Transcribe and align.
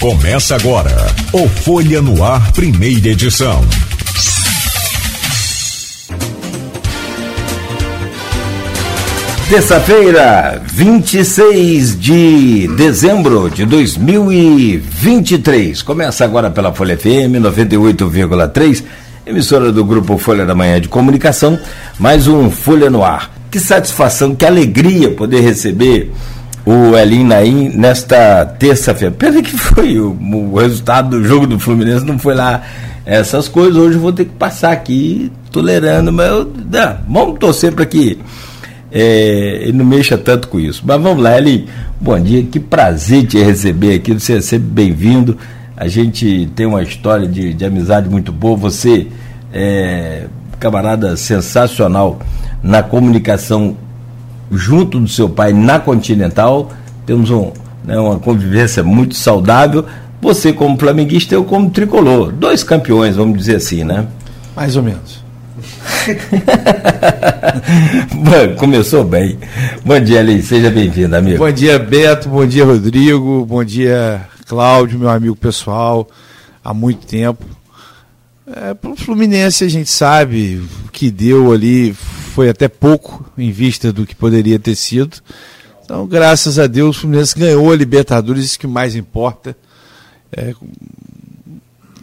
Começa 0.00 0.54
agora 0.54 0.94
o 1.32 1.48
Folha 1.48 2.00
no 2.00 2.22
Ar, 2.22 2.52
primeira 2.52 3.08
edição. 3.08 3.60
Terça-feira, 9.50 10.62
26 10.72 11.98
de 11.98 12.68
dezembro 12.76 13.50
de 13.50 13.66
2023. 13.66 15.82
Começa 15.82 16.24
agora 16.24 16.48
pela 16.48 16.72
Folha 16.72 16.96
FM 16.96 17.42
98,3, 17.42 18.84
emissora 19.26 19.72
do 19.72 19.84
grupo 19.84 20.16
Folha 20.16 20.46
da 20.46 20.54
Manhã 20.54 20.80
de 20.80 20.86
Comunicação, 20.86 21.58
mais 21.98 22.28
um 22.28 22.52
Folha 22.52 22.88
no 22.88 23.02
Ar. 23.02 23.32
Que 23.50 23.58
satisfação, 23.58 24.36
que 24.36 24.46
alegria 24.46 25.10
poder 25.10 25.40
receber 25.40 26.12
o 26.68 26.94
Elin 26.98 27.24
Naim 27.24 27.70
nesta 27.70 28.44
terça-feira. 28.44 29.14
Pena 29.14 29.42
que 29.42 29.56
foi 29.56 29.98
o, 29.98 30.10
o, 30.10 30.56
resultado 30.56 31.18
do 31.18 31.24
jogo 31.24 31.46
do 31.46 31.58
Fluminense, 31.58 32.04
não 32.04 32.18
foi 32.18 32.34
lá 32.34 32.62
essas 33.06 33.48
coisas. 33.48 33.74
Hoje 33.74 33.96
eu 33.96 34.02
vou 34.02 34.12
ter 34.12 34.26
que 34.26 34.32
passar 34.32 34.72
aqui 34.72 35.32
tolerando, 35.50 36.12
mas 36.12 36.28
eu, 36.28 36.44
não, 36.44 36.98
vamos 37.08 37.38
torcer 37.38 37.72
para 37.72 37.86
que 37.86 38.18
é, 38.92 39.60
ele 39.62 39.78
não 39.78 39.84
mexa 39.84 40.18
tanto 40.18 40.48
com 40.48 40.60
isso. 40.60 40.82
Mas 40.84 41.00
vamos 41.00 41.22
lá, 41.22 41.38
Elin. 41.38 41.66
Bom 41.98 42.20
dia, 42.20 42.42
que 42.42 42.60
prazer 42.60 43.26
te 43.26 43.42
receber 43.42 43.94
aqui. 43.94 44.12
Você 44.12 44.34
é 44.34 44.40
sempre 44.42 44.68
bem-vindo. 44.68 45.38
A 45.74 45.88
gente 45.88 46.50
tem 46.54 46.66
uma 46.66 46.82
história 46.82 47.26
de, 47.26 47.54
de 47.54 47.64
amizade 47.64 48.10
muito 48.10 48.30
boa. 48.30 48.58
Você 48.58 49.06
é 49.54 50.26
camarada 50.60 51.16
sensacional 51.16 52.18
na 52.62 52.82
comunicação 52.82 53.74
junto 54.50 55.00
do 55.00 55.08
seu 55.08 55.28
pai 55.28 55.52
na 55.52 55.78
Continental. 55.78 56.70
Temos 57.06 57.30
um, 57.30 57.52
né, 57.84 57.98
uma 57.98 58.18
convivência 58.18 58.82
muito 58.82 59.14
saudável. 59.14 59.84
Você 60.20 60.52
como 60.52 60.78
flamenguista, 60.78 61.34
eu 61.34 61.44
como 61.44 61.70
tricolor. 61.70 62.32
Dois 62.32 62.64
campeões, 62.64 63.16
vamos 63.16 63.38
dizer 63.38 63.56
assim, 63.56 63.84
né? 63.84 64.06
Mais 64.54 64.76
ou 64.76 64.82
menos. 64.82 65.22
Começou 68.58 69.04
bem. 69.04 69.38
Bom 69.84 70.00
dia, 70.00 70.20
Eli. 70.20 70.42
Seja 70.42 70.70
bem-vindo, 70.70 71.14
amigo. 71.16 71.38
Bom 71.38 71.52
dia, 71.52 71.78
Beto. 71.78 72.28
Bom 72.28 72.44
dia, 72.46 72.64
Rodrigo. 72.64 73.46
Bom 73.46 73.64
dia, 73.64 74.22
Cláudio, 74.46 74.98
meu 74.98 75.08
amigo 75.08 75.36
pessoal. 75.36 76.08
Há 76.64 76.74
muito 76.74 77.06
tempo. 77.06 77.44
É, 78.46 78.74
para 78.74 78.90
o 78.90 78.96
Fluminense, 78.96 79.64
a 79.64 79.68
gente 79.68 79.90
sabe 79.90 80.62
o 80.86 80.90
que 80.90 81.10
deu 81.10 81.52
ali 81.52 81.94
foi 82.38 82.48
até 82.48 82.68
pouco 82.68 83.28
em 83.36 83.50
vista 83.50 83.92
do 83.92 84.06
que 84.06 84.14
poderia 84.14 84.60
ter 84.60 84.76
sido. 84.76 85.16
Então, 85.84 86.06
graças 86.06 86.56
a 86.56 86.68
Deus, 86.68 86.96
o 86.96 87.00
Fluminense 87.00 87.36
ganhou 87.36 87.72
a 87.72 87.74
Libertadores, 87.74 88.44
isso 88.44 88.58
que 88.60 88.66
mais 88.68 88.94
importa. 88.94 89.56
É, 90.30 90.54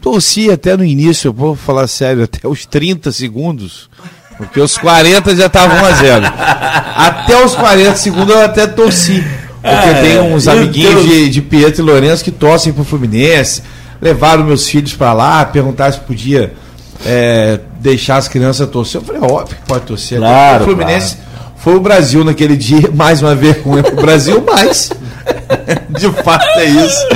torci 0.02 0.52
até 0.52 0.76
no 0.76 0.84
início, 0.84 1.30
eu 1.30 1.34
vou 1.34 1.56
falar 1.56 1.88
sério, 1.88 2.26
até 2.26 2.46
os 2.50 2.66
30 2.66 3.14
segundos, 3.14 3.90
porque 4.36 4.60
os 4.60 4.78
40 4.78 5.38
já 5.38 5.46
estavam 5.46 5.78
1 5.78 5.86
a 5.86 5.92
0 5.94 6.26
Até 6.98 7.46
os 7.46 7.56
40 7.56 7.96
segundos 7.96 8.36
eu 8.36 8.42
até 8.42 8.68
torci. 8.68 9.24
Porque 9.62 9.90
é, 9.90 10.02
tem 10.02 10.20
uns 10.20 10.50
amiguinhos 10.50 11.06
de, 11.06 11.30
de 11.30 11.42
Pietro 11.42 11.82
e 11.82 11.86
Lourenço 11.86 12.26
que 12.26 12.32
torcem 12.32 12.74
pro 12.74 12.84
Fluminense, 12.84 13.64
levaram 14.02 14.44
meus 14.44 14.68
filhos 14.68 14.94
para 14.94 15.14
lá, 15.14 15.46
perguntaram 15.46 15.94
se 15.94 16.02
podia 16.02 16.54
é, 17.06 17.62
deixar 17.86 18.18
as 18.18 18.28
crianças 18.28 18.68
torcer. 18.68 19.00
Eu 19.00 19.06
falei, 19.06 19.22
óbvio 19.22 19.56
que 19.56 19.68
pode 19.68 19.86
torcer. 19.86 20.18
Claro, 20.18 20.64
o 20.64 20.66
Fluminense 20.66 21.16
claro. 21.16 21.54
foi 21.56 21.76
o 21.76 21.80
Brasil 21.80 22.24
naquele 22.24 22.58
dia, 22.58 22.90
mais 22.94 23.22
uma 23.22 23.36
vergonha 23.36 23.84
para 23.84 23.94
o 23.94 24.02
Brasil, 24.02 24.44
mas 24.46 24.92
de 25.90 26.12
fato 26.24 26.60
é 26.60 26.66
isso. 26.66 27.08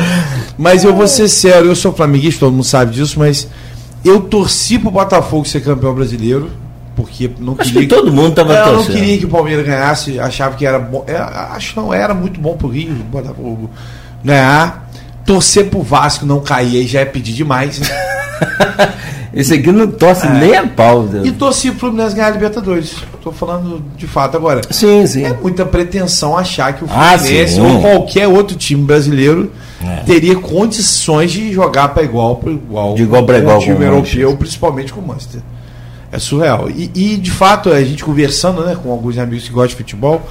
Mas 0.57 0.83
eu 0.83 0.93
vou 0.93 1.07
ser 1.07 1.27
sério, 1.27 1.69
eu 1.69 1.75
sou 1.75 1.91
flamenguista, 1.91 2.41
todo 2.41 2.51
mundo 2.51 2.63
sabe 2.63 2.93
disso, 2.93 3.17
mas 3.17 3.47
eu 4.05 4.21
torci 4.21 4.77
pro 4.77 4.91
Botafogo 4.91 5.45
ser 5.45 5.61
campeão 5.61 5.93
brasileiro, 5.93 6.51
porque 6.95 7.31
não 7.39 7.55
acho 7.57 7.71
queria. 7.71 7.87
Que 7.87 7.95
todo 7.95 8.11
mundo 8.11 8.29
estava 8.29 8.53
torcendo. 8.53 8.69
Eu 8.69 8.75
não 8.75 8.85
queria 8.85 9.17
que 9.17 9.25
o 9.25 9.29
Palmeiras 9.29 9.65
ganhasse, 9.65 10.19
achava 10.19 10.55
que 10.55 10.65
era 10.65 10.77
bom. 10.77 11.03
É, 11.07 11.15
acho 11.15 11.73
que 11.73 11.79
não 11.79 11.93
era 11.93 12.13
muito 12.13 12.39
bom 12.39 12.55
pro 12.55 12.67
Rio, 12.67 12.91
o 12.91 13.03
Botafogo 13.05 13.69
ganhar. 14.23 14.88
Torcer 15.29 15.67
pro 15.67 15.83
Vasco 15.83 16.25
não 16.25 16.39
cair 16.39 16.77
aí 16.77 16.87
já 16.87 17.01
é 17.01 17.05
pedir 17.05 17.33
demais. 17.33 17.79
Né? 17.79 17.87
Esse 19.31 19.53
aqui 19.53 19.71
não 19.71 19.85
torce 19.85 20.25
é. 20.25 20.29
nem 20.31 20.55
a 20.55 20.65
pau. 20.65 21.03
Deus. 21.03 21.27
E 21.27 21.31
torci 21.31 21.69
pro 21.69 21.81
Fluminense 21.81 22.15
ganhar 22.15 22.29
a 22.29 22.31
Libertadores. 22.31 22.95
Estou 23.13 23.31
falando 23.31 23.79
de 23.95 24.07
fato 24.07 24.35
agora. 24.35 24.61
Sim, 24.71 25.05
sim. 25.05 25.23
É 25.23 25.31
muita 25.31 25.67
pretensão 25.67 26.35
achar 26.35 26.73
que 26.73 26.83
o 26.83 26.87
ah, 26.89 27.15
Fluminense 27.15 27.59
ah, 27.59 27.63
ou 27.63 27.79
qualquer 27.79 28.27
outro 28.27 28.57
time 28.57 28.83
brasileiro 28.83 29.51
é. 29.85 29.97
teria 29.97 30.35
condições 30.35 31.31
de 31.31 31.53
jogar 31.53 31.89
para 31.89 32.01
igual 32.01 32.37
para 32.37 32.51
igual. 32.51 32.95
De 32.95 33.03
igual 33.03 33.23
para 33.23 33.37
igual. 33.37 33.57
Com 33.57 33.61
o 33.61 33.75
time 33.75 33.85
europeu, 33.85 34.35
principalmente 34.35 34.91
com 34.91 34.99
o 34.99 35.07
Manchester. 35.07 35.41
É 36.11 36.17
surreal. 36.17 36.71
E, 36.71 36.89
e, 36.95 37.17
de 37.17 37.29
fato, 37.29 37.69
a 37.71 37.83
gente 37.83 38.03
conversando 38.03 38.65
né, 38.65 38.75
com 38.81 38.91
alguns 38.91 39.19
amigos 39.19 39.47
que 39.47 39.53
gostam 39.53 39.67
de 39.67 39.75
futebol, 39.75 40.27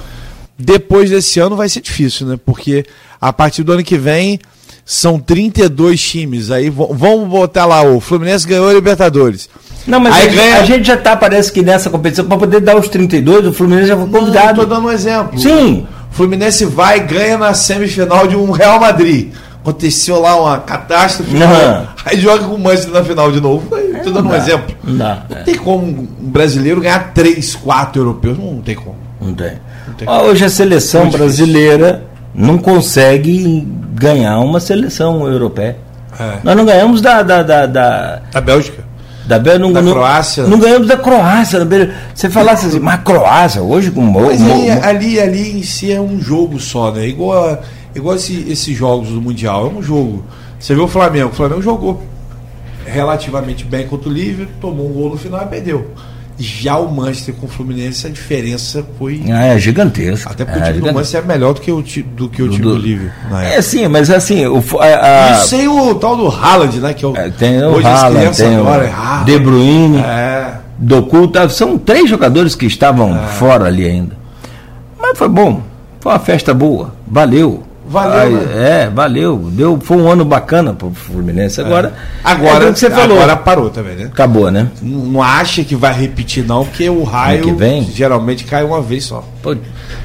depois 0.57 1.09
desse 1.09 1.39
ano 1.39 1.55
vai 1.55 1.69
ser 1.69 1.79
difícil, 1.79 2.27
né? 2.27 2.37
Porque 2.45 2.85
a 3.21 3.31
partir 3.31 3.63
do 3.63 3.71
ano 3.71 3.81
que 3.81 3.97
vem 3.97 4.41
são 4.89 5.19
32 5.19 6.01
times. 6.01 6.49
Aí 6.49 6.67
vamos 6.67 7.29
botar 7.29 7.67
lá, 7.67 7.83
o 7.83 7.99
Fluminense 7.99 8.47
ganhou 8.47 8.67
a 8.67 8.73
Libertadores. 8.73 9.47
Não, 9.85 9.99
mas 9.99 10.15
a, 10.15 10.25
ganha... 10.25 10.59
a, 10.61 10.63
gente 10.63 10.87
já 10.87 10.95
está, 10.95 11.15
parece 11.15 11.51
que 11.51 11.61
nessa 11.61 11.91
competição, 11.91 12.25
para 12.25 12.39
poder 12.39 12.59
dar 12.59 12.75
os 12.75 12.87
32, 12.87 13.45
o 13.45 13.53
Fluminense 13.53 13.87
já 13.87 13.95
foi 13.95 14.09
convidado. 14.09 14.61
Estou 14.61 14.65
dando 14.65 14.87
um 14.87 14.91
exemplo. 14.91 15.39
Sim. 15.39 15.85
O 16.11 16.15
Fluminense 16.15 16.65
vai 16.65 16.97
e 16.97 16.99
ganha 17.01 17.37
na 17.37 17.53
semifinal 17.53 18.25
de 18.25 18.35
um 18.35 18.49
Real 18.49 18.79
Madrid. 18.79 19.31
Aconteceu 19.61 20.19
lá 20.19 20.41
uma 20.41 20.57
catástrofe. 20.57 21.35
Uhum. 21.35 21.87
Aí 22.05 22.19
joga 22.19 22.45
com 22.45 22.55
o 22.55 22.59
Manchester 22.59 22.91
na 22.91 23.03
final 23.03 23.31
de 23.31 23.39
novo. 23.39 23.77
Estou 23.95 24.11
dando 24.11 24.27
um 24.27 24.35
exemplo. 24.35 24.75
Não, 24.83 25.23
não 25.29 25.37
é. 25.37 25.43
tem 25.43 25.55
como 25.55 25.85
um 25.85 26.07
brasileiro 26.19 26.81
ganhar 26.81 27.13
3, 27.13 27.55
4 27.57 28.01
europeus. 28.01 28.39
Não 28.39 28.59
tem 28.61 28.73
como. 28.73 28.97
Não 29.21 29.35
tem. 29.35 29.51
Não 29.87 29.93
tem 29.93 30.07
como. 30.07 30.21
Hoje 30.23 30.45
a 30.45 30.49
seleção 30.49 31.11
brasileira. 31.11 32.09
Não 32.33 32.57
consegue 32.57 33.67
ganhar 33.93 34.39
uma 34.39 34.59
seleção 34.59 35.27
europeia. 35.27 35.77
É. 36.19 36.39
Nós 36.43 36.55
não 36.55 36.65
ganhamos 36.65 37.01
da. 37.01 37.21
Da, 37.23 37.43
da, 37.43 37.65
da, 37.65 38.21
da 38.31 38.41
Bélgica. 38.41 38.83
Da, 39.25 39.37
Bélgica, 39.37 39.67
não, 39.67 39.73
da 39.73 39.81
Croácia. 39.83 40.47
Não, 40.47 40.57
ganhamos 40.57 40.87
da 40.87 40.97
Croácia. 40.97 41.59
Você 42.13 42.29
falasse 42.29 42.65
assim, 42.65 42.79
mas 42.79 43.01
Croácia, 43.03 43.61
hoje 43.61 43.91
com 43.91 44.01
o 44.01 44.25
Mas 44.25 44.41
aí, 44.41 44.71
ali, 44.71 45.19
ali 45.19 45.59
em 45.59 45.63
si 45.63 45.91
é 45.91 46.01
um 46.01 46.19
jogo 46.19 46.59
só, 46.59 46.91
né? 46.91 47.07
Igual, 47.07 47.51
a, 47.51 47.59
igual 47.93 48.15
esse, 48.15 48.49
esses 48.49 48.75
jogos 48.75 49.09
do 49.09 49.21
Mundial, 49.21 49.67
é 49.67 49.79
um 49.79 49.83
jogo. 49.83 50.25
Você 50.59 50.73
viu 50.73 50.85
o 50.85 50.87
Flamengo? 50.87 51.29
O 51.29 51.33
Flamengo 51.33 51.61
jogou 51.61 52.01
relativamente 52.85 53.63
bem 53.63 53.87
contra 53.87 54.09
o 54.09 54.11
Liverpool, 54.11 54.55
tomou 54.59 54.89
um 54.89 54.93
gol 54.93 55.11
no 55.11 55.17
final 55.17 55.43
e 55.43 55.45
perdeu. 55.45 55.91
Já 56.39 56.77
o 56.77 56.89
Manchester 56.89 57.35
com 57.35 57.45
o 57.47 57.49
Fluminense, 57.49 58.07
a 58.07 58.09
diferença 58.09 58.85
foi. 58.97 59.21
Ah, 59.29 59.47
é 59.47 59.59
gigantesca. 59.59 60.31
Até 60.31 60.45
porque 60.45 60.59
é, 60.59 60.63
o 60.63 60.73
time 60.73 60.87
do 60.87 60.93
Manchester 60.93 61.21
é 61.21 61.25
melhor 61.25 61.53
do 61.53 61.61
que 61.61 61.71
o, 61.71 61.81
do 61.81 62.29
que 62.29 62.41
o 62.41 62.47
do, 62.47 62.51
time 62.51 62.63
do, 62.63 62.75
do 62.75 62.77
Liverpool. 62.77 63.37
É 63.37 63.61
sim, 63.61 63.87
mas 63.87 64.09
assim. 64.09 64.45
O, 64.45 64.63
a, 64.79 64.85
a... 64.85 65.31
E 65.31 65.35
sem 65.45 65.67
o 65.67 65.95
tal 65.95 66.15
do 66.15 66.27
Haaland, 66.29 66.79
né? 66.79 66.93
Que 66.93 67.03
eu, 67.03 67.15
é, 67.15 67.29
tem 67.29 67.61
o 67.61 67.85
Haaland, 67.85 68.37
tem 68.37 68.55
agora, 68.55 68.85
o 68.85 69.21
é 69.21 69.25
De 69.25 69.37
Bruyne, 69.37 69.97
é. 69.97 70.53
Doku, 70.77 71.29
são 71.49 71.77
três 71.77 72.09
jogadores 72.09 72.55
que 72.55 72.65
estavam 72.65 73.15
é. 73.15 73.27
fora 73.27 73.65
ali 73.65 73.85
ainda. 73.85 74.17
Mas 74.97 75.17
foi 75.17 75.27
bom. 75.27 75.61
Foi 75.99 76.13
uma 76.13 76.19
festa 76.19 76.53
boa. 76.53 76.93
Valeu. 77.05 77.63
Valeu, 77.89 78.31
né? 78.31 78.83
É, 78.83 78.89
valeu. 78.89 79.49
Deu, 79.51 79.79
foi 79.81 79.97
um 79.97 80.07
ano 80.07 80.23
bacana 80.23 80.73
pro 80.73 80.91
Fluminense. 80.91 81.59
Agora, 81.59 81.87
é. 81.87 82.19
agora 82.23 82.69
é 82.69 82.71
que 82.71 82.77
você 82.77 82.89
falou. 82.89 83.17
Agora 83.17 83.35
parou 83.35 83.69
também, 83.71 83.95
né? 83.95 84.05
Acabou, 84.05 84.51
né? 84.51 84.67
Não, 84.79 84.99
não 84.99 85.23
acha 85.23 85.63
que 85.63 85.75
vai 85.75 85.91
repetir, 85.91 86.45
não, 86.45 86.63
porque 86.63 86.87
o 86.87 87.03
raio 87.03 87.41
que 87.41 87.51
vem? 87.51 87.83
geralmente 87.83 88.43
cai 88.43 88.63
uma 88.63 88.79
vez 88.79 89.05
só. 89.05 89.27
Pô. 89.41 89.55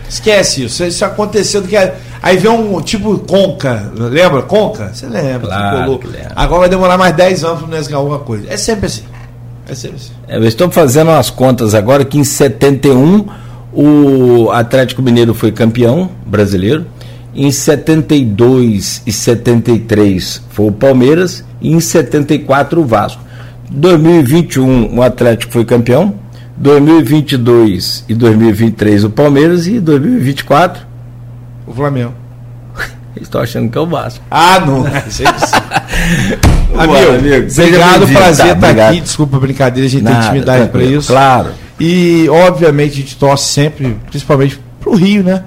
Esquece 0.08 0.64
isso. 0.64 0.82
Isso 0.82 1.04
aconteceu 1.04 1.60
do 1.60 1.68
que. 1.68 1.76
Aí 1.76 2.38
vem 2.38 2.50
um 2.50 2.80
tipo 2.80 3.18
Conca. 3.18 3.92
Lembra? 3.94 4.40
Conca? 4.40 4.90
Você 4.94 5.06
lembra? 5.06 5.48
Claro, 5.48 6.00
Agora 6.34 6.60
vai 6.60 6.68
demorar 6.70 6.96
mais 6.96 7.14
10 7.14 7.44
anos 7.44 7.44
para 7.44 7.52
o 7.52 7.58
Fluminense 7.58 7.88
ganhar 7.90 7.98
alguma 7.98 8.18
coisa. 8.20 8.46
É 8.48 8.56
sempre 8.56 8.86
assim. 8.86 9.04
É 9.68 9.74
sempre 9.74 9.96
assim. 9.96 10.12
É, 10.26 10.38
eu 10.38 10.44
estou 10.44 10.70
fazendo 10.70 11.10
umas 11.10 11.28
contas 11.28 11.74
agora 11.74 12.02
que 12.02 12.16
em 12.16 12.24
71 12.24 13.26
o 13.74 14.50
Atlético 14.52 15.02
Mineiro 15.02 15.34
foi 15.34 15.52
campeão 15.52 16.08
brasileiro. 16.24 16.86
Em 17.36 17.50
72 17.50 19.02
e 19.04 19.12
73 19.12 20.42
foi 20.50 20.66
o 20.66 20.72
Palmeiras 20.72 21.44
e 21.60 21.72
em 21.72 21.80
74 21.80 22.80
o 22.80 22.84
Vasco. 22.84 23.20
2021 23.70 24.96
o 24.96 25.02
Atlético 25.02 25.52
foi 25.52 25.64
campeão, 25.64 26.14
2022 26.56 28.04
e 28.08 28.14
2023 28.14 29.04
o 29.04 29.10
Palmeiras 29.10 29.66
e 29.66 29.80
2024 29.80 30.86
o 31.66 31.74
Flamengo. 31.74 32.14
Estou 33.20 33.40
achando 33.40 33.68
que 33.68 33.76
é 33.76 33.80
o 33.80 33.86
Vasco. 33.86 34.24
Ah, 34.30 34.60
não. 34.60 34.86
amigo, 36.78 36.98
amigo, 37.18 37.46
obrigado, 37.50 38.06
prazer 38.12 38.46
tá, 38.46 38.52
estar 38.52 38.52
obrigado. 38.52 38.92
aqui. 38.92 39.00
Desculpa 39.00 39.36
a 39.38 39.40
brincadeira, 39.40 39.88
a 39.88 39.90
gente 39.90 40.04
Nada, 40.04 40.16
tem 40.16 40.26
intimidade 40.26 40.68
para 40.68 40.84
isso. 40.84 41.08
Claro. 41.08 41.50
E, 41.80 42.28
obviamente, 42.28 42.92
a 42.92 42.96
gente 42.96 43.16
torce 43.16 43.52
sempre, 43.52 43.96
principalmente 44.08 44.60
para 44.80 44.90
o 44.90 44.94
Rio, 44.94 45.24
né? 45.24 45.42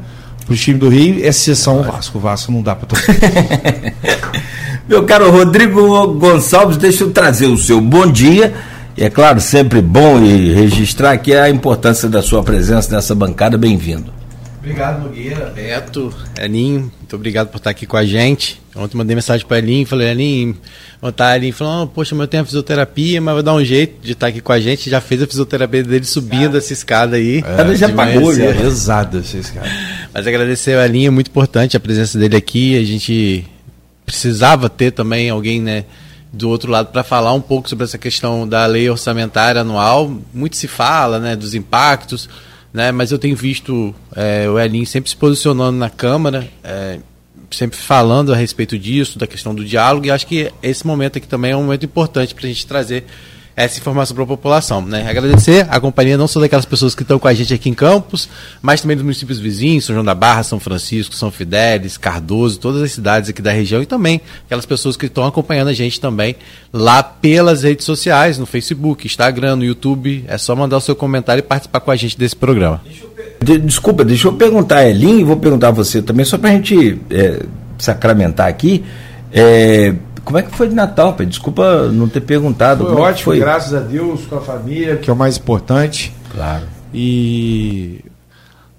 Para 0.48 0.54
o 0.54 0.58
time 0.58 0.80
do 0.80 0.88
Rio, 0.88 1.20
exceção 1.26 1.82
o 1.82 1.84
Vasco. 1.84 2.18
O 2.18 2.22
Vasco 2.22 2.54
não 2.54 2.62
dá 2.62 2.74
para 2.74 2.88
torcer. 2.88 3.16
Meu 4.88 5.04
caro 5.04 5.30
Rodrigo 5.30 6.14
Gonçalves, 6.14 6.78
deixa 6.78 7.04
eu 7.04 7.12
trazer 7.12 7.48
o 7.48 7.58
seu 7.58 7.82
bom 7.82 8.10
dia. 8.10 8.54
E 8.96 9.04
é 9.04 9.10
claro, 9.10 9.42
sempre 9.42 9.82
bom 9.82 10.24
e 10.24 10.54
registrar 10.54 11.12
aqui 11.12 11.36
a 11.36 11.50
importância 11.50 12.08
da 12.08 12.22
sua 12.22 12.42
presença 12.44 12.96
nessa 12.96 13.14
bancada. 13.14 13.58
Bem-vindo. 13.58 14.14
Obrigado, 14.60 15.04
Nogueira, 15.04 15.52
Beto, 15.54 16.14
Elinho, 16.40 16.90
muito 17.07 17.15
obrigado 17.15 17.48
por 17.48 17.56
estar 17.56 17.69
aqui 17.69 17.86
com 17.86 17.95
a 17.95 18.06
gente. 18.06 18.62
Ontem 18.75 18.98
mandei 18.98 19.15
mensagem 19.15 19.48
para 19.48 19.56
o 19.56 19.57
Elinho, 19.57 19.88
falei, 19.88 20.09
Elinho, 20.09 20.57
ontem 21.01 21.36
Elinho 21.36 21.54
falou, 21.54 21.83
oh, 21.83 21.88
poxa, 21.88 22.13
mas 22.13 22.24
eu 22.25 22.27
tenho 22.27 22.44
a 22.44 22.45
fisioterapia, 22.45 23.21
mas 23.21 23.33
vou 23.33 23.42
dar 23.42 23.54
um 23.54 23.63
jeito 23.63 24.06
de 24.06 24.12
estar 24.12 24.27
aqui 24.27 24.42
com 24.42 24.51
a 24.51 24.59
gente. 24.59 24.89
Já 24.89 25.00
fez 25.00 25.21
a 25.21 25.27
fisioterapia 25.27 25.86
dele 25.86 26.04
subindo 26.04 26.57
essa 26.57 26.74
escada 26.74 27.15
aí. 27.15 27.42
É, 27.45 27.75
já 27.77 27.88
pagou, 27.88 28.36
já. 28.36 28.54
Pesada 28.54 29.19
essa 29.19 29.38
escada. 29.38 29.69
Mas 30.13 30.27
agradecer 30.27 30.77
ao 30.77 30.83
Elinho, 30.83 31.07
é 31.07 31.09
muito 31.09 31.30
importante 31.30 31.77
a 31.77 31.80
presença 31.80 32.19
dele 32.19 32.36
aqui. 32.36 32.77
A 32.77 32.83
gente 32.83 33.45
precisava 34.06 34.69
ter 34.69 34.92
também 34.92 35.30
alguém, 35.30 35.62
né, 35.62 35.86
do 36.33 36.50
outro 36.50 36.69
lado 36.69 36.92
para 36.92 37.06
falar 37.06 37.31
um 37.31 37.42
pouco 37.42 37.69
sobre 37.69 37.86
essa 37.86 37.98
questão 37.98 38.45
da 38.45 38.65
lei 38.65 38.89
orçamentária 38.89 39.62
anual. 39.62 40.13
Muito 40.33 40.57
se 40.57 40.68
fala, 40.68 41.19
né, 41.19 41.38
dos 41.38 41.56
impactos 41.56 42.27
né? 42.77 42.91
Mas 42.91 43.12
eu 43.12 43.18
tenho 43.18 43.35
visto 43.35 43.94
é, 44.15 44.47
o 44.47 44.59
Elinho 44.59 44.85
sempre 44.85 45.09
se 45.09 45.15
posicionando 45.15 45.75
na 45.79 45.89
Câmara, 45.89 46.47
é, 46.63 47.00
sempre 47.50 47.75
falando 47.75 48.31
a 48.31 48.35
respeito 48.35 48.77
disso, 48.77 49.18
da 49.18 49.25
questão 49.25 49.56
do 49.56 49.65
diálogo, 49.65 50.06
e 50.06 50.12
acho 50.12 50.27
que 50.27 50.53
esse 50.62 50.85
momento 50.85 51.18
aqui 51.18 51.27
também 51.27 51.51
é 51.51 51.57
um 51.57 51.63
momento 51.63 51.85
importante 51.85 52.35
para 52.35 52.45
a 52.45 52.47
gente 52.47 52.68
trazer 52.68 53.06
essa 53.57 53.80
informação 53.80 54.13
para 54.13 54.24
a 54.24 54.27
população. 54.27 54.83
Né? 54.83 55.09
Agradecer 55.09 55.65
a 55.68 55.80
companhia 55.80 56.15
não 56.15 56.27
só 56.27 56.39
daquelas 56.39 56.63
pessoas 56.63 56.94
que 56.94 57.01
estão 57.01 57.18
com 57.18 57.27
a 57.27 57.33
gente 57.33 57.51
aqui 57.51 57.71
em 57.71 57.74
Campos, 57.74 58.30
mas 58.62 58.81
também 58.81 58.95
dos 58.95 59.04
municípios 59.04 59.39
vizinhos, 59.39 59.86
São 59.86 59.95
João 59.95 60.06
da 60.06 60.13
Barra, 60.13 60.44
São 60.44 60.59
Francisco, 60.59 61.15
São 61.15 61.31
Fidélis, 61.31 61.98
Cardoso, 61.98 62.59
todas 62.59 62.83
as 62.83 62.92
cidades 62.92 63.31
aqui 63.31 63.42
da 63.42 63.51
região 63.51 63.81
e 63.81 63.88
também 63.88 64.21
aquelas 64.45 64.68
pessoas 64.68 64.95
que 64.95 65.07
estão 65.07 65.25
acompanhando 65.25 65.69
a 65.69 65.74
gente 65.74 66.00
também 66.00 66.36
lá 66.71 67.01
pelas 67.01 67.63
redes 67.63 67.83
sociais, 67.83 68.38
no 68.38 68.45
Facebook, 68.45 69.07
Instagram, 69.07 69.56
no 69.56 69.65
YouTube. 69.65 70.24
É 70.27 70.38
só 70.38 70.56
mandar 70.56 70.77
o 70.77 70.81
seu 70.81 70.95
comentário 70.95 71.39
e 71.39 71.44
participar 71.44 71.80
com 71.80 71.89
a 71.89 71.95
gente 71.95 72.15
desse 72.15 72.36
programa. 72.36 72.80
Desculpa, 73.42 74.06
deixa 74.06 74.27
eu 74.27 74.33
perguntar 74.33 74.77
a 74.77 74.89
Elin 74.89 75.21
e 75.21 75.24
vou 75.24 75.38
perguntar 75.38 75.69
a 75.69 75.71
você 75.71 76.00
também, 76.00 76.25
só 76.25 76.38
para 76.38 76.51
a 76.51 76.53
gente 76.53 77.01
é, 77.10 77.42
sacramentar 77.80 78.48
aqui. 78.48 78.83
É, 79.33 79.95
como 80.27 80.39
é 80.39 80.44
que 80.44 80.51
foi 80.51 80.68
de 80.68 80.75
Natal, 80.75 81.13
Pedro? 81.13 81.29
Desculpa 81.29 81.89
não 81.89 82.09
ter 82.09 82.19
perguntado. 82.19 82.83
Foi 82.83 82.95
ótimo, 82.95 83.24
foi? 83.24 83.39
graças 83.39 83.74
a 83.74 83.79
Deus, 83.79 84.25
com 84.25 84.35
a 84.35 84.41
família, 84.41 84.97
que 84.97 85.09
é 85.09 85.13
o 85.13 85.15
mais 85.15 85.38
importante. 85.38 86.13
Claro. 86.29 86.68
E 86.94 88.03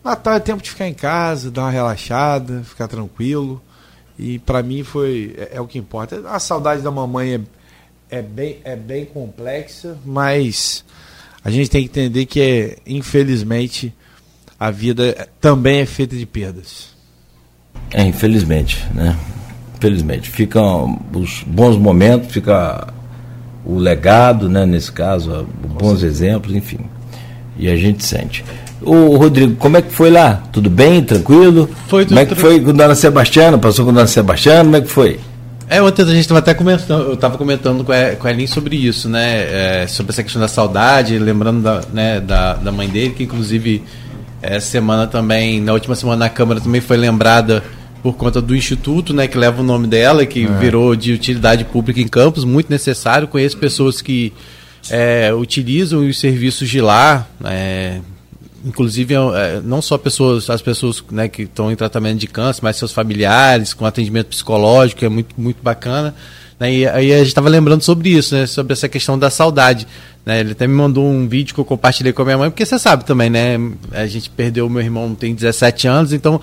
Natal 0.04 0.34
é 0.34 0.40
tempo 0.40 0.62
de 0.62 0.68
ficar 0.68 0.86
em 0.86 0.92
casa, 0.92 1.50
dar 1.50 1.62
uma 1.62 1.70
relaxada, 1.70 2.62
ficar 2.64 2.86
tranquilo. 2.86 3.62
E 4.18 4.38
para 4.40 4.62
mim 4.62 4.82
foi 4.82 5.34
é, 5.38 5.56
é, 5.56 5.60
o 5.62 5.66
que 5.66 5.78
importa. 5.78 6.22
A 6.28 6.38
saudade 6.38 6.82
da 6.82 6.90
mamãe 6.90 7.36
é, 7.36 8.18
é, 8.18 8.20
bem, 8.20 8.58
é 8.62 8.76
bem 8.76 9.06
complexa, 9.06 9.96
mas 10.04 10.84
a 11.42 11.50
gente 11.50 11.70
tem 11.70 11.80
que 11.80 11.88
entender 11.88 12.26
que 12.26 12.42
é, 12.42 12.76
infelizmente 12.86 13.94
a 14.60 14.70
vida 14.70 15.26
também 15.40 15.80
é 15.80 15.86
feita 15.86 16.14
de 16.14 16.26
perdas. 16.26 16.90
É, 17.90 18.02
infelizmente, 18.02 18.86
né? 18.92 19.18
Felizmente. 19.80 20.30
Ficam 20.30 21.00
os 21.14 21.44
bons 21.46 21.76
momentos, 21.76 22.32
fica 22.32 22.88
o 23.64 23.76
legado, 23.76 24.48
né, 24.48 24.64
nesse 24.64 24.90
caso, 24.90 25.46
bons 25.78 26.02
exemplos, 26.02 26.54
enfim. 26.54 26.80
E 27.58 27.68
a 27.68 27.76
gente 27.76 28.04
sente. 28.04 28.44
Ô 28.80 29.16
Rodrigo, 29.16 29.56
como 29.56 29.76
é 29.76 29.82
que 29.82 29.92
foi 29.92 30.10
lá? 30.10 30.42
Tudo 30.52 30.70
bem? 30.70 31.02
Tranquilo? 31.02 31.68
Foi 31.88 32.04
tudo 32.04 32.10
Como 32.10 32.20
é 32.20 32.26
que 32.26 32.34
foi 32.34 32.60
com 32.60 32.72
Dona 32.72 32.94
Sebastiana? 32.94 33.58
Passou 33.58 33.84
com 33.84 33.92
Dona 33.92 34.06
Sebastiana? 34.06 34.64
Como 34.64 34.76
é 34.76 34.80
que 34.80 34.88
foi? 34.88 35.20
É, 35.68 35.82
ontem 35.82 36.02
a 36.02 36.06
gente 36.06 36.20
estava 36.20 36.38
até 36.38 36.54
comentando, 36.54 37.08
eu 37.08 37.14
estava 37.14 37.36
comentando 37.36 37.84
com 37.84 37.92
a, 37.92 38.16
com 38.16 38.26
a 38.26 38.30
Elin 38.30 38.46
sobre 38.46 38.76
isso, 38.76 39.08
né? 39.08 39.82
É, 39.82 39.86
sobre 39.86 40.12
essa 40.12 40.22
questão 40.22 40.40
da 40.40 40.48
saudade, 40.48 41.18
lembrando 41.18 41.60
da, 41.60 41.82
né, 41.92 42.20
da, 42.20 42.54
da 42.54 42.72
mãe 42.72 42.88
dele, 42.88 43.12
que 43.12 43.24
inclusive 43.24 43.82
essa 44.40 44.66
semana 44.66 45.06
também, 45.06 45.60
na 45.60 45.74
última 45.74 45.94
semana 45.94 46.20
na 46.20 46.28
Câmara 46.30 46.60
também 46.60 46.80
foi 46.80 46.96
lembrada 46.96 47.62
por 48.02 48.16
conta 48.16 48.40
do 48.40 48.54
instituto, 48.54 49.12
né, 49.12 49.26
que 49.26 49.36
leva 49.36 49.60
o 49.60 49.64
nome 49.64 49.86
dela, 49.86 50.24
que 50.24 50.44
é. 50.44 50.46
virou 50.58 50.94
de 50.94 51.12
utilidade 51.12 51.64
pública 51.64 52.00
em 52.00 52.08
Campos, 52.08 52.44
muito 52.44 52.70
necessário. 52.70 53.28
Conheço 53.28 53.56
pessoas 53.56 54.00
que 54.00 54.32
é, 54.90 55.32
utilizam 55.34 56.06
os 56.06 56.18
serviços 56.18 56.68
de 56.68 56.80
lá, 56.80 57.26
é, 57.44 58.00
inclusive 58.64 59.14
é, 59.14 59.60
não 59.62 59.82
só 59.82 59.98
pessoas, 59.98 60.48
as 60.48 60.62
pessoas 60.62 61.02
né, 61.10 61.28
que 61.28 61.42
estão 61.42 61.70
em 61.70 61.76
tratamento 61.76 62.18
de 62.18 62.26
câncer, 62.26 62.60
mas 62.62 62.76
seus 62.76 62.92
familiares, 62.92 63.74
com 63.74 63.84
atendimento 63.84 64.28
psicológico, 64.28 65.04
é 65.04 65.08
muito, 65.08 65.34
muito 65.38 65.62
bacana. 65.62 66.14
Né, 66.58 66.72
e 66.72 66.86
aí 66.86 67.12
a 67.12 67.18
gente 67.18 67.28
estava 67.28 67.48
lembrando 67.48 67.82
sobre 67.82 68.10
isso, 68.10 68.34
né, 68.34 68.46
sobre 68.46 68.72
essa 68.72 68.88
questão 68.88 69.18
da 69.18 69.30
saudade. 69.30 69.86
Né, 70.24 70.40
ele 70.40 70.52
até 70.52 70.66
me 70.66 70.74
mandou 70.74 71.06
um 71.06 71.28
vídeo 71.28 71.54
que 71.54 71.60
eu 71.60 71.64
compartilhei 71.64 72.12
com 72.12 72.22
a 72.22 72.24
minha 72.24 72.38
mãe, 72.38 72.50
porque 72.50 72.64
você 72.64 72.78
sabe 72.78 73.04
também, 73.04 73.30
né? 73.30 73.56
A 73.92 74.06
gente 74.06 74.28
perdeu 74.28 74.66
o 74.66 74.70
meu 74.70 74.82
irmão, 74.82 75.14
tem 75.14 75.34
17 75.34 75.88
anos, 75.88 76.12
então 76.12 76.40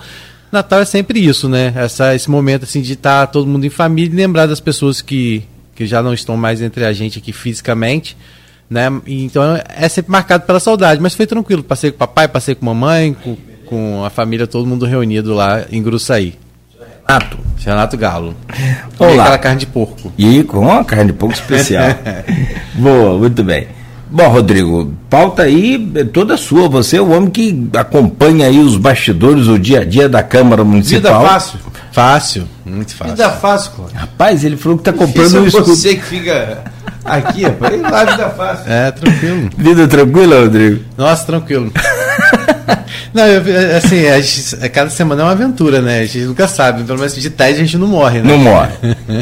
Natal 0.50 0.80
é 0.80 0.84
sempre 0.84 1.24
isso, 1.24 1.48
né? 1.48 1.72
Essa, 1.76 2.14
esse 2.14 2.30
momento 2.30 2.64
assim 2.64 2.80
de 2.80 2.92
estar 2.92 3.26
tá 3.26 3.32
todo 3.32 3.46
mundo 3.46 3.64
em 3.64 3.70
família 3.70 4.12
e 4.12 4.16
lembrar 4.16 4.46
das 4.46 4.60
pessoas 4.60 5.00
que, 5.00 5.44
que 5.74 5.86
já 5.86 6.02
não 6.02 6.14
estão 6.14 6.36
mais 6.36 6.62
entre 6.62 6.84
a 6.84 6.92
gente 6.92 7.18
aqui 7.18 7.32
fisicamente, 7.32 8.16
né? 8.68 8.86
Então 9.06 9.42
é 9.68 9.88
sempre 9.88 10.10
marcado 10.10 10.44
pela 10.44 10.60
saudade, 10.60 11.00
mas 11.00 11.14
foi 11.14 11.26
tranquilo. 11.26 11.62
Passei 11.62 11.90
com 11.90 11.96
o 11.96 11.98
papai, 11.98 12.28
passei 12.28 12.54
com 12.54 12.68
a 12.68 12.74
mamãe, 12.74 13.14
com, 13.14 13.36
com 13.66 14.04
a 14.04 14.10
família, 14.10 14.46
todo 14.46 14.66
mundo 14.66 14.86
reunido 14.86 15.34
lá 15.34 15.64
em 15.70 15.82
Gruçaí. 15.82 16.38
Renato. 17.06 17.38
Renato 17.64 17.96
Galo. 17.96 18.34
Olá. 18.98 19.14
E 19.14 19.20
aquela 19.20 19.38
carne 19.38 19.60
de 19.60 19.66
porco. 19.66 20.12
E 20.18 20.42
com 20.42 20.58
uma 20.58 20.84
carne 20.84 21.12
de 21.12 21.12
porco 21.12 21.34
especial. 21.34 21.84
Boa, 22.74 23.18
muito 23.18 23.44
bem. 23.44 23.68
Bom, 24.08 24.28
Rodrigo, 24.28 24.92
pauta 25.10 25.42
aí 25.42 25.90
é 25.96 26.04
toda 26.04 26.36
sua. 26.36 26.68
Você 26.68 26.96
é 26.96 27.00
o 27.00 27.10
homem 27.10 27.28
que 27.28 27.68
acompanha 27.76 28.46
aí 28.46 28.58
os 28.58 28.76
bastidores, 28.76 29.48
o 29.48 29.58
dia 29.58 29.80
a 29.80 29.84
dia 29.84 30.08
da 30.08 30.22
Câmara 30.22 30.62
Municipal. 30.62 31.20
Vida 31.20 31.28
fácil. 31.28 31.58
Fácil, 31.90 32.48
muito 32.64 32.94
fácil. 32.94 33.16
Vida 33.16 33.30
fácil, 33.30 33.72
Cláudio. 33.72 33.96
Rapaz, 33.96 34.44
ele 34.44 34.56
falou 34.56 34.78
que 34.78 34.88
está 34.88 34.92
comprando 34.92 35.40
um 35.40 35.46
escudo. 35.46 35.66
você 35.66 35.94
que 35.96 36.02
fica 36.02 36.62
aqui, 37.04 37.44
rapaz. 37.44 37.80
Lá, 37.80 38.04
vida 38.04 38.30
fácil. 38.30 38.70
É, 38.70 38.90
tranquilo. 38.90 39.50
Vida 39.56 39.88
tranquila, 39.88 40.40
Rodrigo? 40.40 40.84
Nossa, 40.96 41.24
tranquilo. 41.24 41.72
Não, 43.14 43.26
eu, 43.26 43.76
assim, 43.76 44.06
a 44.06 44.20
gente, 44.20 44.68
cada 44.70 44.90
semana 44.90 45.22
é 45.22 45.24
uma 45.24 45.32
aventura, 45.32 45.80
né? 45.80 46.00
A 46.00 46.04
gente 46.04 46.26
nunca 46.26 46.46
sabe. 46.48 46.84
Pelo 46.84 46.98
menos 46.98 47.14
de 47.14 47.30
teste 47.30 47.60
a 47.60 47.64
gente 47.64 47.78
não 47.78 47.86
morre, 47.86 48.20
né? 48.20 48.28
Não 48.28 48.38
morre. 48.38 48.72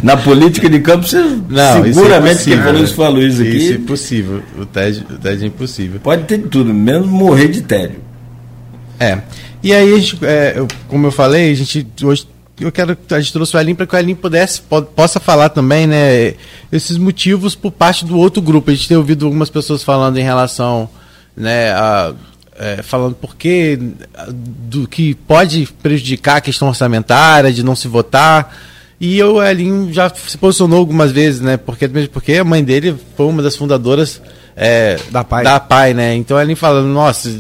Na 0.02 0.16
política 0.16 0.68
de 0.68 0.80
campo, 0.80 1.06
você 1.06 1.18
não, 1.18 1.82
seguramente 1.82 2.40
isso 2.40 2.50
é 2.50 2.54
quem 2.54 2.62
falou 2.62 2.84
isso 2.84 2.94
falou 2.94 3.22
isso 3.22 3.42
aqui. 3.42 3.56
Isso 3.56 3.72
é 3.72 3.76
impossível. 3.76 4.42
O 4.58 4.66
TED, 4.66 5.06
o 5.10 5.18
TED 5.18 5.44
é 5.44 5.46
impossível. 5.46 6.00
Pode 6.00 6.24
ter 6.24 6.38
tudo, 6.38 6.72
menos 6.72 7.06
morrer 7.06 7.48
de 7.48 7.62
tédio. 7.62 8.00
É. 8.98 9.18
E 9.62 9.72
aí, 9.72 9.94
a 9.94 9.98
gente, 9.98 10.18
é, 10.24 10.54
eu, 10.56 10.68
como 10.88 11.06
eu 11.06 11.12
falei, 11.12 11.50
a 11.50 11.54
gente 11.54 11.86
hoje 12.02 12.26
eu 12.60 12.70
quero 12.70 12.96
a 13.10 13.20
gente 13.20 13.32
trouxe 13.32 13.56
o 13.56 13.60
Elin 13.60 13.74
para 13.74 13.86
que 13.86 13.96
o 13.96 13.98
Elin 13.98 14.14
pudesse 14.14 14.62
possa 14.94 15.18
falar 15.18 15.48
também, 15.48 15.86
né, 15.86 16.34
esses 16.70 16.96
motivos 16.96 17.54
por 17.54 17.72
parte 17.72 18.04
do 18.04 18.16
outro 18.16 18.40
grupo. 18.40 18.70
A 18.70 18.74
gente 18.74 18.86
tem 18.86 18.96
ouvido 18.96 19.26
algumas 19.26 19.50
pessoas 19.50 19.82
falando 19.82 20.18
em 20.18 20.22
relação, 20.22 20.88
né, 21.36 21.72
a 21.72 22.14
é, 22.58 22.82
falando 22.82 23.14
por 23.14 23.36
que 23.36 23.78
do 24.28 24.86
que 24.86 25.14
pode 25.14 25.68
prejudicar 25.82 26.36
a 26.36 26.40
questão 26.40 26.68
orçamentária, 26.68 27.52
de 27.52 27.62
não 27.62 27.74
se 27.74 27.88
votar. 27.88 28.56
E 29.00 29.18
eu, 29.18 29.42
Elinho, 29.42 29.92
já 29.92 30.08
se 30.08 30.38
posicionou 30.38 30.78
algumas 30.78 31.10
vezes, 31.10 31.40
né? 31.40 31.56
Porque, 31.56 31.88
mesmo 31.88 32.10
porque 32.10 32.34
a 32.34 32.44
mãe 32.44 32.62
dele 32.62 32.96
foi 33.16 33.26
uma 33.26 33.42
das 33.42 33.56
fundadoras 33.56 34.22
é, 34.56 34.98
da, 35.10 35.24
PAI. 35.24 35.44
da 35.44 35.60
PAI, 35.60 35.94
né? 35.94 36.14
Então 36.14 36.40
Elinho 36.40 36.56
falando, 36.56 36.88
nossa, 36.88 37.30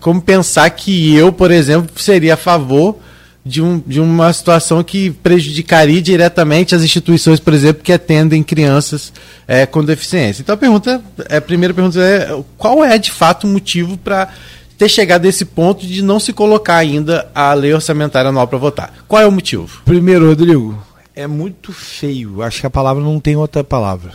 como 0.00 0.22
pensar 0.22 0.70
que 0.70 1.14
eu, 1.14 1.32
por 1.32 1.50
exemplo, 1.50 1.90
seria 2.00 2.34
a 2.34 2.36
favor 2.36 2.96
de, 3.44 3.60
um, 3.60 3.78
de 3.86 4.00
uma 4.00 4.32
situação 4.32 4.82
que 4.82 5.10
prejudicaria 5.10 6.00
diretamente 6.00 6.74
as 6.74 6.82
instituições, 6.82 7.38
por 7.38 7.52
exemplo, 7.52 7.82
que 7.82 7.92
atendem 7.92 8.42
crianças 8.42 9.12
é, 9.46 9.66
com 9.66 9.84
deficiência. 9.84 10.40
Então 10.40 10.54
a 10.54 10.58
pergunta, 10.58 11.02
é, 11.28 11.36
a 11.36 11.42
primeira 11.42 11.74
pergunta 11.74 12.00
é 12.00 12.42
qual 12.56 12.82
é 12.82 12.96
de 12.96 13.10
fato 13.10 13.46
o 13.46 13.50
motivo 13.50 13.98
para 13.98 14.32
ter 14.78 14.88
chegado 14.88 15.26
a 15.26 15.28
esse 15.28 15.44
ponto 15.44 15.86
de 15.86 16.02
não 16.02 16.18
se 16.18 16.32
colocar 16.32 16.76
ainda 16.76 17.30
a 17.34 17.52
lei 17.52 17.74
orçamentária 17.74 18.30
anual 18.30 18.48
para 18.48 18.58
votar? 18.58 18.94
Qual 19.06 19.20
é 19.20 19.26
o 19.26 19.32
motivo? 19.32 19.82
Primeiro, 19.84 20.26
Rodrigo, 20.28 20.82
é 21.14 21.26
muito 21.26 21.72
feio, 21.72 22.42
acho 22.42 22.60
que 22.60 22.66
a 22.66 22.70
palavra 22.70 23.02
não 23.02 23.20
tem 23.20 23.36
outra 23.36 23.62
palavra. 23.62 24.12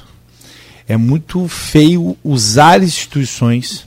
É 0.87 0.97
muito 0.97 1.47
feio 1.47 2.17
usar 2.23 2.81
instituições, 2.81 3.85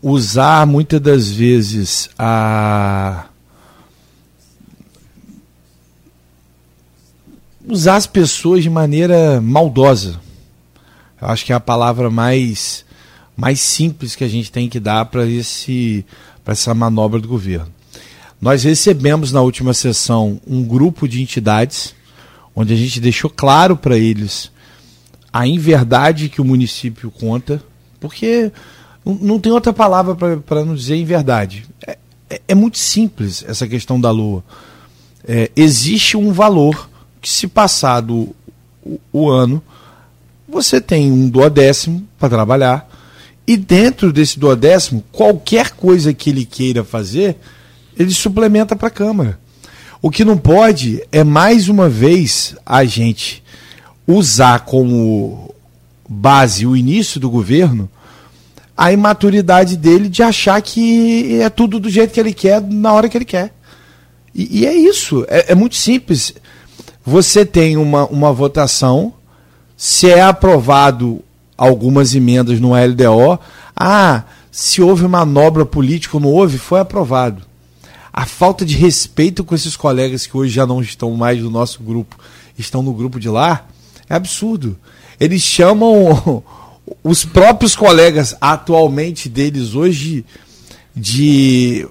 usar 0.00 0.64
muitas 0.64 1.00
das 1.00 1.28
vezes 1.28 2.08
a 2.16 3.24
usar 7.68 7.96
as 7.96 8.06
pessoas 8.06 8.62
de 8.62 8.70
maneira 8.70 9.40
maldosa. 9.40 10.20
Eu 11.20 11.28
acho 11.28 11.44
que 11.44 11.52
é 11.52 11.56
a 11.56 11.60
palavra 11.60 12.10
mais, 12.10 12.84
mais 13.36 13.60
simples 13.60 14.14
que 14.14 14.24
a 14.24 14.28
gente 14.28 14.52
tem 14.52 14.68
que 14.68 14.78
dar 14.78 15.06
para 15.06 15.22
essa 16.46 16.74
manobra 16.74 17.20
do 17.20 17.28
governo. 17.28 17.72
Nós 18.40 18.62
recebemos 18.62 19.32
na 19.32 19.40
última 19.40 19.72
sessão 19.72 20.40
um 20.46 20.62
grupo 20.62 21.08
de 21.08 21.22
entidades, 21.22 21.94
onde 22.54 22.74
a 22.74 22.76
gente 22.76 23.00
deixou 23.00 23.30
claro 23.30 23.76
para 23.76 23.96
eles 23.96 24.52
a 25.32 25.46
inverdade 25.46 26.28
que 26.28 26.40
o 26.40 26.44
município 26.44 27.10
conta, 27.10 27.62
porque 27.98 28.52
não 29.04 29.40
tem 29.40 29.50
outra 29.50 29.72
palavra 29.72 30.14
para 30.14 30.64
não 30.64 30.74
dizer 30.74 30.96
inverdade. 30.96 31.64
É, 31.86 31.98
é, 32.30 32.40
é, 32.48 32.54
muito 32.54 32.78
simples 32.78 33.44
essa 33.46 33.66
questão 33.66 34.00
da 34.00 34.10
lua. 34.10 34.44
É, 35.26 35.50
existe 35.56 36.16
um 36.16 36.32
valor 36.32 36.88
que, 37.24 37.30
se 37.30 37.48
passado 37.48 38.36
o, 38.84 39.00
o 39.10 39.30
ano, 39.30 39.62
você 40.46 40.78
tem 40.78 41.10
um 41.10 41.26
duodécimo 41.26 42.06
para 42.18 42.28
trabalhar, 42.28 42.86
e 43.46 43.56
dentro 43.56 44.12
desse 44.12 44.38
duodécimo, 44.38 45.02
qualquer 45.10 45.70
coisa 45.70 46.12
que 46.12 46.28
ele 46.28 46.44
queira 46.44 46.84
fazer, 46.84 47.36
ele 47.98 48.12
suplementa 48.12 48.76
para 48.76 48.88
a 48.88 48.90
Câmara. 48.90 49.40
O 50.02 50.10
que 50.10 50.22
não 50.22 50.36
pode 50.36 51.02
é 51.10 51.24
mais 51.24 51.70
uma 51.70 51.88
vez 51.88 52.54
a 52.66 52.84
gente 52.84 53.42
usar 54.06 54.60
como 54.60 55.54
base 56.06 56.66
o 56.66 56.76
início 56.76 57.18
do 57.18 57.30
governo 57.30 57.88
a 58.76 58.92
imaturidade 58.92 59.78
dele 59.78 60.10
de 60.10 60.22
achar 60.22 60.60
que 60.60 61.40
é 61.40 61.48
tudo 61.48 61.80
do 61.80 61.88
jeito 61.88 62.12
que 62.12 62.20
ele 62.20 62.34
quer, 62.34 62.60
na 62.60 62.92
hora 62.92 63.08
que 63.08 63.16
ele 63.16 63.24
quer. 63.24 63.54
E, 64.34 64.60
e 64.60 64.66
é 64.66 64.74
isso, 64.74 65.24
é, 65.28 65.52
é, 65.52 65.54
muito 65.54 65.76
simples. 65.76 66.34
Você 67.04 67.44
tem 67.44 67.76
uma, 67.76 68.06
uma 68.06 68.32
votação, 68.32 69.12
se 69.76 70.10
é 70.10 70.22
aprovado 70.22 71.22
algumas 71.56 72.14
emendas 72.14 72.58
no 72.60 72.72
LDO, 72.72 73.38
ah, 73.76 74.22
se 74.50 74.80
houve 74.80 75.06
manobra 75.06 75.66
política 75.66 76.16
ou 76.16 76.22
não 76.22 76.30
houve, 76.30 76.58
foi 76.58 76.80
aprovado. 76.80 77.42
A 78.12 78.24
falta 78.24 78.64
de 78.64 78.76
respeito 78.76 79.42
com 79.42 79.54
esses 79.54 79.76
colegas 79.76 80.26
que 80.26 80.36
hoje 80.36 80.54
já 80.54 80.66
não 80.66 80.80
estão 80.80 81.10
mais 81.12 81.42
no 81.42 81.50
nosso 81.50 81.82
grupo, 81.82 82.16
estão 82.56 82.82
no 82.82 82.92
grupo 82.92 83.18
de 83.18 83.28
lá, 83.28 83.66
é 84.08 84.14
absurdo. 84.14 84.78
Eles 85.18 85.42
chamam 85.42 86.42
os 87.02 87.24
próprios 87.24 87.74
colegas 87.74 88.36
atualmente 88.40 89.28
deles 89.28 89.74
hoje 89.74 90.24
de 90.94 91.86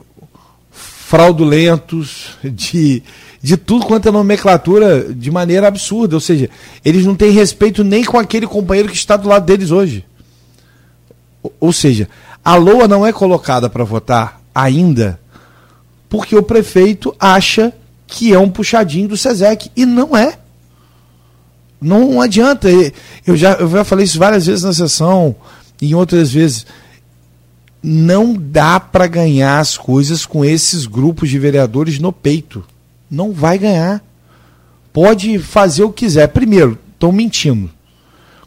fraudulentos, 0.71 2.37
de, 2.43 3.03
de 3.43 3.57
tudo 3.57 3.85
quanto 3.85 4.07
é 4.07 4.11
nomenclatura 4.11 5.13
de 5.13 5.29
maneira 5.29 5.67
absurda. 5.67 6.15
Ou 6.15 6.21
seja, 6.21 6.49
eles 6.83 7.05
não 7.05 7.13
têm 7.13 7.31
respeito 7.31 7.83
nem 7.83 8.03
com 8.03 8.17
aquele 8.17 8.47
companheiro 8.47 8.87
que 8.87 8.95
está 8.95 9.17
do 9.17 9.27
lado 9.27 9.45
deles 9.45 9.69
hoje. 9.69 10.05
Ou 11.59 11.73
seja, 11.73 12.07
a 12.43 12.55
LOA 12.55 12.87
não 12.87 13.05
é 13.05 13.11
colocada 13.11 13.69
para 13.69 13.83
votar 13.83 14.41
ainda 14.55 15.19
porque 16.13 16.35
o 16.35 16.43
prefeito 16.43 17.13
acha 17.19 17.73
que 18.05 18.31
é 18.31 18.37
um 18.37 18.47
puxadinho 18.47 19.07
do 19.07 19.17
SESEC. 19.17 19.71
E 19.75 19.83
não 19.83 20.15
é. 20.15 20.37
Não 21.81 22.21
adianta. 22.21 22.69
Eu 23.25 23.35
já, 23.35 23.53
eu 23.53 23.67
já 23.67 23.83
falei 23.83 24.05
isso 24.05 24.19
várias 24.19 24.45
vezes 24.45 24.63
na 24.63 24.71
sessão 24.71 25.35
e 25.81 25.89
em 25.89 25.95
outras 25.95 26.31
vezes. 26.31 26.67
Não 27.81 28.35
dá 28.35 28.79
para 28.79 29.07
ganhar 29.07 29.59
as 29.59 29.75
coisas 29.75 30.23
com 30.23 30.45
esses 30.45 30.85
grupos 30.85 31.31
de 31.31 31.39
vereadores 31.39 31.97
no 31.97 32.13
peito. 32.13 32.63
Não 33.13 33.31
vai 33.31 33.59
ganhar. 33.59 34.03
Pode 34.91 35.37
fazer 35.37 35.83
o 35.83 35.91
que 35.91 36.05
quiser. 36.05 36.27
Primeiro, 36.29 36.79
estão 36.93 37.11
mentindo. 37.11 37.69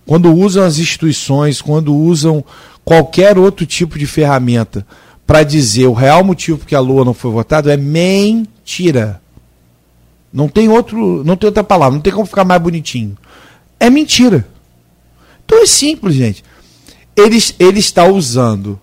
Quando 0.05 0.35
usam 0.35 0.65
as 0.65 0.79
instituições, 0.79 1.63
quando 1.63 1.95
usam 1.95 2.45
qualquer 2.85 3.39
outro 3.39 3.65
tipo 3.65 3.97
de 3.97 4.07
ferramenta 4.07 4.85
para 5.25 5.45
dizer 5.45 5.87
o 5.87 5.93
real 5.93 6.25
motivo 6.25 6.59
porque 6.59 6.75
a 6.75 6.81
Lua 6.81 7.05
não 7.05 7.15
foi 7.15 7.31
votada, 7.31 7.73
é 7.73 7.77
mentira. 7.77 9.21
Não 10.33 10.49
tem 10.49 10.69
outro, 10.69 11.23
não 11.25 11.37
tem 11.37 11.47
outra 11.47 11.63
palavra, 11.63 11.95
não 11.95 12.03
tem 12.03 12.13
como 12.13 12.27
ficar 12.27 12.45
mais 12.45 12.61
bonitinho. 12.61 13.17
É 13.79 13.89
mentira. 13.89 14.47
Então 15.45 15.63
é 15.63 15.67
simples, 15.67 16.17
gente. 16.17 16.45
Ele, 17.17 17.39
ele 17.61 17.79
está 17.79 18.05
usando 18.05 18.81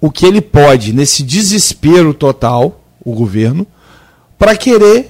o 0.00 0.12
que 0.12 0.26
ele 0.26 0.40
pode 0.40 0.92
nesse 0.92 1.24
desespero 1.24 2.14
total, 2.14 2.80
o 3.04 3.12
governo, 3.12 3.66
para 4.42 4.56
querer 4.56 5.08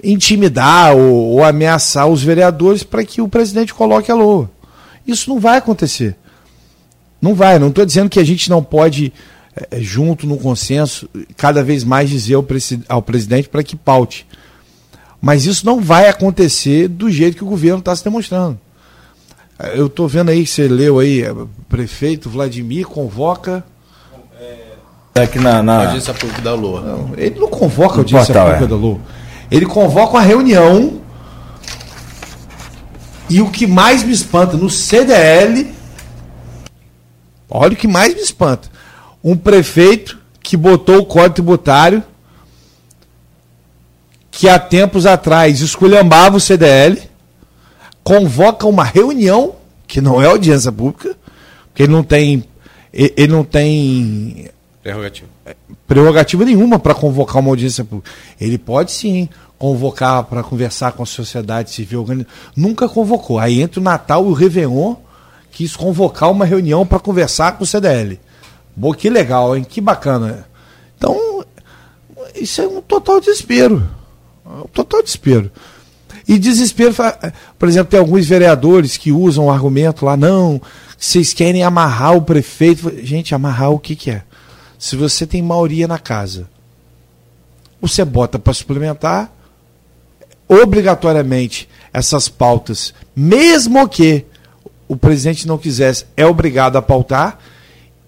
intimidar 0.00 0.96
ou, 0.96 1.12
ou, 1.12 1.44
ameaçar 1.44 2.06
os 2.06 2.22
vereadores 2.22 2.84
para 2.84 3.04
que 3.04 3.20
o 3.20 3.26
presidente 3.26 3.74
coloque 3.74 4.12
a 4.12 4.14
LOA. 4.14 4.48
Isso 5.04 5.28
não 5.28 5.40
vai 5.40 5.58
acontecer. 5.58 6.14
Não 7.20 7.34
vai. 7.34 7.58
Não 7.58 7.66
estou 7.66 7.84
dizendo 7.84 8.08
que 8.08 8.20
a 8.20 8.24
gente 8.24 8.48
não 8.48 8.62
pode, 8.62 9.12
é, 9.72 9.80
junto 9.80 10.24
no 10.24 10.38
consenso, 10.38 11.10
cada 11.36 11.64
vez 11.64 11.82
mais 11.82 12.08
dizer 12.08 12.34
ao, 12.34 12.46
ao 12.88 13.02
presidente 13.02 13.48
para 13.48 13.64
que 13.64 13.74
paute. 13.74 14.24
Mas 15.20 15.44
isso 15.44 15.66
não 15.66 15.80
vai 15.80 16.08
acontecer 16.08 16.86
do 16.86 17.10
jeito 17.10 17.36
que 17.36 17.44
o 17.44 17.48
governo 17.48 17.80
está 17.80 17.94
se 17.96 18.04
demonstrando. 18.04 18.56
Eu 19.74 19.86
estou 19.86 20.06
vendo 20.06 20.28
aí, 20.28 20.46
você 20.46 20.68
leu 20.68 21.00
aí, 21.00 21.22
é, 21.22 21.34
prefeito 21.68 22.30
Vladimir 22.30 22.86
convoca. 22.86 23.64
É 25.14 25.22
aqui 25.22 25.38
na, 25.38 25.62
na... 25.62 25.84
audiência 25.86 26.14
pública 26.14 26.40
da 26.40 26.54
Lua. 26.54 26.80
Não, 26.80 27.10
ele 27.16 27.38
não 27.38 27.48
convoca 27.48 27.96
a 27.96 27.98
audiência 27.98 28.34
portal, 28.34 28.44
pública 28.46 28.64
é. 28.64 28.68
da 28.68 28.76
Lua. 28.76 29.00
Ele 29.50 29.66
convoca 29.66 30.12
uma 30.12 30.22
reunião. 30.22 31.00
E 33.28 33.40
o 33.40 33.50
que 33.50 33.66
mais 33.66 34.02
me 34.02 34.12
espanta 34.12 34.56
no 34.56 34.68
CDL. 34.68 35.72
Olha 37.48 37.72
o 37.72 37.76
que 37.76 37.88
mais 37.88 38.14
me 38.14 38.20
espanta. 38.20 38.68
Um 39.22 39.36
prefeito 39.36 40.18
que 40.42 40.56
botou 40.56 40.98
o 40.98 41.06
código 41.06 41.34
tributário 41.34 42.02
que 44.32 44.48
há 44.48 44.58
tempos 44.58 45.04
atrás 45.04 45.60
esculhambava 45.60 46.38
o 46.38 46.40
CDL, 46.40 46.98
convoca 48.02 48.66
uma 48.66 48.82
reunião, 48.82 49.54
que 49.86 50.00
não 50.00 50.20
é 50.20 50.26
audiência 50.26 50.72
pública, 50.72 51.14
porque 51.68 51.84
ele 51.84 51.92
não 51.92 52.02
tem. 52.02 52.42
Ele 52.92 53.28
não 53.28 53.44
tem. 53.44 54.48
Prerrogativa. 54.82 55.28
Prerrogativa 55.86 56.44
nenhuma 56.44 56.78
para 56.78 56.94
convocar 56.94 57.40
uma 57.40 57.50
audiência 57.50 57.84
pública. 57.84 58.10
Ele 58.40 58.58
pode 58.58 58.90
sim 58.90 59.28
convocar 59.56 60.24
para 60.24 60.42
conversar 60.42 60.92
com 60.92 61.04
a 61.04 61.06
sociedade 61.06 61.70
civil. 61.70 62.04
Nunca 62.56 62.88
convocou. 62.88 63.38
Aí 63.38 63.60
entre 63.60 63.78
o 63.78 63.82
Natal 63.82 64.24
e 64.26 64.28
o 64.28 64.32
Réveillon 64.32 64.96
quis 65.52 65.76
convocar 65.76 66.30
uma 66.30 66.44
reunião 66.44 66.84
para 66.84 66.98
conversar 66.98 67.56
com 67.56 67.62
o 67.62 67.66
CDL. 67.66 68.18
Boa, 68.74 68.96
que 68.96 69.08
legal, 69.08 69.56
hein? 69.56 69.62
Que 69.62 69.80
bacana. 69.80 70.48
Então, 70.98 71.44
isso 72.34 72.60
é 72.60 72.66
um 72.66 72.80
total 72.80 73.20
desespero. 73.20 73.88
Total 74.72 75.02
desespero. 75.02 75.50
E 76.26 76.38
desespero, 76.38 76.94
por 77.58 77.68
exemplo, 77.68 77.90
tem 77.90 78.00
alguns 78.00 78.26
vereadores 78.26 78.96
que 78.96 79.12
usam 79.12 79.46
o 79.46 79.50
argumento 79.50 80.04
lá, 80.04 80.16
não, 80.16 80.60
vocês 80.96 81.32
querem 81.34 81.62
amarrar 81.62 82.16
o 82.16 82.22
prefeito. 82.22 82.92
Gente, 83.02 83.34
amarrar 83.34 83.70
o 83.70 83.78
que, 83.78 83.94
que 83.94 84.10
é? 84.10 84.22
Se 84.82 84.96
você 84.96 85.24
tem 85.24 85.40
maioria 85.40 85.86
na 85.86 85.96
casa, 85.96 86.48
você 87.80 88.04
bota 88.04 88.36
para 88.36 88.52
suplementar 88.52 89.30
obrigatoriamente 90.48 91.68
essas 91.92 92.28
pautas, 92.28 92.92
mesmo 93.14 93.88
que 93.88 94.26
o 94.88 94.96
presidente 94.96 95.46
não 95.46 95.56
quisesse, 95.56 96.04
é 96.16 96.26
obrigado 96.26 96.74
a 96.74 96.82
pautar. 96.82 97.38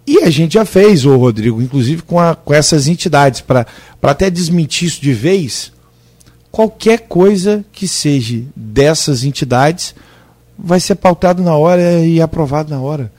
E 0.04 0.25
a 0.25 0.31
gente 0.31 0.54
já 0.54 0.64
fez, 0.64 1.07
o 1.07 1.16
Rodrigo, 1.16 1.62
inclusive 1.62 2.02
com, 2.02 2.19
a, 2.19 2.35
com 2.35 2.52
essas 2.52 2.88
entidades, 2.88 3.40
para 3.40 3.69
até 4.02 4.28
desmentir 4.28 4.88
isso 4.88 5.00
de 5.00 5.12
vez 5.12 5.73
qualquer 6.50 7.02
coisa 7.02 7.64
que 7.71 7.87
seja 7.87 8.43
dessas 8.57 9.23
entidades 9.23 9.95
vai 10.59 10.81
ser 10.81 10.97
pautado 10.97 11.40
na 11.40 11.54
hora 11.54 12.04
e 12.04 12.21
aprovado 12.21 12.69
na 12.69 12.81
hora. 12.81 13.12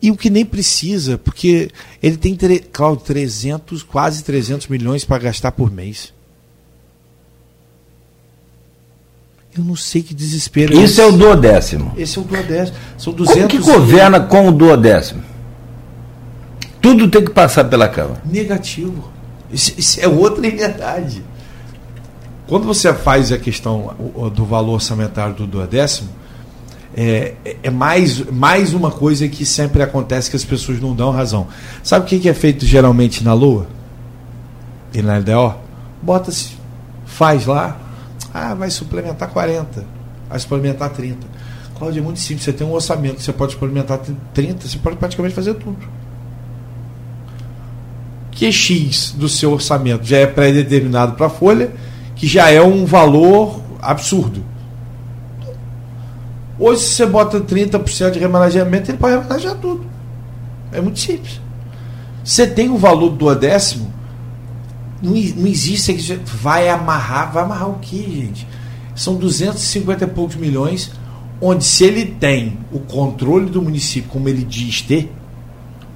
E 0.00 0.10
o 0.10 0.16
que 0.16 0.30
nem 0.30 0.44
precisa, 0.44 1.18
porque 1.18 1.70
ele 2.02 2.16
tem, 2.16 2.36
Claudio, 2.72 3.04
300, 3.04 3.82
quase 3.82 4.22
300 4.22 4.68
milhões 4.68 5.04
para 5.04 5.18
gastar 5.18 5.52
por 5.52 5.70
mês. 5.70 6.12
Eu 9.56 9.64
não 9.64 9.74
sei 9.74 10.02
que 10.02 10.14
desespero 10.14 10.78
é 10.78 10.82
Isso 10.82 11.00
é, 11.00 11.04
é 11.04 11.06
o 11.08 11.12
duodécimo. 11.12 11.92
Esse 11.96 12.16
é 12.16 12.20
o 12.20 12.24
duodécimo. 12.24 12.78
São 12.96 13.12
200 13.12 13.40
Como 13.40 13.48
que 13.48 13.58
governa 13.58 14.20
com 14.20 14.48
o 14.48 14.52
duodécimo? 14.52 15.22
Tudo 16.80 17.10
tem 17.10 17.24
que 17.24 17.30
passar 17.30 17.64
pela 17.64 17.88
Câmara. 17.88 18.22
Negativo. 18.24 19.10
Isso, 19.50 19.74
isso 19.76 20.00
é 20.00 20.06
outra 20.06 20.48
realidade. 20.48 21.24
Quando 22.46 22.66
você 22.66 22.94
faz 22.94 23.32
a 23.32 23.38
questão 23.38 23.94
do 24.32 24.44
valor 24.44 24.74
orçamentário 24.74 25.34
do 25.34 25.46
duodécimo, 25.46 26.08
é, 27.00 27.34
é 27.62 27.70
mais, 27.70 28.18
mais 28.28 28.74
uma 28.74 28.90
coisa 28.90 29.28
que 29.28 29.46
sempre 29.46 29.80
acontece 29.80 30.28
que 30.28 30.34
as 30.34 30.44
pessoas 30.44 30.80
não 30.80 30.96
dão 30.96 31.12
razão. 31.12 31.46
Sabe 31.80 32.04
o 32.04 32.20
que 32.20 32.28
é 32.28 32.34
feito 32.34 32.66
geralmente 32.66 33.22
na 33.22 33.32
Lua? 33.32 33.68
E 34.92 35.00
na 35.00 35.16
LDO? 35.18 35.54
Bota-se, 36.02 36.56
faz 37.06 37.46
lá, 37.46 37.76
ah, 38.34 38.52
vai 38.52 38.68
suplementar 38.68 39.30
40, 39.30 39.86
vai 40.28 40.38
suplementar 40.40 40.90
30. 40.90 41.24
Cláudio, 41.78 42.00
é 42.00 42.02
muito 42.02 42.18
simples, 42.18 42.42
você 42.42 42.52
tem 42.52 42.66
um 42.66 42.72
orçamento, 42.72 43.22
você 43.22 43.32
pode 43.32 43.52
suplementar 43.52 44.00
30, 44.34 44.66
você 44.66 44.78
pode 44.78 44.96
praticamente 44.96 45.36
fazer 45.36 45.54
tudo. 45.54 45.78
Que 48.32 48.50
X 48.50 49.14
do 49.16 49.28
seu 49.28 49.52
orçamento 49.52 50.04
já 50.04 50.18
é 50.18 50.26
pré-determinado 50.26 51.12
para 51.12 51.26
a 51.26 51.30
folha 51.30 51.70
que 52.16 52.26
já 52.26 52.50
é 52.50 52.60
um 52.60 52.84
valor 52.84 53.62
absurdo. 53.80 54.42
Hoje, 56.58 56.82
se 56.82 56.96
você 56.96 57.06
bota 57.06 57.40
30% 57.40 58.10
de 58.12 58.18
remanejamento, 58.18 58.90
ele 58.90 58.98
pode 58.98 59.16
remanejar 59.16 59.54
tudo. 59.56 59.86
É 60.72 60.80
muito 60.80 60.98
simples. 60.98 61.40
Você 62.24 62.46
tem 62.46 62.68
o 62.68 62.76
valor 62.76 63.10
do 63.10 63.16
duodécimo, 63.16 63.92
não, 65.00 65.12
não 65.12 65.46
existe 65.46 65.94
que 65.94 66.14
vai 66.24 66.68
amarrar. 66.68 67.32
Vai 67.32 67.44
amarrar 67.44 67.70
o 67.70 67.78
quê, 67.78 68.02
gente? 68.02 68.46
São 68.94 69.14
250 69.14 70.04
e 70.04 70.08
poucos 70.08 70.36
milhões, 70.36 70.90
onde 71.40 71.64
se 71.64 71.84
ele 71.84 72.04
tem 72.04 72.58
o 72.72 72.80
controle 72.80 73.48
do 73.48 73.62
município, 73.62 74.10
como 74.10 74.28
ele 74.28 74.42
diz 74.42 74.82
ter, 74.82 75.12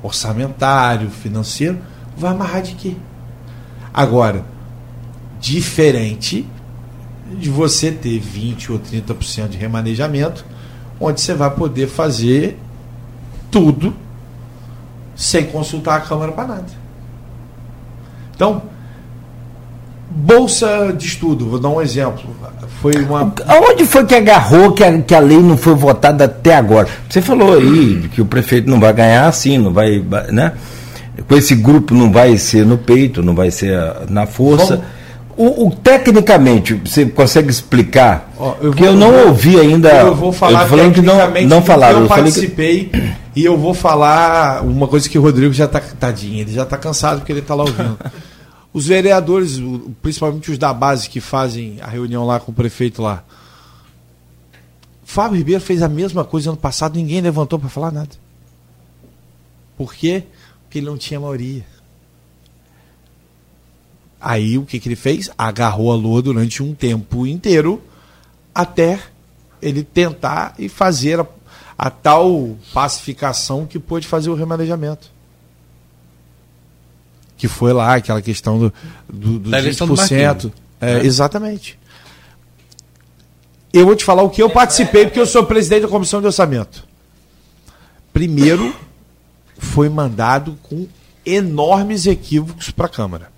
orçamentário, 0.02 1.10
financeiro, 1.10 1.78
vai 2.16 2.30
amarrar 2.30 2.62
de 2.62 2.74
quê? 2.74 2.94
Agora, 3.92 4.44
diferente 5.40 6.46
de 7.38 7.50
você 7.50 7.90
ter 7.90 8.18
20 8.18 8.72
ou 8.72 8.78
30% 8.78 9.48
de 9.48 9.58
remanejamento, 9.58 10.44
onde 11.02 11.20
você 11.20 11.34
vai 11.34 11.50
poder 11.50 11.88
fazer 11.88 12.58
tudo 13.50 13.94
sem 15.14 15.44
consultar 15.44 15.96
a 15.96 16.00
Câmara 16.00 16.32
para 16.32 16.48
nada. 16.48 16.82
Então, 18.34 18.62
bolsa 20.10 20.92
de 20.96 21.06
estudo, 21.06 21.48
vou 21.48 21.58
dar 21.58 21.68
um 21.68 21.80
exemplo. 21.80 22.24
Foi 22.80 22.92
uma. 22.96 23.32
Aonde 23.46 23.84
foi 23.86 24.04
que 24.04 24.14
agarrou 24.14 24.72
que 24.72 24.82
a, 24.82 24.98
que 25.00 25.14
a 25.14 25.20
lei 25.20 25.38
não 25.38 25.56
foi 25.56 25.74
votada 25.74 26.24
até 26.24 26.56
agora? 26.56 26.88
Você 27.08 27.22
falou 27.22 27.54
aí 27.54 28.08
que 28.12 28.20
o 28.20 28.26
prefeito 28.26 28.68
não 28.68 28.80
vai 28.80 28.92
ganhar 28.92 29.26
assim, 29.26 29.58
não 29.58 29.72
vai. 29.72 30.04
Né? 30.30 30.52
Com 31.28 31.36
esse 31.36 31.54
grupo 31.54 31.94
não 31.94 32.10
vai 32.10 32.36
ser 32.38 32.66
no 32.66 32.78
peito, 32.78 33.22
não 33.22 33.34
vai 33.34 33.50
ser 33.50 33.78
na 34.08 34.26
força. 34.26 34.82
O, 35.36 35.66
o, 35.66 35.70
tecnicamente, 35.74 36.74
você 36.74 37.06
consegue 37.06 37.50
explicar? 37.50 38.30
Ó, 38.38 38.54
eu 38.60 38.70
Porque 38.70 38.84
eu 38.84 38.94
não 38.94 39.12
eu, 39.12 39.28
ouvi 39.28 39.58
ainda. 39.58 39.90
Eu 39.90 40.14
vou 40.14 40.32
falar 40.32 40.70
eu 40.70 40.92
que 40.92 41.00
não, 41.00 41.16
não 41.46 41.62
falaram. 41.62 41.98
Eu, 41.98 42.02
eu 42.02 42.08
participei 42.08 42.84
que... 42.86 43.14
e 43.34 43.44
eu 43.44 43.56
vou 43.56 43.72
falar 43.72 44.62
uma 44.62 44.86
coisa 44.86 45.08
que 45.08 45.18
o 45.18 45.22
Rodrigo 45.22 45.52
já 45.52 45.64
está 45.64 45.80
tadinho, 45.80 46.40
ele 46.40 46.52
já 46.52 46.64
está 46.64 46.76
cansado 46.76 47.18
porque 47.18 47.32
ele 47.32 47.40
está 47.40 47.54
lá 47.54 47.62
ouvindo. 47.62 47.98
os 48.74 48.86
vereadores, 48.86 49.60
principalmente 50.00 50.50
os 50.50 50.58
da 50.58 50.72
base 50.72 51.08
que 51.08 51.20
fazem 51.20 51.78
a 51.80 51.86
reunião 51.86 52.26
lá 52.26 52.38
com 52.38 52.52
o 52.52 52.54
prefeito 52.54 53.00
lá. 53.00 53.24
Fábio 55.04 55.36
Ribeiro 55.36 55.60
fez 55.60 55.82
a 55.82 55.88
mesma 55.88 56.24
coisa 56.24 56.50
ano 56.50 56.56
passado, 56.56 56.96
ninguém 56.96 57.20
levantou 57.20 57.58
para 57.58 57.68
falar 57.68 57.90
nada. 57.90 58.10
Por 59.76 59.94
quê? 59.94 60.24
Porque 60.62 60.78
ele 60.78 60.86
não 60.86 60.96
tinha 60.96 61.20
maioria. 61.20 61.64
Aí 64.22 64.56
o 64.56 64.64
que, 64.64 64.78
que 64.78 64.88
ele 64.88 64.94
fez? 64.94 65.28
Agarrou 65.36 65.90
a 65.90 65.96
lua 65.96 66.22
durante 66.22 66.62
um 66.62 66.72
tempo 66.74 67.26
inteiro 67.26 67.82
até 68.54 69.00
ele 69.60 69.82
tentar 69.82 70.54
e 70.58 70.68
fazer 70.68 71.18
a, 71.18 71.26
a 71.76 71.90
tal 71.90 72.56
pacificação 72.72 73.66
que 73.66 73.80
pôde 73.80 74.06
fazer 74.06 74.30
o 74.30 74.34
remanejamento. 74.34 75.10
Que 77.36 77.48
foi 77.48 77.72
lá 77.72 77.96
aquela 77.96 78.22
questão 78.22 78.60
do, 78.60 78.72
do, 79.12 79.38
do 79.40 79.50
20%. 79.50 80.36
Do 80.36 80.52
é, 80.80 81.00
é. 81.00 81.04
Exatamente. 81.04 81.76
Eu 83.72 83.86
vou 83.86 83.96
te 83.96 84.04
falar 84.04 84.22
o 84.22 84.30
que 84.30 84.40
eu 84.40 84.50
participei, 84.50 85.06
porque 85.06 85.18
eu 85.18 85.26
sou 85.26 85.44
presidente 85.44 85.82
da 85.82 85.88
comissão 85.88 86.20
de 86.20 86.26
orçamento. 86.26 86.86
Primeiro, 88.12 88.72
foi 89.58 89.88
mandado 89.88 90.56
com 90.62 90.86
enormes 91.26 92.06
equívocos 92.06 92.70
para 92.70 92.86
a 92.86 92.88
Câmara 92.88 93.32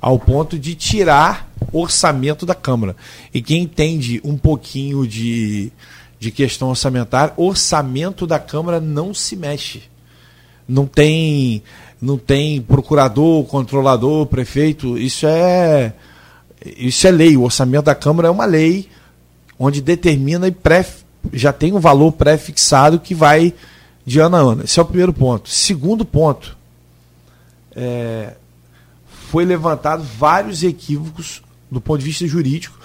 ao 0.00 0.18
ponto 0.18 0.58
de 0.58 0.74
tirar 0.74 1.48
orçamento 1.72 2.46
da 2.46 2.54
Câmara. 2.54 2.96
E 3.32 3.42
quem 3.42 3.62
entende 3.62 4.20
um 4.24 4.36
pouquinho 4.36 5.06
de, 5.06 5.70
de 6.18 6.30
questão 6.30 6.68
orçamentária, 6.68 7.34
orçamento 7.36 8.26
da 8.26 8.38
Câmara 8.38 8.80
não 8.80 9.12
se 9.12 9.36
mexe. 9.36 9.82
Não 10.66 10.86
tem, 10.86 11.62
não 12.00 12.16
tem 12.16 12.62
procurador, 12.62 13.44
controlador, 13.44 14.26
prefeito. 14.26 14.96
Isso 14.96 15.26
é, 15.26 15.92
isso 16.64 17.06
é 17.06 17.10
lei. 17.10 17.36
O 17.36 17.42
orçamento 17.42 17.84
da 17.84 17.94
Câmara 17.94 18.28
é 18.28 18.30
uma 18.30 18.46
lei 18.46 18.88
onde 19.58 19.82
determina 19.82 20.48
e 20.48 20.50
pré, 20.50 20.86
já 21.34 21.52
tem 21.52 21.74
um 21.74 21.80
valor 21.80 22.12
pré-fixado 22.12 22.98
que 22.98 23.14
vai 23.14 23.52
de 24.06 24.18
ano 24.18 24.36
a 24.36 24.40
ano. 24.40 24.64
Esse 24.64 24.78
é 24.78 24.82
o 24.82 24.86
primeiro 24.86 25.12
ponto. 25.12 25.50
Segundo 25.50 26.02
ponto, 26.02 26.56
é, 27.76 28.34
foi 29.30 29.44
levantado 29.44 30.02
vários 30.02 30.64
equívocos 30.64 31.40
do 31.70 31.80
ponto 31.80 32.00
de 32.00 32.04
vista 32.04 32.26
jurídico. 32.26 32.76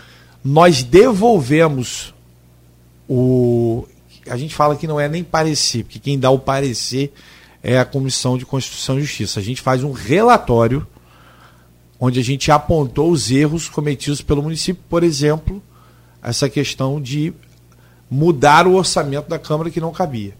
Nós 0.43 0.83
devolvemos 0.83 2.13
o. 3.09 3.87
A 4.29 4.37
gente 4.37 4.53
fala 4.53 4.75
que 4.75 4.85
não 4.85 4.99
é 4.99 5.09
nem 5.09 5.23
parecer, 5.23 5.83
porque 5.83 5.97
quem 5.97 6.19
dá 6.19 6.29
o 6.29 6.37
parecer 6.37 7.11
é 7.63 7.79
a 7.79 7.85
Comissão 7.85 8.37
de 8.37 8.45
Constituição 8.45 8.99
e 8.99 9.01
Justiça. 9.01 9.39
A 9.39 9.43
gente 9.43 9.59
faz 9.59 9.83
um 9.83 9.91
relatório 9.91 10.85
onde 11.99 12.19
a 12.19 12.23
gente 12.23 12.51
apontou 12.51 13.09
os 13.09 13.31
erros 13.31 13.67
cometidos 13.67 14.21
pelo 14.21 14.43
município, 14.43 14.83
por 14.87 15.03
exemplo, 15.03 15.63
essa 16.21 16.47
questão 16.47 17.01
de 17.01 17.33
mudar 18.09 18.67
o 18.67 18.75
orçamento 18.75 19.27
da 19.27 19.39
Câmara 19.39 19.71
que 19.71 19.81
não 19.81 19.91
cabia. 19.91 20.35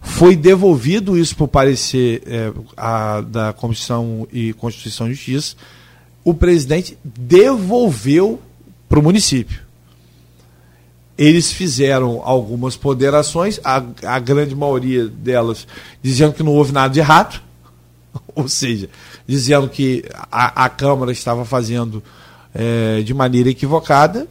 Foi 0.00 0.36
devolvido 0.36 1.18
isso 1.18 1.36
por 1.36 1.48
parecer 1.48 2.22
é, 2.26 2.52
a, 2.76 3.20
da 3.20 3.52
Comissão 3.52 4.26
e 4.32 4.52
Constituição 4.54 5.08
e 5.08 5.14
Justiça. 5.14 5.56
O 6.24 6.32
presidente 6.32 6.96
devolveu 7.04 8.40
para 8.88 8.98
o 8.98 9.02
município. 9.02 9.60
Eles 11.18 11.52
fizeram 11.52 12.20
algumas 12.22 12.76
ponderações, 12.76 13.58
a, 13.64 13.82
a 14.04 14.18
grande 14.18 14.54
maioria 14.54 15.06
delas 15.06 15.66
dizendo 16.02 16.34
que 16.34 16.42
não 16.42 16.52
houve 16.52 16.72
nada 16.72 16.92
de 16.92 17.00
errado, 17.00 17.40
ou 18.34 18.48
seja, 18.48 18.90
dizendo 19.26 19.68
que 19.68 20.04
a, 20.30 20.64
a 20.64 20.68
Câmara 20.68 21.10
estava 21.10 21.44
fazendo 21.44 22.02
é, 22.54 23.02
de 23.02 23.12
maneira 23.14 23.50
equivocada. 23.50 24.26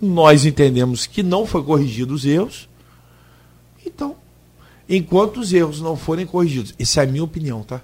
Nós 0.00 0.44
entendemos 0.44 1.06
que 1.06 1.22
não 1.22 1.46
foi 1.46 1.62
corrigido 1.62 2.14
os 2.14 2.24
erros. 2.24 2.68
Então, 3.86 4.16
enquanto 4.88 5.40
os 5.40 5.52
erros 5.52 5.80
não 5.80 5.96
forem 5.96 6.26
corrigidos. 6.26 6.74
Essa 6.78 7.00
é 7.00 7.04
a 7.04 7.06
minha 7.06 7.24
opinião, 7.24 7.62
tá? 7.62 7.80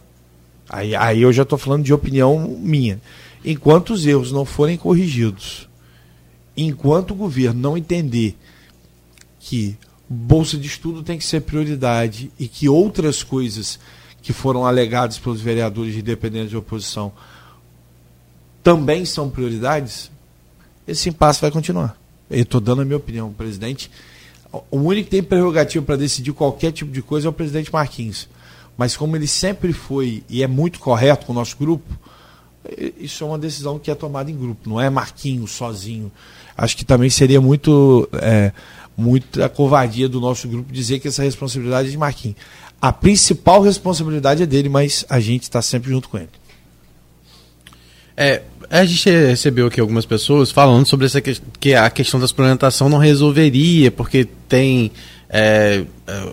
Aí, 0.69 0.95
aí 0.95 1.23
eu 1.23 1.33
já 1.33 1.43
estou 1.43 1.59
falando 1.59 1.85
de 1.85 1.95
opinião 1.95 2.59
minha. 2.61 3.01
Enquanto 3.45 3.91
os 3.91 4.07
erros 4.07 4.33
não 4.33 4.45
forem 4.45 4.77
corrigidos, 4.77 5.69
enquanto 6.57 7.13
o 7.13 7.15
governo 7.15 7.61
não 7.61 7.79
entender 7.79 8.37
que 9.39 9.77
bolsa 10.09 10.57
de 10.57 10.67
estudo 10.67 11.03
tem 11.03 11.19
que 11.19 11.25
ser 11.25 11.41
prioridade 11.41 12.31
e 12.39 12.49
que 12.49 12.69
outras 12.69 13.23
coisas 13.23 13.79
que 14.21 14.33
foram 14.33 14.67
alegadas 14.67 15.19
pelos 15.19 15.41
vereadores 15.41 15.95
independentes 15.95 16.51
de 16.51 16.57
oposição 16.57 17.13
também 18.63 19.05
são 19.05 19.31
prioridades, 19.31 20.11
esse 20.87 21.09
impasse 21.09 21.41
vai 21.41 21.51
continuar. 21.51 21.97
Eu 22.31 22.43
estou 22.43 22.61
dando 22.61 22.83
a 22.83 22.85
minha 22.85 22.97
opinião. 22.97 23.33
Presidente 23.33 23.91
o 24.71 24.79
único 24.79 25.05
que 25.05 25.11
tem 25.11 25.23
prerrogativa 25.23 25.85
para 25.85 25.97
decidir 25.97 26.33
qualquer 26.33 26.73
tipo 26.73 26.91
de 26.91 27.03
coisa 27.03 27.29
é 27.29 27.31
o 27.31 27.33
presidente 27.33 27.73
Marquinhos. 27.73 28.29
Mas 28.77 28.97
como 28.97 29.17
ele 29.17 29.27
sempre 29.27 29.73
foi 29.73 30.23
e 30.29 30.43
é 30.43 30.47
muito 30.47 30.79
correto 30.79 31.27
com 31.27 31.33
o 31.33 31.35
nosso 31.35 31.57
grupo, 31.59 31.93
isso 32.99 33.25
é 33.25 33.27
uma 33.27 33.39
decisão 33.39 33.79
que 33.79 33.91
é 33.91 33.95
tomada 33.95 34.31
em 34.31 34.37
grupo, 34.37 34.69
não 34.69 34.81
é 34.81 34.89
Marquinhos 34.89 35.53
sozinho. 35.53 36.11
Acho 36.57 36.77
que 36.77 36.85
também 36.85 37.11
seria 37.11 37.41
muito 37.41 38.09
é, 38.13 38.53
muita 38.97 39.49
covardia 39.49 40.09
do 40.09 40.21
nosso 40.21 40.49
grupo 40.49 40.73
dizer 40.73 40.99
que 40.99 41.09
essa 41.09 41.23
responsabilidade 41.23 41.89
é 41.89 41.91
de 41.91 41.97
Marquinhos. 41.97 42.37
A 42.81 42.93
principal 42.93 43.61
responsabilidade 43.61 44.43
é 44.43 44.47
dele, 44.47 44.69
mas 44.69 45.05
a 45.09 45.19
gente 45.19 45.43
está 45.43 45.61
sempre 45.61 45.91
junto 45.91 46.09
com 46.09 46.19
ele. 46.19 46.29
É, 48.21 48.43
a 48.69 48.85
gente 48.85 49.09
recebeu 49.09 49.69
aqui 49.69 49.81
algumas 49.81 50.05
pessoas 50.05 50.51
falando 50.51 50.85
sobre 50.87 51.07
essa 51.07 51.21
que, 51.21 51.41
que 51.61 51.75
a 51.77 51.89
questão 51.89 52.19
da 52.19 52.27
suplementação 52.27 52.89
não 52.89 52.99
resolveria, 52.99 53.93
porque 53.93 54.27
tem 54.49 54.91
é, 55.31 55.85
é, 56.05 56.33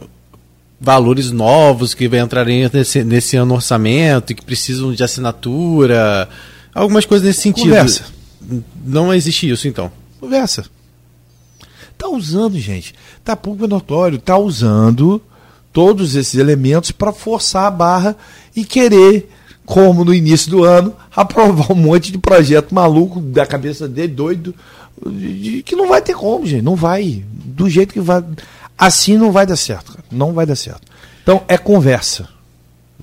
valores 0.82 1.30
novos 1.30 1.94
que 1.94 2.06
entrarem 2.06 2.68
nesse, 2.74 3.04
nesse 3.04 3.38
ano 3.38 3.50
no 3.50 3.54
orçamento 3.54 4.32
e 4.32 4.36
que 4.36 4.44
precisam 4.44 4.94
de 4.94 5.04
assinatura, 5.04 6.28
algumas 6.74 7.06
coisas 7.06 7.28
nesse 7.28 7.42
sentido. 7.42 7.70
Conversa. 7.70 8.06
Não 8.84 9.14
existe 9.14 9.48
isso, 9.48 9.68
então. 9.68 9.92
Conversa. 10.20 10.66
Tá 11.96 12.10
usando, 12.10 12.58
gente. 12.58 12.96
Tá 13.24 13.36
pouco 13.36 13.68
notório. 13.68 14.18
Tá 14.18 14.40
usando 14.40 15.22
todos 15.72 16.16
esses 16.16 16.34
elementos 16.34 16.90
para 16.90 17.14
forçar 17.14 17.66
a 17.66 17.72
barra 17.72 18.18
e 18.56 18.66
querer 18.66 19.30
como 19.66 20.06
no 20.06 20.14
início 20.14 20.52
do 20.52 20.64
ano, 20.64 20.94
aprovar 21.16 21.72
um 21.72 21.76
monte 21.76 22.12
de 22.12 22.18
projeto 22.18 22.74
maluco 22.74 23.20
da 23.20 23.46
cabeça 23.46 23.88
dele, 23.88 24.14
doido, 24.14 24.54
de, 25.06 25.64
que 25.64 25.76
não 25.76 25.90
vai 25.90 26.02
ter 26.02 26.16
como, 26.16 26.46
gente. 26.46 26.62
Não 26.62 26.76
vai. 26.76 27.24
Do 27.28 27.70
jeito 27.70 27.94
que 27.94 28.00
vai. 28.00 28.24
Assim 28.78 29.18
não 29.18 29.32
vai 29.32 29.46
dar 29.46 29.56
certo, 29.56 29.94
cara. 29.94 30.06
Não 30.12 30.34
vai 30.34 30.46
dar 30.46 30.56
certo. 30.56 30.82
Então, 31.24 31.44
é 31.48 31.58
conversa. 31.58 32.30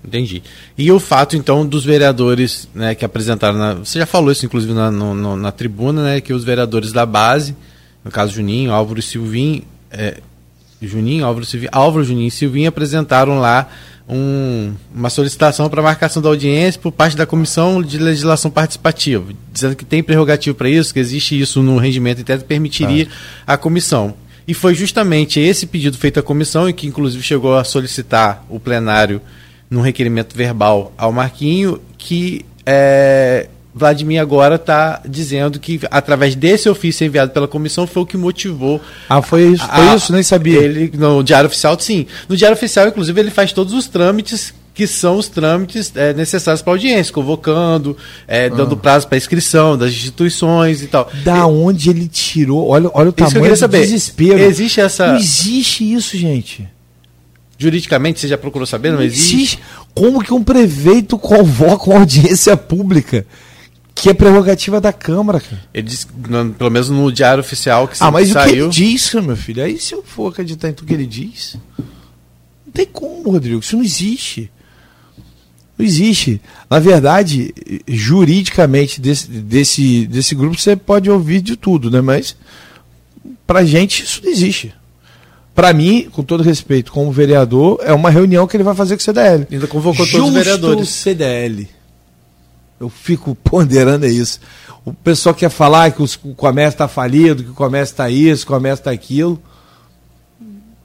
Entendi. 0.04 0.42
E 0.76 0.90
o 0.90 0.98
fato, 0.98 1.36
então, 1.36 1.66
dos 1.66 1.84
vereadores 1.84 2.68
né, 2.74 2.94
que 2.94 3.04
apresentaram. 3.04 3.58
Na, 3.58 3.74
você 3.74 3.98
já 3.98 4.06
falou 4.06 4.32
isso, 4.32 4.44
inclusive, 4.46 4.72
na, 4.72 4.90
no, 4.90 5.36
na 5.36 5.52
tribuna, 5.52 6.04
né? 6.04 6.20
Que 6.20 6.32
os 6.32 6.44
vereadores 6.44 6.92
da 6.92 7.06
base, 7.06 7.56
no 8.04 8.10
caso 8.10 8.32
Juninho, 8.32 8.72
Álvaro 8.72 9.02
Silvinho. 9.02 9.62
É, 9.90 10.18
Juninho, 10.80 11.24
Álvaro, 11.24 11.46
Silvinho, 11.46 11.70
Álvaro, 11.72 12.04
Juninho 12.04 12.28
e 12.28 12.30
Silvinho 12.30 12.68
apresentaram 12.68 13.38
lá 13.38 13.68
um, 14.08 14.74
uma 14.94 15.10
solicitação 15.10 15.68
para 15.68 15.82
marcação 15.82 16.22
da 16.22 16.28
audiência 16.28 16.80
por 16.80 16.92
parte 16.92 17.16
da 17.16 17.26
Comissão 17.26 17.82
de 17.82 17.98
Legislação 17.98 18.50
Participativa, 18.50 19.32
dizendo 19.52 19.76
que 19.76 19.84
tem 19.84 20.02
prerrogativo 20.02 20.56
para 20.56 20.68
isso, 20.68 20.92
que 20.92 21.00
existe 21.00 21.38
isso 21.38 21.62
no 21.62 21.76
regimento 21.76 22.20
interno 22.20 22.44
permitiria 22.44 23.08
ah. 23.46 23.54
a 23.54 23.56
comissão. 23.56 24.14
E 24.46 24.54
foi 24.54 24.74
justamente 24.74 25.38
esse 25.38 25.66
pedido 25.66 25.96
feito 25.96 26.18
à 26.18 26.22
comissão, 26.22 26.68
e 26.68 26.72
que 26.72 26.86
inclusive 26.86 27.22
chegou 27.22 27.56
a 27.56 27.64
solicitar 27.64 28.44
o 28.48 28.58
plenário 28.58 29.20
num 29.70 29.80
requerimento 29.80 30.36
verbal 30.36 30.92
ao 30.98 31.12
Marquinho, 31.12 31.80
que 31.96 32.44
é, 32.66 33.48
Vladimir 33.74 34.20
agora 34.20 34.56
está 34.56 35.00
dizendo 35.08 35.58
que, 35.58 35.80
através 35.90 36.34
desse 36.34 36.68
ofício 36.68 37.06
enviado 37.06 37.32
pela 37.32 37.48
comissão, 37.48 37.86
foi 37.86 38.02
o 38.02 38.06
que 38.06 38.16
motivou. 38.16 38.80
Ah, 39.08 39.22
foi 39.22 39.44
isso? 39.44 39.66
Foi 39.66 39.88
a, 39.88 39.96
isso? 39.96 40.12
Nem 40.12 40.22
sabia. 40.22 40.58
Ele, 40.58 40.92
no 40.94 41.22
Diário 41.22 41.46
Oficial, 41.46 41.78
sim. 41.80 42.06
No 42.28 42.36
Diário 42.36 42.56
Oficial, 42.56 42.88
inclusive, 42.88 43.18
ele 43.18 43.30
faz 43.30 43.52
todos 43.52 43.72
os 43.72 43.86
trâmites 43.88 44.52
que 44.74 44.86
são 44.86 45.16
os 45.16 45.28
trâmites 45.28 45.92
é, 45.94 46.14
necessários 46.14 46.62
para 46.62 46.72
audiência, 46.72 47.12
convocando, 47.12 47.96
é, 48.26 48.46
ah. 48.46 48.48
dando 48.48 48.76
prazo 48.76 49.06
para 49.06 49.18
inscrição 49.18 49.76
das 49.76 49.90
instituições 49.90 50.82
e 50.82 50.86
tal. 50.86 51.10
Da 51.22 51.38
e, 51.38 51.42
onde 51.42 51.90
ele 51.90 52.08
tirou? 52.08 52.68
Olha, 52.68 52.90
olha 52.94 53.10
o 53.10 53.12
tamanho 53.12 53.50
do 53.50 53.56
saber. 53.56 53.80
desespero. 53.80 54.38
Existe 54.38 54.80
essa. 54.80 55.08
Não 55.08 55.16
existe 55.16 55.92
isso, 55.92 56.16
gente. 56.16 56.68
Juridicamente, 57.58 58.20
você 58.20 58.28
já 58.28 58.38
procurou 58.38 58.66
saber? 58.66 58.90
Não, 58.90 58.96
não 58.96 59.04
existe? 59.04 59.34
existe. 59.36 59.58
Como 59.94 60.22
que 60.22 60.32
um 60.32 60.42
prefeito 60.42 61.18
convoca 61.18 61.90
uma 61.90 62.00
audiência 62.00 62.56
pública? 62.56 63.26
Que 63.94 64.10
é 64.10 64.14
prerrogativa 64.14 64.80
da 64.80 64.92
Câmara, 64.92 65.40
cara. 65.40 65.62
Ele 65.72 65.86
diz, 65.86 66.06
pelo 66.58 66.70
menos 66.70 66.88
no 66.88 67.12
diário 67.12 67.40
oficial 67.40 67.86
que 67.86 67.96
Ah, 68.00 68.10
mas 68.10 68.30
saiu... 68.30 68.68
o 68.68 68.70
que 68.70 68.82
ele 68.82 68.92
diz, 68.92 69.14
meu 69.14 69.36
filho? 69.36 69.62
Aí 69.62 69.78
se 69.78 69.94
eu 69.94 70.02
for 70.02 70.32
acreditar 70.32 70.68
em 70.68 70.72
tudo 70.72 70.88
que 70.88 70.94
ele 70.94 71.06
diz. 71.06 71.56
Não 71.78 72.72
tem 72.72 72.86
como, 72.86 73.30
Rodrigo. 73.30 73.60
Isso 73.60 73.76
não 73.76 73.84
existe. 73.84 74.50
Não 75.78 75.84
existe. 75.86 76.40
Na 76.70 76.78
verdade, 76.78 77.54
juridicamente, 77.86 79.00
desse, 79.00 79.28
desse, 79.28 80.06
desse 80.06 80.34
grupo, 80.34 80.58
você 80.58 80.74
pode 80.74 81.10
ouvir 81.10 81.40
de 81.40 81.56
tudo, 81.56 81.90
né? 81.90 82.00
Mas 82.00 82.36
pra 83.46 83.64
gente 83.64 84.02
isso 84.04 84.20
não 84.24 84.30
existe. 84.30 84.74
Para 85.54 85.72
mim, 85.74 86.08
com 86.10 86.22
todo 86.22 86.42
respeito, 86.42 86.90
como 86.90 87.12
vereador, 87.12 87.78
é 87.82 87.92
uma 87.92 88.08
reunião 88.08 88.46
que 88.46 88.56
ele 88.56 88.64
vai 88.64 88.74
fazer 88.74 88.96
com 88.96 89.00
o 89.00 89.04
CDL. 89.04 89.46
Ainda 89.50 89.66
convocou 89.66 90.06
Justo 90.06 90.16
todos 90.18 90.28
os 90.30 90.34
vereadores. 90.34 90.88
CDL. 90.88 91.68
Eu 92.84 92.90
fico 92.90 93.34
ponderando 93.42 94.06
isso. 94.06 94.40
O 94.84 94.92
pessoal 94.92 95.34
quer 95.34 95.50
falar 95.50 95.92
que 95.92 96.02
o 96.02 96.34
comércio 96.34 96.74
está 96.74 96.88
falido, 96.88 97.44
que 97.44 97.50
o 97.50 97.54
comércio 97.54 97.92
está 97.92 98.10
isso, 98.10 98.44
que 98.44 98.52
o 98.52 98.56
comércio 98.56 98.80
está 98.80 98.90
aquilo. 98.90 99.40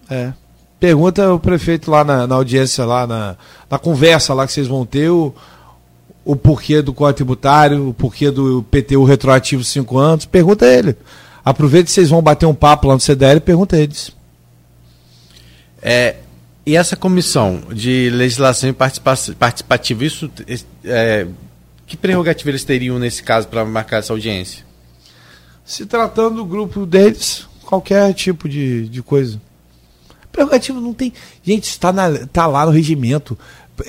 É. 0.10 0.34
Pergunta 0.80 1.34
o 1.34 1.40
prefeito 1.40 1.90
lá 1.90 2.04
na, 2.04 2.28
na 2.28 2.36
audiência, 2.36 2.86
lá 2.86 3.08
na, 3.08 3.36
na, 3.70 3.80
conversa 3.80 4.34
lá 4.34 4.46
que 4.46 4.54
vocês 4.54 4.68
vão 4.68 4.86
ter, 4.86 5.10
o, 5.10 5.34
o 6.24 6.36
porquê 6.36 6.84
do 6.84 6.94
Código 6.94 7.16
Tributário, 7.16 7.90
o 7.90 7.94
porquê 7.94 8.30
do 8.30 8.64
PTU 8.70 9.04
retroativo 9.04 9.64
5 9.64 9.98
anos. 9.98 10.26
Pergunta 10.26 10.66
a 10.66 10.68
ele. 10.68 10.96
Aproveita 11.44 11.86
que 11.86 11.92
vocês 11.92 12.10
vão 12.10 12.22
bater 12.22 12.46
um 12.46 12.54
papo 12.54 12.88
lá 12.88 12.94
no 12.94 13.00
CDL, 13.00 13.40
pergunta 13.40 13.76
a 13.76 13.80
eles. 13.80 14.12
É, 15.82 16.18
e 16.66 16.76
essa 16.76 16.96
comissão 16.96 17.62
de 17.72 18.10
legislação 18.10 18.70
e 18.70 18.74
participativa, 18.74 20.04
isso 20.04 20.30
é, 20.84 21.26
que 21.88 21.96
prerrogativa 21.96 22.52
eles 22.52 22.66
teriam 22.66 23.00
nesse 23.00 23.24
caso 23.24 23.48
para 23.48 23.64
marcar 23.64 23.98
essa 23.98 24.12
audiência? 24.12 24.66
Se 25.66 25.86
tratando 25.86 26.36
do 26.36 26.46
grupo 26.46 26.86
deles, 26.86 27.48
qualquer 27.66 28.14
tipo 28.14 28.48
de, 28.48 28.88
de 28.90 29.02
coisa. 29.02 29.42
Prerrogativa 30.32 30.80
não 30.80 30.94
tem. 30.94 31.14
Gente, 31.42 31.64
está 31.64 31.94
tá 32.28 32.46
lá 32.46 32.66
no 32.66 32.72
regimento. 32.72 33.38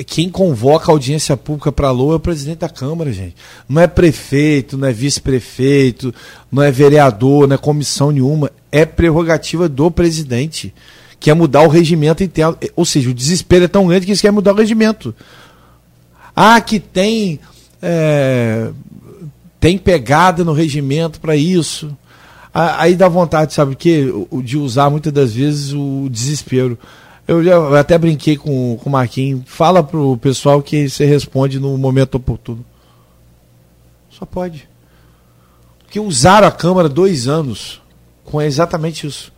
Quem 0.07 0.29
convoca 0.29 0.91
a 0.91 0.95
audiência 0.95 1.37
pública 1.37 1.73
para 1.73 1.89
a 1.89 1.91
LOA 1.91 2.15
é 2.15 2.17
o 2.17 2.21
presidente 2.21 2.59
da 2.59 2.69
Câmara, 2.69 3.13
gente. 3.13 3.35
Não 3.69 3.81
é 3.81 3.87
prefeito, 3.87 4.77
não 4.77 4.87
é 4.87 4.93
vice-prefeito, 4.93 6.15
não 6.53 6.63
é 6.63 6.71
vereador, 6.71 7.49
não 7.49 7.55
é 7.55 7.59
comissão 7.59 8.11
nenhuma. 8.11 8.51
É 8.71 8.85
prerrogativa 8.85 9.69
do 9.69 9.91
presidente. 9.91 10.75
Quer 11.19 11.35
mudar 11.35 11.63
o 11.63 11.69
regimento 11.69 12.23
interno. 12.23 12.57
Ou 12.77 12.85
seja, 12.85 13.11
o 13.11 13.15
desespero 13.15 13.65
é 13.65 13.69
tão 13.69 13.87
grande 13.87 14.07
que 14.07 14.13
eles 14.13 14.21
querem 14.21 14.35
mudar 14.35 14.53
o 14.53 14.57
regimento. 14.57 15.15
Ah, 16.35 16.61
que 16.61 16.79
tem 16.79 17.41
é, 17.83 18.71
tem 19.61 19.79
pegada 19.79 20.45
no 20.45 20.53
regimento 20.53 21.21
para 21.21 21.37
isso. 21.37 21.97
Aí 22.53 22.97
dá 22.97 23.09
vontade, 23.09 23.55
sabe 23.55 23.75
o 23.75 23.77
quê? 23.77 24.07
De 24.43 24.57
usar 24.57 24.91
muitas 24.91 25.13
das 25.13 25.33
vezes 25.33 25.73
o 25.73 26.09
desespero. 26.11 26.79
Eu 27.27 27.45
já 27.45 27.79
até 27.79 27.99
brinquei 27.99 28.37
com, 28.37 28.79
com 28.83 28.89
o 28.89 28.93
Marquinhos. 28.93 29.43
Fala 29.47 29.83
pro 29.83 30.17
pessoal 30.17 30.63
que 30.63 30.89
você 30.89 31.05
responde 31.05 31.61
no 31.61 31.77
momento 31.77 32.15
oportuno. 32.17 32.65
Só 34.11 34.25
pode. 34.25 34.69
Porque 35.81 36.01
usaram 36.01 36.49
a 36.49 36.51
Câmara 36.51 36.89
dois 36.89 37.29
anos 37.29 37.81
com 38.25 38.41
exatamente 38.41 39.07
isso. 39.07 39.33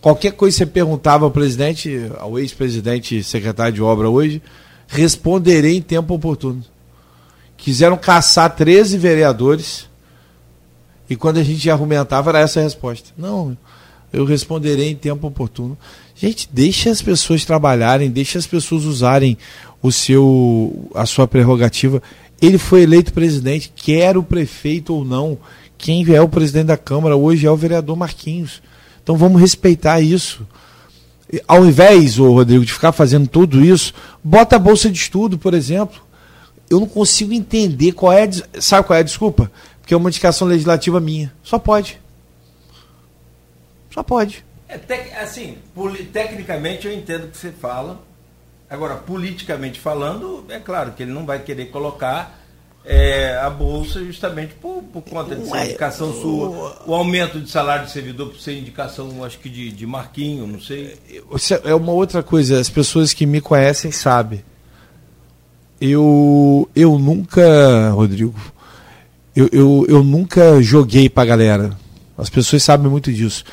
Qualquer 0.00 0.32
coisa 0.32 0.54
que 0.54 0.58
você 0.58 0.66
perguntava 0.66 1.24
ao 1.24 1.30
presidente, 1.30 2.10
ao 2.18 2.38
ex-presidente 2.38 3.22
secretário 3.22 3.72
de 3.72 3.82
obra 3.82 4.10
hoje, 4.10 4.42
responderei 4.86 5.78
em 5.78 5.82
tempo 5.82 6.14
oportuno. 6.14 6.62
Quiseram 7.56 7.96
caçar 7.96 8.54
13 8.54 8.98
vereadores. 8.98 9.88
E 11.08 11.16
quando 11.16 11.38
a 11.38 11.42
gente 11.42 11.68
argumentava, 11.70 12.30
era 12.30 12.40
essa 12.40 12.60
a 12.60 12.62
resposta. 12.62 13.10
Não, 13.16 13.56
eu 14.12 14.24
responderei 14.24 14.90
em 14.90 14.96
tempo 14.96 15.26
oportuno. 15.26 15.76
Gente, 16.14 16.48
deixe 16.52 16.88
as 16.88 17.02
pessoas 17.02 17.44
trabalharem, 17.44 18.10
deixe 18.10 18.38
as 18.38 18.46
pessoas 18.46 18.84
usarem 18.84 19.36
o 19.82 19.90
seu, 19.90 20.88
a 20.94 21.04
sua 21.04 21.26
prerrogativa. 21.26 22.00
Ele 22.40 22.56
foi 22.56 22.82
eleito 22.82 23.12
presidente, 23.12 23.72
quer 23.74 24.16
o 24.16 24.22
prefeito 24.22 24.94
ou 24.94 25.04
não. 25.04 25.36
Quem 25.76 26.06
é 26.14 26.20
o 26.20 26.28
presidente 26.28 26.66
da 26.66 26.76
Câmara 26.76 27.16
hoje 27.16 27.46
é 27.46 27.50
o 27.50 27.56
vereador 27.56 27.96
Marquinhos. 27.96 28.62
Então 29.02 29.16
vamos 29.16 29.40
respeitar 29.40 30.00
isso. 30.00 30.46
Ao 31.48 31.66
invés, 31.66 32.18
ô 32.18 32.32
Rodrigo, 32.32 32.64
de 32.64 32.72
ficar 32.72 32.92
fazendo 32.92 33.26
tudo 33.26 33.64
isso, 33.64 33.92
bota 34.22 34.56
a 34.56 34.58
bolsa 34.58 34.88
de 34.88 34.98
estudo, 34.98 35.36
por 35.36 35.54
exemplo 35.54 36.03
eu 36.70 36.80
não 36.80 36.86
consigo 36.86 37.32
entender 37.32 37.92
qual 37.92 38.12
é. 38.12 38.28
Sabe 38.60 38.86
qual 38.86 38.96
é 38.96 39.00
a 39.00 39.04
desculpa? 39.04 39.50
Porque 39.80 39.92
é 39.92 39.96
uma 39.96 40.08
indicação 40.08 40.48
legislativa 40.48 41.00
minha. 41.00 41.32
Só 41.42 41.58
pode. 41.58 42.00
Só 43.90 44.02
pode. 44.02 44.44
É, 44.66 44.78
tec, 44.78 45.12
assim, 45.16 45.58
tecnicamente 46.12 46.86
eu 46.86 46.92
entendo 46.92 47.24
o 47.24 47.28
que 47.28 47.36
você 47.36 47.52
fala. 47.52 48.00
Agora, 48.68 48.96
politicamente 48.96 49.78
falando, 49.78 50.44
é 50.48 50.58
claro 50.58 50.92
que 50.92 51.02
ele 51.02 51.12
não 51.12 51.26
vai 51.26 51.38
querer 51.38 51.66
colocar 51.66 52.40
é, 52.84 53.36
a 53.36 53.48
bolsa 53.50 54.02
justamente 54.02 54.54
por, 54.54 54.82
por 54.82 55.02
conta 55.02 55.36
de 55.36 55.46
ser 55.46 55.64
indicação 55.66 56.12
sua. 56.14 56.82
O 56.86 56.94
aumento 56.94 57.38
de 57.38 57.48
salário 57.50 57.84
de 57.84 57.92
servidor 57.92 58.30
por 58.30 58.40
ser 58.40 58.58
indicação, 58.58 59.22
acho 59.22 59.38
que 59.38 59.50
de, 59.50 59.70
de 59.70 59.86
Marquinho, 59.86 60.46
não 60.46 60.60
sei. 60.60 60.98
É 61.62 61.74
uma 61.74 61.92
outra 61.92 62.22
coisa, 62.22 62.58
as 62.58 62.70
pessoas 62.70 63.12
que 63.12 63.26
me 63.26 63.40
conhecem 63.40 63.92
sabem 63.92 64.42
eu, 65.90 66.68
eu 66.74 66.98
nunca, 66.98 67.90
Rodrigo, 67.90 68.34
eu, 69.36 69.48
eu, 69.52 69.86
eu 69.88 70.04
nunca 70.04 70.62
joguei 70.62 71.10
para 71.10 71.24
a 71.24 71.26
galera. 71.26 71.76
As 72.16 72.30
pessoas 72.30 72.62
sabem 72.62 72.90
muito 72.90 73.12
disso. 73.12 73.44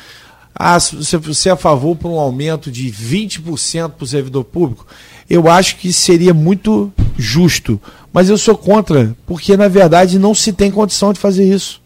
Ah, 0.54 0.78
você, 0.78 1.16
você 1.16 1.48
é 1.48 1.52
a 1.52 1.56
favor 1.56 1.96
por 1.96 2.10
um 2.10 2.18
aumento 2.18 2.70
de 2.70 2.90
20% 2.90 3.90
para 3.90 4.04
o 4.04 4.06
servidor 4.06 4.44
público? 4.44 4.86
Eu 5.28 5.50
acho 5.50 5.76
que 5.76 5.92
seria 5.92 6.32
muito 6.32 6.92
justo. 7.18 7.80
Mas 8.12 8.28
eu 8.28 8.38
sou 8.38 8.56
contra, 8.56 9.16
porque 9.26 9.56
na 9.56 9.68
verdade 9.68 10.18
não 10.18 10.34
se 10.34 10.52
tem 10.52 10.70
condição 10.70 11.12
de 11.12 11.18
fazer 11.18 11.44
isso. 11.44 11.80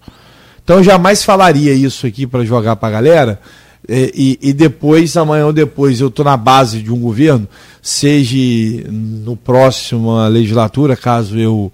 Então 0.63 0.79
eu 0.79 0.85
jamais 0.85 1.23
falaria 1.23 1.73
isso 1.73 2.07
aqui 2.07 2.27
para 2.27 2.45
jogar 2.45 2.77
para 2.77 2.89
a 2.89 2.93
galera. 2.93 3.41
É, 3.89 4.11
e, 4.15 4.39
e, 4.43 4.53
depois, 4.53 5.17
amanhã 5.17 5.47
ou 5.47 5.53
depois, 5.53 6.01
eu 6.01 6.09
estou 6.09 6.25
na 6.25 6.37
base 6.37 6.83
de 6.83 6.93
um 6.93 6.99
governo, 6.99 7.47
seja 7.81 8.91
no 8.91 9.37
próximo 9.37 10.17
legislatura, 10.29 10.97
caso 10.97 11.39
eu, 11.39 11.73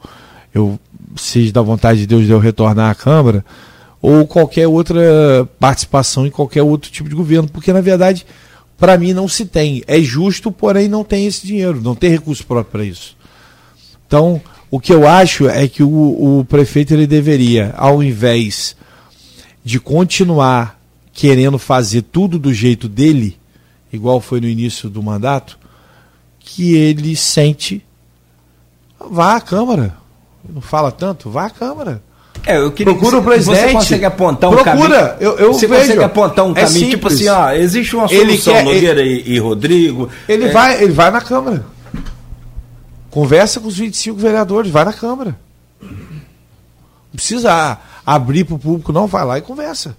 eu 0.55 0.79
seja 1.16 1.53
da 1.53 1.62
vontade 1.62 2.01
de 2.01 2.07
Deus 2.07 2.27
de 2.27 2.31
eu 2.31 2.38
retornar 2.38 2.90
à 2.90 2.94
Câmara, 2.94 3.42
ou 4.01 4.27
qualquer 4.27 4.68
outra 4.68 5.48
participação 5.59 6.27
em 6.27 6.31
qualquer 6.31 6.62
outro 6.62 6.90
tipo 6.90 7.09
de 7.09 7.14
governo, 7.14 7.48
porque 7.48 7.72
na 7.72 7.81
verdade, 7.81 8.27
para 8.77 8.98
mim 8.98 9.12
não 9.12 9.29
se 9.29 9.46
tem. 9.46 9.83
É 9.87 10.01
justo, 10.01 10.51
porém 10.51 10.88
não 10.88 11.05
tem 11.05 11.27
esse 11.27 11.46
dinheiro, 11.46 11.81
não 11.81 11.94
tem 11.94 12.11
recurso 12.11 12.44
próprio 12.44 12.72
para 12.72 12.85
isso. 12.85 13.16
Então, 14.07 14.40
o 14.70 14.81
que 14.81 14.92
eu 14.92 15.07
acho 15.07 15.48
é 15.48 15.66
que 15.68 15.83
o, 15.83 16.40
o 16.40 16.44
prefeito 16.44 16.92
ele 16.92 17.07
deveria, 17.07 17.72
ao 17.77 18.03
invés 18.03 18.77
de 19.64 19.79
continuar 19.79 20.82
querendo 21.12 21.59
fazer 21.59 22.03
tudo 22.03 22.38
do 22.38 22.53
jeito 22.53 22.88
dele, 22.88 23.38
igual 23.92 24.20
foi 24.20 24.40
no 24.40 24.48
início 24.48 24.88
do 24.88 25.03
mandato, 25.03 25.59
que 26.40 26.75
ele 26.75 27.14
sente 27.16 27.85
Vá 29.11 29.35
à 29.37 29.40
Câmara. 29.40 29.96
Não 30.48 30.61
fala 30.61 30.92
tanto? 30.92 31.29
Vá 31.29 31.46
à 31.46 31.51
Câmara. 31.51 32.01
É, 32.46 32.57
eu 32.57 32.70
queria 32.72 32.92
Procura 32.94 33.18
o 33.18 33.22
presidente. 33.22 33.61
Você 33.66 33.72
consegue 33.72 34.05
apontar 34.05 34.48
um 34.51 34.55
Procura. 34.55 34.75
caminho? 35.09 35.16
Eu- 35.20 35.38
eu 35.38 35.53
você 35.53 35.66
vejo. 35.66 35.81
consegue 35.83 36.05
apontar 36.05 36.44
um 36.44 36.53
É 36.53 36.55
caminho, 36.64 36.90
tipo 36.90 37.11
simples. 37.11 37.29
assim, 37.29 37.40
ó, 37.40 37.53
existe 37.53 37.94
uma 37.96 38.07
Ele 38.07 38.38
solução, 38.38 38.55
quer- 38.55 38.64
Nogueira 38.64 39.03
e, 39.03 39.22
e 39.29 39.38
Rodrigo. 39.38 40.09
Ele, 40.29 40.44
É, 40.44 40.53
vai, 40.53 40.83
ele 40.83 40.92
vai 40.92 41.11
na 41.11 41.20
Câmara. 41.20 41.64
Conversa 43.11 43.61
com 43.61 43.68
os 43.68 43.77
25 43.77 44.18
vereadores, 44.18 44.70
vai 44.70 44.85
na 44.85 44.92
Câmara. 44.92 45.37
Não 45.81 45.90
precisa 47.16 47.79
abrir 48.07 48.44
para 48.44 48.55
o 48.55 48.59
público, 48.59 48.92
não, 48.92 49.07
vai 49.07 49.25
lá 49.25 49.38
e 49.38 49.42
conversa. 49.42 49.96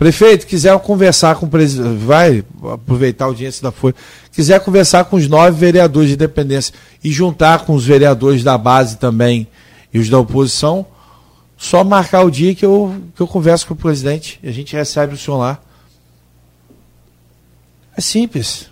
Prefeito, 0.00 0.46
quiser 0.46 0.78
conversar 0.80 1.36
com 1.36 1.44
o 1.44 1.48
presidente, 1.50 1.98
vai 1.98 2.42
aproveitar 2.72 3.26
a 3.26 3.28
audiência 3.28 3.62
da 3.62 3.70
Folha, 3.70 3.94
quiser 4.32 4.58
conversar 4.60 5.04
com 5.04 5.16
os 5.16 5.28
nove 5.28 5.50
vereadores 5.60 6.08
de 6.08 6.14
independência 6.14 6.72
e 7.04 7.12
juntar 7.12 7.66
com 7.66 7.74
os 7.74 7.84
vereadores 7.84 8.42
da 8.42 8.56
base 8.56 8.96
também 8.96 9.46
e 9.92 9.98
os 9.98 10.08
da 10.08 10.18
oposição, 10.18 10.86
só 11.58 11.84
marcar 11.84 12.22
o 12.22 12.30
dia 12.30 12.54
que 12.54 12.64
eu, 12.64 12.94
que 13.14 13.20
eu 13.20 13.26
converso 13.26 13.66
com 13.66 13.74
o 13.74 13.76
presidente 13.76 14.40
e 14.42 14.48
a 14.48 14.52
gente 14.52 14.74
recebe 14.74 15.12
o 15.12 15.18
senhor 15.18 15.36
lá. 15.36 15.60
É 17.94 18.00
simples. 18.00 18.70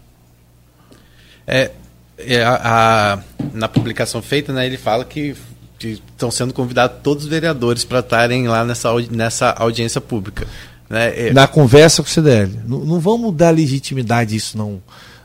É, 1.46 1.70
é, 2.16 2.42
a- 2.42 2.60
a- 2.64 3.18
na 3.52 3.68
publicação 3.68 4.22
feita, 4.22 4.50
né, 4.50 4.64
ele 4.64 4.78
fala 4.78 5.04
que, 5.04 5.36
estão 5.78 6.30
sendo 6.30 6.52
convidados 6.54 6.96
todos 7.04 7.24
os 7.24 7.30
vereadores 7.30 7.84
para 7.84 8.00
estarem 8.00 8.48
lá 8.48 8.64
nessa, 8.64 8.90
nessa 9.10 9.50
audiência 9.50 10.00
pública. 10.00 10.46
Né? 10.88 11.28
É, 11.28 11.32
na 11.32 11.46
conversa 11.46 12.02
com 12.02 12.08
o 12.08 12.12
CDL. 12.12 12.60
Não, 12.66 12.78
não 12.80 13.00
vamos 13.00 13.34
dar 13.34 13.50
legitimidade 13.50 14.34
a 14.34 14.36
isso, 14.36 14.56
não. 14.56 14.82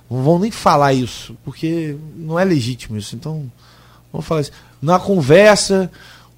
Não 0.10 0.24
vamos 0.24 0.42
nem 0.42 0.52
falar 0.52 0.94
isso, 0.94 1.36
porque 1.44 1.96
não 2.16 2.40
é 2.40 2.44
legítimo 2.44 2.98
isso. 2.98 3.16
Então, 3.16 3.50
vamos 4.12 4.28
falar 4.28 4.42
isso. 4.42 4.52
Na 4.82 5.00
conversa 5.00 5.90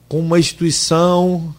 com 0.08 0.20
uma 0.20 0.40
instituição 0.40 1.54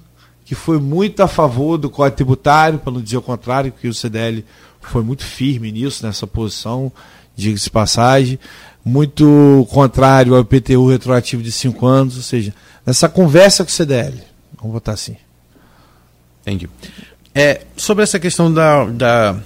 que 0.44 0.54
foi 0.54 0.78
muito 0.78 1.20
a 1.22 1.28
favor 1.28 1.76
do 1.76 1.90
Código 1.90 2.16
Tributário, 2.16 2.78
para 2.78 2.92
não 2.92 3.02
dizer 3.02 3.16
o 3.16 3.22
contrário, 3.22 3.72
porque 3.72 3.88
o 3.88 3.94
CDL 3.94 4.44
foi 4.80 5.02
muito 5.02 5.24
firme 5.24 5.72
nisso, 5.72 6.06
nessa 6.06 6.26
posição, 6.26 6.92
diga-se 7.34 7.64
de 7.64 7.70
passagem, 7.70 8.38
muito 8.84 9.66
contrário 9.70 10.36
ao 10.36 10.42
IPTU 10.42 10.88
retroativo 10.88 11.42
de 11.42 11.50
cinco 11.50 11.84
anos, 11.84 12.16
ou 12.16 12.22
seja, 12.22 12.54
nessa 12.86 13.08
conversa 13.08 13.64
com 13.64 13.70
o 13.70 13.72
CDL. 13.72 14.22
Vamos 14.56 14.72
botar 14.72 14.92
assim. 14.92 15.16
Entendi. 16.42 16.70
É, 17.38 17.60
sobre 17.76 18.02
essa 18.02 18.18
questão 18.18 18.52
da, 18.52 18.84
da, 18.86 19.36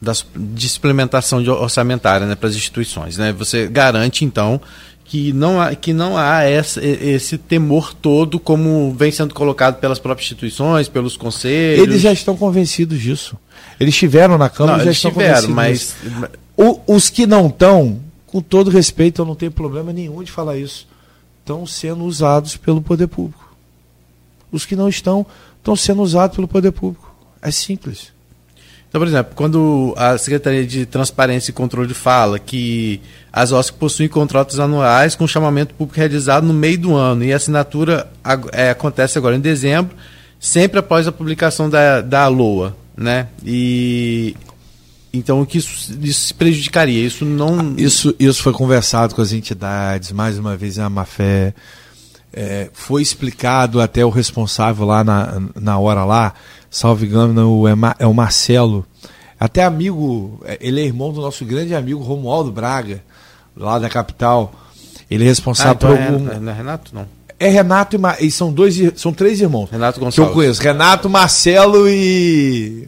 da 0.00 0.12
de 0.36 0.68
suplementação 0.68 1.42
de 1.42 1.50
orçamentária 1.50 2.24
né, 2.26 2.36
para 2.36 2.48
as 2.48 2.54
instituições, 2.54 3.16
né, 3.16 3.32
você 3.32 3.66
garante, 3.66 4.24
então, 4.24 4.60
que 5.04 5.32
não 5.32 5.60
há, 5.60 5.74
que 5.74 5.92
não 5.92 6.16
há 6.16 6.44
essa, 6.44 6.80
esse 6.84 7.36
temor 7.36 7.92
todo 7.92 8.38
como 8.38 8.94
vem 8.96 9.10
sendo 9.10 9.34
colocado 9.34 9.80
pelas 9.80 9.98
próprias 9.98 10.26
instituições, 10.26 10.88
pelos 10.88 11.16
conselhos. 11.16 11.82
Eles 11.82 12.00
já 12.00 12.12
estão 12.12 12.36
convencidos 12.36 13.00
disso. 13.00 13.36
Eles 13.80 13.92
estiveram 13.92 14.38
na 14.38 14.48
Câmara 14.48 14.76
não, 14.76 14.82
e 14.82 14.86
já 14.86 14.92
estão 14.92 15.10
tiveram, 15.10 15.48
convencidos. 15.48 15.54
mas. 16.12 16.30
O- 16.56 16.78
os 16.86 17.10
que 17.10 17.26
não 17.26 17.48
estão, 17.48 17.98
com 18.26 18.40
todo 18.40 18.70
respeito, 18.70 19.20
eu 19.22 19.26
não 19.26 19.34
tenho 19.34 19.50
problema 19.50 19.92
nenhum 19.92 20.22
de 20.22 20.30
falar 20.30 20.58
isso, 20.58 20.86
estão 21.40 21.66
sendo 21.66 22.04
usados 22.04 22.56
pelo 22.56 22.80
poder 22.80 23.08
público. 23.08 23.50
Os 24.52 24.64
que 24.64 24.76
não 24.76 24.88
estão, 24.88 25.26
estão 25.60 25.76
sendo 25.76 26.02
usados 26.02 26.34
pelo 26.34 26.48
poder 26.48 26.72
público. 26.72 27.14
É 27.40 27.50
simples. 27.50 28.12
Então, 28.90 29.00
por 29.00 29.06
exemplo, 29.06 29.32
quando 29.36 29.94
a 29.96 30.18
Secretaria 30.18 30.66
de 30.66 30.84
Transparência 30.84 31.52
e 31.52 31.54
Controle 31.54 31.94
fala 31.94 32.40
que 32.40 33.00
as 33.32 33.52
OSC 33.52 33.72
possuem 33.74 34.08
contratos 34.08 34.58
anuais 34.58 35.14
com 35.14 35.28
chamamento 35.28 35.72
público 35.74 35.96
realizado 35.96 36.44
no 36.44 36.52
meio 36.52 36.76
do 36.76 36.96
ano 36.96 37.22
e 37.22 37.32
a 37.32 37.36
assinatura 37.36 38.10
é, 38.52 38.70
acontece 38.70 39.16
agora 39.16 39.36
em 39.36 39.40
dezembro, 39.40 39.96
sempre 40.40 40.80
após 40.80 41.06
a 41.06 41.12
publicação 41.12 41.70
da, 41.70 42.00
da 42.00 42.26
LOA, 42.26 42.76
né? 42.96 43.28
E 43.46 44.34
então 45.12 45.40
o 45.40 45.46
que 45.46 45.58
isso, 45.58 45.96
isso 46.02 46.26
se 46.26 46.34
prejudicaria? 46.34 47.06
Isso 47.06 47.24
não 47.24 47.74
Isso, 47.76 48.12
isso 48.18 48.42
foi 48.42 48.52
conversado 48.52 49.14
com 49.14 49.22
as 49.22 49.32
entidades, 49.32 50.10
mais 50.10 50.36
uma 50.36 50.56
vez 50.56 50.80
a 50.80 50.90
Mafé. 50.90 51.54
É, 52.32 52.70
foi 52.72 53.02
explicado 53.02 53.80
até 53.80 54.04
o 54.04 54.10
responsável 54.10 54.86
lá 54.86 55.02
na, 55.02 55.40
na 55.60 55.78
hora 55.78 56.04
lá, 56.04 56.32
salve 56.70 57.06
engano, 57.06 57.66
é, 57.66 57.72
é 57.98 58.06
o 58.06 58.14
Marcelo. 58.14 58.86
Até 59.38 59.64
amigo, 59.64 60.40
é, 60.44 60.58
ele 60.60 60.80
é 60.80 60.84
irmão 60.84 61.12
do 61.12 61.20
nosso 61.20 61.44
grande 61.44 61.74
amigo 61.74 62.00
Romualdo 62.02 62.52
Braga, 62.52 63.02
lá 63.56 63.78
da 63.78 63.88
capital. 63.88 64.52
Ele 65.10 65.24
é 65.24 65.26
responsável 65.26 65.72
Ah, 65.72 65.76
então 65.76 65.90
por 65.90 65.98
é, 65.98 66.06
algum. 66.06 66.40
não 66.40 66.52
é 66.52 66.54
Renato? 66.54 66.94
Não. 66.94 67.06
É 67.38 67.48
Renato 67.48 67.96
e, 67.96 67.98
Ma... 67.98 68.16
e 68.20 68.30
são 68.30 68.52
dois, 68.52 68.76
são 68.96 69.12
três 69.14 69.40
irmãos 69.40 69.70
Renato 69.70 69.98
que 69.98 70.04
eu 70.04 70.06
Gonçalves. 70.06 70.34
conheço. 70.34 70.62
Renato, 70.62 71.08
Marcelo 71.10 71.88
e 71.88 72.86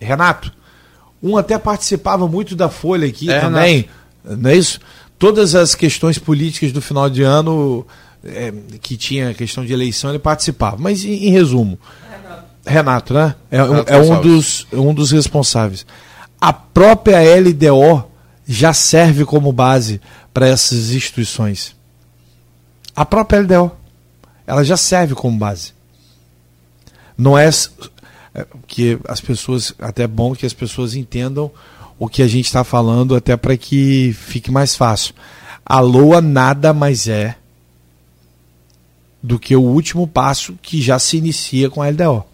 Renato. 0.00 0.52
Um 1.22 1.36
até 1.36 1.56
participava 1.58 2.28
muito 2.28 2.54
da 2.54 2.68
Folha 2.68 3.06
aqui 3.08 3.30
É, 3.30 3.40
também, 3.40 3.88
não 4.24 4.50
é 4.50 4.56
isso? 4.56 4.78
Todas 5.18 5.54
as 5.54 5.74
questões 5.74 6.18
políticas 6.18 6.70
do 6.70 6.82
final 6.82 7.08
de 7.08 7.22
ano 7.22 7.86
é, 8.24 8.52
que 8.80 8.96
tinha 8.96 9.34
questão 9.34 9.64
de 9.64 9.72
eleição 9.72 10.10
ele 10.10 10.18
participava. 10.18 10.76
Mas 10.78 11.04
em, 11.04 11.26
em 11.26 11.30
resumo, 11.30 11.78
Renato, 12.66 13.14
né? 13.14 13.34
É, 13.50 13.62
um- 13.62 13.68
Renato 13.68 13.92
é 13.92 13.98
um 13.98 14.20
dos 14.20 14.66
um 14.72 14.94
dos 14.94 15.10
responsáveis. 15.10 15.86
A 16.40 16.52
própria 16.52 17.18
LDO 17.40 18.04
já 18.46 18.72
serve 18.72 19.24
como 19.24 19.52
base 19.52 20.00
para 20.32 20.46
essas 20.46 20.90
instituições. 20.90 21.74
A 22.94 23.04
própria 23.04 23.40
LDO, 23.40 23.72
ela 24.46 24.64
já 24.64 24.76
serve 24.76 25.14
como 25.14 25.36
base. 25.36 25.72
Não 27.16 27.36
é 27.36 27.48
é, 28.34 28.46
que 28.66 28.98
as 29.08 29.20
pessoas, 29.20 29.72
até 29.78 30.04
é 30.04 30.06
bom 30.06 30.34
que 30.34 30.46
as 30.46 30.52
pessoas 30.52 30.94
entendam 30.94 31.50
o 31.98 32.08
que 32.08 32.22
a 32.22 32.28
gente 32.28 32.46
está 32.46 32.62
falando, 32.62 33.16
até 33.16 33.36
para 33.36 33.56
que 33.56 34.14
fique 34.16 34.50
mais 34.50 34.76
fácil. 34.76 35.14
A 35.66 35.80
LOA 35.80 36.20
nada 36.20 36.72
mais 36.72 37.08
é 37.08 37.36
do 39.22 39.38
que 39.38 39.54
o 39.56 39.62
último 39.62 40.06
passo 40.06 40.54
que 40.62 40.80
já 40.80 40.98
se 40.98 41.16
inicia 41.16 41.68
com 41.68 41.82
a 41.82 41.88
LDO. 41.88 42.24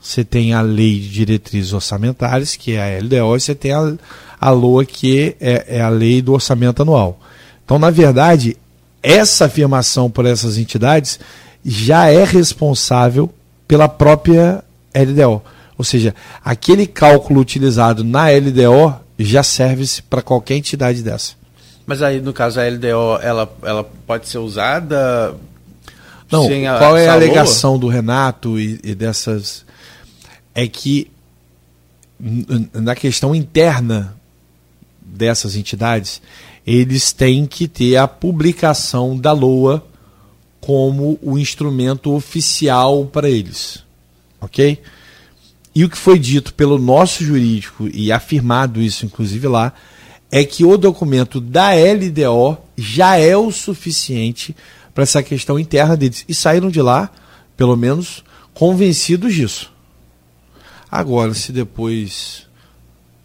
Você 0.00 0.24
tem 0.24 0.52
a 0.52 0.60
Lei 0.60 0.98
de 0.98 1.08
Diretrizes 1.10 1.72
Orçamentárias, 1.72 2.56
que 2.56 2.72
é 2.72 2.96
a 2.96 3.00
LDO, 3.00 3.36
e 3.36 3.40
você 3.40 3.54
tem 3.54 3.72
a, 3.72 3.94
a 4.40 4.50
LOA, 4.50 4.84
que 4.84 5.36
é, 5.40 5.76
é 5.76 5.80
a 5.80 5.88
Lei 5.88 6.22
do 6.22 6.32
Orçamento 6.32 6.82
Anual. 6.82 7.18
Então, 7.64 7.78
na 7.78 7.90
verdade, 7.90 8.56
essa 9.02 9.46
afirmação 9.46 10.10
por 10.10 10.24
essas 10.24 10.56
entidades 10.56 11.18
já 11.64 12.06
é 12.06 12.24
responsável 12.24 13.32
pela 13.66 13.88
própria 13.88 14.62
LDO. 14.94 15.42
Ou 15.76 15.84
seja, 15.84 16.14
aquele 16.44 16.86
cálculo 16.86 17.40
utilizado 17.40 18.02
na 18.02 18.28
LDO 18.30 18.94
já 19.18 19.42
serve-se 19.42 20.02
para 20.02 20.22
qualquer 20.22 20.56
entidade 20.56 21.02
dessa. 21.02 21.34
Mas 21.86 22.02
aí, 22.02 22.20
no 22.20 22.32
caso, 22.32 22.60
a 22.60 22.68
LDO, 22.68 23.18
ela, 23.22 23.50
ela 23.62 23.84
pode 24.06 24.28
ser 24.28 24.38
usada 24.38 25.34
Não, 26.30 26.44
a, 26.44 26.78
qual 26.78 26.96
é 26.96 27.08
a 27.08 27.14
alegação 27.14 27.78
do 27.78 27.88
Renato 27.88 28.58
e, 28.58 28.78
e 28.82 28.94
dessas. 28.94 29.64
É 30.54 30.66
que 30.66 31.10
na 32.72 32.94
questão 32.94 33.34
interna 33.34 34.16
dessas 35.00 35.56
entidades, 35.56 36.20
eles 36.66 37.12
têm 37.12 37.46
que 37.46 37.68
ter 37.68 37.96
a 37.96 38.08
publicação 38.08 39.16
da 39.16 39.32
LOA 39.32 39.86
como 40.60 41.18
o 41.22 41.38
instrumento 41.38 42.12
oficial 42.12 43.06
para 43.06 43.30
eles. 43.30 43.82
Ok? 44.40 44.78
E 45.74 45.84
o 45.84 45.88
que 45.88 45.96
foi 45.96 46.18
dito 46.18 46.52
pelo 46.54 46.78
nosso 46.78 47.24
jurídico, 47.24 47.88
e 47.88 48.10
afirmado 48.10 48.82
isso 48.82 49.06
inclusive 49.06 49.46
lá, 49.46 49.72
é 50.30 50.44
que 50.44 50.64
o 50.64 50.76
documento 50.76 51.40
da 51.40 51.70
LDO 51.70 52.58
já 52.76 53.16
é 53.16 53.36
o 53.36 53.50
suficiente 53.50 54.54
para 54.98 55.04
essa 55.04 55.22
questão 55.22 55.60
interna 55.60 55.96
deles. 55.96 56.24
E 56.28 56.34
saíram 56.34 56.68
de 56.68 56.82
lá, 56.82 57.08
pelo 57.56 57.76
menos, 57.76 58.24
convencidos 58.52 59.32
disso. 59.32 59.72
Agora, 60.90 61.32
se 61.34 61.52
depois 61.52 62.48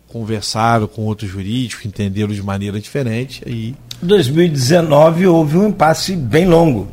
conversaram 0.08 0.86
com 0.86 1.02
outro 1.02 1.26
jurídico, 1.28 1.88
entenderam 1.88 2.32
de 2.32 2.44
maneira 2.44 2.80
diferente, 2.80 3.42
aí 3.48 3.74
2019 4.04 5.26
houve 5.26 5.58
um 5.58 5.70
impasse 5.70 6.16
bem 6.16 6.46
longo. 6.48 6.90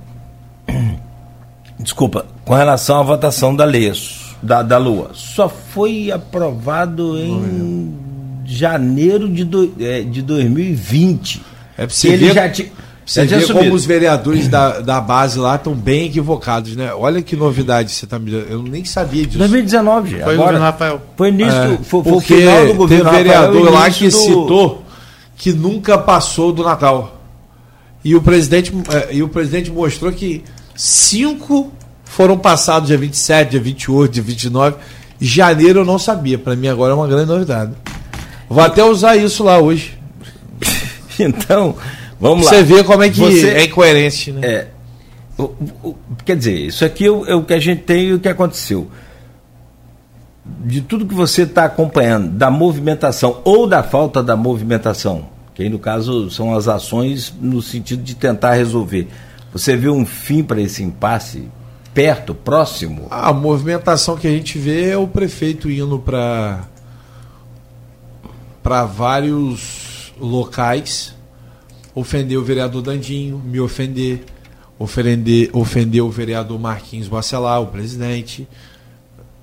Desculpa, 1.79 2.25
com 2.47 2.55
relação 2.55 3.01
à 3.01 3.03
votação 3.03 3.55
da 3.55 3.67
lei, 3.67 3.93
da, 4.43 4.63
da 4.63 4.79
Lua. 4.79 5.11
Só 5.13 5.47
foi 5.47 6.11
aprovado 6.11 7.19
em 7.19 7.95
janeiro 8.47 9.29
de, 9.29 9.45
do, 9.45 9.75
é, 9.79 10.01
de 10.01 10.23
2020. 10.23 11.43
É 11.77 11.77
pra 11.77 11.87
Que 11.89 11.93
você 11.93 12.09
ele 12.09 12.33
já 12.33 12.49
ti- 12.49 12.73
Você 13.13 13.27
tinha 13.27 13.41
vê 13.41 13.47
como 13.47 13.59
subido. 13.59 13.75
os 13.75 13.85
vereadores 13.85 14.47
da, 14.49 14.79
da 14.81 15.01
base 15.01 15.39
lá 15.39 15.57
estão 15.57 15.75
bem 15.75 16.07
equivocados, 16.07 16.77
né? 16.77 16.93
Olha 16.95 17.21
que 17.21 17.35
novidade 17.35 17.91
você 17.91 18.07
tá 18.07 18.19
me 18.19 18.31
dando. 18.31 18.47
Eu 18.49 18.63
nem 18.63 18.85
sabia 18.85 19.27
disso. 19.27 19.39
2019, 19.39 20.11
Foi 20.11 20.19
o 20.19 20.23
agora. 20.23 20.37
governo 20.39 20.61
Rafael. 20.61 21.03
Foi 21.17 21.29
início, 21.29 21.53
É, 21.53 21.67
foi, 21.83 21.85
foi 21.85 22.01
o 22.01 22.03
porque 22.05 22.37
final 22.37 22.67
do 22.69 22.75
governo 22.75 23.11
teve 23.11 23.29
Rafael, 23.29 23.53
vereador 23.53 23.73
lá 23.73 23.91
que 23.91 24.05
do- 24.09 24.11
citou 24.17 24.85
que 25.37 25.53
nunca 25.53 25.99
passou 25.99 26.53
do 26.53 26.63
Natal. 26.63 27.21
E 28.05 28.15
o 28.15 28.23
presidente, 28.23 28.73
é, 28.91 29.09
e 29.15 29.23
o 29.23 29.29
presidente 29.29 29.71
mostrou 29.71 30.13
que 30.13 30.45
cinco 30.77 31.73
foram 32.05 32.39
passados 32.39 32.89
dia 32.89 32.97
27, 32.99 33.51
dia 33.51 33.61
28, 33.61 34.13
dia 34.13 34.23
29. 34.23 34.77
Janeiro 35.21 35.81
eu 35.81 35.85
não 35.85 35.99
sabia. 35.99 36.39
Para 36.39 36.55
mim 36.57 36.69
agora 36.69 36.93
é 36.93 36.95
uma 36.97 37.09
grande 37.09 37.27
novidade. 37.27 37.73
Vou 38.49 38.63
até 38.63 38.85
usar 38.85 39.17
isso 39.17 39.43
lá 39.45 39.59
hoje. 39.59 39.99
então, 41.19 41.75
vamos 42.21 42.47
lá. 42.47 42.53
Você 42.53 42.63
vê 42.63 42.85
como 42.85 43.03
é 43.03 43.11
que 43.11 43.19
Você, 43.19 43.49
é 43.49 43.65
incoerente, 43.65 44.33
né? 44.33 44.41
É, 44.47 44.67
o, 45.39 45.45
o, 45.83 45.97
quer 46.25 46.37
dizer, 46.37 46.59
isso 46.59 46.85
aqui 46.85 47.07
é 47.07 47.11
o, 47.11 47.27
é 47.27 47.35
o 47.35 47.43
que 47.43 47.55
a 47.55 47.59
gente 47.59 47.83
tem 47.83 48.09
e 48.09 48.13
o 48.13 48.21
que 48.21 48.29
aconteceu 48.29 48.89
de 50.65 50.81
tudo 50.81 51.07
que 51.07 51.15
você 51.15 51.43
está 51.43 51.65
acompanhando, 51.65 52.31
da 52.31 52.51
movimentação 52.51 53.41
ou 53.45 53.67
da 53.67 53.83
falta 53.83 54.23
da 54.23 54.37
movimentação, 54.37 55.29
que 55.55 55.63
aí 55.63 55.69
no 55.69 55.79
caso 55.79 56.31
são 56.31 56.55
as 56.55 56.69
ações 56.69 57.33
no 57.41 57.63
sentido 57.63 58.03
de 58.03 58.15
tentar 58.15 58.55
resolver. 58.55 59.09
Você 59.53 59.77
vê 59.77 59.89
um 59.89 60.05
fim 60.07 60.43
para 60.43 60.61
esse 60.61 60.83
impasse 60.83 61.49
perto, 61.93 62.35
próximo? 62.35 63.07
A 63.11 63.33
movimentação 63.33 64.17
que 64.17 64.27
a 64.27 64.31
gente 64.31 64.59
vê 64.59 64.91
é 64.91 64.97
o 64.97 65.07
prefeito 65.07 65.71
indo 65.71 65.99
para 65.99 66.61
para 68.63 68.85
vários 68.85 70.13
locais, 70.21 71.15
ofender 71.95 72.39
o 72.39 72.45
vereador 72.45 72.83
Dandinho, 72.83 73.39
me 73.39 73.61
ofender, 73.61 74.25
ofender, 74.79 75.51
ofender 75.53 76.03
o 76.03 76.11
vereador 76.11 76.59
Marquinhos 76.59 77.09
Bacelar, 77.09 77.61
o 77.61 77.67
presidente 77.67 78.49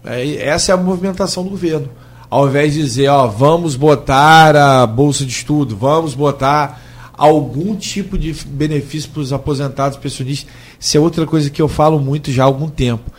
é, 0.07 0.47
essa 0.47 0.71
é 0.71 0.75
a 0.75 0.77
movimentação 0.77 1.43
do 1.43 1.49
governo. 1.49 1.89
Ao 2.29 2.47
invés 2.47 2.73
de 2.73 2.81
dizer, 2.81 3.09
ó, 3.09 3.27
vamos 3.27 3.75
botar 3.75 4.55
a 4.55 4.87
bolsa 4.87 5.25
de 5.25 5.31
estudo, 5.31 5.75
vamos 5.75 6.13
botar 6.13 6.81
algum 7.13 7.75
tipo 7.75 8.17
de 8.17 8.33
benefício 8.33 9.09
para 9.09 9.21
os 9.21 9.33
aposentados 9.33 9.97
pensionistas. 9.97 10.53
Isso 10.79 10.97
é 10.97 10.99
outra 10.99 11.25
coisa 11.25 11.49
que 11.49 11.61
eu 11.61 11.67
falo 11.67 11.99
muito 11.99 12.31
já 12.31 12.43
há 12.43 12.45
algum 12.45 12.69
tempo. 12.69 13.11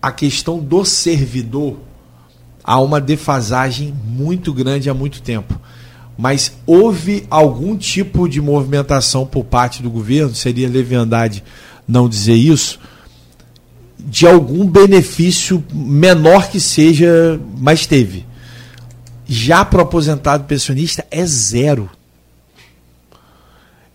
A 0.00 0.12
questão 0.12 0.58
do 0.58 0.84
servidor 0.84 1.76
há 2.62 2.78
uma 2.80 3.00
defasagem 3.00 3.94
muito 4.04 4.52
grande 4.52 4.90
há 4.90 4.94
muito 4.94 5.22
tempo. 5.22 5.58
Mas 6.16 6.52
houve 6.64 7.26
algum 7.28 7.76
tipo 7.76 8.28
de 8.28 8.40
movimentação 8.40 9.26
por 9.26 9.44
parte 9.44 9.82
do 9.82 9.90
governo, 9.90 10.34
seria 10.34 10.68
leviandade 10.68 11.42
não 11.86 12.08
dizer 12.08 12.34
isso, 12.34 12.78
de 13.98 14.26
algum 14.26 14.66
benefício 14.66 15.64
menor 15.72 16.50
que 16.50 16.60
seja, 16.60 17.40
mas 17.58 17.86
teve. 17.86 18.24
Já 19.26 19.64
para 19.64 19.78
o 19.78 19.82
aposentado 19.82 20.44
pensionista 20.44 21.06
é 21.10 21.24
zero. 21.26 21.90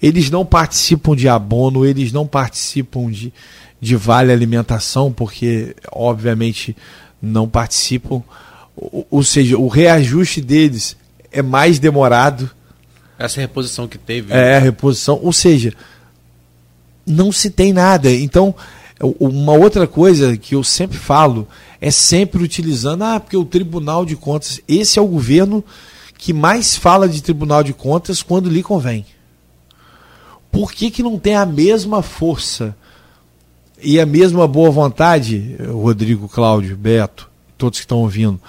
Eles 0.02 0.30
não 0.30 0.46
participam 0.46 1.16
de 1.16 1.28
abono, 1.28 1.86
eles 1.86 2.12
não 2.12 2.26
participam 2.26 3.12
de, 3.12 3.34
de 3.80 3.96
vale 3.96 4.32
alimentação, 4.32 5.12
porque 5.12 5.76
obviamente 5.92 6.76
não 7.22 7.48
participam. 7.48 8.24
Ou, 8.76 9.06
ou 9.12 9.24
seja, 9.24 9.58
o 9.58 9.68
reajuste 9.68 10.42
deles 10.42 10.96
é 11.32 11.42
mais 11.42 11.80
demorado. 11.80 12.50
Essa 13.18 13.42
reposição 13.42 13.88
que 13.88 13.98
teve. 13.98 14.34
É, 14.34 14.58
a 14.58 14.60
reposição. 14.60 15.20
Ou 15.22 15.34
seja, 15.34 15.74
não 17.06 17.32
se 17.32 17.50
tem 17.50 17.74
nada. 17.74 18.12
Então, 18.12 18.56
uma 19.20 19.54
outra 19.54 19.88
coisa 19.88 20.38
que 20.38 20.56
eu 20.56 20.64
sempre 20.64 20.98
falo 20.98 21.48
é 21.82 21.92
sempre 21.92 22.44
utilizando, 22.44 23.04
ah, 23.04 23.20
porque 23.20 23.38
o 23.38 23.46
Tribunal 23.46 24.06
de 24.06 24.16
Contas, 24.16 24.62
esse 24.68 25.00
é 25.00 25.02
o 25.02 25.08
governo 25.08 25.64
que 26.18 26.34
mais 26.34 26.76
fala 26.76 27.08
de 27.08 27.24
Tribunal 27.24 27.64
de 27.64 27.74
Contas 27.74 28.22
quando 28.22 28.50
lhe 28.50 28.62
convém. 28.62 29.06
Por 30.52 30.74
que, 30.74 30.92
que 30.92 31.04
não 31.04 31.18
tem 31.18 31.36
a 31.36 31.46
mesma 31.46 32.02
força 32.02 32.76
e 33.82 34.00
a 34.00 34.06
mesma 34.06 34.46
boa 34.48 34.70
vontade, 34.70 35.56
Rodrigo, 35.72 36.28
Cláudio, 36.28 36.76
Beto, 36.76 37.30
todos 37.58 37.80
que 37.80 37.86
estão 37.86 38.00
ouvindo? 38.00 38.40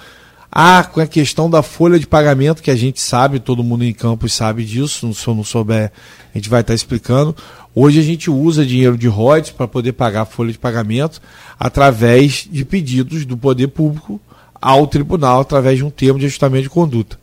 Ah, 0.51 0.83
com 0.83 0.99
a 0.99 1.07
questão 1.07 1.49
da 1.49 1.63
folha 1.63 1.97
de 1.97 2.05
pagamento, 2.05 2.61
que 2.61 2.69
a 2.69 2.75
gente 2.75 2.99
sabe, 2.99 3.39
todo 3.39 3.63
mundo 3.63 3.85
em 3.85 3.93
campos 3.93 4.33
sabe 4.33 4.65
disso, 4.65 5.13
se 5.13 5.25
eu 5.25 5.33
não 5.33 5.45
souber, 5.45 5.93
a 6.33 6.37
gente 6.37 6.49
vai 6.49 6.59
estar 6.59 6.73
explicando. 6.73 7.33
Hoje 7.73 8.01
a 8.01 8.03
gente 8.03 8.29
usa 8.29 8.65
dinheiro 8.65 8.97
de 8.97 9.07
royalties 9.07 9.53
para 9.53 9.65
poder 9.65 9.93
pagar 9.93 10.23
a 10.23 10.25
folha 10.25 10.51
de 10.51 10.57
pagamento 10.57 11.21
através 11.57 12.49
de 12.51 12.65
pedidos 12.65 13.25
do 13.25 13.37
poder 13.37 13.69
público 13.69 14.19
ao 14.61 14.85
tribunal 14.87 15.39
através 15.39 15.77
de 15.77 15.85
um 15.85 15.89
termo 15.89 16.19
de 16.19 16.25
ajustamento 16.25 16.63
de 16.63 16.69
conduta. 16.69 17.17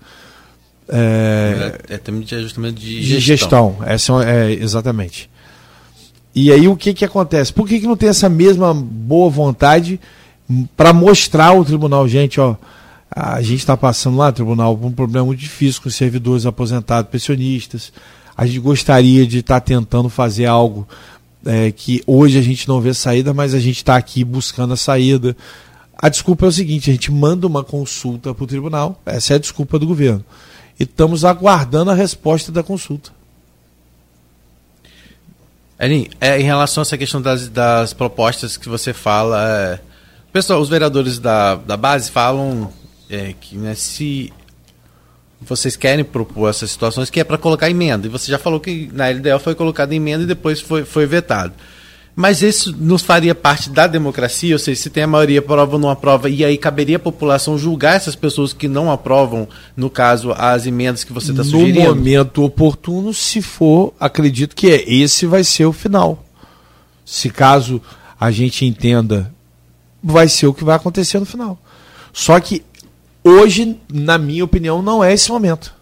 É, 0.88 1.78
é, 1.90 1.94
é 1.94 1.98
termo 1.98 2.24
de 2.24 2.34
ajustamento 2.34 2.80
de 2.80 3.02
gestão. 3.02 3.18
De 3.18 3.20
gestão, 3.20 3.76
essa 3.84 4.24
é, 4.24 4.52
exatamente. 4.52 5.28
E 6.34 6.50
aí 6.50 6.66
o 6.66 6.76
que, 6.76 6.94
que 6.94 7.04
acontece? 7.04 7.52
Por 7.52 7.68
que, 7.68 7.78
que 7.78 7.86
não 7.86 7.96
tem 7.96 8.08
essa 8.08 8.28
mesma 8.30 8.72
boa 8.72 9.28
vontade 9.28 10.00
para 10.74 10.94
mostrar 10.94 11.48
ao 11.48 11.64
tribunal, 11.64 12.08
gente, 12.08 12.40
ó, 12.40 12.56
a 13.10 13.40
gente 13.40 13.58
está 13.58 13.76
passando 13.76 14.16
lá, 14.16 14.30
tribunal, 14.30 14.76
por 14.76 14.86
um 14.86 14.92
problema 14.92 15.26
muito 15.26 15.40
difícil 15.40 15.82
com 15.82 15.90
servidores 15.90 16.46
aposentados, 16.46 17.10
pensionistas, 17.10 17.92
a 18.36 18.46
gente 18.46 18.60
gostaria 18.60 19.26
de 19.26 19.38
estar 19.38 19.60
tá 19.60 19.66
tentando 19.66 20.08
fazer 20.08 20.46
algo 20.46 20.86
é, 21.44 21.72
que 21.72 22.02
hoje 22.06 22.38
a 22.38 22.42
gente 22.42 22.68
não 22.68 22.80
vê 22.80 22.92
saída, 22.94 23.34
mas 23.34 23.54
a 23.54 23.58
gente 23.58 23.78
está 23.78 23.96
aqui 23.96 24.22
buscando 24.22 24.74
a 24.74 24.76
saída. 24.76 25.36
A 25.96 26.08
desculpa 26.08 26.46
é 26.46 26.48
o 26.48 26.52
seguinte: 26.52 26.90
a 26.90 26.92
gente 26.92 27.10
manda 27.10 27.46
uma 27.46 27.64
consulta 27.64 28.32
para 28.32 28.44
o 28.44 28.46
tribunal, 28.46 29.00
essa 29.04 29.32
é 29.32 29.36
a 29.36 29.40
desculpa 29.40 29.78
do 29.78 29.86
governo, 29.86 30.24
e 30.78 30.84
estamos 30.84 31.24
aguardando 31.24 31.90
a 31.90 31.94
resposta 31.94 32.52
da 32.52 32.62
consulta. 32.62 33.10
Elin, 35.80 36.08
é, 36.20 36.40
em 36.40 36.44
relação 36.44 36.80
a 36.80 36.82
essa 36.82 36.98
questão 36.98 37.22
das, 37.22 37.48
das 37.48 37.92
propostas 37.92 38.56
que 38.56 38.68
você 38.68 38.92
fala, 38.92 39.48
é, 39.48 39.80
pessoal, 40.32 40.60
os 40.60 40.68
vereadores 40.68 41.20
da, 41.20 41.54
da 41.54 41.76
base 41.76 42.10
falam 42.10 42.72
é, 43.10 43.34
que 43.40 43.56
né, 43.56 43.74
se 43.74 44.32
vocês 45.40 45.76
querem 45.76 46.04
propor 46.04 46.48
essas 46.48 46.70
situações 46.70 47.10
que 47.10 47.20
é 47.20 47.24
para 47.24 47.38
colocar 47.38 47.70
emenda. 47.70 48.06
E 48.06 48.10
você 48.10 48.30
já 48.30 48.38
falou 48.38 48.58
que 48.58 48.90
na 48.92 49.08
LDL 49.08 49.38
foi 49.38 49.54
colocada 49.54 49.94
emenda 49.94 50.24
e 50.24 50.26
depois 50.26 50.60
foi, 50.60 50.84
foi 50.84 51.06
vetado. 51.06 51.54
Mas 52.16 52.42
isso 52.42 52.74
nos 52.76 53.02
faria 53.02 53.32
parte 53.32 53.70
da 53.70 53.86
democracia, 53.86 54.52
ou 54.52 54.58
seja, 54.58 54.82
se 54.82 54.90
tem 54.90 55.04
a 55.04 55.06
maioria 55.06 55.38
aprova 55.38 55.74
ou 55.74 55.78
não 55.78 55.88
aprova, 55.88 56.28
e 56.28 56.44
aí 56.44 56.58
caberia 56.58 56.96
a 56.96 56.98
população 56.98 57.56
julgar 57.56 57.94
essas 57.94 58.16
pessoas 58.16 58.52
que 58.52 58.66
não 58.66 58.90
aprovam, 58.90 59.48
no 59.76 59.88
caso, 59.88 60.32
as 60.32 60.66
emendas 60.66 61.04
que 61.04 61.12
você 61.12 61.30
está 61.30 61.44
sugerindo? 61.44 61.78
No 61.78 61.94
momento 61.94 62.42
oportuno, 62.42 63.14
se 63.14 63.40
for, 63.40 63.94
acredito 64.00 64.56
que 64.56 64.68
é, 64.68 64.92
esse 64.92 65.26
vai 65.26 65.44
ser 65.44 65.66
o 65.66 65.72
final. 65.72 66.24
Se 67.04 67.30
caso 67.30 67.80
a 68.18 68.32
gente 68.32 68.66
entenda, 68.66 69.32
vai 70.02 70.28
ser 70.28 70.48
o 70.48 70.54
que 70.54 70.64
vai 70.64 70.74
acontecer 70.74 71.20
no 71.20 71.26
final. 71.26 71.56
Só 72.12 72.40
que 72.40 72.64
Hoje, 73.28 73.76
na 73.92 74.16
minha 74.16 74.42
opinião, 74.42 74.80
não 74.80 75.04
é 75.04 75.12
esse 75.12 75.30
momento. 75.30 75.74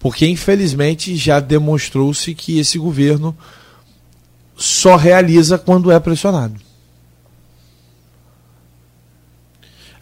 Porque, 0.00 0.26
infelizmente, 0.26 1.14
já 1.14 1.38
demonstrou-se 1.38 2.34
que 2.34 2.58
esse 2.58 2.76
governo 2.76 3.36
só 4.56 4.96
realiza 4.96 5.58
quando 5.58 5.92
é 5.92 6.00
pressionado. 6.00 6.54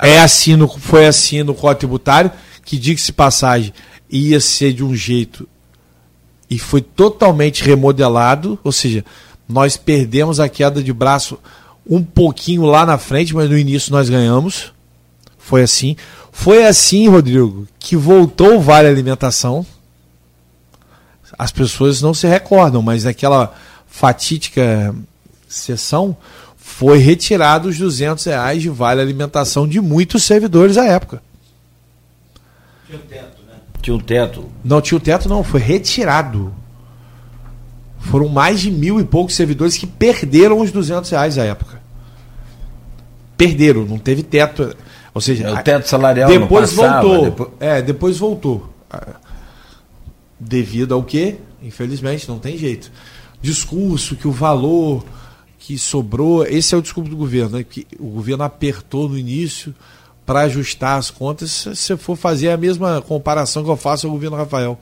É 0.00 0.20
assim 0.20 0.56
no, 0.56 0.66
foi 0.66 1.06
assim 1.06 1.42
no 1.42 1.54
Código 1.54 1.80
Tributário, 1.80 2.32
que 2.64 2.78
diga-se 2.78 3.12
passagem, 3.12 3.72
ia 4.08 4.40
ser 4.40 4.72
de 4.72 4.82
um 4.82 4.94
jeito 4.94 5.46
e 6.48 6.58
foi 6.58 6.80
totalmente 6.80 7.62
remodelado, 7.62 8.58
ou 8.64 8.72
seja, 8.72 9.04
nós 9.48 9.76
perdemos 9.76 10.40
a 10.40 10.48
queda 10.48 10.82
de 10.82 10.92
braço 10.92 11.38
um 11.88 12.02
pouquinho 12.02 12.64
lá 12.64 12.86
na 12.86 12.96
frente, 12.96 13.34
mas 13.34 13.50
no 13.50 13.58
início 13.58 13.92
nós 13.92 14.08
ganhamos. 14.08 14.72
Foi 15.38 15.62
assim. 15.62 15.96
Foi 16.36 16.66
assim, 16.66 17.08
Rodrigo, 17.08 17.66
que 17.78 17.96
voltou 17.96 18.56
o 18.56 18.60
Vale 18.60 18.88
Alimentação. 18.88 19.64
As 21.38 21.50
pessoas 21.50 22.02
não 22.02 22.12
se 22.12 22.26
recordam, 22.26 22.82
mas 22.82 23.04
naquela 23.04 23.54
fatídica 23.86 24.94
sessão 25.48 26.14
foi 26.56 26.98
retirado 26.98 27.68
os 27.68 27.78
200 27.78 28.22
reais 28.24 28.60
de 28.60 28.68
Vale 28.68 29.00
Alimentação 29.00 29.66
de 29.66 29.80
muitos 29.80 30.24
servidores 30.24 30.76
à 30.76 30.84
época. 30.84 31.22
Tinha 32.86 32.98
um 32.98 33.02
teto, 33.02 33.42
né? 33.46 33.54
Tinha 33.80 33.96
um 33.96 34.00
teto. 34.00 34.48
Não, 34.62 34.82
tinha 34.82 34.98
um 34.98 35.00
teto 35.00 35.28
não, 35.28 35.44
foi 35.44 35.60
retirado. 35.60 36.52
Foram 38.00 38.28
mais 38.28 38.60
de 38.60 38.70
mil 38.70 39.00
e 39.00 39.04
poucos 39.04 39.36
servidores 39.36 39.78
que 39.78 39.86
perderam 39.86 40.60
os 40.60 40.70
200 40.70 41.08
reais 41.08 41.38
à 41.38 41.44
época. 41.44 41.80
Perderam, 43.38 43.86
não 43.86 43.98
teve 43.98 44.22
teto. 44.22 44.76
Ou 45.14 45.20
seja, 45.20 45.52
o 45.52 45.62
teto 45.62 45.88
salarial 45.88 46.28
depois 46.28 46.72
passava, 46.72 47.02
voltou. 47.02 47.24
Depois... 47.24 47.50
É, 47.60 47.80
depois 47.80 48.18
voltou. 48.18 48.74
Devido 50.38 50.92
ao 50.92 51.04
quê? 51.04 51.36
Infelizmente, 51.62 52.28
não 52.28 52.40
tem 52.40 52.58
jeito. 52.58 52.90
Discurso 53.40 54.16
que 54.16 54.26
o 54.26 54.32
valor 54.32 55.04
que 55.58 55.78
sobrou, 55.78 56.44
esse 56.44 56.74
é 56.74 56.78
o 56.78 56.82
discurso 56.82 57.08
do 57.08 57.16
governo, 57.16 57.58
né? 57.58 57.64
que 57.64 57.86
o 57.98 58.08
governo 58.08 58.42
apertou 58.42 59.08
no 59.08 59.16
início 59.16 59.74
para 60.26 60.40
ajustar 60.40 60.98
as 60.98 61.10
contas. 61.10 61.50
Se 61.50 61.76
você 61.76 61.96
for 61.96 62.16
fazer 62.16 62.50
a 62.50 62.56
mesma 62.56 63.00
comparação 63.00 63.62
que 63.62 63.70
eu 63.70 63.76
faço 63.76 64.06
ao 64.06 64.12
governo 64.12 64.36
Rafael, 64.36 64.78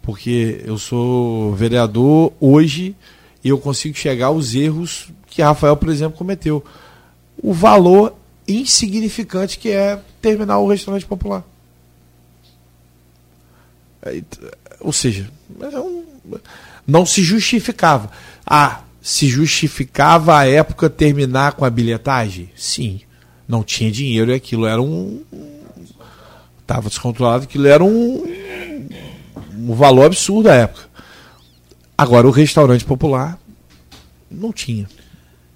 Porque 0.00 0.62
eu 0.64 0.78
sou 0.78 1.54
vereador 1.54 2.32
hoje 2.40 2.94
e 3.42 3.48
eu 3.48 3.58
consigo 3.58 3.96
chegar 3.96 4.26
aos 4.26 4.54
erros 4.54 5.08
que 5.26 5.42
Rafael, 5.42 5.76
por 5.76 5.88
exemplo, 5.88 6.16
cometeu. 6.16 6.62
O 7.42 7.52
valor 7.52 8.14
insignificante 8.46 9.58
que 9.58 9.70
é 9.70 10.00
terminar 10.20 10.58
o 10.58 10.68
restaurante 10.68 11.06
popular. 11.06 11.44
É, 14.02 14.22
ou 14.80 14.92
seja, 14.92 15.30
é 15.60 16.34
não 16.86 17.06
se 17.06 17.22
justificava. 17.22 18.10
Ah, 18.46 18.82
se 19.00 19.26
justificava 19.26 20.38
a 20.38 20.46
época 20.46 20.90
terminar 20.90 21.52
com 21.52 21.64
a 21.64 21.70
bilhetagem? 21.70 22.50
Sim. 22.56 23.00
Não 23.46 23.62
tinha 23.62 23.90
dinheiro 23.90 24.30
e 24.30 24.34
aquilo 24.34 24.66
era 24.66 24.80
um. 24.80 25.22
Estava 26.60 26.88
descontrolado, 26.88 27.44
aquilo 27.44 27.66
era 27.66 27.84
um, 27.84 28.24
um 29.54 29.74
valor 29.74 30.06
absurdo 30.06 30.48
à 30.48 30.54
época. 30.54 30.88
Agora, 31.96 32.26
o 32.26 32.30
restaurante 32.30 32.84
popular 32.84 33.38
não 34.30 34.52
tinha. 34.52 34.88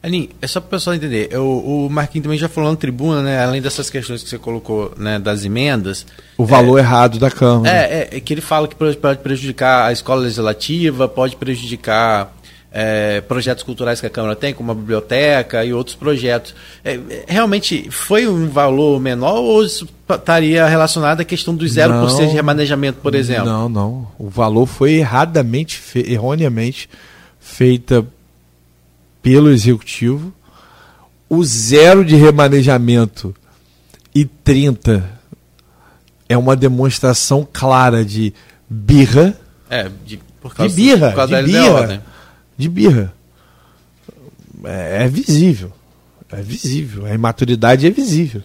Aninho, 0.00 0.28
é 0.40 0.46
só 0.46 0.60
para 0.60 0.68
o 0.68 0.70
pessoal 0.70 0.94
entender. 0.94 1.36
O, 1.36 1.86
o 1.86 1.90
Marquinhos 1.90 2.22
também 2.22 2.38
já 2.38 2.48
falou 2.48 2.70
na 2.70 2.76
tribuna, 2.76 3.20
né? 3.20 3.42
Além 3.42 3.60
dessas 3.60 3.90
questões 3.90 4.22
que 4.22 4.28
você 4.28 4.38
colocou, 4.38 4.92
né, 4.96 5.18
das 5.18 5.44
emendas. 5.44 6.06
O 6.36 6.46
valor 6.46 6.78
é, 6.78 6.82
errado 6.82 7.18
da 7.18 7.30
Câmara. 7.30 7.68
É, 7.68 7.82
é, 7.82 8.16
é, 8.16 8.20
que 8.20 8.32
ele 8.32 8.40
fala 8.40 8.68
que 8.68 8.76
pode 8.76 8.96
prejudicar 8.96 9.86
a 9.86 9.92
escola 9.92 10.22
legislativa, 10.22 11.08
pode 11.08 11.34
prejudicar 11.34 12.32
é, 12.70 13.20
projetos 13.22 13.64
culturais 13.64 14.00
que 14.00 14.06
a 14.06 14.10
Câmara 14.10 14.36
tem, 14.36 14.54
como 14.54 14.70
a 14.70 14.74
biblioteca 14.74 15.64
e 15.64 15.72
outros 15.72 15.96
projetos. 15.96 16.54
É, 16.84 17.00
realmente 17.26 17.90
foi 17.90 18.28
um 18.28 18.48
valor 18.48 19.00
menor 19.00 19.40
ou 19.40 19.64
isso 19.64 19.88
estaria 20.08 20.64
relacionado 20.66 21.20
à 21.20 21.24
questão 21.24 21.54
do 21.56 21.64
0% 21.64 21.88
não, 21.88 22.06
de 22.06 22.24
remanejamento, 22.26 23.00
por 23.02 23.16
exemplo? 23.16 23.46
Não, 23.46 23.68
não. 23.68 24.08
O 24.16 24.28
valor 24.28 24.66
foi 24.66 24.92
erradamente, 24.94 25.82
erroneamente 26.06 26.88
feita 27.40 28.06
pelo 29.28 29.50
executivo, 29.50 30.32
o 31.28 31.44
zero 31.44 32.02
de 32.02 32.16
remanejamento 32.16 33.36
e 34.14 34.24
30 34.24 35.04
é 36.26 36.38
uma 36.38 36.56
demonstração 36.56 37.46
clara 37.52 38.02
de 38.02 38.32
birra. 38.70 39.38
É, 39.68 39.90
de, 40.06 40.18
por 40.40 40.54
causa, 40.54 40.74
de 40.74 40.82
birra, 40.82 41.10
de 41.26 41.42
birra, 41.42 42.02
de 42.56 42.68
birra. 42.70 43.14
É, 44.64 45.04
é 45.04 45.08
visível. 45.08 45.72
É 46.32 46.40
visível. 46.40 47.04
A 47.04 47.12
imaturidade 47.12 47.86
é 47.86 47.90
visível. 47.90 48.42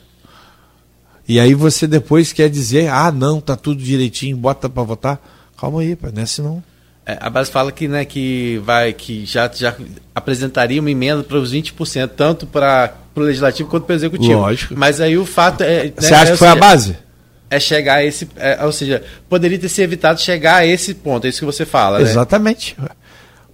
E 1.25 1.39
aí 1.39 1.53
você 1.53 1.87
depois 1.87 2.33
quer 2.33 2.49
dizer, 2.49 2.89
ah, 2.89 3.09
não, 3.09 3.39
tá 3.39 3.55
tudo 3.55 3.81
direitinho, 3.81 4.35
bota 4.35 4.69
para 4.69 4.83
votar. 4.83 5.21
Calma 5.57 5.79
aí, 5.79 5.95
pai, 5.95 6.11
não 6.11 6.19
é 6.19 6.23
assim 6.23 6.41
não. 6.41 6.61
É, 7.05 7.17
a 7.19 7.29
base 7.29 7.51
fala 7.51 7.71
que, 7.71 7.87
né, 7.87 8.05
que 8.05 8.61
vai 8.63 8.93
que 8.93 9.25
já, 9.25 9.51
já 9.53 9.75
apresentaria 10.15 10.79
uma 10.79 10.89
emenda 10.89 11.21
para 11.21 11.37
os 11.37 11.53
20%, 11.53 12.09
tanto 12.15 12.47
para 12.47 12.93
o 13.13 13.19
legislativo 13.19 13.69
quanto 13.69 13.85
para 13.85 13.93
o 13.93 13.95
executivo. 13.95 14.39
Lógico. 14.39 14.73
Mas 14.77 15.01
aí 15.01 15.17
o 15.17 15.25
fato 15.25 15.61
é. 15.61 15.85
Né, 15.85 15.93
Você 15.97 16.13
acha 16.13 16.29
é, 16.29 16.31
que 16.31 16.37
foi 16.37 16.47
seja, 16.47 16.57
a 16.57 16.61
base? 16.61 16.97
É 17.49 17.59
chegar 17.59 17.95
a 17.95 18.05
esse. 18.05 18.29
É, 18.37 18.65
ou 18.65 18.71
seja, 18.71 19.03
poderia 19.27 19.59
ter 19.59 19.67
se 19.67 19.81
evitado 19.81 20.21
chegar 20.21 20.57
a 20.57 20.65
esse 20.65 20.93
ponto, 20.93 21.25
é 21.25 21.29
isso 21.29 21.39
que 21.39 21.45
você 21.45 21.65
fala. 21.65 21.99
Né? 21.99 22.05
Exatamente. 22.05 22.75
Né? 22.79 22.87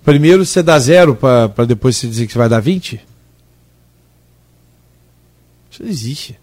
Primeiro 0.03 0.45
você 0.45 0.61
dá 0.61 0.77
zero 0.77 1.15
para 1.15 1.65
depois 1.65 1.97
você 1.97 2.07
dizer 2.07 2.27
que 2.27 2.37
vai 2.37 2.47
dar 2.47 2.59
20? 2.59 3.01
Isso 5.71 5.83
não 5.83 5.89
existe. 5.89 6.39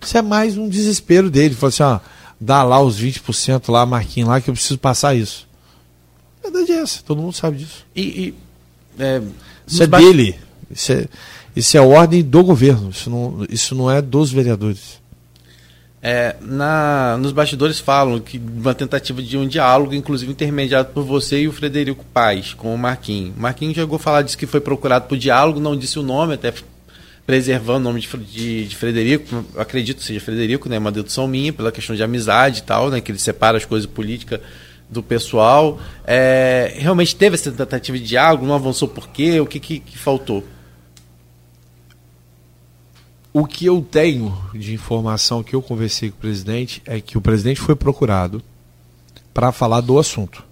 Isso 0.00 0.16
é 0.16 0.22
mais 0.22 0.56
um 0.56 0.68
desespero 0.68 1.28
dele. 1.30 1.54
Falou 1.54 1.68
assim: 1.68 1.82
ó, 1.82 1.98
dá 2.40 2.62
lá 2.62 2.80
os 2.80 3.00
20% 3.00 3.70
lá, 3.72 3.84
Marquinhos 3.84 4.28
lá, 4.28 4.40
que 4.40 4.50
eu 4.50 4.54
preciso 4.54 4.78
passar 4.78 5.14
isso. 5.14 5.48
A 6.44 6.50
verdade 6.50 6.72
é 6.72 6.76
essa, 6.76 7.02
todo 7.02 7.22
mundo 7.22 7.32
sabe 7.32 7.56
disso. 7.56 7.86
E, 7.96 8.02
e 8.02 8.34
é, 8.98 9.22
isso 9.66 9.82
é 9.82 9.86
dele. 9.86 10.36
Isso 10.70 10.92
é, 10.92 11.06
isso 11.56 11.76
é 11.76 11.80
ordem 11.80 12.22
do 12.22 12.44
governo. 12.44 12.90
Isso 12.90 13.08
não, 13.08 13.46
isso 13.48 13.74
não 13.74 13.90
é 13.90 14.02
dos 14.02 14.30
vereadores. 14.30 15.02
É, 16.02 16.36
na, 16.42 17.16
nos 17.18 17.32
bastidores 17.32 17.78
falam 17.78 18.20
que 18.20 18.36
uma 18.38 18.74
tentativa 18.74 19.22
de 19.22 19.38
um 19.38 19.48
diálogo, 19.48 19.94
inclusive 19.94 20.30
intermediado 20.30 20.90
por 20.90 21.02
você 21.02 21.40
e 21.40 21.48
o 21.48 21.52
Frederico 21.52 22.04
Paz, 22.12 22.52
com 22.52 22.74
o 22.74 22.78
Marquinhos. 22.78 23.34
O 23.34 23.40
Marquinhos 23.40 23.74
chegou 23.74 23.96
a 23.96 23.98
falar, 23.98 24.20
disse 24.20 24.36
que 24.36 24.46
foi 24.46 24.60
procurado 24.60 25.06
por 25.06 25.16
diálogo, 25.16 25.60
não 25.60 25.74
disse 25.74 25.98
o 25.98 26.02
nome, 26.02 26.34
até 26.34 26.52
preservando 27.24 27.88
o 27.88 27.90
nome 27.90 28.00
de, 28.00 28.08
de, 28.18 28.68
de 28.68 28.76
Frederico, 28.76 29.46
acredito 29.56 29.96
que 29.96 30.04
seja 30.04 30.20
Frederico, 30.20 30.68
né, 30.68 30.78
uma 30.78 30.92
dedução 30.92 31.26
minha, 31.26 31.54
pela 31.54 31.72
questão 31.72 31.96
de 31.96 32.02
amizade 32.02 32.58
e 32.58 32.62
tal, 32.64 32.90
né, 32.90 33.00
que 33.00 33.10
ele 33.10 33.18
separa 33.18 33.56
as 33.56 33.64
coisas 33.64 33.88
políticas 33.88 34.40
do 34.88 35.02
pessoal. 35.02 35.78
É, 36.06 36.74
realmente 36.76 37.16
teve 37.16 37.34
essa 37.34 37.50
tentativa 37.50 37.98
de 37.98 38.04
diálogo, 38.04 38.46
não 38.46 38.54
avançou 38.54 38.88
por 38.88 39.08
quê? 39.08 39.40
O 39.40 39.46
que, 39.46 39.58
que, 39.60 39.80
que 39.80 39.98
faltou? 39.98 40.44
O 43.32 43.44
que 43.46 43.66
eu 43.66 43.82
tenho 43.82 44.36
de 44.54 44.72
informação 44.72 45.42
que 45.42 45.54
eu 45.54 45.60
conversei 45.60 46.10
com 46.10 46.16
o 46.16 46.20
presidente 46.20 46.80
é 46.86 47.00
que 47.00 47.18
o 47.18 47.20
presidente 47.20 47.60
foi 47.60 47.74
procurado 47.74 48.40
para 49.32 49.50
falar 49.50 49.80
do 49.80 49.98
assunto. 49.98 50.44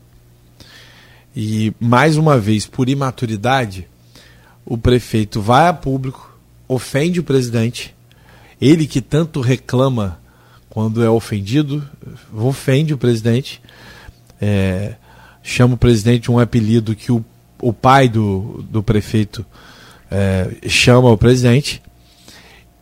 E, 1.35 1.73
mais 1.79 2.17
uma 2.17 2.37
vez, 2.39 2.67
por 2.67 2.89
imaturidade, 2.89 3.87
o 4.67 4.77
prefeito 4.77 5.41
vai 5.41 5.69
a 5.69 5.73
público, 5.73 6.37
ofende 6.67 7.21
o 7.21 7.25
presidente, 7.25 7.95
ele 8.61 8.87
que 8.87 9.01
tanto 9.01 9.41
reclama 9.41 10.21
quando 10.69 11.03
é 11.05 11.09
ofendido, 11.11 11.87
ofende 12.33 12.93
o 12.95 12.99
presidente, 12.99 13.63
é, 14.43 14.95
chama 15.41 15.75
o 15.75 15.79
presidente 15.79 16.29
um 16.29 16.39
apelido 16.41 16.97
que 16.97 17.13
o, 17.13 17.25
o 17.61 17.73
pai 17.73 18.09
do, 18.09 18.65
do 18.69 18.83
prefeito 18.83 19.47
é, 20.11 20.69
chama 20.69 21.09
o 21.09 21.17
presidente 21.17 21.81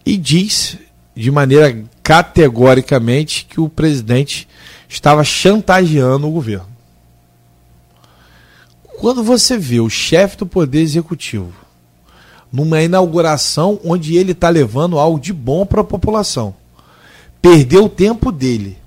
e 0.06 0.16
diz 0.16 0.78
de 1.14 1.30
maneira 1.30 1.84
categoricamente 2.02 3.44
que 3.44 3.60
o 3.60 3.68
presidente 3.68 4.48
estava 4.88 5.22
chantageando 5.22 6.26
o 6.26 6.30
governo. 6.30 6.68
Quando 8.98 9.22
você 9.22 9.58
vê 9.58 9.80
o 9.80 9.90
chefe 9.90 10.38
do 10.38 10.46
Poder 10.46 10.80
Executivo 10.80 11.52
numa 12.50 12.82
inauguração 12.82 13.78
onde 13.84 14.16
ele 14.16 14.32
está 14.32 14.48
levando 14.48 14.98
algo 14.98 15.20
de 15.20 15.32
bom 15.32 15.66
para 15.66 15.82
a 15.82 15.84
população, 15.84 16.54
perdeu 17.42 17.84
o 17.84 17.88
tempo 17.88 18.32
dele 18.32 18.79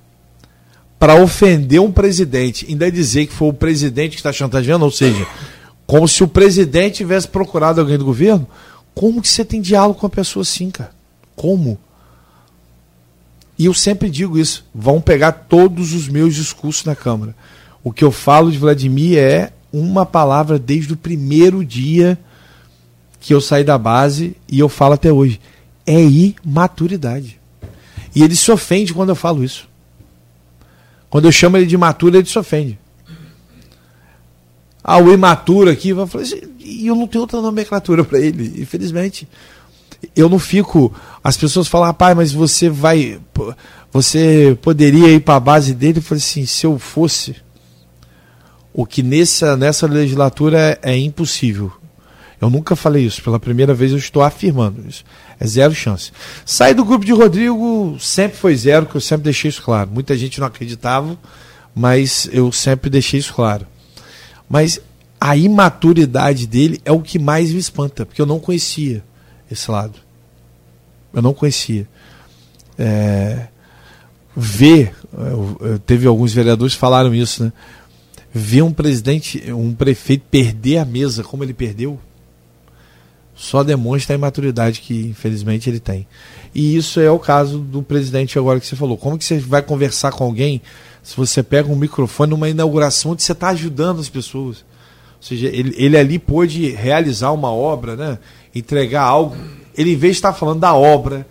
para 1.04 1.22
ofender 1.22 1.82
um 1.82 1.92
presidente, 1.92 2.66
ainda 2.70 2.90
dizer 2.90 3.26
que 3.26 3.34
foi 3.34 3.50
o 3.50 3.54
presidente 3.54 4.12
que 4.12 4.22
está 4.22 4.32
chantageando, 4.32 4.86
ou 4.86 4.92
seja, 4.92 5.28
como 5.86 6.08
se 6.08 6.24
o 6.24 6.30
presidente 6.30 6.96
tivesse 6.96 7.28
procurado 7.28 7.82
alguém 7.82 7.98
do 7.98 8.06
governo, 8.06 8.48
como 8.96 9.22
que 9.22 9.28
você 9.28 9.44
tem 9.44 9.60
diálogo 9.60 10.00
com 10.00 10.06
a 10.06 10.10
pessoa 10.10 10.44
assim, 10.44 10.72
cara? 10.72 10.92
Como? 11.36 11.78
E 13.60 13.66
eu 13.66 13.74
sempre 13.74 14.10
digo 14.10 14.40
isso, 14.40 14.66
vão 14.74 15.02
pegar 15.02 15.34
todos 15.34 15.92
os 15.92 16.08
meus 16.08 16.36
discursos 16.36 16.86
na 16.86 16.96
Câmara. 16.96 17.36
O 17.84 17.92
que 17.92 18.06
eu 18.06 18.10
falo 18.10 18.50
de 18.50 18.58
Vladimir 18.58 19.18
é 19.18 19.52
uma 19.74 20.06
palavra 20.06 20.58
desde 20.58 20.94
o 20.94 20.98
primeiro 20.98 21.66
dia 21.66 22.18
que 23.20 23.34
eu 23.34 23.42
saí 23.42 23.66
da 23.66 23.78
base 23.78 24.38
e 24.48 24.58
eu 24.58 24.70
falo 24.70 24.94
até 24.94 25.12
hoje. 25.12 25.42
É 25.86 26.02
imaturidade. 26.02 27.42
E 28.16 28.24
ele 28.24 28.38
se 28.38 28.50
ofende 28.50 28.94
quando 28.94 29.10
eu 29.10 29.16
falo 29.18 29.44
isso. 29.44 29.73
Quando 31.14 31.26
eu 31.26 31.32
chamo 31.32 31.58
ele 31.58 31.68
de 31.68 31.76
imaturo, 31.76 32.18
ele 32.18 32.26
se 32.26 32.40
ofende. 32.40 32.80
Ah, 34.84 34.98
o 34.98 35.14
imaturo 35.14 35.70
aqui, 35.70 35.94
falar 35.94 36.24
assim, 36.24 36.42
e 36.58 36.88
eu 36.88 36.96
não 36.96 37.06
tenho 37.06 37.22
outra 37.22 37.40
nomenclatura 37.40 38.04
para 38.04 38.18
ele, 38.18 38.60
infelizmente. 38.60 39.28
Eu 40.16 40.28
não 40.28 40.40
fico. 40.40 40.92
As 41.24 41.38
pessoas 41.38 41.68
falam, 41.68 41.86
rapaz, 41.86 42.18
mas 42.18 42.32
você 42.32 42.68
vai. 42.68 43.20
Você 43.92 44.58
poderia 44.60 45.12
ir 45.12 45.20
para 45.20 45.36
a 45.36 45.40
base 45.40 45.76
dele? 45.76 46.00
Eu 46.00 46.02
falei 46.02 46.20
assim, 46.20 46.48
se 46.48 46.66
eu 46.66 46.80
fosse, 46.80 47.36
o 48.74 48.84
que 48.84 49.04
nessa, 49.04 49.56
nessa 49.56 49.86
legislatura 49.86 50.80
é, 50.82 50.94
é 50.94 50.98
impossível. 50.98 51.72
Eu 52.42 52.50
nunca 52.50 52.76
falei 52.76 53.06
isso, 53.06 53.22
pela 53.22 53.40
primeira 53.40 53.76
vez 53.76 53.92
eu 53.92 54.00
estou 54.00 54.24
afirmando 54.24 54.84
isso. 54.90 55.04
É 55.40 55.48
zero 55.48 55.74
chance. 55.74 56.12
Sair 56.46 56.74
do 56.74 56.86
grupo 56.86 57.06
de 57.06 57.12
Rodrigo 57.12 57.98
sempre 58.00 58.38
foi 58.38 58.56
zero, 58.56 58.86
que 58.86 58.96
eu 58.96 59.02
sempre 59.02 59.26
deixei 59.26 59.50
isso 59.50 59.62
claro. 59.62 59.90
Muita 59.92 60.18
gente 60.18 60.40
não 60.40 60.48
acreditava, 60.48 61.18
mas 61.76 62.30
eu 62.32 62.52
sempre 62.52 62.90
deixei 62.90 63.20
isso 63.20 63.34
claro. 63.34 63.66
Mas 64.50 64.80
a 65.20 65.36
imaturidade 65.36 66.46
dele 66.46 66.82
é 66.86 66.92
o 66.92 67.02
que 67.02 67.18
mais 67.18 67.52
me 67.52 67.60
espanta, 67.60 68.06
porque 68.06 68.22
eu 68.22 68.26
não 68.26 68.40
conhecia 68.40 69.04
esse 69.50 69.70
lado. 69.72 70.00
Eu 71.14 71.22
não 71.22 71.34
conhecia. 71.34 71.88
É, 72.78 73.48
ver, 74.36 74.96
teve 75.86 76.08
alguns 76.08 76.34
vereadores 76.34 76.74
que 76.74 76.80
falaram 76.80 77.14
isso, 77.14 77.44
né? 77.44 77.54
Ver 78.34 78.64
um 78.64 78.74
presidente, 78.74 79.52
um 79.52 79.74
prefeito 79.74 80.26
perder 80.30 80.80
a 80.80 80.86
mesa 80.86 81.24
como 81.24 81.44
ele 81.44 81.54
perdeu, 81.54 82.00
Só 83.36 83.64
demonstra 83.64 84.14
a 84.14 84.18
imaturidade 84.18 84.80
que, 84.82 85.08
infelizmente, 85.08 85.70
ele 85.70 85.80
tem. 85.80 86.08
E 86.54 86.76
isso 86.76 87.00
é 87.00 87.10
o 87.10 87.18
caso 87.18 87.60
do 87.60 87.82
presidente 87.82 88.38
agora 88.38 88.60
que 88.60 88.68
você 88.68 88.76
falou. 88.76 88.98
Como 88.98 89.18
que 89.18 89.26
você 89.26 89.40
vai 89.40 89.62
conversar 89.62 90.12
com 90.12 90.24
alguém 90.24 90.62
se 91.02 91.18
você 91.18 91.42
pega 91.42 91.72
um 91.72 91.76
microfone 91.76 92.30
numa 92.30 92.50
inauguração 92.50 93.12
onde 93.12 93.24
você 93.24 93.32
está 93.32 93.50
ajudando 93.50 94.00
as 94.00 94.10
pessoas? 94.10 94.58
Ou 95.18 95.28
seja, 95.28 95.48
ele, 95.48 95.74
ele 95.78 95.98
ali 95.98 96.20
pôde 96.20 96.70
realizar 96.70 97.32
uma 97.32 97.52
obra, 97.52 97.96
né? 97.96 98.20
entregar 98.54 99.04
algo. 99.04 99.36
Ele, 99.76 99.94
em 99.94 99.98
vez 99.98 100.14
de 100.14 100.20
estar 100.20 100.34
falando 100.34 100.60
da 100.60 100.76
obra, 100.76 101.26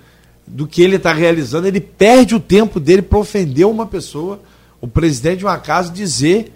do 0.46 0.66
que 0.66 0.82
ele 0.82 0.96
está 0.96 1.12
realizando, 1.12 1.66
ele 1.66 1.80
perde 1.80 2.34
o 2.34 2.40
tempo 2.40 2.80
dele 2.80 3.02
para 3.02 3.18
ofender 3.18 3.66
uma 3.66 3.86
pessoa, 3.86 4.40
o 4.80 4.88
presidente 4.88 5.38
de 5.38 5.44
uma 5.44 5.58
casa, 5.58 5.92
dizer 5.92 6.52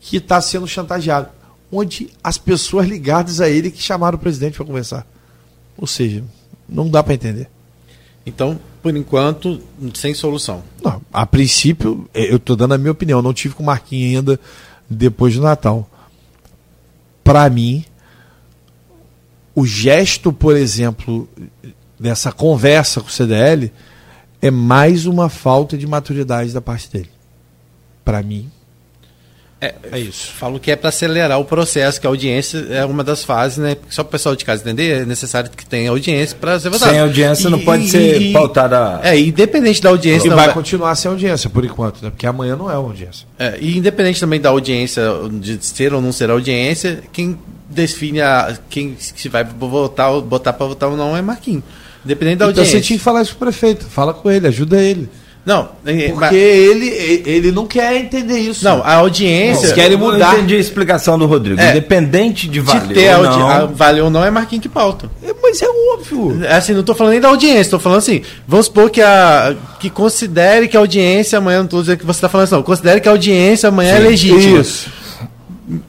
que 0.00 0.16
está 0.16 0.40
sendo 0.40 0.66
chantageado. 0.66 1.28
Onde 1.76 2.08
as 2.22 2.38
pessoas 2.38 2.86
ligadas 2.86 3.40
a 3.40 3.48
ele 3.48 3.70
que 3.70 3.82
chamaram 3.82 4.16
o 4.16 4.20
presidente 4.20 4.56
para 4.56 4.64
conversar. 4.64 5.06
Ou 5.76 5.86
seja, 5.86 6.22
não 6.68 6.88
dá 6.88 7.02
para 7.02 7.14
entender. 7.14 7.48
Então, 8.24 8.58
por 8.80 8.96
enquanto, 8.96 9.60
sem 9.94 10.14
solução. 10.14 10.62
Não, 10.82 11.02
a 11.12 11.26
princípio, 11.26 12.08
é, 12.14 12.30
eu 12.30 12.36
estou 12.36 12.54
dando 12.54 12.74
a 12.74 12.78
minha 12.78 12.92
opinião. 12.92 13.20
Não 13.20 13.34
tive 13.34 13.54
com 13.54 13.62
o 13.62 13.66
Marquinhos 13.66 14.18
ainda 14.18 14.40
depois 14.88 15.34
do 15.34 15.42
Natal. 15.42 15.88
Para 17.24 17.50
mim, 17.50 17.84
o 19.54 19.66
gesto, 19.66 20.32
por 20.32 20.56
exemplo, 20.56 21.28
dessa 21.98 22.30
conversa 22.30 23.00
com 23.00 23.08
o 23.08 23.10
CDL 23.10 23.72
é 24.40 24.50
mais 24.50 25.06
uma 25.06 25.28
falta 25.28 25.76
de 25.76 25.86
maturidade 25.86 26.52
da 26.52 26.60
parte 26.60 26.90
dele. 26.90 27.10
Para 28.04 28.22
mim, 28.22 28.50
é, 29.64 29.74
é, 29.92 29.98
isso. 29.98 30.32
Falo 30.32 30.60
que 30.60 30.70
é 30.70 30.76
para 30.76 30.90
acelerar 30.90 31.40
o 31.40 31.44
processo, 31.44 32.00
que 32.00 32.06
a 32.06 32.10
audiência 32.10 32.58
é 32.70 32.84
uma 32.84 33.02
das 33.02 33.24
fases, 33.24 33.58
né? 33.58 33.76
Só 33.88 34.02
para 34.02 34.08
o 34.08 34.12
pessoal 34.12 34.36
de 34.36 34.44
casa 34.44 34.62
entender, 34.62 35.02
é 35.02 35.04
necessário 35.06 35.50
que 35.50 35.64
tenha 35.64 35.90
audiência 35.90 36.36
para 36.38 36.60
ser 36.60 36.68
votado. 36.68 36.90
Sem 36.90 37.00
audiência 37.00 37.48
e, 37.48 37.50
não 37.50 37.60
pode 37.60 37.84
e, 37.84 37.88
ser 37.88 38.20
e, 38.20 38.32
pautada. 38.32 39.00
É, 39.02 39.18
independente 39.18 39.80
da 39.80 39.88
audiência. 39.88 40.26
E 40.26 40.30
vai, 40.30 40.46
vai 40.46 40.54
continuar 40.54 40.94
sem 40.96 41.10
audiência 41.10 41.48
por 41.48 41.64
enquanto, 41.64 42.02
né? 42.02 42.10
Porque 42.10 42.26
amanhã 42.26 42.56
não 42.56 42.70
é 42.70 42.74
audiência. 42.74 43.26
É, 43.38 43.56
e 43.58 43.78
independente 43.78 44.20
também 44.20 44.40
da 44.40 44.50
audiência, 44.50 45.02
de 45.32 45.64
ser 45.64 45.94
ou 45.94 46.02
não 46.02 46.12
ser 46.12 46.30
audiência, 46.30 47.02
quem 47.12 47.38
define 47.68 48.20
a, 48.20 48.56
quem 48.68 48.96
se 48.98 49.28
vai 49.28 49.44
votar, 49.44 50.20
botar 50.20 50.52
para 50.52 50.66
votar 50.66 50.90
ou 50.90 50.96
não 50.96 51.16
é 51.16 51.22
Marquinhos. 51.22 51.64
Independente 52.04 52.36
da 52.36 52.44
então 52.44 52.48
audiência. 52.48 52.70
Então 52.70 52.80
você 52.80 52.86
tinha 52.86 52.98
que 52.98 53.04
falar 53.04 53.22
isso 53.22 53.34
pro 53.36 53.46
prefeito. 53.46 53.86
Fala 53.86 54.12
com 54.12 54.30
ele, 54.30 54.46
ajuda 54.46 54.80
ele. 54.80 55.08
Não, 55.44 55.68
porque 55.84 56.12
mas... 56.14 56.32
ele, 56.32 57.22
ele 57.26 57.52
não 57.52 57.66
quer 57.66 57.96
entender 57.96 58.38
isso. 58.38 58.64
Não, 58.64 58.82
a 58.82 58.94
audiência. 58.94 59.66
Eles 59.66 59.72
querem 59.72 59.96
mudar. 59.96 60.32
Eu 60.32 60.38
entendi 60.38 60.56
a 60.56 60.58
explicação 60.58 61.18
do 61.18 61.26
Rodrigo. 61.26 61.60
É, 61.60 61.72
Independente 61.72 62.48
de 62.48 62.60
valer 62.60 62.88
de 62.88 62.94
ter 62.94 63.14
ou 63.14 63.24
não. 63.24 63.50
A, 63.50 63.66
vale 63.66 64.00
ou 64.00 64.08
não 64.08 64.24
é 64.24 64.30
Marquinhos 64.30 64.62
que 64.62 64.70
pauta. 64.70 65.10
É, 65.22 65.34
mas 65.42 65.60
é 65.60 65.66
óbvio. 65.92 66.42
É 66.44 66.54
assim, 66.54 66.72
não 66.72 66.80
estou 66.80 66.94
falando 66.94 67.12
nem 67.12 67.20
da 67.20 67.28
audiência, 67.28 67.60
estou 67.60 67.78
falando 67.78 67.98
assim. 67.98 68.22
Vamos 68.48 68.66
supor 68.66 68.88
que, 68.88 69.02
a, 69.02 69.54
que 69.78 69.90
considere 69.90 70.66
que 70.66 70.78
a 70.78 70.80
audiência 70.80 71.36
amanhã, 71.36 71.58
não 71.58 71.64
estou 71.66 71.80
dizendo 71.82 71.98
que 71.98 72.06
você 72.06 72.18
está 72.18 72.28
falando 72.28 72.44
assim, 72.44 72.54
não. 72.54 72.62
Considere 72.62 73.00
que 73.02 73.08
a 73.08 73.12
audiência 73.12 73.68
amanhã 73.68 73.96
é 73.96 73.96
Sim, 73.98 74.02
é 74.02 74.08
legítima. 74.08 74.60
Isso. 74.60 74.88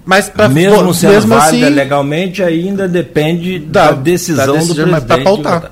Mas 0.05 0.27
pra, 0.27 0.49
mesmo 0.49 0.93
sendo 0.93 1.13
mesmo 1.13 1.35
válida 1.35 1.65
assim, 1.65 1.75
legalmente, 1.75 2.43
ainda 2.43 2.89
depende 2.89 3.59
da, 3.59 3.87
da 3.87 3.91
decisão, 3.93 4.47
da 4.47 4.53
decisão 4.53 4.75
do 4.75 4.91
presidente. 4.91 5.07
Para 5.07 5.23
pautar. 5.23 5.71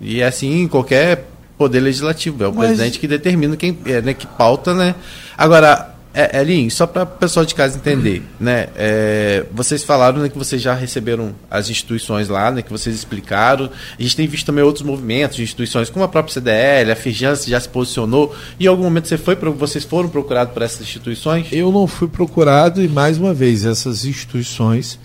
E 0.00 0.20
é 0.20 0.26
assim, 0.26 0.66
qualquer 0.66 1.31
poder 1.62 1.80
legislativo, 1.80 2.42
é 2.42 2.48
o 2.48 2.54
Mas... 2.54 2.66
presidente 2.66 2.98
que 2.98 3.06
determina 3.06 3.56
quem 3.56 3.78
é, 3.86 4.00
né, 4.00 4.14
que 4.14 4.26
pauta, 4.26 4.74
né? 4.74 4.96
Agora, 5.38 5.92
é, 6.12 6.40
Elin, 6.40 6.68
só 6.68 6.86
para 6.88 7.04
o 7.04 7.06
pessoal 7.06 7.46
de 7.46 7.54
casa 7.54 7.76
entender, 7.76 8.20
né? 8.38 8.66
É, 8.74 9.46
vocês 9.52 9.84
falaram 9.84 10.20
né, 10.20 10.28
que 10.28 10.36
vocês 10.36 10.60
já 10.60 10.74
receberam 10.74 11.32
as 11.48 11.70
instituições 11.70 12.28
lá, 12.28 12.50
né? 12.50 12.62
Que 12.62 12.70
vocês 12.70 12.96
explicaram. 12.96 13.70
A 13.96 14.02
gente 14.02 14.16
tem 14.16 14.26
visto 14.26 14.44
também 14.44 14.64
outros 14.64 14.84
movimentos 14.84 15.36
de 15.36 15.44
instituições, 15.44 15.88
como 15.88 16.04
a 16.04 16.08
própria 16.08 16.34
CDL, 16.34 16.90
a 16.90 16.96
Fijança 16.96 17.48
já 17.48 17.60
se 17.60 17.68
posicionou. 17.68 18.34
E 18.58 18.64
em 18.64 18.66
algum 18.66 18.82
momento 18.82 19.06
você 19.06 19.16
foi, 19.16 19.36
vocês 19.36 19.84
foram 19.84 20.08
procurados 20.08 20.52
por 20.52 20.62
essas 20.62 20.82
instituições? 20.82 21.46
Eu 21.52 21.70
não 21.70 21.86
fui 21.86 22.08
procurado 22.08 22.82
e 22.82 22.88
mais 22.88 23.16
uma 23.16 23.32
vez 23.32 23.64
essas 23.64 24.04
instituições 24.04 24.98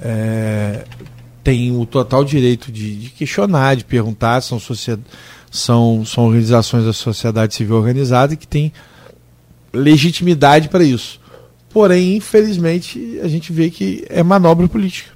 é, 0.00 0.84
têm 1.44 1.76
o 1.76 1.84
total 1.84 2.24
direito 2.24 2.72
de, 2.72 2.96
de 2.96 3.10
questionar, 3.10 3.76
de 3.76 3.84
perguntar, 3.84 4.40
são 4.40 4.58
sociedades 4.58 5.12
são, 5.54 6.04
são 6.04 6.26
organizações 6.26 6.84
da 6.84 6.92
sociedade 6.92 7.54
civil 7.54 7.76
organizada 7.76 8.34
que 8.34 8.46
têm 8.46 8.72
legitimidade 9.72 10.68
para 10.68 10.82
isso. 10.82 11.20
Porém, 11.70 12.16
infelizmente, 12.16 13.20
a 13.22 13.28
gente 13.28 13.52
vê 13.52 13.70
que 13.70 14.04
é 14.08 14.20
manobra 14.20 14.66
política. 14.66 15.12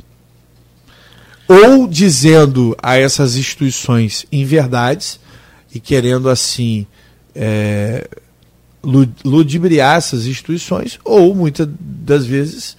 Ou 1.49 1.89
dizendo 1.89 2.77
a 2.81 2.97
essas 2.97 3.35
instituições 3.35 4.27
inverdades 4.31 5.19
e 5.75 5.81
querendo 5.81 6.29
assim 6.29 6.87
é, 7.35 8.09
ludibriar 9.25 9.97
essas 9.97 10.25
instituições, 10.25 11.01
ou 11.05 11.35
muitas 11.35 11.69
das 11.81 12.25
vezes 12.25 12.77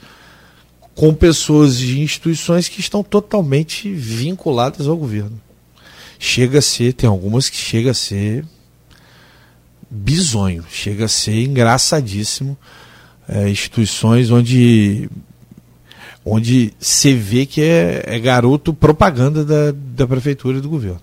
com 0.96 1.14
pessoas 1.14 1.78
de 1.78 2.00
instituições 2.00 2.70
que 2.70 2.80
estão 2.80 3.04
totalmente 3.04 3.92
vinculadas 3.92 4.88
ao 4.88 4.96
governo 4.96 5.42
chega 6.20 6.60
a 6.60 6.62
ser, 6.62 6.94
tem 6.94 7.10
algumas 7.10 7.50
que 7.50 7.56
chega 7.56 7.92
a 7.92 7.94
ser 7.94 8.46
bizonho, 9.90 10.66
chega 10.70 11.06
a 11.06 11.08
ser 11.08 11.42
engraçadíssimo. 11.42 12.58
É, 13.28 13.48
instituições 13.48 14.32
onde 14.32 15.10
onde 16.26 16.74
você 16.80 17.14
vê 17.14 17.46
que 17.46 17.62
é, 17.62 18.04
é 18.06 18.20
garoto 18.20 18.74
propaganda 18.74 19.46
da, 19.46 19.72
da 19.72 20.06
prefeitura 20.06 20.58
e 20.58 20.62
do 20.62 20.70
governo. 20.70 21.02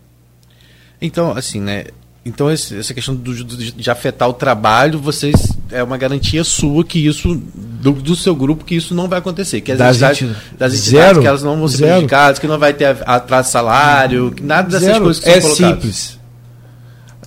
Então, 1.01 1.33
assim, 1.33 1.61
né? 1.61 1.87
Então, 2.27 2.51
essa 2.51 2.93
questão 2.93 3.15
do, 3.15 3.33
de 3.45 3.89
afetar 3.89 4.29
o 4.29 4.33
trabalho, 4.33 4.99
vocês 4.99 5.57
é 5.71 5.81
uma 5.81 5.97
garantia 5.97 6.43
sua 6.43 6.85
que 6.85 7.07
isso, 7.07 7.41
do, 7.55 7.93
do 7.93 8.17
seu 8.17 8.35
grupo, 8.35 8.65
que 8.65 8.75
isso 8.75 8.97
não 8.97 9.07
vai 9.07 9.21
acontecer. 9.21 9.61
Que 9.61 9.71
as 9.71 9.79
das 9.79 9.95
entidades, 9.95 10.23
entidades, 10.23 10.59
das 10.59 10.75
entidades 10.75 11.05
zero, 11.07 11.21
que 11.21 11.27
elas 11.29 11.43
não 11.45 11.57
vão 11.57 11.69
ser 11.69 11.77
zero. 11.77 11.91
prejudicadas, 11.93 12.39
que 12.41 12.49
não 12.49 12.59
vai 12.59 12.75
ter 12.75 12.97
atraso 13.07 13.47
de 13.47 13.53
salário, 13.53 14.33
que 14.33 14.43
nada 14.43 14.69
dessas 14.69 14.89
zero. 14.89 15.05
coisas 15.05 15.23
que 15.23 15.31
é 15.31 15.41
são 15.41 15.51
colocadas. 15.51 15.77
simples. 15.77 16.19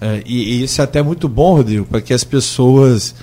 É, 0.02 0.22
e, 0.26 0.43
e 0.60 0.64
isso 0.66 0.82
é 0.82 0.84
até 0.84 1.02
muito 1.02 1.30
bom, 1.30 1.56
Rodrigo, 1.56 1.86
para 1.86 2.02
que 2.02 2.14
as 2.14 2.26
pessoas 2.26 3.16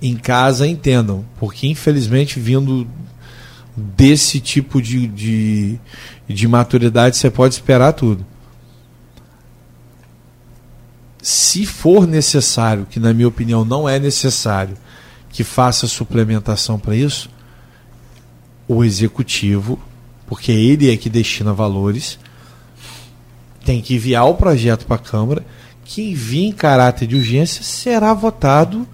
em 0.00 0.14
casa 0.14 0.64
entendam. 0.64 1.24
Porque, 1.40 1.66
infelizmente, 1.66 2.38
vindo 2.38 2.86
desse 3.76 4.38
tipo 4.38 4.80
de, 4.80 5.08
de, 5.08 5.80
de 6.28 6.46
maturidade, 6.46 7.16
você 7.16 7.28
pode 7.28 7.54
esperar 7.54 7.94
tudo 7.94 8.24
se 11.26 11.66
for 11.66 12.06
necessário, 12.06 12.86
que 12.88 13.00
na 13.00 13.12
minha 13.12 13.26
opinião 13.26 13.64
não 13.64 13.88
é 13.88 13.98
necessário, 13.98 14.76
que 15.28 15.42
faça 15.42 15.88
suplementação 15.88 16.78
para 16.78 16.94
isso, 16.94 17.28
o 18.68 18.84
executivo, 18.84 19.76
porque 20.28 20.52
ele 20.52 20.88
é 20.88 20.96
que 20.96 21.10
destina 21.10 21.52
valores, 21.52 22.16
tem 23.64 23.82
que 23.82 23.96
enviar 23.96 24.24
o 24.28 24.36
projeto 24.36 24.86
para 24.86 24.94
a 24.94 25.00
Câmara, 25.00 25.44
que 25.84 26.12
envia 26.12 26.46
em 26.46 26.52
caráter 26.52 27.08
de 27.08 27.16
urgência, 27.16 27.64
será 27.64 28.14
votado 28.14 28.86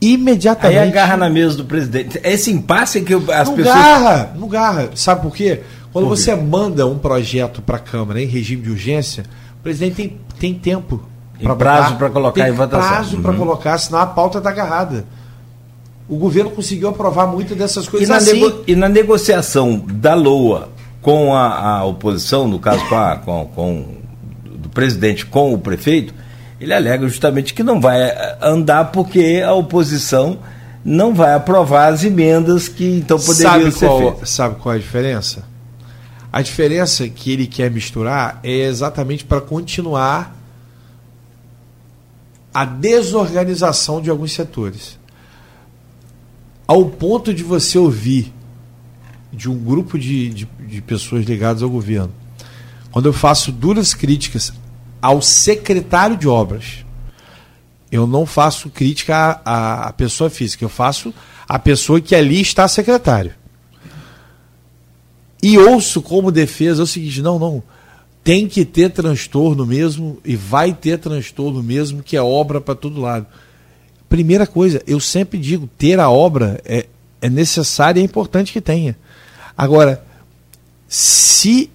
imediatamente. 0.00 0.78
Aí 0.78 0.88
agarra 0.88 1.16
na 1.16 1.28
mesa 1.28 1.56
do 1.56 1.64
presidente. 1.64 2.20
Esse 2.22 2.52
impasse 2.52 3.00
que 3.00 3.12
as 3.12 3.48
não 3.48 3.56
pessoas. 3.56 3.74
Garra, 3.74 4.32
não 4.36 4.46
garra. 4.46 4.90
Sabe 4.94 5.22
por 5.22 5.34
quê? 5.34 5.62
Quando 5.92 6.06
por 6.06 6.14
quê? 6.14 6.22
você 6.22 6.36
manda 6.36 6.86
um 6.86 6.96
projeto 6.96 7.60
para 7.60 7.78
a 7.78 7.80
Câmara 7.80 8.22
em 8.22 8.26
regime 8.26 8.62
de 8.62 8.70
urgência, 8.70 9.24
o 9.58 9.62
presidente 9.64 9.96
tem, 9.96 10.20
tem 10.38 10.54
tempo 10.54 11.10
Pra 11.42 11.56
prazo 11.56 11.96
para 11.96 12.10
colocar 12.10 12.48
em 12.48 12.52
votação. 12.52 12.88
prazo 12.88 13.16
uhum. 13.16 13.22
para 13.22 13.34
colocar, 13.34 13.78
senão 13.78 14.00
a 14.00 14.06
pauta 14.06 14.38
está 14.38 14.50
agarrada. 14.50 15.04
O 16.08 16.16
governo 16.16 16.50
conseguiu 16.50 16.88
aprovar 16.88 17.26
muito 17.26 17.54
dessas 17.54 17.88
coisas 17.88 18.08
e 18.08 18.10
na, 18.10 18.18
assim. 18.18 18.40
nego, 18.40 18.64
e 18.66 18.76
na 18.76 18.88
negociação 18.88 19.82
da 19.86 20.14
LOA 20.14 20.68
com 21.00 21.34
a, 21.34 21.78
a 21.78 21.84
oposição, 21.84 22.46
no 22.46 22.58
caso 22.58 22.86
com, 22.88 22.96
a, 22.96 23.16
com, 23.16 23.46
com 23.54 23.84
do 24.44 24.68
presidente 24.68 25.26
com 25.26 25.52
o 25.52 25.58
prefeito, 25.58 26.14
ele 26.60 26.72
alega 26.72 27.08
justamente 27.08 27.52
que 27.54 27.62
não 27.62 27.80
vai 27.80 28.00
eh, 28.00 28.38
andar 28.40 28.92
porque 28.92 29.42
a 29.44 29.52
oposição 29.52 30.38
não 30.84 31.14
vai 31.14 31.34
aprovar 31.34 31.92
as 31.92 32.04
emendas 32.04 32.68
que 32.68 32.98
então 32.98 33.18
poderiam 33.18 33.50
sabe 33.50 33.72
ser 33.72 33.86
qual, 33.86 33.98
feitas. 33.98 34.30
Sabe 34.30 34.54
qual 34.56 34.72
é 34.74 34.76
a 34.76 34.80
diferença? 34.80 35.44
A 36.32 36.40
diferença 36.40 37.08
que 37.08 37.32
ele 37.32 37.46
quer 37.46 37.70
misturar 37.70 38.40
é 38.42 38.66
exatamente 38.66 39.24
para 39.24 39.40
continuar 39.40 40.36
a 42.52 42.64
desorganização 42.64 44.00
de 44.00 44.10
alguns 44.10 44.32
setores. 44.32 44.98
Ao 46.66 46.84
ponto 46.86 47.32
de 47.32 47.42
você 47.42 47.78
ouvir 47.78 48.32
de 49.32 49.50
um 49.50 49.58
grupo 49.58 49.98
de, 49.98 50.28
de, 50.30 50.48
de 50.60 50.82
pessoas 50.82 51.24
ligadas 51.24 51.62
ao 51.62 51.70
governo, 51.70 52.12
quando 52.90 53.06
eu 53.06 53.12
faço 53.12 53.50
duras 53.50 53.94
críticas 53.94 54.52
ao 55.00 55.22
secretário 55.22 56.16
de 56.16 56.28
obras, 56.28 56.84
eu 57.90 58.06
não 58.06 58.24
faço 58.24 58.70
crítica 58.70 59.40
à, 59.44 59.88
à 59.88 59.92
pessoa 59.92 60.30
física, 60.30 60.64
eu 60.64 60.68
faço 60.68 61.12
a 61.48 61.58
pessoa 61.58 62.00
que 62.00 62.14
ali 62.14 62.40
está 62.40 62.66
secretário. 62.68 63.34
E 65.42 65.58
ouço 65.58 66.00
como 66.00 66.30
defesa 66.30 66.84
o 66.84 66.86
seguinte: 66.86 67.20
não, 67.20 67.38
não. 67.38 67.62
Tem 68.24 68.46
que 68.46 68.64
ter 68.64 68.90
transtorno 68.90 69.66
mesmo 69.66 70.18
e 70.24 70.36
vai 70.36 70.72
ter 70.72 70.98
transtorno 70.98 71.62
mesmo, 71.62 72.02
que 72.02 72.16
é 72.16 72.22
obra 72.22 72.60
para 72.60 72.74
todo 72.74 73.00
lado. 73.00 73.26
Primeira 74.08 74.46
coisa, 74.46 74.82
eu 74.86 75.00
sempre 75.00 75.38
digo: 75.38 75.68
ter 75.76 75.98
a 75.98 76.08
obra 76.08 76.60
é, 76.64 76.86
é 77.20 77.28
necessário 77.28 77.98
e 77.98 78.02
é 78.02 78.04
importante 78.04 78.52
que 78.52 78.60
tenha. 78.60 78.96
Agora, 79.56 80.04
se 80.88 81.70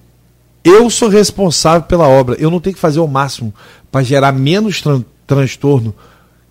eu 0.63 0.89
sou 0.89 1.09
responsável 1.09 1.87
pela 1.87 2.07
obra, 2.07 2.35
eu 2.39 2.51
não 2.51 2.59
tenho 2.59 2.75
que 2.75 2.81
fazer 2.81 2.99
o 2.99 3.07
máximo 3.07 3.53
para 3.91 4.03
gerar 4.03 4.31
menos 4.31 4.81
tran 4.81 5.03
transtorno, 5.25 5.93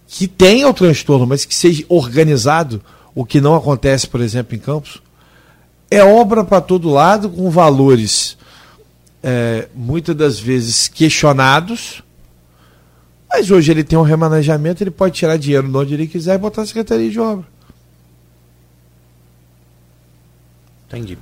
que 0.07 0.27
tenha 0.27 0.69
o 0.69 0.75
transtorno, 0.75 1.27
mas 1.27 1.45
que 1.45 1.55
seja 1.55 1.85
organizado, 1.89 2.83
o 3.15 3.25
que 3.25 3.41
não 3.41 3.55
acontece, 3.55 4.07
por 4.07 4.21
exemplo, 4.21 4.55
em 4.55 4.59
Campos. 4.59 5.01
É 5.91 6.05
obra 6.05 6.45
para 6.45 6.61
todo 6.61 6.91
lado, 6.91 7.31
com 7.31 7.49
valores 7.49 8.36
é, 9.23 9.69
muitas 9.75 10.15
das 10.15 10.39
vezes 10.39 10.89
questionados, 10.89 12.03
mas 13.29 13.51
hoje 13.51 13.71
ele 13.71 13.85
tem 13.85 13.99
um 13.99 14.03
remanejamento, 14.03 14.83
ele 14.83 14.91
pode 14.91 15.15
tirar 15.15 15.37
dinheiro 15.37 15.69
de 15.69 15.77
onde 15.77 15.95
ele 15.95 16.07
quiser 16.07 16.35
e 16.35 16.39
botar 16.39 16.63
na 16.63 16.67
Secretaria 16.67 17.11
de 17.11 17.19
Obra. 17.19 17.47
Entendi. 20.89 21.19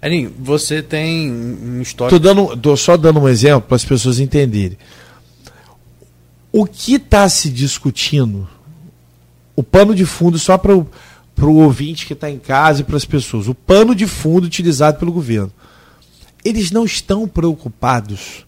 Aninho, 0.00 0.32
você 0.38 0.82
tem 0.82 1.30
um 1.30 1.80
histórico. 1.80 2.20
Tô, 2.20 2.22
dando, 2.22 2.56
tô 2.56 2.76
só 2.76 2.96
dando 2.96 3.18
um 3.20 3.28
exemplo 3.28 3.62
para 3.62 3.76
as 3.76 3.84
pessoas 3.84 4.20
entenderem. 4.20 4.78
O 6.52 6.64
que 6.64 6.94
está 6.94 7.28
se 7.28 7.50
discutindo, 7.50 8.48
o 9.56 9.62
pano 9.62 9.94
de 9.94 10.06
fundo, 10.06 10.38
só 10.38 10.56
para 10.56 10.74
o 10.74 10.86
ouvinte 11.56 12.06
que 12.06 12.12
está 12.12 12.30
em 12.30 12.38
casa 12.38 12.82
e 12.82 12.84
para 12.84 12.96
as 12.96 13.04
pessoas, 13.04 13.48
o 13.48 13.54
pano 13.54 13.94
de 13.94 14.06
fundo 14.06 14.44
utilizado 14.44 14.98
pelo 14.98 15.12
governo. 15.12 15.52
Eles 16.44 16.70
não 16.70 16.84
estão 16.84 17.26
preocupados 17.26 18.46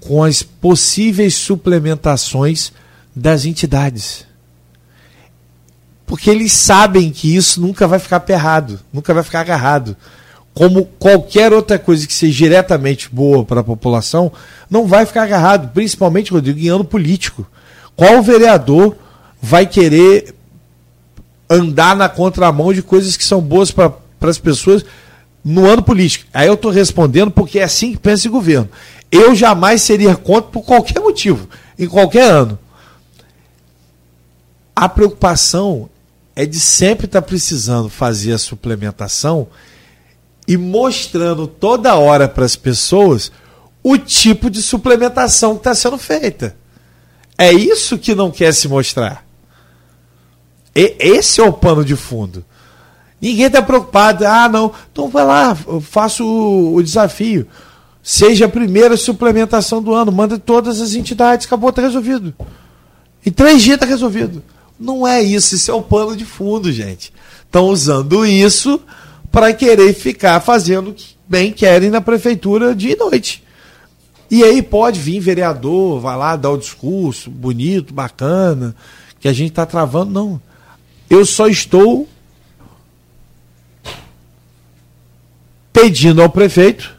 com 0.00 0.22
as 0.22 0.42
possíveis 0.42 1.34
suplementações 1.34 2.72
das 3.14 3.44
entidades 3.44 4.26
porque 6.12 6.28
eles 6.28 6.52
sabem 6.52 7.10
que 7.10 7.34
isso 7.34 7.58
nunca 7.58 7.88
vai 7.88 7.98
ficar 7.98 8.20
perrado, 8.20 8.78
nunca 8.92 9.14
vai 9.14 9.22
ficar 9.22 9.40
agarrado. 9.40 9.96
Como 10.52 10.84
qualquer 10.98 11.54
outra 11.54 11.78
coisa 11.78 12.06
que 12.06 12.12
seja 12.12 12.36
diretamente 12.36 13.08
boa 13.10 13.46
para 13.46 13.62
a 13.62 13.64
população, 13.64 14.30
não 14.68 14.86
vai 14.86 15.06
ficar 15.06 15.22
agarrado, 15.22 15.72
principalmente, 15.72 16.30
Rodrigo, 16.30 16.58
em 16.58 16.68
ano 16.68 16.84
político. 16.84 17.46
Qual 17.96 18.22
vereador 18.22 18.94
vai 19.40 19.64
querer 19.64 20.34
andar 21.48 21.96
na 21.96 22.10
contramão 22.10 22.74
de 22.74 22.82
coisas 22.82 23.16
que 23.16 23.24
são 23.24 23.40
boas 23.40 23.70
para 23.70 23.94
as 24.20 24.38
pessoas 24.38 24.84
no 25.44 25.66
ano 25.66 25.82
político? 25.82 26.26
Aí 26.32 26.46
eu 26.46 26.54
estou 26.54 26.70
respondendo 26.70 27.30
porque 27.30 27.58
é 27.58 27.64
assim 27.64 27.92
que 27.92 27.98
pensa 27.98 28.28
o 28.28 28.32
governo. 28.32 28.68
Eu 29.10 29.34
jamais 29.34 29.82
seria 29.82 30.16
contra 30.16 30.50
por 30.50 30.62
qualquer 30.62 31.00
motivo, 31.00 31.48
em 31.78 31.86
qualquer 31.86 32.30
ano. 32.30 32.58
A 34.74 34.88
preocupação 34.88 35.88
é 36.34 36.46
de 36.46 36.58
sempre 36.58 37.06
estar 37.06 37.20
tá 37.20 37.26
precisando 37.26 37.88
fazer 37.88 38.32
a 38.32 38.38
suplementação 38.38 39.48
e 40.46 40.56
mostrando 40.56 41.46
toda 41.46 41.94
hora 41.94 42.28
para 42.28 42.44
as 42.44 42.56
pessoas 42.56 43.30
o 43.82 43.98
tipo 43.98 44.48
de 44.48 44.62
suplementação 44.62 45.54
que 45.54 45.60
está 45.60 45.74
sendo 45.74 45.98
feita. 45.98 46.56
É 47.36 47.52
isso 47.52 47.98
que 47.98 48.14
não 48.14 48.30
quer 48.30 48.52
se 48.54 48.68
mostrar. 48.68 49.24
E, 50.74 50.96
esse 50.98 51.40
é 51.40 51.44
o 51.44 51.52
pano 51.52 51.84
de 51.84 51.96
fundo. 51.96 52.44
Ninguém 53.22 53.46
está 53.46 53.62
preocupado. 53.62 54.26
Ah, 54.26 54.48
não. 54.48 54.72
Então 54.90 55.08
vai 55.08 55.24
lá, 55.24 55.56
eu 55.68 55.80
faço 55.80 56.26
o, 56.26 56.74
o 56.74 56.82
desafio. 56.82 57.46
Seja 58.02 58.46
a 58.46 58.48
primeira 58.48 58.96
suplementação 58.96 59.80
do 59.80 59.94
ano. 59.94 60.10
Manda 60.10 60.36
todas 60.36 60.80
as 60.80 60.94
entidades. 60.94 61.46
Acabou, 61.46 61.70
está 61.70 61.80
resolvido. 61.80 62.34
Em 63.24 63.30
três 63.30 63.62
dias 63.62 63.76
está 63.76 63.86
resolvido. 63.86 64.42
Não 64.78 65.06
é 65.06 65.22
isso, 65.22 65.54
isso 65.54 65.70
é 65.70 65.74
o 65.74 65.80
pano 65.80 66.16
de 66.16 66.24
fundo, 66.24 66.72
gente. 66.72 67.12
Estão 67.44 67.66
usando 67.66 68.26
isso 68.26 68.80
para 69.30 69.52
querer 69.52 69.94
ficar 69.94 70.40
fazendo 70.40 70.90
o 70.90 70.94
que 70.94 71.14
bem 71.28 71.52
querem 71.52 71.88
na 71.88 72.00
prefeitura 72.00 72.74
de 72.74 72.96
noite. 72.96 73.44
E 74.28 74.42
aí 74.42 74.60
pode 74.60 74.98
vir 74.98 75.20
vereador, 75.20 76.00
vai 76.00 76.16
lá 76.16 76.34
dar 76.34 76.50
o 76.50 76.58
discurso 76.58 77.30
bonito, 77.30 77.94
bacana, 77.94 78.74
que 79.20 79.28
a 79.28 79.32
gente 79.32 79.50
está 79.50 79.64
travando. 79.64 80.10
Não. 80.10 80.40
Eu 81.08 81.24
só 81.24 81.46
estou 81.46 82.08
pedindo 85.72 86.22
ao 86.22 86.28
prefeito 86.28 86.94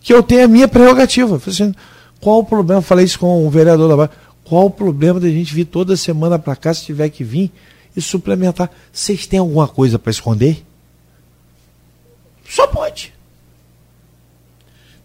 que 0.00 0.12
eu 0.12 0.22
tenha 0.22 0.44
a 0.44 0.48
minha 0.48 0.68
prerrogativa. 0.68 1.40
Assim, 1.46 1.74
qual 2.20 2.38
o 2.38 2.44
problema? 2.44 2.80
Falei 2.80 3.04
isso 3.04 3.18
com 3.18 3.46
o 3.46 3.50
vereador 3.50 3.88
da 3.88 3.96
Bahia. 3.96 4.10
Qual 4.44 4.66
o 4.66 4.70
problema 4.70 5.18
da 5.18 5.28
gente 5.28 5.52
vir 5.52 5.64
toda 5.64 5.96
semana 5.96 6.38
para 6.38 6.54
cá, 6.54 6.72
se 6.72 6.84
tiver 6.84 7.08
que 7.08 7.24
vir, 7.24 7.52
e 7.96 8.00
suplementar? 8.00 8.70
Vocês 8.92 9.26
têm 9.26 9.40
alguma 9.40 9.66
coisa 9.66 9.98
para 9.98 10.10
esconder? 10.10 10.64
Só 12.48 12.66
pode. 12.68 13.12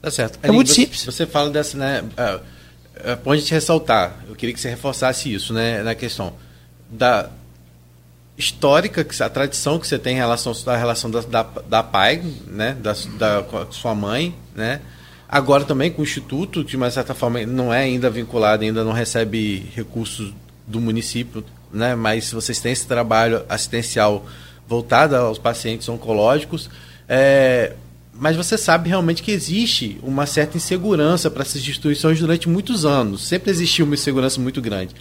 Tá 0.02 0.12
certo. 0.12 0.40
É 0.44 0.52
muito 0.52 0.68
você, 0.68 0.76
simples. 0.76 1.04
Você 1.04 1.26
fala 1.26 1.50
dessa, 1.50 1.78
né? 1.78 2.02
Uh, 2.02 3.14
uh, 3.14 3.18
pode 3.24 3.44
te 3.44 3.54
ressaltar. 3.54 4.24
Eu 4.28 4.36
queria 4.36 4.54
que 4.54 4.62
você 4.62 4.70
reforçasse 4.70 5.34
isso, 5.34 5.54
né? 5.54 5.82
Na 5.82 5.96
questão 5.96 6.34
da 6.90 7.30
histórica, 8.38 9.06
a 9.24 9.30
tradição 9.30 9.78
que 9.80 9.88
você 9.88 10.00
tem 10.00 10.16
em 10.16 10.20
relação 10.20 10.54
à 10.66 10.76
relação 10.76 11.12
da, 11.12 11.22
da, 11.22 11.44
da 11.44 11.84
pai, 11.84 12.22
né? 12.48 12.76
Da, 12.80 12.94
da 13.18 13.68
sua 13.72 13.94
mãe, 13.94 14.36
né? 14.56 14.82
Agora 15.32 15.64
também 15.64 15.90
com 15.90 16.02
o 16.02 16.04
Instituto, 16.04 16.62
que 16.64 16.72
de 16.72 16.78
uma 16.78 16.92
certa 16.92 17.14
forma 17.14 17.46
não 17.46 17.74
é 17.74 17.84
ainda 17.84 18.10
vinculado, 18.10 18.64
ainda 18.64 18.84
não 18.84 18.92
recebe 18.92 19.72
recursos 19.74 20.34
do 20.68 20.82
município, 20.82 21.42
né? 21.72 21.96
mas 21.96 22.32
vocês 22.34 22.60
têm 22.60 22.74
esse 22.74 22.86
trabalho 22.86 23.44
assistencial 23.48 24.26
voltado 24.68 25.16
aos 25.16 25.38
pacientes 25.38 25.88
oncológicos. 25.88 26.70
É, 27.08 27.74
mas 28.14 28.36
você 28.36 28.58
sabe 28.58 28.90
realmente 28.90 29.24
que 29.24 29.32
existe 29.32 29.98
uma 30.04 30.26
certa 30.26 30.58
insegurança 30.58 31.32
para 31.32 31.44
essas 31.44 31.62
instituições 31.62 32.20
durante 32.20 32.50
muitos 32.50 32.86
anos. 32.86 33.26
Sempre 33.26 33.52
existiu 33.52 33.86
uma 33.86 33.96
insegurança 33.96 34.40
muito 34.40 34.62
grande. 34.62 34.94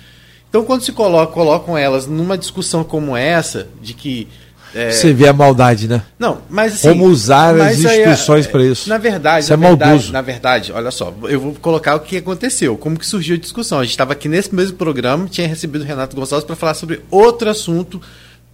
Então, 0.51 0.65
quando 0.65 0.83
se 0.83 0.93
coloca, 0.93 1.33
colocam 1.33 1.79
elas 1.79 2.07
numa 2.07 2.37
discussão 2.37 2.85
como 2.85 3.17
essa, 3.17 3.69
de 3.81 3.95
que 3.95 4.29
é... 4.75 4.91
Você 4.91 5.13
vê 5.13 5.27
a 5.27 5.33
maldade, 5.33 5.89
né? 5.89 6.03
Não, 6.19 6.43
mas 6.49 6.75
assim, 6.75 6.89
Como 6.91 7.07
usar 7.07 7.61
as 7.61 7.79
instituições 7.79 8.47
é, 8.47 8.49
para 8.49 8.63
isso. 8.65 8.89
Na 8.89 8.99
verdade, 8.99 9.45
isso 9.45 9.57
na 9.57 9.67
é 9.67 9.69
verdade, 9.69 9.91
maldoso. 9.91 10.13
Na 10.13 10.21
verdade, 10.21 10.73
olha 10.73 10.91
só, 10.91 11.13
eu 11.25 11.41
vou 11.41 11.55
colocar 11.55 11.97
o 11.97 12.01
que 12.01 12.17
aconteceu, 12.17 12.77
como 12.77 12.99
que 12.99 13.07
surgiu 13.07 13.35
a 13.35 13.39
discussão. 13.39 13.79
A 13.79 13.83
gente 13.83 13.93
estava 13.93 14.13
aqui 14.13 14.29
nesse 14.29 14.55
mesmo 14.55 14.77
programa, 14.77 15.27
tinha 15.29 15.49
recebido 15.49 15.83
o 15.83 15.87
Renato 15.87 16.15
Gonçalves 16.15 16.47
para 16.47 16.55
falar 16.55 16.75
sobre 16.75 17.01
outro 17.11 17.51
assunto 17.51 18.01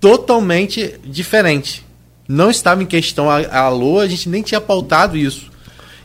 totalmente 0.00 0.94
diferente. 1.04 1.84
Não 2.26 2.50
estava 2.50 2.82
em 2.82 2.86
questão 2.86 3.30
a, 3.30 3.40
a 3.40 3.60
Alô, 3.60 4.00
a 4.00 4.08
gente 4.08 4.28
nem 4.28 4.42
tinha 4.42 4.60
pautado 4.60 5.16
isso. 5.16 5.50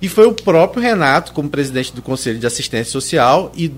E 0.01 0.09
foi 0.09 0.25
o 0.25 0.33
próprio 0.33 0.81
Renato, 0.81 1.31
como 1.31 1.47
presidente 1.47 1.93
do 1.93 2.01
Conselho 2.01 2.39
de 2.39 2.47
Assistência 2.47 2.91
Social 2.91 3.51
e, 3.55 3.71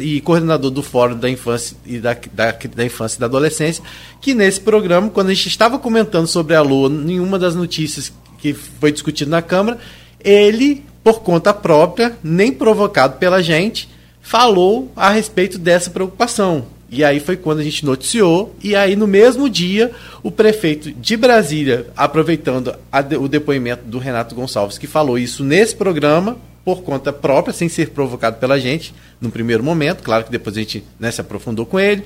e 0.00 0.20
coordenador 0.20 0.72
do 0.72 0.82
Fórum 0.82 1.16
da 1.16 1.30
Infância 1.30 1.76
e 1.86 1.98
da, 1.98 2.16
da, 2.32 2.50
da, 2.50 2.84
Infância 2.84 3.16
e 3.16 3.20
da 3.20 3.26
Adolescência, 3.26 3.84
que 4.20 4.34
nesse 4.34 4.60
programa, 4.60 5.08
quando 5.08 5.28
a 5.28 5.34
gente 5.34 5.46
estava 5.46 5.78
comentando 5.78 6.26
sobre 6.26 6.56
a 6.56 6.62
Lua, 6.62 6.88
em 6.88 7.20
uma 7.20 7.38
das 7.38 7.54
notícias 7.54 8.12
que 8.38 8.52
foi 8.52 8.90
discutido 8.90 9.30
na 9.30 9.40
Câmara, 9.40 9.78
ele, 10.18 10.84
por 11.04 11.20
conta 11.20 11.54
própria, 11.54 12.18
nem 12.24 12.52
provocado 12.52 13.16
pela 13.18 13.40
gente, 13.40 13.88
falou 14.20 14.90
a 14.96 15.10
respeito 15.10 15.58
dessa 15.58 15.90
preocupação. 15.90 16.66
E 16.90 17.04
aí 17.04 17.20
foi 17.20 17.36
quando 17.36 17.58
a 17.58 17.62
gente 17.62 17.84
noticiou, 17.84 18.54
e 18.62 18.74
aí 18.74 18.96
no 18.96 19.06
mesmo 19.06 19.48
dia, 19.48 19.90
o 20.22 20.30
prefeito 20.30 20.90
de 20.90 21.16
Brasília, 21.16 21.86
aproveitando 21.96 22.74
de, 23.08 23.16
o 23.16 23.28
depoimento 23.28 23.84
do 23.84 23.98
Renato 23.98 24.34
Gonçalves, 24.34 24.78
que 24.78 24.86
falou 24.86 25.18
isso 25.18 25.44
nesse 25.44 25.76
programa, 25.76 26.38
por 26.64 26.82
conta 26.82 27.12
própria, 27.12 27.52
sem 27.52 27.68
ser 27.68 27.90
provocado 27.90 28.38
pela 28.38 28.58
gente, 28.58 28.94
no 29.20 29.30
primeiro 29.30 29.62
momento, 29.62 30.02
claro 30.02 30.24
que 30.24 30.30
depois 30.30 30.56
a 30.56 30.60
gente 30.60 30.84
né, 30.98 31.10
se 31.10 31.20
aprofundou 31.20 31.64
com 31.64 31.78
ele, 31.78 32.04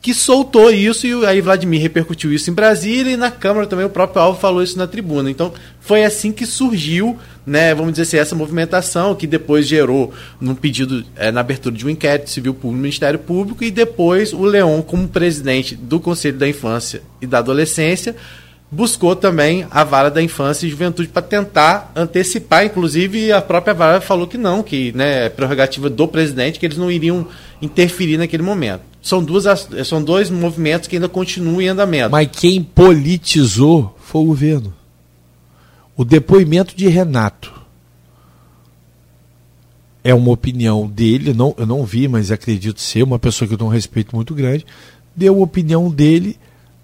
que 0.00 0.14
soltou 0.14 0.70
isso 0.70 1.06
e 1.06 1.26
aí 1.26 1.40
Vladimir 1.40 1.80
repercutiu 1.80 2.32
isso 2.32 2.50
em 2.50 2.54
Brasília 2.54 3.12
e 3.12 3.16
na 3.16 3.30
Câmara 3.30 3.66
também 3.66 3.84
o 3.84 3.90
próprio 3.90 4.22
Alvo 4.22 4.38
falou 4.38 4.62
isso 4.62 4.78
na 4.78 4.86
tribuna. 4.86 5.30
Então 5.30 5.52
foi 5.80 6.04
assim 6.04 6.30
que 6.30 6.46
surgiu, 6.46 7.18
né, 7.44 7.74
vamos 7.74 7.92
dizer 7.92 8.02
assim, 8.02 8.16
essa 8.18 8.34
movimentação 8.34 9.14
que 9.14 9.26
depois 9.26 9.66
gerou 9.66 10.12
num 10.40 10.54
pedido 10.54 11.04
é, 11.16 11.32
na 11.32 11.40
abertura 11.40 11.74
de 11.74 11.84
um 11.84 11.90
inquérito 11.90 12.30
civil 12.30 12.54
público 12.54 12.80
Ministério 12.80 13.18
Público 13.18 13.64
e 13.64 13.70
depois 13.70 14.32
o 14.32 14.42
Leon 14.42 14.82
como 14.82 15.08
presidente 15.08 15.74
do 15.74 15.98
Conselho 15.98 16.38
da 16.38 16.48
Infância 16.48 17.02
e 17.20 17.26
da 17.26 17.38
Adolescência 17.38 18.14
buscou 18.70 19.16
também 19.16 19.66
a 19.70 19.82
vara 19.82 20.10
da 20.10 20.22
infância 20.22 20.66
e 20.66 20.70
juventude 20.70 21.08
para 21.08 21.22
tentar 21.22 21.90
antecipar, 21.96 22.64
inclusive 22.64 23.32
a 23.32 23.40
própria 23.40 23.72
vara 23.72 24.00
falou 24.00 24.26
que 24.26 24.36
não, 24.36 24.62
que 24.62 24.92
né, 24.92 25.26
é 25.26 25.28
prerrogativa 25.28 25.88
do 25.88 26.06
presidente, 26.06 26.58
que 26.58 26.66
eles 26.66 26.76
não 26.76 26.90
iriam 26.90 27.26
interferir 27.62 28.18
naquele 28.18 28.42
momento. 28.42 28.82
São, 29.08 29.24
duas, 29.24 29.68
são 29.86 30.04
dois 30.04 30.28
movimentos 30.28 30.86
que 30.86 30.96
ainda 30.96 31.08
continuam 31.08 31.62
em 31.62 31.68
andamento. 31.68 32.10
Mas 32.10 32.28
quem 32.30 32.62
politizou 32.62 33.96
foi 33.98 34.20
o 34.20 34.26
governo. 34.26 34.74
O 35.96 36.04
depoimento 36.04 36.76
de 36.76 36.86
Renato 36.88 37.50
é 40.04 40.14
uma 40.14 40.30
opinião 40.30 40.86
dele, 40.86 41.32
não, 41.32 41.54
eu 41.56 41.64
não 41.64 41.84
vi, 41.84 42.06
mas 42.06 42.30
acredito 42.30 42.82
ser 42.82 43.02
uma 43.02 43.18
pessoa 43.18 43.48
que 43.48 43.54
eu 43.54 43.58
tenho 43.58 43.70
um 43.70 43.72
respeito 43.72 44.14
muito 44.14 44.34
grande. 44.34 44.66
Deu 45.16 45.34
a 45.36 45.42
opinião 45.42 45.88
dele, 45.88 46.38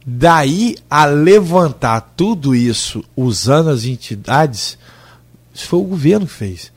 daí 0.07 0.77
a 0.89 1.05
levantar 1.05 2.14
tudo 2.16 2.55
isso 2.55 3.05
usando 3.14 3.68
as 3.68 3.85
entidades, 3.85 4.79
isso 5.55 5.68
foi 5.68 5.79
o 5.79 5.85
governo 5.85 6.27
que 6.27 6.33
fez. 6.33 6.72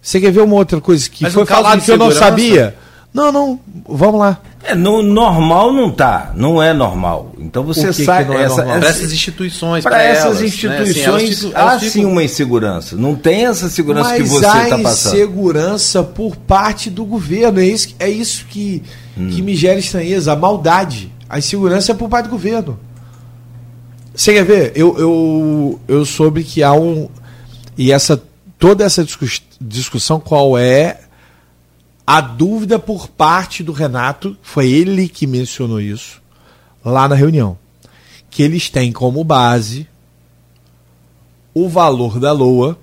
Você 0.00 0.20
quer 0.20 0.30
ver 0.30 0.42
uma 0.42 0.56
outra 0.56 0.78
coisa 0.78 1.08
que 1.08 1.22
Mas 1.22 1.32
foi 1.32 1.46
falado 1.46 1.82
que 1.82 1.90
eu 1.90 1.96
não 1.96 2.12
sabia? 2.12 2.76
Não, 3.14 3.32
não, 3.32 3.58
vamos 3.88 4.20
lá. 4.20 4.42
É, 4.66 4.74
no 4.74 5.02
normal 5.02 5.72
não 5.72 5.90
tá, 5.90 6.32
não 6.34 6.62
é 6.62 6.72
normal. 6.72 7.32
Então 7.38 7.62
você 7.62 7.88
que 7.88 8.04
que 8.04 8.10
é 8.10 8.14
essa, 8.44 8.56
normal? 8.56 8.78
Para 8.78 8.88
essa- 8.88 8.98
essas 9.00 9.12
instituiões, 9.12 9.84
para 9.84 10.02
essas 10.02 10.24
elas, 10.24 10.40
né? 10.40 10.46
instituições 10.46 11.30
Assim, 11.38 11.52
elas 11.54 11.54
ficam- 11.54 11.68
há 11.68 11.78
sim 11.80 11.90
ficam- 11.90 12.10
uma 12.12 12.24
insegurança. 12.24 12.96
Não 12.96 13.14
tem 13.14 13.44
essa 13.46 13.68
segurança 13.68 14.08
Mas 14.10 14.22
que 14.22 14.28
você 14.28 14.46
está 14.46 14.78
passando. 14.78 15.14
insegurança 15.16 16.02
por 16.02 16.34
parte 16.36 16.88
do 16.88 17.04
governo. 17.04 17.60
É 17.60 17.66
isso, 17.66 17.94
é 17.98 18.08
isso 18.08 18.46
que, 18.48 18.82
Hum. 19.18 19.28
que 19.30 19.42
me 19.42 19.54
gera 19.54 19.78
estranheza, 19.78 20.32
a 20.32 20.36
maldade. 20.36 21.12
A 21.28 21.38
insegurança 21.38 21.92
é 21.92 21.94
por 21.94 22.08
parte 22.08 22.24
do 22.24 22.30
governo. 22.30 22.78
Você 24.14 24.32
quer 24.32 24.44
ver? 24.44 24.72
Eu, 24.74 24.96
eu, 24.98 25.80
eu 25.88 26.04
soube 26.06 26.42
que 26.44 26.62
há 26.62 26.72
um. 26.72 27.08
E 27.76 27.90
essa 27.92 28.22
toda 28.58 28.84
essa 28.84 29.04
discus- 29.04 29.42
discussão, 29.60 30.18
qual 30.20 30.56
é 30.56 31.00
a 32.06 32.20
dúvida 32.20 32.78
por 32.78 33.08
parte 33.08 33.62
do 33.62 33.72
Renato, 33.72 34.36
foi 34.42 34.70
ele 34.70 35.08
que 35.08 35.26
mencionou 35.26 35.80
isso 35.80 36.20
lá 36.84 37.08
na 37.08 37.14
reunião. 37.14 37.58
Que 38.30 38.42
eles 38.42 38.68
têm 38.68 38.92
como 38.92 39.24
base 39.24 39.88
o 41.54 41.68
valor 41.68 42.18
da 42.18 42.32
LOA, 42.32 42.76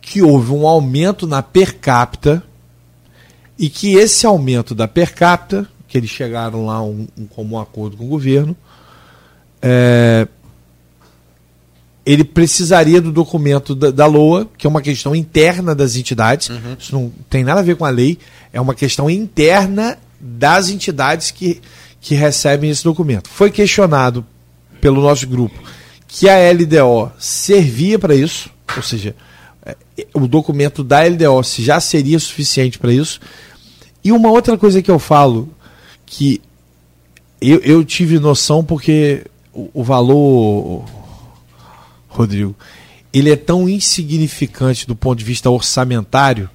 que 0.00 0.22
houve 0.22 0.52
um 0.52 0.66
aumento 0.66 1.26
na 1.26 1.42
per 1.42 1.78
capita 1.78 2.42
e 3.58 3.68
que 3.68 3.94
esse 3.94 4.26
aumento 4.26 4.74
da 4.74 4.88
per 4.88 5.14
capita, 5.14 5.68
que 5.86 5.98
eles 5.98 6.10
chegaram 6.10 6.66
lá 6.66 6.82
um, 6.82 7.06
um 7.16 7.26
comum 7.26 7.58
acordo 7.58 7.96
com 7.96 8.04
o 8.04 8.08
governo, 8.08 8.56
é, 9.62 10.26
ele 12.10 12.24
precisaria 12.24 13.00
do 13.00 13.12
documento 13.12 13.74
da, 13.74 13.90
da 13.90 14.06
LOA, 14.06 14.48
que 14.56 14.66
é 14.66 14.70
uma 14.70 14.82
questão 14.82 15.14
interna 15.14 15.74
das 15.74 15.96
entidades, 15.96 16.50
isso 16.78 16.94
não 16.94 17.12
tem 17.28 17.44
nada 17.44 17.60
a 17.60 17.62
ver 17.62 17.76
com 17.76 17.84
a 17.84 17.90
lei, 17.90 18.18
é 18.52 18.60
uma 18.60 18.74
questão 18.74 19.08
interna 19.08 19.98
das 20.20 20.68
entidades 20.68 21.30
que, 21.30 21.60
que 22.00 22.14
recebem 22.14 22.70
esse 22.70 22.82
documento. 22.82 23.28
Foi 23.28 23.50
questionado 23.50 24.24
pelo 24.80 25.00
nosso 25.00 25.26
grupo 25.26 25.60
que 26.08 26.28
a 26.28 26.50
LDO 26.50 27.12
servia 27.18 27.98
para 27.98 28.14
isso, 28.14 28.50
ou 28.76 28.82
seja, 28.82 29.14
é, 29.64 29.76
o 30.12 30.26
documento 30.26 30.82
da 30.82 31.04
LDO 31.04 31.42
se 31.44 31.62
já 31.62 31.80
seria 31.80 32.18
suficiente 32.18 32.78
para 32.78 32.92
isso. 32.92 33.20
E 34.02 34.10
uma 34.10 34.30
outra 34.30 34.58
coisa 34.58 34.82
que 34.82 34.90
eu 34.90 34.98
falo, 34.98 35.48
que 36.04 36.40
eu, 37.40 37.58
eu 37.60 37.84
tive 37.84 38.18
noção 38.18 38.64
porque 38.64 39.24
o, 39.52 39.70
o 39.72 39.84
valor, 39.84 40.84
Rodrigo, 42.10 42.54
ele 43.12 43.30
é 43.30 43.36
tão 43.36 43.68
insignificante 43.68 44.86
do 44.86 44.94
ponto 44.94 45.18
de 45.18 45.24
vista 45.24 45.48
orçamentário, 45.48 46.50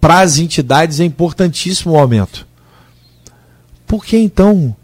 para 0.00 0.20
as 0.20 0.38
entidades 0.38 1.00
é 1.00 1.04
importantíssimo 1.04 1.94
o 1.94 1.98
aumento. 1.98 2.46
Por 3.86 4.04
que 4.04 4.16
então 4.16 4.76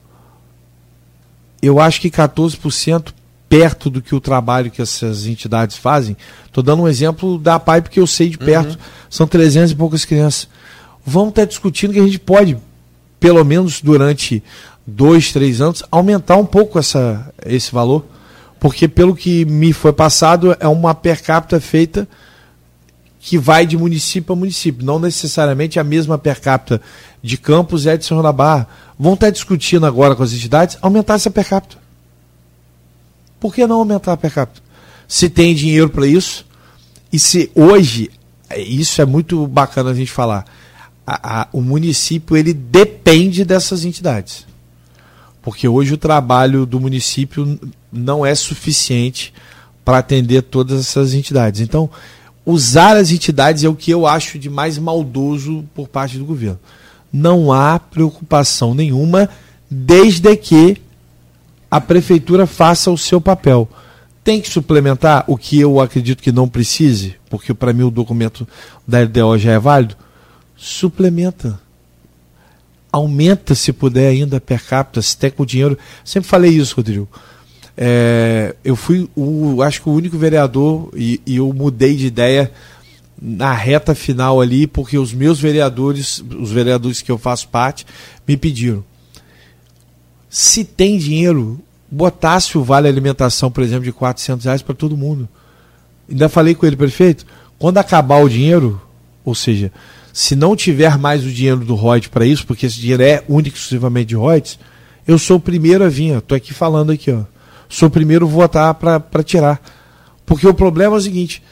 eu 1.61 1.78
acho 1.78 2.01
que 2.01 2.11
14% 2.11 3.12
perto 3.53 3.90
do 3.90 4.01
que 4.01 4.14
o 4.14 4.20
trabalho 4.20 4.70
que 4.70 4.80
essas 4.80 5.26
entidades 5.26 5.76
fazem. 5.76 6.16
Estou 6.47 6.64
dando 6.64 6.84
um 6.84 6.88
exemplo 6.88 7.38
da 7.38 7.61
PAI 7.61 7.82
porque 7.82 8.01
eu 8.01 8.07
sei 8.07 8.30
de 8.30 8.38
perto. 8.38 8.78
São 9.11 9.26
300 9.26 9.72
e 9.72 9.74
poucas 9.76 10.07
crianças. 10.07 10.49
Vamos 11.05 11.30
estar 11.30 11.45
discutindo 11.45 11.93
que 11.93 12.01
a 12.01 12.05
gente 12.05 12.18
pode, 12.18 12.57
pelo 13.20 13.45
menos 13.45 13.82
durante 13.82 14.43
dois, 14.86 15.32
três 15.32 15.61
anos, 15.61 15.82
aumentar 15.90 16.38
um 16.38 16.47
pouco 16.47 16.78
essa, 16.78 17.30
esse 17.45 17.70
valor. 17.70 18.07
Porque, 18.63 18.87
pelo 18.87 19.17
que 19.17 19.45
me 19.45 19.73
foi 19.73 19.93
passado, 19.93 20.57
é 20.61 20.69
uma 20.69 20.95
per 20.95 21.21
capita 21.21 21.61
feita 21.61 22.07
que 23.19 23.37
vai 23.37 23.67
de 23.67 23.77
município 23.77 24.33
a 24.33 24.37
município, 24.37 24.87
não 24.87 25.01
necessariamente 25.01 25.81
a 25.81 25.85
mesma 25.85 26.17
per 26.17 26.41
capita 26.41 26.81
de 27.21 27.37
Campos 27.37 27.87
e 27.87 27.99
da 27.99 28.31
Barra. 28.33 28.69
Vão 28.97 29.15
estar 29.15 29.31
discutindo 29.31 29.85
agora 29.85 30.15
com 30.15 30.23
as 30.23 30.33
entidades 30.33 30.79
aumentar 30.81 31.15
essa 31.15 31.29
per 31.29 31.49
capita. 31.49 31.77
Por 33.41 33.53
que 33.53 33.67
não 33.67 33.79
aumentar 33.81 34.13
a 34.13 34.17
per 34.17 34.33
capita? 34.33 34.61
Se 35.09 35.29
tem 35.29 35.57
dinheiro 35.57 35.91
para 35.91 36.07
isso, 36.07 36.47
e 37.13 37.19
se 37.19 37.51
hoje, 37.57 38.13
é, 38.49 38.61
isso 38.61 39.03
é 39.03 39.05
muito 39.05 39.45
bacana 39.49 39.91
a 39.91 39.95
gente 39.95 40.13
falar, 40.13 40.45
a- 41.05 41.41
a- 41.41 41.49
o 41.53 41.61
município 41.61 42.37
ele 42.37 42.55
depende 42.55 43.45
dessas 43.45 43.85
entidades. 43.85 44.47
Porque 45.43 45.67
hoje 45.67 45.95
o 45.95 45.99
trabalho 45.99 46.65
do 46.65 46.79
município 46.79 47.59
não 47.93 48.24
é 48.24 48.34
suficiente 48.34 49.34
para 49.84 49.99
atender 49.99 50.43
todas 50.43 50.80
essas 50.80 51.12
entidades. 51.12 51.61
Então, 51.61 51.90
usar 52.47 52.97
as 52.97 53.11
entidades 53.11 53.64
é 53.64 53.68
o 53.68 53.74
que 53.74 53.90
eu 53.90 54.07
acho 54.07 54.38
de 54.38 54.49
mais 54.49 54.78
maldoso 54.78 55.64
por 55.74 55.88
parte 55.88 56.16
do 56.18 56.24
governo. 56.24 56.59
Não 57.12 57.53
há 57.53 57.78
preocupação 57.78 58.74
nenhuma, 58.74 59.28
desde 59.70 60.34
que 60.36 60.80
a 61.70 61.80
prefeitura 61.80 62.47
faça 62.47 62.90
o 62.90 62.99
seu 62.99 63.20
papel. 63.20 63.68
Tem 64.24 64.40
que 64.40 64.49
suplementar 64.49 65.24
o 65.26 65.36
que 65.36 65.59
eu 65.59 65.80
acredito 65.80 66.22
que 66.22 66.30
não 66.30 66.49
precise, 66.49 67.16
porque 67.28 67.53
para 67.53 67.72
mim 67.72 67.82
o 67.82 67.90
documento 67.90 68.47
da 68.86 69.01
LDO 69.01 69.36
já 69.36 69.53
é 69.53 69.59
válido. 69.59 69.97
Suplementa. 70.57 71.61
Aumenta 72.90 73.55
se 73.55 73.72
puder 73.72 74.09
ainda 74.09 74.40
per 74.40 74.64
capita, 74.64 75.03
se 75.03 75.16
tem 75.16 75.30
com 75.30 75.45
dinheiro. 75.45 75.76
Sempre 76.05 76.28
falei 76.28 76.51
isso, 76.51 76.76
Rodrigo. 76.76 77.09
É, 77.85 78.55
eu 78.62 78.76
fui 78.76 79.09
o, 79.16 79.61
acho 79.62 79.83
que 79.83 79.89
o 79.89 79.93
único 79.93 80.16
vereador 80.16 80.91
e, 80.95 81.20
e 81.26 81.37
eu 81.37 81.53
mudei 81.53 81.97
de 81.97 82.07
ideia 82.07 82.53
na 83.20 83.53
reta 83.53 83.93
final 83.95 84.41
ali, 84.41 84.66
porque 84.66 84.97
os 84.97 85.12
meus 85.12 85.41
vereadores, 85.41 86.22
os 86.39 86.53
vereadores 86.53 87.03
que 87.03 87.11
eu 87.11 87.18
faço 87.18 87.49
parte, 87.49 87.85
me 88.26 88.37
pediram 88.37 88.85
se 90.33 90.64
tem 90.64 90.97
dinheiro, 90.97 91.61
botasse 91.91 92.57
o 92.57 92.64
vale 92.64 92.89
alimentação, 92.89 93.51
por 93.51 93.62
exemplo, 93.62 93.85
de 93.85 93.93
400 93.93 94.47
reais 94.47 94.62
para 94.62 94.74
todo 94.74 94.97
mundo. 94.97 95.28
Ainda 96.09 96.26
falei 96.26 96.55
com 96.55 96.64
ele, 96.64 96.74
prefeito, 96.74 97.26
quando 97.59 97.76
acabar 97.76 98.16
o 98.16 98.30
dinheiro, 98.30 98.80
ou 99.26 99.35
seja, 99.35 99.70
se 100.11 100.35
não 100.35 100.57
tiver 100.57 100.97
mais 100.97 101.22
o 101.22 101.30
dinheiro 101.30 101.62
do 101.66 101.74
Reut 101.74 102.09
para 102.09 102.24
isso, 102.24 102.47
porque 102.47 102.64
esse 102.64 102.80
dinheiro 102.80 103.03
é 103.03 103.22
único 103.28 103.57
e 103.57 103.61
exclusivamente 103.61 104.07
de 104.07 104.16
Reut, 104.16 104.59
eu 105.07 105.18
sou 105.18 105.37
o 105.37 105.41
primeiro 105.41 105.85
a 105.85 105.91
vir, 105.91 106.16
estou 106.16 106.35
aqui 106.35 106.55
falando 106.55 106.93
aqui, 106.93 107.11
ó. 107.11 107.24
Sou 107.73 107.89
o 107.89 107.91
primeiro 107.91 108.27
a 108.27 108.29
votar 108.29 108.75
para 108.75 109.23
tirar. 109.25 109.59
Porque 110.27 110.47
o 110.47 110.53
problema 110.53 110.95
é 110.95 110.99
o 110.99 111.01
seguinte, 111.01 111.43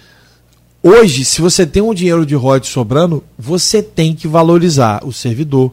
hoje, 0.82 1.24
se 1.24 1.40
você 1.40 1.66
tem 1.66 1.82
um 1.82 1.94
dinheiro 1.94 2.26
de 2.26 2.36
Reut 2.36 2.68
sobrando, 2.68 3.24
você 3.38 3.82
tem 3.82 4.14
que 4.14 4.28
valorizar 4.28 5.02
o 5.02 5.14
servidor, 5.14 5.72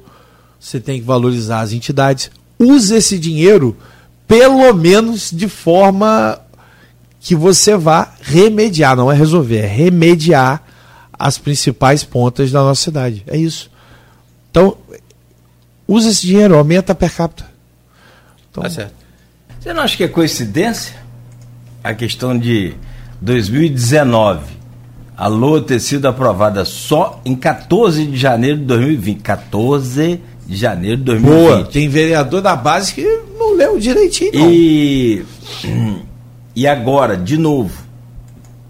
você 0.58 0.80
tem 0.80 1.02
que 1.02 1.06
valorizar 1.06 1.60
as 1.60 1.74
entidades. 1.74 2.32
Use 2.58 2.96
esse 2.96 3.20
dinheiro, 3.20 3.76
pelo 4.26 4.74
menos 4.74 5.32
de 5.32 5.50
forma 5.50 6.40
que 7.20 7.36
você 7.36 7.76
vá 7.76 8.14
remediar, 8.22 8.96
não 8.96 9.12
é 9.12 9.16
resolver, 9.16 9.58
é 9.58 9.68
remediar 9.68 10.64
as 11.12 11.38
principais 11.38 12.06
pontas 12.06 12.52
da 12.52 12.62
nossa 12.62 12.82
cidade. 12.82 13.22
É 13.28 13.36
isso. 13.36 13.70
Então, 14.50 14.78
use 15.86 16.08
esse 16.08 16.26
dinheiro, 16.26 16.58
aumenta 16.58 16.94
a 16.94 16.96
per 16.96 17.14
capita. 17.14 17.46
Então, 18.50 18.64
Tá 18.64 18.70
certo. 18.70 18.97
Você 19.68 19.74
não 19.74 19.84
acha 19.84 19.98
que 19.98 20.04
é 20.06 20.08
coincidência 20.08 20.96
a 21.84 21.94
questão 21.94 22.40
de 22.40 22.74
2019 23.20 24.40
a 25.18 25.28
LOA 25.28 25.62
ter 25.62 25.82
sido 25.82 26.08
aprovada 26.08 26.64
só 26.64 27.20
em 27.26 27.36
14 27.36 28.06
de 28.06 28.16
janeiro 28.16 28.60
de 28.60 28.64
2020? 28.64 29.20
14 29.22 30.22
de 30.48 30.56
janeiro 30.56 30.96
de 30.96 31.04
2020. 31.04 31.38
boa. 31.38 31.66
Tem 31.66 31.90
vereador 31.90 32.42
da 32.42 32.56
base 32.56 32.94
que 32.94 33.04
não 33.38 33.58
leu 33.58 33.78
direitinho, 33.78 34.32
não. 34.36 34.50
E, 34.50 35.26
e 36.56 36.66
agora, 36.66 37.18
de 37.18 37.36
novo, 37.38 37.78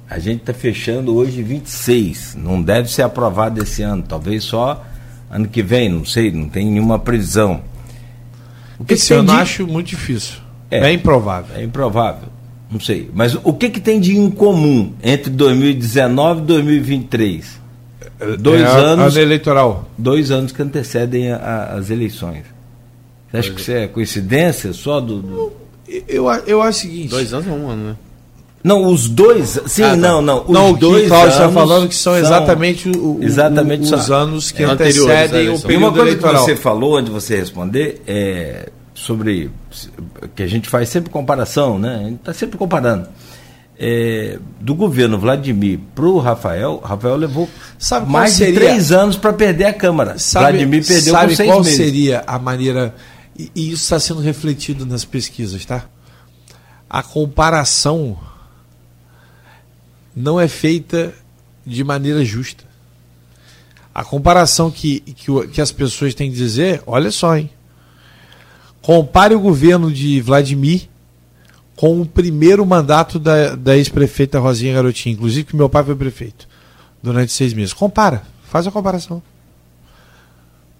a 0.09 0.17
gente 0.17 0.39
está 0.39 0.53
fechando 0.53 1.13
hoje 1.15 1.43
26. 1.43 2.35
Não 2.39 2.59
deve 2.59 2.91
ser 2.91 3.03
aprovado 3.03 3.61
esse 3.61 3.83
ano, 3.83 4.01
talvez 4.01 4.43
só 4.45 4.83
ano 5.29 5.47
que 5.47 5.61
vem, 5.61 5.89
não 5.89 6.03
sei, 6.03 6.31
não 6.31 6.49
tem 6.49 6.65
nenhuma 6.71 6.97
previsão. 6.97 7.61
O 8.79 8.83
que, 8.83 8.95
Esse 8.95 9.13
eu 9.13 9.23
de- 9.23 9.29
acho 9.31 9.67
muito 9.67 9.89
difícil. 9.89 10.46
É. 10.69 10.79
É, 10.89 10.91
improvável. 10.93 11.55
É 11.55 11.63
improvável, 11.63 12.27
não 12.69 12.79
sei. 12.79 13.09
Mas 13.13 13.35
o 13.43 13.53
que, 13.53 13.69
que 13.69 13.79
tem 13.79 13.99
de 13.99 14.17
incomum 14.17 14.91
entre 15.03 15.29
2019 15.31 16.41
e 16.41 16.43
2023? 16.45 17.57
Dois 18.39 18.61
É, 18.61 18.65
anos, 18.65 19.15
Ano 19.15 19.21
eleitoral. 19.25 19.89
dois 19.97 20.31
anos 20.31 20.51
que 20.51 20.61
antecedem 20.61 21.31
a- 21.31 21.37
a- 21.37 21.73
as 21.75 21.89
eleições. 21.89 22.43
Você 23.31 23.37
acha 23.37 23.51
que 23.53 23.61
isso 23.61 23.71
é 23.71 23.87
coincidência 23.87 24.73
só 24.73 24.99
do, 24.99 25.21
do- 25.21 25.51
Eu, 26.07 26.25
eu 26.47 26.61
acho 26.61 26.79
o 26.79 26.81
seguinte. 26.81 27.09
Dois 27.09 27.33
anos 27.33 27.47
ou 27.47 27.53
um 27.53 27.69
ano, 27.69 27.89
né? 27.89 27.95
Não, 28.63 28.85
os 28.91 29.07
dois. 29.07 29.59
Sim, 29.67 29.83
Ah, 29.83 29.89
tá. 29.91 29.95
não, 29.95 30.21
não. 30.21 30.41
Os 30.43 30.49
não, 30.49 30.71
o 30.71 30.73
que 30.73 30.79
dois 30.81 31.05
o 31.05 31.07
Cláudio 31.09 31.29
está 31.31 31.49
falando 31.49 31.87
que 31.87 31.95
são 31.95 32.17
exatamente, 32.17 32.89
o- 32.89 33.19
exatamente 33.21 33.81
o- 33.93 33.95
os 33.95 34.03
só- 34.03 34.13
anos 34.15 34.51
que 34.51 34.63
é, 34.63 34.65
antecedem 34.65 35.41
o 35.41 35.45
eleição. 35.51 35.71
E 35.71 35.75
uma 35.77 35.91
período 35.91 35.93
coisa 35.93 36.07
eleitoral. 36.09 36.43
que 36.45 36.51
você 36.51 36.55
falou 36.57 36.97
antes 36.97 37.13
de 37.13 37.19
você 37.21 37.37
responder 37.37 38.01
é 38.07 38.69
sobre 38.99 39.51
que 40.35 40.41
a 40.41 40.47
gente 40.47 40.67
faz 40.67 40.89
sempre 40.89 41.11
comparação, 41.11 41.77
né? 41.77 41.97
A 41.97 42.03
gente 42.09 42.15
está 42.15 42.33
sempre 42.33 42.57
comparando. 42.57 43.07
É, 43.79 44.39
do 44.59 44.73
governo 44.73 45.19
Vladimir 45.19 45.79
para 45.93 46.05
o 46.05 46.17
Rafael, 46.17 46.79
Rafael 46.83 47.15
levou 47.15 47.47
Sabe 47.77 48.11
mais 48.11 48.31
de 48.31 48.37
seria- 48.37 48.59
três 48.59 48.91
anos 48.91 49.15
para 49.15 49.31
perder 49.33 49.65
a 49.65 49.73
Câmara. 49.73 50.17
Sabe, 50.17 50.45
Vladimir 50.57 50.83
perdeu 50.85 51.13
sabe 51.13 51.35
seis 51.35 51.47
qual 51.47 51.59
meses. 51.63 51.77
seria 51.77 52.23
a 52.25 52.39
maneira. 52.39 52.95
E, 53.37 53.51
e 53.55 53.65
isso 53.71 53.83
está 53.83 53.99
sendo 53.99 54.19
refletido 54.19 54.83
nas 54.83 55.05
pesquisas, 55.05 55.63
tá? 55.63 55.85
A 56.89 57.03
comparação 57.03 58.17
não 60.15 60.39
é 60.41 60.47
feita 60.47 61.13
de 61.63 61.83
maneira 61.83 62.25
justa. 62.25 62.63
A 63.93 64.03
comparação 64.03 64.71
que, 64.71 65.01
que, 65.01 65.47
que 65.49 65.61
as 65.61 65.71
pessoas 65.71 66.15
têm 66.15 66.31
que 66.31 66.37
dizer, 66.37 66.81
olha 66.87 67.11
só, 67.11 67.37
hein? 67.37 67.47
Compare 68.87 69.35
o 69.35 69.39
governo 69.41 69.91
de 69.91 70.21
Vladimir 70.21 70.87
com 71.75 71.99
o 71.99 72.05
primeiro 72.05 72.65
mandato 72.65 73.19
da, 73.19 73.53
da 73.53 73.75
ex-prefeita 73.75 74.39
Rosinha 74.39 74.73
Garotinho, 74.73 75.11
inclusive 75.13 75.43
que 75.43 75.57
meu 75.57 75.67
pai 75.67 75.83
foi 75.83 75.93
prefeito 75.93 76.47
durante 77.03 77.33
seis 77.33 77.53
meses. 77.53 77.73
Compara, 77.73 78.23
faz 78.49 78.65
a 78.65 78.71
comparação. 78.71 79.21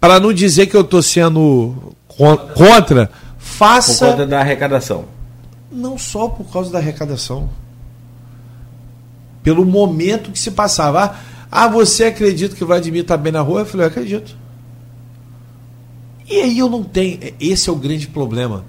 Para 0.00 0.18
não 0.18 0.32
dizer 0.32 0.68
que 0.68 0.74
eu 0.74 0.80
estou 0.80 1.02
sendo 1.02 1.92
con- 2.08 2.34
contra, 2.54 3.08
Por 3.08 3.14
faça 3.38 4.06
conta 4.12 4.26
da 4.26 4.40
arrecadação. 4.40 5.04
não 5.70 5.98
só 5.98 6.28
por 6.28 6.50
causa 6.50 6.70
da 6.72 6.78
arrecadação, 6.78 7.50
pelo 9.42 9.66
momento 9.66 10.30
que 10.32 10.38
se 10.38 10.50
passava. 10.52 11.14
Ah, 11.52 11.68
você 11.68 12.04
acredita 12.04 12.56
que 12.56 12.64
o 12.64 12.66
Vladimir 12.66 13.02
está 13.02 13.18
bem 13.18 13.32
na 13.32 13.42
rua? 13.42 13.60
Eu 13.60 13.66
falei, 13.66 13.84
eu 13.84 13.90
acredito. 13.90 14.34
E 16.28 16.40
aí 16.40 16.58
eu 16.58 16.68
não 16.68 16.82
tenho. 16.84 17.18
Esse 17.40 17.68
é 17.68 17.72
o 17.72 17.76
grande 17.76 18.06
problema. 18.08 18.64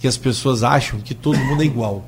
Que 0.00 0.06
as 0.08 0.16
pessoas 0.16 0.62
acham 0.62 1.00
que 1.00 1.14
todo 1.14 1.38
mundo 1.38 1.62
é 1.62 1.66
igual. 1.66 2.04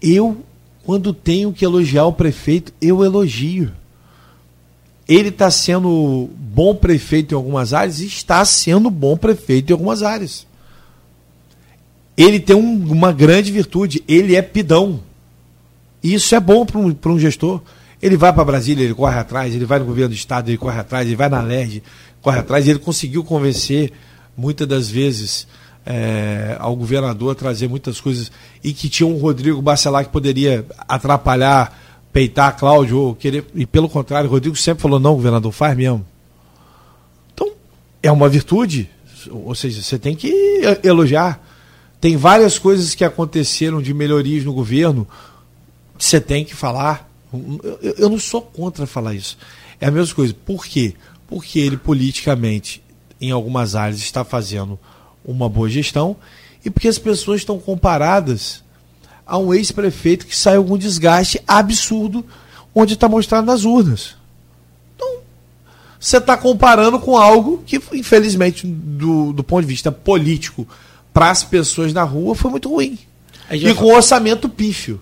Eu, 0.00 0.44
quando 0.84 1.12
tenho 1.12 1.52
que 1.52 1.64
elogiar 1.64 2.04
o 2.06 2.12
prefeito, 2.12 2.72
eu 2.80 3.04
elogio. 3.04 3.72
Ele 5.08 5.28
está 5.30 5.50
sendo 5.50 6.28
bom 6.36 6.74
prefeito 6.74 7.32
em 7.32 7.36
algumas 7.36 7.72
áreas 7.72 8.00
e 8.00 8.06
está 8.06 8.44
sendo 8.44 8.90
bom 8.90 9.16
prefeito 9.16 9.70
em 9.70 9.72
algumas 9.72 10.02
áreas 10.02 10.46
ele 12.16 12.40
tem 12.40 12.56
um- 12.56 12.90
uma 12.92 13.12
grande 13.12 13.52
virtude, 13.52 14.02
ele 14.08 14.34
é 14.34 14.42
pidão. 14.42 14.98
Isso 16.02 16.34
é 16.34 16.40
bom 16.40 16.66
para 16.66 16.76
um, 16.80 16.92
um 17.06 17.18
gestor. 17.18 17.60
Ele 18.00 18.16
vai 18.16 18.32
para 18.32 18.44
Brasília, 18.44 18.84
ele 18.84 18.94
corre 18.94 19.18
atrás, 19.18 19.54
ele 19.54 19.64
vai 19.64 19.78
no 19.78 19.84
governo 19.84 20.10
do 20.10 20.14
estado, 20.14 20.48
ele 20.48 20.58
corre 20.58 20.78
atrás, 20.78 21.06
ele 21.06 21.16
vai 21.16 21.28
na 21.28 21.40
LERJ, 21.40 21.82
corre 22.22 22.38
atrás, 22.38 22.66
e 22.66 22.70
ele 22.70 22.78
conseguiu 22.78 23.24
convencer, 23.24 23.92
muitas 24.36 24.68
das 24.68 24.88
vezes, 24.88 25.48
eh, 25.84 26.56
ao 26.60 26.76
governador 26.76 27.32
a 27.32 27.34
trazer 27.34 27.68
muitas 27.68 28.00
coisas, 28.00 28.30
e 28.62 28.72
que 28.72 28.88
tinha 28.88 29.06
um 29.06 29.18
Rodrigo 29.18 29.60
Bacelar 29.60 30.04
que 30.04 30.12
poderia 30.12 30.64
atrapalhar, 30.86 31.76
peitar 32.12 32.56
Cláudio, 32.56 32.98
ou 32.98 33.14
querer, 33.14 33.44
e 33.54 33.66
pelo 33.66 33.88
contrário, 33.88 34.28
o 34.28 34.32
Rodrigo 34.32 34.56
sempre 34.56 34.82
falou, 34.82 35.00
não, 35.00 35.14
governador, 35.14 35.50
faz 35.50 35.76
mesmo. 35.76 36.06
Então, 37.34 37.50
é 38.00 38.12
uma 38.12 38.28
virtude, 38.28 38.88
ou 39.28 39.54
seja, 39.56 39.82
você 39.82 39.98
tem 39.98 40.14
que 40.14 40.32
elogiar. 40.84 41.44
Tem 42.00 42.16
várias 42.16 42.60
coisas 42.60 42.94
que 42.94 43.04
aconteceram 43.04 43.82
de 43.82 43.92
melhorias 43.92 44.44
no 44.44 44.52
governo 44.52 45.04
você 45.98 46.20
tem 46.20 46.44
que 46.44 46.54
falar. 46.54 47.07
Eu, 47.32 47.94
eu 47.98 48.08
não 48.08 48.18
sou 48.18 48.42
contra 48.42 48.86
falar 48.86 49.14
isso. 49.14 49.36
É 49.80 49.86
a 49.86 49.90
mesma 49.90 50.14
coisa. 50.14 50.34
Por 50.34 50.64
quê? 50.66 50.94
Porque 51.26 51.58
ele 51.58 51.76
politicamente, 51.76 52.82
em 53.20 53.30
algumas 53.30 53.74
áreas, 53.74 54.00
está 54.00 54.24
fazendo 54.24 54.78
uma 55.24 55.48
boa 55.48 55.68
gestão 55.68 56.16
e 56.64 56.70
porque 56.70 56.88
as 56.88 56.98
pessoas 56.98 57.40
estão 57.40 57.58
comparadas 57.58 58.62
a 59.26 59.36
um 59.38 59.52
ex-prefeito 59.52 60.26
que 60.26 60.34
saiu 60.34 60.64
com 60.64 60.74
um 60.74 60.78
desgaste 60.78 61.40
absurdo 61.46 62.24
onde 62.74 62.94
está 62.94 63.08
mostrado 63.08 63.46
nas 63.46 63.64
urnas. 63.64 64.16
Então, 64.96 65.18
você 66.00 66.16
está 66.16 66.36
comparando 66.36 66.98
com 66.98 67.16
algo 67.16 67.62
que, 67.66 67.80
infelizmente, 67.92 68.66
do, 68.66 69.32
do 69.32 69.44
ponto 69.44 69.62
de 69.62 69.68
vista 69.68 69.92
político, 69.92 70.66
para 71.12 71.30
as 71.30 71.44
pessoas 71.44 71.92
na 71.92 72.04
rua, 72.04 72.34
foi 72.34 72.50
muito 72.50 72.70
ruim. 72.70 72.98
E 73.50 73.74
com 73.74 73.92
orçamento 73.94 74.48
pífio. 74.48 75.00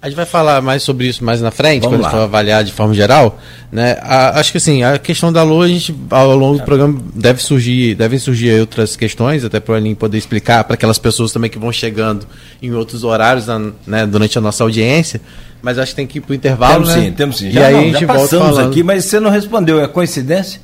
A 0.00 0.08
gente 0.08 0.16
vai 0.16 0.26
falar 0.26 0.62
mais 0.62 0.84
sobre 0.84 1.08
isso 1.08 1.24
mais 1.24 1.40
na 1.40 1.50
frente, 1.50 1.82
Vamos 1.82 1.96
quando 1.96 2.02
lá. 2.02 2.08
a 2.08 2.10
gente 2.12 2.18
for 2.20 2.24
avaliar 2.24 2.62
de 2.62 2.72
forma 2.72 2.94
geral. 2.94 3.36
Né? 3.72 3.96
A- 4.00 4.38
acho 4.38 4.52
que 4.52 4.58
assim, 4.58 4.84
a 4.84 4.96
questão 4.96 5.32
da 5.32 5.42
lua, 5.42 5.64
a 5.64 5.68
gente, 5.68 5.92
ao 6.10 6.36
longo 6.36 6.58
do 6.58 6.64
programa, 6.64 7.00
deve 7.14 7.42
surgir, 7.42 7.96
devem 7.96 8.16
surgir 8.18 8.60
outras 8.60 8.94
questões, 8.94 9.44
até 9.44 9.58
para 9.58 9.72
o 9.72 9.74
Aline 9.74 9.96
poder 9.96 10.16
explicar 10.16 10.62
para 10.62 10.74
aquelas 10.74 10.98
pessoas 10.98 11.32
também 11.32 11.50
que 11.50 11.58
vão 11.58 11.72
chegando 11.72 12.26
em 12.62 12.72
outros 12.72 13.02
horários 13.02 13.48
na- 13.48 13.72
né, 13.84 14.06
durante 14.06 14.38
a 14.38 14.40
nossa 14.40 14.62
audiência. 14.62 15.20
Mas 15.60 15.76
acho 15.80 15.90
que 15.90 15.96
tem 15.96 16.06
que 16.06 16.18
ir 16.18 16.20
para 16.20 16.30
o 16.30 16.34
intervalo. 16.36 16.74
Temos 16.84 16.88
né? 16.94 17.02
sim, 17.02 17.12
temos 17.12 17.38
sim. 17.38 17.48
E 17.48 17.52
Já, 17.52 17.66
aí 17.66 17.72
não, 17.72 17.80
a 17.80 17.82
gente 17.82 17.92
já 18.00 18.06
volta 18.06 18.20
passamos 18.22 18.46
falando. 18.54 18.70
aqui, 18.70 18.82
mas 18.84 19.04
você 19.04 19.18
não 19.18 19.30
respondeu. 19.30 19.80
É 19.80 19.88
coincidência? 19.88 20.60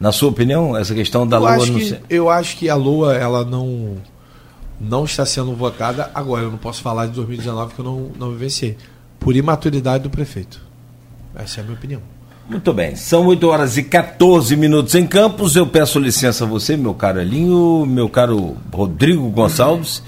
Na 0.00 0.10
sua 0.10 0.30
opinião, 0.30 0.74
essa 0.74 0.94
questão 0.94 1.26
da 1.28 1.36
Eu 1.36 1.40
Lua 1.40 1.50
acho, 1.56 1.72
que, 1.72 1.96
eu 2.08 2.30
acho 2.30 2.56
que 2.56 2.68
a 2.70 2.74
Lua 2.74 3.14
ela 3.14 3.44
não 3.44 3.96
não 4.82 5.04
está 5.04 5.24
sendo 5.24 5.54
votada 5.54 6.10
agora. 6.14 6.44
Eu 6.44 6.50
não 6.50 6.58
posso 6.58 6.82
falar 6.82 7.06
de 7.06 7.12
2019 7.12 7.74
que 7.74 7.80
eu 7.80 7.84
não, 7.84 8.10
não 8.18 8.30
vivenciei. 8.32 8.76
Por 9.20 9.36
imaturidade 9.36 10.02
do 10.02 10.10
prefeito. 10.10 10.60
Essa 11.34 11.60
é 11.60 11.62
a 11.62 11.64
minha 11.64 11.76
opinião. 11.76 12.00
Muito 12.50 12.72
bem, 12.72 12.96
são 12.96 13.26
8 13.26 13.48
horas 13.48 13.76
e 13.76 13.84
14 13.84 14.56
minutos 14.56 14.94
em 14.96 15.06
Campos. 15.06 15.54
Eu 15.54 15.66
peço 15.66 15.98
licença 16.00 16.44
a 16.44 16.46
você, 16.46 16.76
meu 16.76 16.92
caro 16.92 17.20
Elinho, 17.20 17.86
meu 17.86 18.08
caro 18.08 18.56
Rodrigo 18.72 19.30
Gonçalves. 19.30 20.02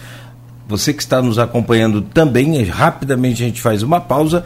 Você 0.67 0.93
que 0.93 1.03
está 1.03 1.23
nos 1.23 1.39
acompanhando 1.39 2.03
também, 2.03 2.63
rapidamente 2.65 3.43
a 3.43 3.47
gente 3.47 3.63
faz 3.63 3.83
uma 3.83 4.01
pausa 4.01 4.45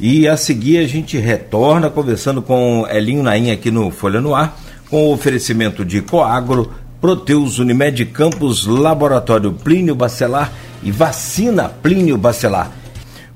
e 0.00 0.26
a 0.26 0.36
seguir 0.36 0.78
a 0.78 0.86
gente 0.86 1.16
retorna 1.16 1.88
conversando 1.88 2.42
com 2.42 2.86
Elinho 2.90 3.22
Naim 3.22 3.50
aqui 3.50 3.70
no 3.70 3.90
Folha 3.90 4.20
no 4.20 4.34
Ar, 4.34 4.58
com 4.90 5.06
o 5.06 5.12
oferecimento 5.12 5.84
de 5.84 6.02
Coagro, 6.02 6.72
Proteus 7.00 7.58
Unimed 7.58 8.04
Campos, 8.06 8.66
Laboratório 8.66 9.52
Plínio 9.52 9.94
Bacelar 9.94 10.52
e 10.82 10.90
Vacina 10.90 11.68
Plínio 11.68 12.18
Bacelar. 12.18 12.72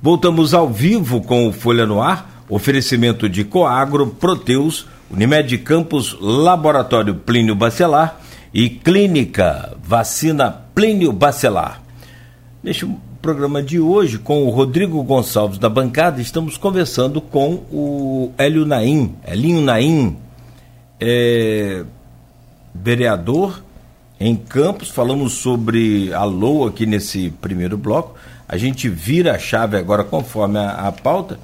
Voltamos 0.00 0.52
ao 0.52 0.68
vivo 0.68 1.20
com 1.20 1.46
o 1.46 1.52
Folha 1.52 1.86
no 1.86 2.02
Ar, 2.02 2.44
oferecimento 2.48 3.28
de 3.28 3.44
Coagro, 3.44 4.08
Proteus, 4.08 4.86
Unimed 5.08 5.56
Campos, 5.58 6.16
Laboratório 6.20 7.14
Plínio 7.14 7.54
Bacelar 7.54 8.20
e 8.52 8.68
Clínica 8.68 9.76
Vacina 9.82 10.50
Plínio 10.74 11.12
Bacelar. 11.12 11.80
Neste 12.64 12.84
programa 13.20 13.62
de 13.62 13.78
hoje, 13.78 14.18
com 14.18 14.44
o 14.44 14.50
Rodrigo 14.50 15.00
Gonçalves 15.04 15.58
da 15.58 15.68
bancada, 15.68 16.20
estamos 16.20 16.56
conversando 16.56 17.20
com 17.20 17.62
o 17.70 18.32
Hélio 18.36 18.66
Naim, 18.66 19.14
Elinho 19.24 19.60
Naim, 19.60 20.16
é, 20.98 21.84
vereador 22.74 23.62
em 24.18 24.36
Campos. 24.36 24.90
Falamos 24.90 25.34
sobre 25.34 26.12
a 26.12 26.24
LOA 26.24 26.70
aqui 26.70 26.86
nesse 26.86 27.30
primeiro 27.40 27.76
bloco. 27.76 28.16
A 28.48 28.56
gente 28.56 28.88
vira 28.88 29.34
a 29.34 29.38
chave 29.38 29.76
agora 29.76 30.04
conforme 30.04 30.58
a, 30.58 30.88
a 30.88 30.92
pauta 30.92 31.38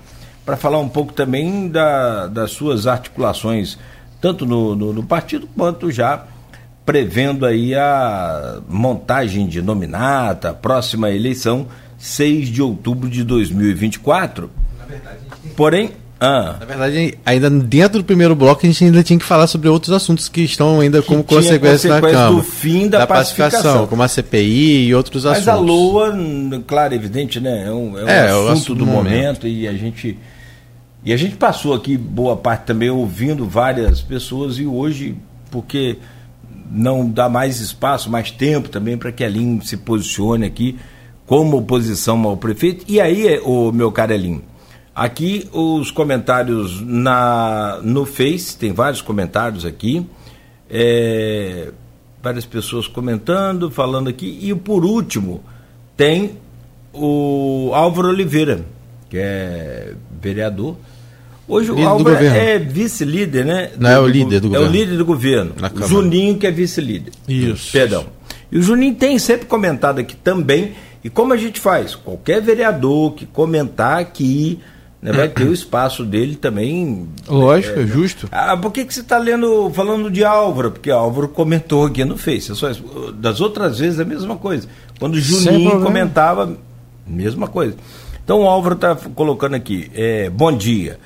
para 0.45 0.57
falar 0.57 0.79
um 0.79 0.89
pouco 0.89 1.13
também 1.13 1.69
da, 1.69 2.27
das 2.27 2.53
suas 2.53 2.87
articulações, 2.87 3.79
tanto 4.21 4.47
no, 4.47 4.75
no, 4.75 4.93
no 4.95 5.03
partido 5.03 5.47
quanto 5.55 5.91
já 5.91 6.25
prevendo 6.87 7.45
aí 7.45 7.75
a 7.75 8.61
montagem 8.67 9.47
de 9.47 9.61
nominata, 9.61 10.55
próxima 10.55 11.11
eleição, 11.11 11.67
6 11.99 12.49
de 12.49 12.63
outubro 12.63 13.11
de 13.11 13.23
2024. 13.25 14.51
Porém, 15.55 15.91
ah, 16.21 16.57
Na 16.59 16.67
verdade, 16.67 17.19
ainda 17.25 17.49
dentro 17.49 17.99
do 17.99 18.05
primeiro 18.05 18.35
bloco, 18.35 18.61
a 18.65 18.67
gente 18.69 18.85
ainda 18.85 19.03
tinha 19.03 19.19
que 19.19 19.25
falar 19.25 19.47
sobre 19.47 19.69
outros 19.69 19.93
assuntos 19.93 20.29
que 20.29 20.41
estão 20.43 20.81
ainda 20.81 21.01
como 21.03 21.23
tinha 21.23 21.39
consequência, 21.39 21.89
na 21.91 21.97
consequência 22.01 22.19
Câmara. 22.27 22.31
do 22.37 22.43
fim 22.43 22.89
da 22.89 23.07
pacificação. 23.07 23.87
como 23.87 24.03
a 24.03 24.09
CPI 24.09 24.87
e 24.89 24.95
outros 24.95 25.25
mas 25.25 25.47
assuntos. 25.47 25.49
a 25.49 25.55
LOA, 25.75 26.13
n- 26.17 26.65
claro, 26.67 26.95
evidente, 26.95 27.39
né? 27.41 27.67
É 27.69 27.71
um, 27.73 27.99
é 27.99 28.05
um 28.05 28.09
É, 28.09 28.13
é 28.19 28.31
assunto, 28.31 28.49
assunto 28.53 28.75
do 28.75 28.87
momento. 28.87 29.15
momento. 29.15 29.47
e 29.49 29.69
a 29.69 29.73
gente 29.75 30.19
e 31.05 31.13
a 31.13 31.17
gente 31.17 31.37
passou 31.37 31.73
aqui 31.75 31.97
boa 31.97 32.37
parte 32.37 32.63
também 32.67 32.91
ouvindo 32.91 33.47
várias 33.47 34.01
pessoas 34.01 34.59
e 34.59 34.67
hoje 34.67 35.15
porque 35.51 35.97
não 36.71 37.09
dá 37.09 37.29
mais 37.29 37.61
espaço, 37.61 38.11
mais 38.11 38.31
tempo 38.31 38.69
também 38.69 38.99
para 38.99 39.11
que 39.13 39.25
a 39.25 39.29
Lin 39.29 39.61
se 39.63 39.77
posicione 39.77 40.45
aqui 40.45 40.77
como 41.25 41.57
oposição 41.59 42.23
ao 42.25 42.37
prefeito. 42.37 42.85
E 42.89 43.01
aí, 43.01 43.39
o 43.45 43.71
meu 43.73 43.91
caro 43.93 44.13
Elinho, 44.13 44.43
aqui 44.99 45.49
os 45.53 45.91
comentários 45.91 46.81
na 46.81 47.79
no 47.83 48.05
Face, 48.05 48.57
tem 48.57 48.73
vários 48.73 49.01
comentários 49.01 49.65
aqui. 49.65 50.05
É, 50.69 51.71
várias 52.23 52.45
pessoas 52.45 52.87
comentando, 52.89 53.71
falando 53.71 54.09
aqui. 54.09 54.39
E 54.43 54.55
por 54.55 54.85
último, 54.85 55.43
tem 55.97 56.33
o 56.93 57.71
Álvaro 57.73 58.09
Oliveira, 58.09 58.65
que 59.09 59.17
é 59.17 59.95
vereador. 60.21 60.77
Hoje 61.47 61.71
líder 61.71 61.83
o 61.83 61.89
Álvaro 61.89 62.17
é 62.17 62.59
vice-líder, 62.59 63.45
né? 63.47 63.71
Não, 63.79 63.89
é 63.89 63.99
o 63.99 64.07
líder 64.07 64.41
do 64.41 64.49
governo. 64.49 64.67
É 64.67 64.69
o 64.69 64.73
líder 64.73 64.99
do 64.99 65.05
governo. 65.05 65.55
O 65.75 65.87
Juninho, 65.87 66.37
que 66.37 66.47
é 66.47 66.51
vice-líder. 66.51 67.13
Isso. 67.27 67.73
Perdão. 67.73 68.05
E 68.51 68.59
o 68.59 68.63
Juninho 68.63 68.95
tem 68.95 69.19
sempre 69.19 69.47
comentado 69.47 70.01
aqui 70.01 70.15
também. 70.17 70.75
E 71.03 71.09
como 71.09 71.33
a 71.33 71.37
gente 71.37 71.59
faz? 71.61 71.95
Qualquer 71.95 72.43
vereador 72.43 73.15
que 73.15 73.25
comentar 73.25 73.99
aqui 73.99 74.61
né, 75.01 75.13
vai 75.13 75.29
ter 75.29 75.45
o 75.45 75.53
espaço 75.53 76.05
dele 76.05 76.35
também. 76.35 77.09
Lógico, 77.29 77.79
é, 77.79 77.83
é 77.83 77.87
justo. 77.87 78.29
Ah, 78.33 78.57
por 78.57 78.73
que, 78.73 78.85
que 78.85 78.93
você 78.93 79.01
está 79.01 79.17
lendo, 79.17 79.71
falando 79.71 80.11
de 80.11 80.25
Álvaro? 80.25 80.73
Porque 80.73 80.91
Álvaro 80.91 81.29
comentou 81.29 81.87
aqui 81.87 82.05
no 82.05 82.19
Face. 82.19 82.55
Só, 82.57 82.71
das 83.15 83.41
outras 83.41 83.79
vezes 83.79 84.01
é 84.01 84.03
a 84.03 84.07
mesma 84.07 84.37
coisa. 84.37 84.69
Quando 84.99 85.19
Juninho 85.21 85.81
comentava, 85.81 86.57
mesma 87.07 87.47
coisa. 87.47 87.77
Então 88.25 88.43
o 88.43 88.47
Álvaro 88.47 88.75
está 88.75 88.95
colocando 88.95 89.55
aqui, 89.55 89.91
é, 89.95 90.29
bom 90.29 90.53
dia. 90.53 90.99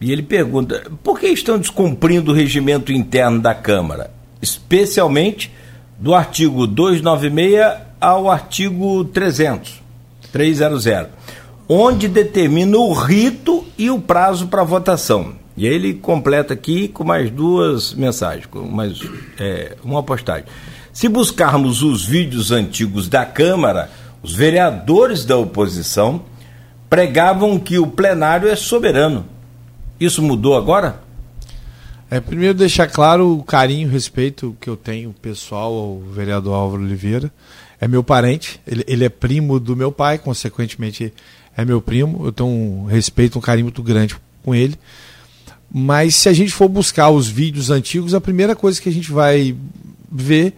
E 0.00 0.12
ele 0.12 0.22
pergunta: 0.22 0.82
por 1.02 1.18
que 1.18 1.28
estão 1.28 1.58
descumprindo 1.58 2.30
o 2.30 2.34
regimento 2.34 2.92
interno 2.92 3.40
da 3.40 3.54
Câmara? 3.54 4.10
Especialmente 4.40 5.50
do 5.98 6.14
artigo 6.14 6.66
296 6.66 7.80
ao 8.00 8.30
artigo 8.30 9.04
300, 9.04 9.80
300 10.32 10.86
onde 11.68 12.08
determina 12.08 12.76
o 12.76 12.92
rito 12.92 13.64
e 13.78 13.90
o 13.90 14.00
prazo 14.00 14.48
para 14.48 14.64
votação. 14.64 15.34
E 15.56 15.66
aí 15.66 15.74
ele 15.74 15.94
completa 15.94 16.54
aqui 16.54 16.88
com 16.88 17.04
mais 17.04 17.30
duas 17.30 17.94
mensagens, 17.94 18.46
com 18.46 18.62
mais 18.62 19.00
é, 19.38 19.76
uma 19.84 20.02
postagem. 20.02 20.44
Se 20.92 21.08
buscarmos 21.08 21.82
os 21.82 22.04
vídeos 22.04 22.50
antigos 22.50 23.08
da 23.08 23.24
Câmara, 23.24 23.90
os 24.22 24.34
vereadores 24.34 25.24
da 25.24 25.36
oposição 25.36 26.22
pregavam 26.88 27.58
que 27.58 27.78
o 27.78 27.86
plenário 27.86 28.48
é 28.48 28.56
soberano. 28.56 29.26
Isso 29.98 30.22
mudou 30.22 30.56
agora? 30.56 31.00
É, 32.10 32.20
primeiro 32.20 32.52
deixar 32.52 32.88
claro 32.88 33.38
o 33.38 33.42
carinho, 33.42 33.88
o 33.88 33.90
respeito 33.90 34.54
que 34.60 34.68
eu 34.68 34.76
tenho 34.76 35.14
pessoal 35.14 35.72
ao 35.72 36.00
vereador 36.00 36.54
Álvaro 36.54 36.82
Oliveira. 36.82 37.32
É 37.80 37.88
meu 37.88 38.04
parente, 38.04 38.60
ele, 38.66 38.84
ele 38.86 39.04
é 39.04 39.08
primo 39.08 39.58
do 39.58 39.74
meu 39.74 39.90
pai, 39.90 40.18
consequentemente 40.18 41.12
é 41.56 41.64
meu 41.64 41.80
primo, 41.80 42.26
eu 42.26 42.32
tenho 42.32 42.48
um 42.48 42.84
respeito, 42.86 43.38
um 43.38 43.42
carinho 43.42 43.66
muito 43.66 43.82
grande 43.82 44.16
com 44.44 44.54
ele. 44.54 44.76
Mas 45.72 46.14
se 46.16 46.28
a 46.28 46.32
gente 46.32 46.52
for 46.52 46.68
buscar 46.68 47.10
os 47.10 47.28
vídeos 47.28 47.70
antigos, 47.70 48.14
a 48.14 48.20
primeira 48.20 48.54
coisa 48.54 48.80
que 48.80 48.88
a 48.88 48.92
gente 48.92 49.10
vai 49.10 49.56
ver 50.10 50.54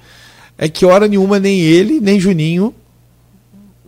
é 0.59 0.69
que 0.69 0.85
hora 0.85 1.07
nenhuma 1.07 1.39
nem 1.39 1.61
ele, 1.61 2.01
nem 2.01 2.19
Juninho, 2.19 2.75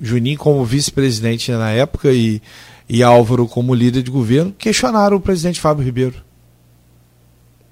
Juninho 0.00 0.38
como 0.38 0.64
vice-presidente 0.64 1.50
na 1.52 1.70
época 1.70 2.12
e, 2.12 2.40
e 2.88 3.02
Álvaro 3.02 3.48
como 3.48 3.74
líder 3.74 4.02
de 4.02 4.10
governo, 4.10 4.54
questionaram 4.56 5.16
o 5.16 5.20
presidente 5.20 5.60
Fábio 5.60 5.84
Ribeiro. 5.84 6.14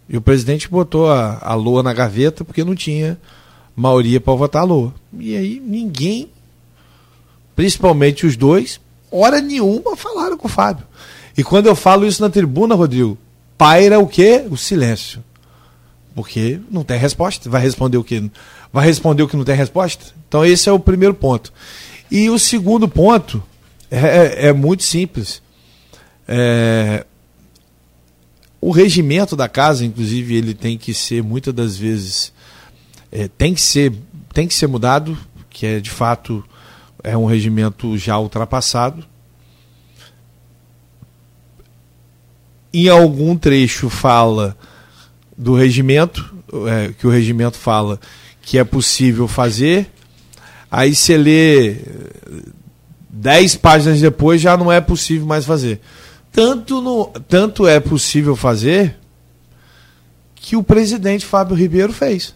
E 0.09 0.17
o 0.17 0.21
presidente 0.21 0.69
botou 0.69 1.11
a, 1.11 1.39
a 1.41 1.55
Lua 1.55 1.83
na 1.83 1.93
gaveta 1.93 2.45
porque 2.45 2.65
não 2.65 2.75
tinha 2.75 3.19
maioria 3.75 4.21
para 4.21 4.35
votar 4.35 4.63
a 4.63 4.65
Lua. 4.65 4.95
E 5.19 5.37
aí 5.37 5.61
ninguém, 5.65 6.29
principalmente 7.57 8.27
os 8.27 8.37
dois, 8.37 8.81
hora 9.19 9.41
nenhuma 9.41 9.97
falaram 9.97 10.37
com 10.37 10.47
o 10.47 10.51
Fábio. 10.51 10.87
E 11.37 11.43
quando 11.43 11.67
eu 11.67 11.75
falo 11.75 12.07
isso 12.07 12.23
na 12.23 12.31
tribuna, 12.31 12.75
Rodrigo, 12.75 13.19
paira 13.59 13.99
o 13.99 14.07
quê? 14.07 14.45
O 14.51 14.57
silêncio. 14.57 15.23
Porque 16.15 16.61
não 16.71 16.85
tem 16.85 16.99
resposta. 16.99 17.51
Vai 17.51 17.61
responder 17.61 17.97
o 17.97 18.05
quê? 18.05 18.23
Vai 18.73 18.87
responder 18.87 19.23
o 19.23 19.29
que 19.29 19.37
não 19.37 19.45
tem 19.45 19.57
resposta? 19.57 20.15
Então 20.29 20.45
esse 20.45 20.69
é 20.69 20.73
o 20.73 20.79
primeiro 20.79 21.15
ponto. 21.15 21.53
E 22.11 22.31
o 22.31 22.39
segundo 22.39 22.89
ponto 22.89 23.43
é, 23.91 23.99
é, 23.99 24.47
é 24.49 24.53
muito 24.53 24.83
simples. 24.83 25.43
É, 26.27 27.05
o 28.61 28.71
regimento 28.71 29.37
da 29.37 29.49
casa, 29.49 29.85
inclusive, 29.85 30.35
ele 30.35 30.55
tem 30.55 30.79
que 30.79 30.95
ser 30.95 31.23
muitas 31.23 31.53
das 31.53 31.77
vezes 31.77 32.33
é, 33.13 33.29
tem 33.29 33.55
que 33.55 33.61
ser 33.61 33.93
tem 34.33 34.49
que 34.49 34.55
ser 34.55 34.67
mudado, 34.67 35.17
que 35.49 35.65
é 35.65 35.79
de 35.79 35.91
fato 35.91 36.45
é 37.05 37.17
um 37.17 37.27
regimento 37.27 37.97
já 37.99 38.19
ultrapassado. 38.19 39.05
Em 42.73 42.89
algum 42.89 43.37
trecho 43.37 43.89
fala 43.89 44.57
do 45.37 45.55
regimento, 45.55 46.35
é, 46.67 46.93
que 46.99 47.07
o 47.07 47.11
regimento 47.11 47.57
fala 47.57 48.01
que 48.43 48.59
é 48.59 48.65
possível 48.65 49.29
fazer. 49.29 49.91
Aí 50.71 50.95
você 50.95 51.17
lê 51.17 51.77
dez 53.09 53.55
páginas 53.55 54.01
depois 54.01 54.41
já 54.41 54.57
não 54.57 54.73
é 54.73 54.81
possível 54.81 55.27
mais 55.27 55.45
fazer. 55.45 55.81
Tanto, 56.33 56.81
no, 56.81 57.07
tanto 57.29 57.67
é 57.67 57.79
possível 57.79 58.35
fazer 58.35 58.97
que 60.35 60.57
o 60.57 60.63
presidente 60.63 61.25
Fábio 61.25 61.55
Ribeiro 61.55 61.93
fez. 61.93 62.35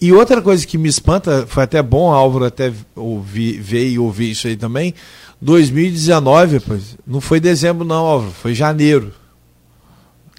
E 0.00 0.12
outra 0.12 0.42
coisa 0.42 0.66
que 0.66 0.76
me 0.76 0.88
espanta, 0.88 1.46
foi 1.46 1.62
até 1.62 1.80
bom, 1.82 2.12
Álvaro, 2.12 2.44
até 2.44 2.72
ouvir, 2.94 3.60
ver 3.60 3.88
e 3.88 3.98
ouvir 3.98 4.32
isso 4.32 4.46
aí 4.46 4.56
também. 4.56 4.94
2019, 5.40 6.60
pois, 6.60 6.96
não 7.06 7.20
foi 7.20 7.40
dezembro, 7.40 7.84
não, 7.84 8.04
Álvaro, 8.04 8.32
foi 8.32 8.54
janeiro. 8.54 9.14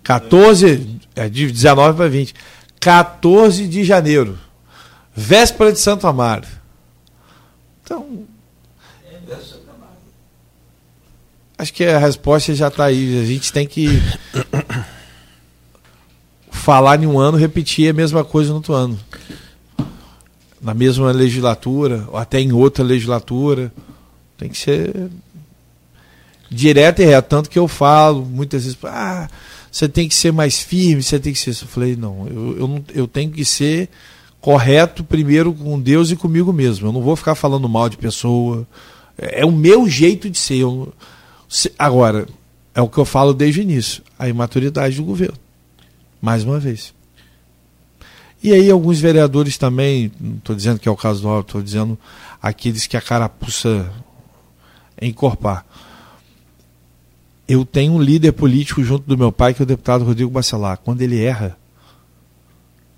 14, 0.04 1.00
é, 1.16 1.30
de 1.30 1.52
19 1.52 1.98
para 1.98 2.08
20. 2.08 2.36
14 2.80 3.68
de 3.68 3.84
janeiro. 3.84 4.38
Véspera 5.16 5.72
de 5.72 5.80
Santo 5.80 6.06
Amaro. 6.06 6.48
Então. 7.84 8.24
Acho 11.58 11.74
que 11.74 11.86
a 11.86 11.98
resposta 11.98 12.54
já 12.54 12.68
está 12.68 12.86
aí. 12.86 13.20
A 13.20 13.26
gente 13.26 13.52
tem 13.52 13.66
que 13.66 13.88
falar 16.52 17.02
em 17.02 17.08
um 17.08 17.18
ano, 17.18 17.38
repetir 17.38 17.90
a 17.90 17.94
mesma 17.94 18.24
coisa 18.24 18.50
no 18.50 18.58
outro 18.58 18.74
ano 18.74 19.00
na 20.66 20.74
mesma 20.74 21.12
legislatura, 21.12 22.08
ou 22.12 22.18
até 22.18 22.42
em 22.42 22.52
outra 22.52 22.84
legislatura. 22.84 23.72
Tem 24.36 24.50
que 24.50 24.58
ser 24.58 25.12
direto 26.50 27.04
e 27.04 27.06
reto. 27.06 27.30
Tanto 27.30 27.50
que 27.52 27.60
eu 27.60 27.68
falo 27.68 28.26
muitas 28.26 28.64
vezes, 28.64 28.78
ah, 28.84 29.30
você 29.72 29.88
tem 29.88 30.10
que 30.10 30.16
ser 30.16 30.34
mais 30.34 30.60
firme, 30.60 31.04
você 31.04 31.20
tem 31.20 31.32
que 31.32 31.38
ser. 31.38 31.52
Eu 31.52 31.68
falei, 31.68 31.96
não, 31.96 32.28
eu, 32.28 32.58
eu, 32.58 32.86
eu 32.96 33.08
tenho 33.08 33.30
que 33.30 33.46
ser 33.46 33.90
correto 34.42 35.04
primeiro 35.04 35.54
com 35.54 35.80
Deus 35.80 36.10
e 36.10 36.16
comigo 36.16 36.52
mesmo. 36.52 36.88
Eu 36.88 36.92
não 36.92 37.02
vou 37.02 37.16
ficar 37.16 37.36
falando 37.36 37.70
mal 37.70 37.88
de 37.88 37.98
pessoa. 37.98 38.68
É, 39.16 39.42
é 39.42 39.46
o 39.46 39.52
meu 39.52 39.88
jeito 39.88 40.32
de 40.32 40.40
ser. 40.40 40.58
Eu, 40.58 40.92
se, 41.48 41.72
agora, 41.78 42.28
é 42.74 42.82
o 42.82 42.90
que 42.90 42.98
eu 42.98 43.06
falo 43.06 43.36
desde 43.36 43.60
o 43.60 43.64
início: 43.64 44.02
a 44.18 44.28
imaturidade 44.28 44.96
do 44.96 45.04
governo. 45.04 45.38
Mais 46.20 46.44
uma 46.44 46.60
vez. 46.60 46.95
E 48.46 48.54
aí 48.54 48.70
alguns 48.70 49.00
vereadores 49.00 49.58
também, 49.58 50.12
não 50.22 50.36
estou 50.36 50.56
dizendo 50.56 50.80
que 50.80 50.88
é 50.88 50.92
o 50.92 50.96
caso 50.96 51.20
do 51.20 51.28
Alto, 51.28 51.48
estou 51.48 51.64
dizendo 51.64 51.98
aqueles 52.40 52.86
que 52.86 52.96
a 52.96 53.02
carapuça 53.02 53.92
encorpar. 55.02 55.66
Eu 57.48 57.66
tenho 57.66 57.94
um 57.94 58.00
líder 58.00 58.34
político 58.34 58.84
junto 58.84 59.08
do 59.08 59.18
meu 59.18 59.32
pai, 59.32 59.56
que 59.56 59.64
é 59.64 59.66
o 59.66 59.66
deputado 59.66 60.06
Rodrigo 60.06 60.30
Bacelar. 60.30 60.78
Quando 60.78 61.02
ele 61.02 61.20
erra, 61.24 61.58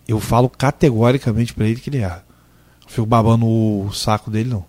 eu 0.06 0.20
falo 0.20 0.50
categoricamente 0.50 1.54
para 1.54 1.66
ele 1.66 1.80
que 1.80 1.90
ele 1.90 2.00
erra. 2.00 2.26
Não 2.82 2.90
fico 2.90 3.08
babando 3.08 3.46
o 3.48 3.90
saco 3.94 4.30
dele, 4.30 4.50
não. 4.50 4.66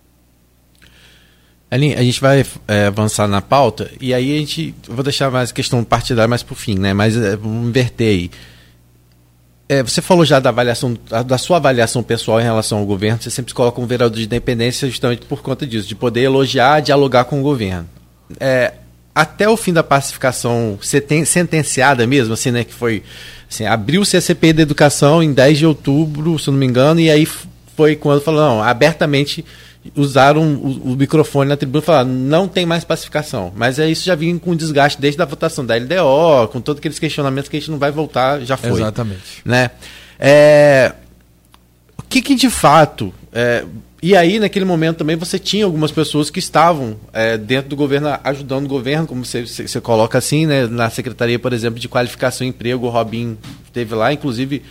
Aline, 1.69 1.95
a 1.95 2.03
gente 2.03 2.21
vai 2.21 2.45
é, 2.69 2.85
avançar 2.85 3.27
na 3.27 3.41
pauta 3.41 3.91
e 3.99 4.13
aí 4.13 4.33
a 4.33 4.39
gente. 4.39 4.73
Vou 4.87 5.03
deixar 5.03 5.29
mais 5.29 5.51
questão 5.51 5.83
partidária 5.83 6.25
mais 6.25 6.41
para 6.41 6.53
o 6.53 6.55
fim, 6.55 6.79
né? 6.79 6.93
Mas 6.93 7.17
é, 7.17 7.35
vamos 7.35 7.67
inverter 7.67 8.07
aí. 8.07 8.31
É, 9.71 9.83
você 9.83 10.01
falou 10.01 10.25
já 10.25 10.39
da 10.39 10.49
avaliação, 10.49 10.97
da 11.27 11.37
sua 11.37 11.57
avaliação 11.57 12.01
pessoal 12.01 12.41
em 12.41 12.43
relação 12.43 12.79
ao 12.79 12.85
governo, 12.87 13.21
você 13.21 13.29
sempre 13.29 13.51
se 13.51 13.55
coloca 13.55 13.79
um 13.79 13.85
vereador 13.85 14.17
de 14.17 14.25
independência 14.25 14.89
justamente 14.89 15.27
por 15.27 15.43
conta 15.43 15.67
disso, 15.67 15.87
de 15.87 15.93
poder 15.93 16.21
elogiar, 16.21 16.79
dialogar 16.79 17.25
com 17.25 17.39
o 17.39 17.43
governo. 17.43 17.87
É, 18.39 18.73
até 19.13 19.47
o 19.47 19.55
fim 19.55 19.71
da 19.71 19.83
pacificação 19.83 20.79
sentenciada 20.81 22.07
mesmo, 22.07 22.33
assim, 22.33 22.49
né, 22.49 22.63
que 22.63 22.73
foi, 22.73 23.03
assim, 23.47 23.67
abriu-se 23.67 24.17
a 24.17 24.21
CPI 24.21 24.53
da 24.53 24.63
educação 24.63 25.21
em 25.21 25.31
10 25.31 25.59
de 25.59 25.65
outubro, 25.67 26.39
se 26.39 26.49
não 26.49 26.57
me 26.57 26.65
engano, 26.65 26.99
e 26.99 27.11
aí 27.11 27.27
foi 27.77 27.95
quando 27.95 28.21
falou, 28.21 28.41
não, 28.41 28.63
abertamente 28.63 29.45
usaram 29.95 30.55
o, 30.55 30.91
o, 30.91 30.95
microfone 30.95 31.49
na 31.49 31.57
tribuna 31.57 31.81
e 31.81 31.85
falaram 31.85 32.09
não 32.09 32.47
tem 32.47 32.65
mais 32.65 32.83
pacificação. 32.83 33.51
Mas 33.55 33.79
é 33.79 33.89
isso 33.89 34.05
já 34.05 34.15
vinha 34.15 34.37
com 34.37 34.55
desgaste 34.55 34.99
desde 34.99 35.21
a 35.21 35.25
votação 35.25 35.65
da 35.65 35.75
LDO, 35.75 36.49
com 36.51 36.59
todos 36.59 36.79
aqueles 36.79 36.99
questionamentos 36.99 37.49
que 37.49 37.57
a 37.57 37.59
gente 37.59 37.71
não 37.71 37.77
vai 37.77 37.91
voltar, 37.91 38.41
já 38.41 38.57
foi. 38.57 38.81
Exatamente. 38.81 39.41
Né? 39.45 39.71
É, 40.19 40.93
o 41.97 42.03
que, 42.03 42.21
que 42.21 42.35
de 42.35 42.49
fato. 42.49 43.13
É, 43.31 43.63
e 44.01 44.15
aí, 44.15 44.39
naquele 44.39 44.63
momento 44.63 44.97
também, 44.97 45.17
você 45.17 45.37
tinha 45.37 45.65
algumas 45.65 45.91
pessoas 45.91 46.29
que 46.29 46.39
estavam 46.39 46.95
é, 47.11 47.37
dentro 47.37 47.69
do 47.69 47.75
governo, 47.75 48.17
ajudando 48.23 48.65
o 48.65 48.69
governo, 48.69 49.05
como 49.05 49.25
você, 49.25 49.45
você, 49.45 49.81
coloca 49.81 50.17
assim, 50.17 50.45
né? 50.45 50.67
Na 50.67 50.89
Secretaria, 50.89 51.37
por 51.37 51.51
exemplo, 51.51 51.79
de 51.79 51.89
Qualificação 51.89 52.47
e 52.47 52.49
Emprego, 52.49 52.87
o 52.87 52.89
Robin 52.89 53.37
esteve 53.65 53.93
lá, 53.95 54.13
inclusive 54.13 54.63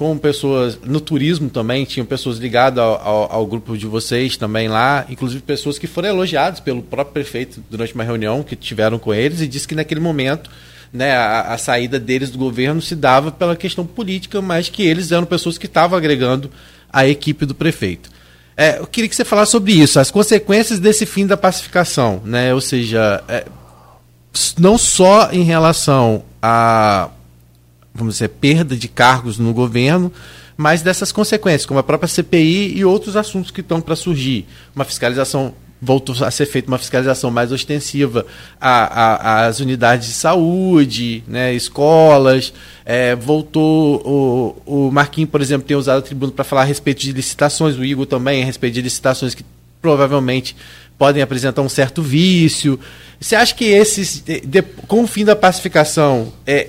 com 0.00 0.16
pessoas 0.16 0.78
no 0.82 0.98
turismo 0.98 1.50
também, 1.50 1.84
tinham 1.84 2.06
pessoas 2.06 2.38
ligadas 2.38 2.82
ao, 2.82 3.06
ao, 3.06 3.32
ao, 3.32 3.46
grupo 3.46 3.76
de 3.76 3.86
vocês 3.86 4.34
também 4.34 4.66
lá, 4.66 5.04
inclusive 5.10 5.42
pessoas 5.42 5.78
que 5.78 5.86
foram 5.86 6.08
elogiadas 6.08 6.58
pelo 6.58 6.80
próprio 6.80 7.12
prefeito 7.12 7.62
durante 7.68 7.94
uma 7.94 8.02
reunião 8.02 8.42
que 8.42 8.56
tiveram 8.56 8.98
com 8.98 9.12
eles 9.12 9.42
e 9.42 9.46
disse 9.46 9.68
que 9.68 9.74
naquele 9.74 10.00
momento 10.00 10.50
né, 10.90 11.12
a, 11.12 11.52
a, 11.52 11.58
saída 11.58 12.00
deles 12.00 12.30
do 12.30 12.38
governo 12.38 12.80
se 12.80 12.96
dava 12.96 13.30
pela 13.30 13.54
questão 13.54 13.84
política, 13.84 14.40
mas 14.40 14.70
que 14.70 14.82
eles 14.84 15.12
eram 15.12 15.26
pessoas 15.26 15.58
que 15.58 15.66
estavam 15.66 15.98
agregando 15.98 16.50
a 16.90 17.06
equipe 17.06 17.44
do 17.44 17.54
prefeito. 17.54 18.08
É, 18.56 18.78
eu 18.78 18.86
queria 18.86 19.06
que 19.06 19.14
você 19.14 19.24
falasse 19.24 19.52
sobre 19.52 19.72
isso, 19.72 20.00
as 20.00 20.10
consequências 20.10 20.78
desse 20.78 21.04
fim 21.04 21.26
da 21.26 21.36
pacificação, 21.36 22.22
né? 22.24 22.54
Ou 22.54 22.60
seja, 22.62 23.22
é, 23.28 23.44
não 24.58 24.78
só 24.78 25.30
em 25.30 25.42
relação 25.42 26.24
a 26.42 27.10
vamos 27.94 28.14
dizer, 28.14 28.28
perda 28.28 28.76
de 28.76 28.88
cargos 28.88 29.38
no 29.38 29.52
governo, 29.52 30.12
mas 30.56 30.82
dessas 30.82 31.10
consequências, 31.10 31.66
como 31.66 31.80
a 31.80 31.82
própria 31.82 32.08
CPI 32.08 32.76
e 32.76 32.84
outros 32.84 33.16
assuntos 33.16 33.50
que 33.50 33.60
estão 33.60 33.80
para 33.80 33.96
surgir. 33.96 34.46
Uma 34.74 34.84
fiscalização 34.84 35.54
voltou 35.80 36.14
a 36.24 36.30
ser 36.30 36.44
feita 36.44 36.68
uma 36.68 36.76
fiscalização 36.76 37.30
mais 37.30 37.50
ostensiva 37.50 38.26
às 38.60 39.60
unidades 39.60 40.08
de 40.08 40.14
saúde, 40.14 41.24
né, 41.26 41.54
escolas. 41.54 42.52
É, 42.84 43.16
voltou 43.16 44.56
o, 44.66 44.86
o 44.88 44.90
Marquinhos, 44.90 45.30
por 45.30 45.40
exemplo, 45.40 45.66
tem 45.66 45.76
usado 45.76 46.00
a 46.00 46.02
tribuna 46.02 46.32
para 46.32 46.44
falar 46.44 46.62
a 46.62 46.64
respeito 46.64 47.00
de 47.00 47.12
licitações, 47.12 47.76
o 47.76 47.84
Igor 47.84 48.04
também 48.04 48.42
a 48.42 48.46
respeito 48.46 48.74
de 48.74 48.82
licitações 48.82 49.34
que 49.34 49.44
provavelmente 49.80 50.54
podem 50.98 51.22
apresentar 51.22 51.62
um 51.62 51.68
certo 51.68 52.02
vício. 52.02 52.78
Você 53.18 53.34
acha 53.34 53.54
que 53.54 53.64
esses, 53.64 54.20
de, 54.20 54.62
com 54.86 55.04
o 55.04 55.06
fim 55.06 55.24
da 55.24 55.34
pacificação, 55.34 56.30
é, 56.46 56.68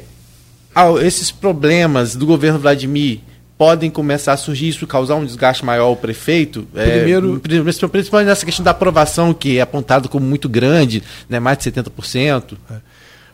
esses 1.01 1.31
problemas 1.31 2.15
do 2.15 2.25
governo 2.25 2.59
Vladimir 2.59 3.19
podem 3.57 3.91
começar 3.91 4.33
a 4.33 4.37
surgir 4.37 4.69
isso 4.69 4.87
causar 4.87 5.15
um 5.15 5.23
desgaste 5.23 5.63
maior 5.63 5.85
ao 5.85 5.95
prefeito? 5.95 6.67
É, 6.73 6.97
Primeiro, 6.97 7.35
é, 7.35 7.87
principalmente 7.87 8.27
nessa 8.27 8.43
questão 8.43 8.63
da 8.63 8.71
aprovação 8.71 9.35
que 9.35 9.59
é 9.59 9.61
apontada 9.61 10.07
como 10.07 10.25
muito 10.25 10.49
grande, 10.49 11.03
né, 11.29 11.39
mais 11.39 11.59
de 11.59 11.71
70%. 11.71 12.57
É. 12.71 12.75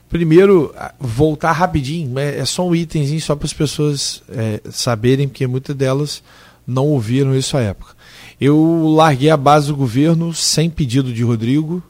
Primeiro, 0.10 0.76
voltar 1.00 1.54
rapidinho, 1.54 2.20
é, 2.20 2.40
é 2.40 2.46
só 2.46 2.68
um 2.68 2.76
itemzinho 2.76 3.22
só 3.22 3.36
para 3.36 3.46
as 3.46 3.54
pessoas 3.54 4.22
é, 4.30 4.60
saberem, 4.70 5.28
porque 5.30 5.48
muitas 5.48 5.76
delas 5.76 6.24
não 6.68 6.88
ouviram 6.88 7.34
isso 7.34 7.56
à 7.56 7.62
época. 7.62 7.94
Eu 8.40 8.86
larguei 8.96 9.30
a 9.30 9.38
base 9.38 9.68
do 9.68 9.76
governo 9.76 10.34
sem 10.34 10.70
pedido 10.70 11.14
de 11.14 11.24
Rodrigo, 11.24 11.82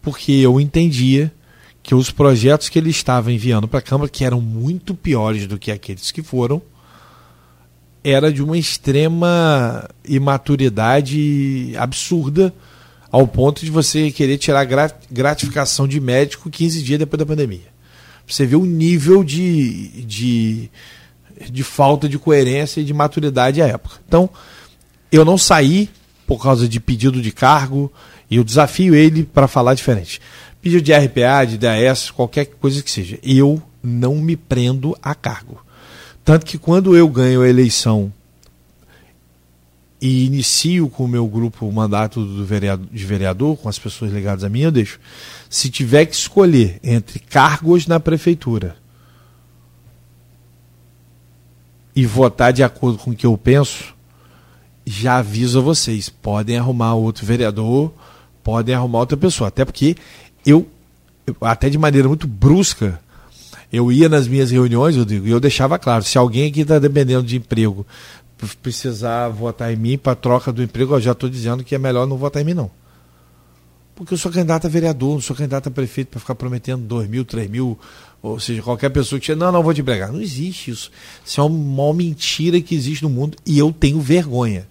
porque 0.00 0.32
eu 0.32 0.60
entendia 0.60 1.32
que 1.84 1.94
os 1.94 2.10
projetos 2.10 2.70
que 2.70 2.78
ele 2.78 2.88
estava 2.88 3.30
enviando 3.30 3.68
para 3.68 3.78
a 3.78 3.82
Câmara, 3.82 4.08
que 4.08 4.24
eram 4.24 4.40
muito 4.40 4.94
piores 4.94 5.46
do 5.46 5.58
que 5.58 5.70
aqueles 5.70 6.10
que 6.10 6.22
foram, 6.22 6.62
era 8.02 8.32
de 8.32 8.42
uma 8.42 8.56
extrema 8.56 9.86
imaturidade 10.08 11.74
absurda, 11.76 12.54
ao 13.10 13.28
ponto 13.28 13.62
de 13.64 13.70
você 13.70 14.10
querer 14.10 14.38
tirar 14.38 14.66
gratificação 15.10 15.86
de 15.86 16.00
médico 16.00 16.50
15 16.50 16.82
dias 16.82 16.98
depois 16.98 17.18
da 17.18 17.26
pandemia. 17.26 17.74
Você 18.26 18.46
vê 18.46 18.56
o 18.56 18.64
nível 18.64 19.22
de, 19.22 20.02
de, 20.04 20.70
de 21.50 21.62
falta 21.62 22.08
de 22.08 22.18
coerência 22.18 22.80
e 22.80 22.84
de 22.84 22.94
maturidade 22.94 23.60
à 23.60 23.66
época. 23.66 23.96
Então, 24.08 24.30
eu 25.12 25.22
não 25.22 25.36
saí 25.36 25.90
por 26.26 26.42
causa 26.42 26.66
de 26.66 26.80
pedido 26.80 27.20
de 27.20 27.30
cargo 27.30 27.92
e 28.30 28.36
eu 28.36 28.42
desafio 28.42 28.94
ele 28.94 29.22
para 29.22 29.46
falar 29.46 29.74
diferente 29.74 30.18
pedido 30.64 30.80
de 30.80 30.94
RPA, 30.94 31.44
de 31.44 31.58
DAS, 31.58 32.10
qualquer 32.10 32.46
coisa 32.46 32.82
que 32.82 32.90
seja. 32.90 33.18
Eu 33.22 33.62
não 33.82 34.16
me 34.16 34.34
prendo 34.34 34.96
a 35.02 35.14
cargo. 35.14 35.62
Tanto 36.24 36.46
que 36.46 36.56
quando 36.56 36.96
eu 36.96 37.06
ganho 37.06 37.42
a 37.42 37.48
eleição 37.48 38.10
e 40.00 40.24
inicio 40.24 40.88
com 40.88 41.04
o 41.04 41.08
meu 41.08 41.26
grupo 41.26 41.66
o 41.66 41.72
mandato 41.72 42.24
do 42.24 42.46
vereador, 42.46 42.86
de 42.90 43.04
vereador, 43.04 43.58
com 43.58 43.68
as 43.68 43.78
pessoas 43.78 44.10
ligadas 44.10 44.42
a 44.42 44.48
mim, 44.48 44.60
eu 44.60 44.72
deixo. 44.72 44.98
Se 45.50 45.68
tiver 45.68 46.06
que 46.06 46.14
escolher 46.14 46.80
entre 46.82 47.18
cargos 47.18 47.86
na 47.86 48.00
prefeitura 48.00 48.74
e 51.94 52.06
votar 52.06 52.54
de 52.54 52.62
acordo 52.62 52.96
com 52.96 53.10
o 53.10 53.14
que 53.14 53.26
eu 53.26 53.36
penso, 53.36 53.94
já 54.86 55.18
aviso 55.18 55.58
a 55.58 55.62
vocês, 55.62 56.08
podem 56.08 56.56
arrumar 56.56 56.94
outro 56.94 57.26
vereador, 57.26 57.92
podem 58.42 58.74
arrumar 58.74 59.00
outra 59.00 59.16
pessoa. 59.18 59.48
Até 59.48 59.62
porque 59.62 59.94
eu, 60.44 60.66
até 61.40 61.68
de 61.68 61.78
maneira 61.78 62.08
muito 62.08 62.26
brusca, 62.26 63.00
eu 63.72 63.90
ia 63.90 64.08
nas 64.08 64.28
minhas 64.28 64.50
reuniões, 64.50 64.96
eu 64.96 65.04
digo, 65.04 65.26
e 65.26 65.30
eu 65.30 65.40
deixava 65.40 65.78
claro, 65.78 66.04
se 66.04 66.16
alguém 66.16 66.48
aqui 66.48 66.60
está 66.60 66.78
dependendo 66.78 67.24
de 67.24 67.36
emprego, 67.36 67.86
precisar 68.62 69.28
votar 69.28 69.72
em 69.72 69.76
mim 69.76 69.98
para 69.98 70.14
troca 70.14 70.52
do 70.52 70.62
emprego, 70.62 70.94
eu 70.94 71.00
já 71.00 71.12
estou 71.12 71.28
dizendo 71.28 71.64
que 71.64 71.74
é 71.74 71.78
melhor 71.78 72.06
não 72.06 72.16
votar 72.16 72.42
em 72.42 72.44
mim, 72.44 72.54
não. 72.54 72.70
Porque 73.94 74.14
eu 74.14 74.18
sou 74.18 74.30
candidato 74.30 74.66
a 74.66 74.70
vereador, 74.70 75.14
não 75.14 75.20
sou 75.20 75.36
candidato 75.36 75.68
a 75.68 75.70
prefeito 75.70 76.08
para 76.08 76.20
ficar 76.20 76.34
prometendo 76.34 76.82
2 76.82 77.08
mil, 77.08 77.24
3 77.24 77.48
mil, 77.48 77.78
ou 78.20 78.40
seja, 78.40 78.60
qualquer 78.60 78.90
pessoa 78.90 79.20
que 79.20 79.34
não, 79.34 79.52
não 79.52 79.62
vou 79.62 79.72
te 79.72 79.82
empregar. 79.82 80.12
Não 80.12 80.20
existe 80.20 80.70
isso. 80.70 80.90
Isso 81.24 81.40
é 81.40 81.44
uma 81.44 81.94
mentira 81.94 82.60
que 82.60 82.74
existe 82.74 83.04
no 83.04 83.10
mundo 83.10 83.36
e 83.46 83.56
eu 83.56 83.72
tenho 83.72 84.00
vergonha. 84.00 84.66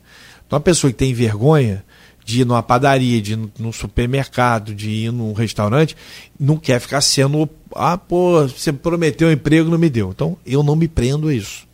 Então, 0.46 0.58
a 0.58 0.60
pessoa 0.60 0.92
que 0.92 0.98
tem 0.98 1.14
vergonha, 1.14 1.86
de 2.26 2.42
ir 2.42 2.46
numa 2.46 2.64
padaria, 2.64 3.22
de 3.22 3.34
ir 3.34 3.40
num 3.60 3.72
supermercado, 3.72 4.74
de 4.74 4.90
ir 4.90 5.12
num 5.12 5.34
restaurante, 5.34 5.96
não 6.40 6.58
quer 6.58 6.80
ficar 6.80 7.02
sendo. 7.02 7.50
Ah, 7.76 7.98
pô, 7.98 8.48
você 8.48 8.72
prometeu 8.72 9.28
um 9.28 9.32
emprego 9.32 9.70
não 9.70 9.78
me 9.78 9.90
deu. 9.90 10.12
Então, 10.12 10.38
eu 10.46 10.64
não 10.64 10.76
me 10.76 10.88
prendo 10.88 11.28
a 11.28 11.34
isso. 11.34 11.68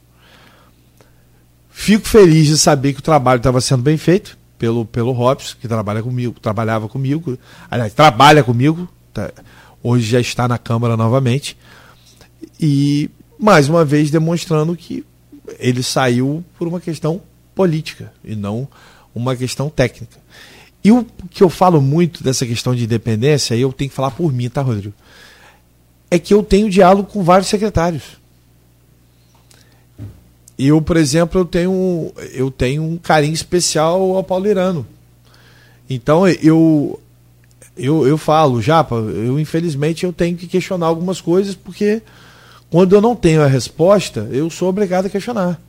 Fico 1.69 2.07
feliz 2.07 2.47
de 2.47 2.57
saber 2.57 2.93
que 2.93 2.99
o 2.99 3.03
trabalho 3.03 3.37
estava 3.37 3.61
sendo 3.61 3.81
bem 3.81 3.97
feito 3.97 4.37
pelo, 4.57 4.83
pelo 4.85 5.13
Robson, 5.13 5.55
que 5.59 5.67
trabalha 5.67 6.03
comigo, 6.03 6.37
trabalhava 6.39 6.89
comigo, 6.89 7.39
aliás, 7.71 7.93
trabalha 7.93 8.43
comigo, 8.43 8.87
tá, 9.13 9.31
hoje 9.81 10.05
já 10.05 10.19
está 10.19 10.45
na 10.45 10.57
Câmara 10.57 10.97
novamente. 10.97 11.55
E, 12.59 13.09
mais 13.39 13.69
uma 13.69 13.85
vez, 13.85 14.11
demonstrando 14.11 14.75
que 14.75 15.05
ele 15.57 15.81
saiu 15.81 16.43
por 16.57 16.67
uma 16.67 16.81
questão 16.81 17.21
política 17.55 18.11
e 18.23 18.35
não 18.35 18.67
uma 19.15 19.35
questão 19.35 19.69
técnica. 19.69 20.18
E 20.89 20.91
o 20.91 21.05
que 21.29 21.43
eu 21.43 21.49
falo 21.49 21.79
muito 21.79 22.23
dessa 22.23 22.47
questão 22.47 22.73
de 22.73 22.85
independência, 22.85 23.53
eu 23.53 23.71
tenho 23.71 23.91
que 23.91 23.95
falar 23.95 24.09
por 24.09 24.33
mim, 24.33 24.49
tá, 24.49 24.63
Rodrigo? 24.63 24.95
É 26.09 26.17
que 26.17 26.33
eu 26.33 26.41
tenho 26.41 26.67
diálogo 26.67 27.11
com 27.11 27.21
vários 27.21 27.47
secretários. 27.47 28.17
Eu, 30.57 30.81
por 30.81 30.97
exemplo, 30.97 31.41
eu 31.41 31.45
tenho, 31.45 32.11
eu 32.33 32.49
tenho 32.49 32.81
um 32.81 32.97
carinho 32.97 33.35
especial 33.35 34.15
ao 34.15 34.23
Paulo 34.23 34.47
Irano. 34.47 34.83
Então 35.87 36.27
eu, 36.27 36.99
eu, 37.77 38.07
eu 38.07 38.17
falo, 38.17 38.59
Japa, 38.59 38.95
eu 38.95 39.39
infelizmente 39.39 40.07
eu 40.07 40.11
tenho 40.11 40.35
que 40.35 40.47
questionar 40.47 40.88
algumas 40.88 41.22
coisas, 41.22 41.53
porque 41.53 42.01
quando 42.72 42.95
eu 42.95 43.01
não 43.01 43.15
tenho 43.15 43.43
a 43.43 43.47
resposta, 43.47 44.27
eu 44.31 44.49
sou 44.49 44.69
obrigado 44.69 45.05
a 45.05 45.09
questionar. 45.09 45.61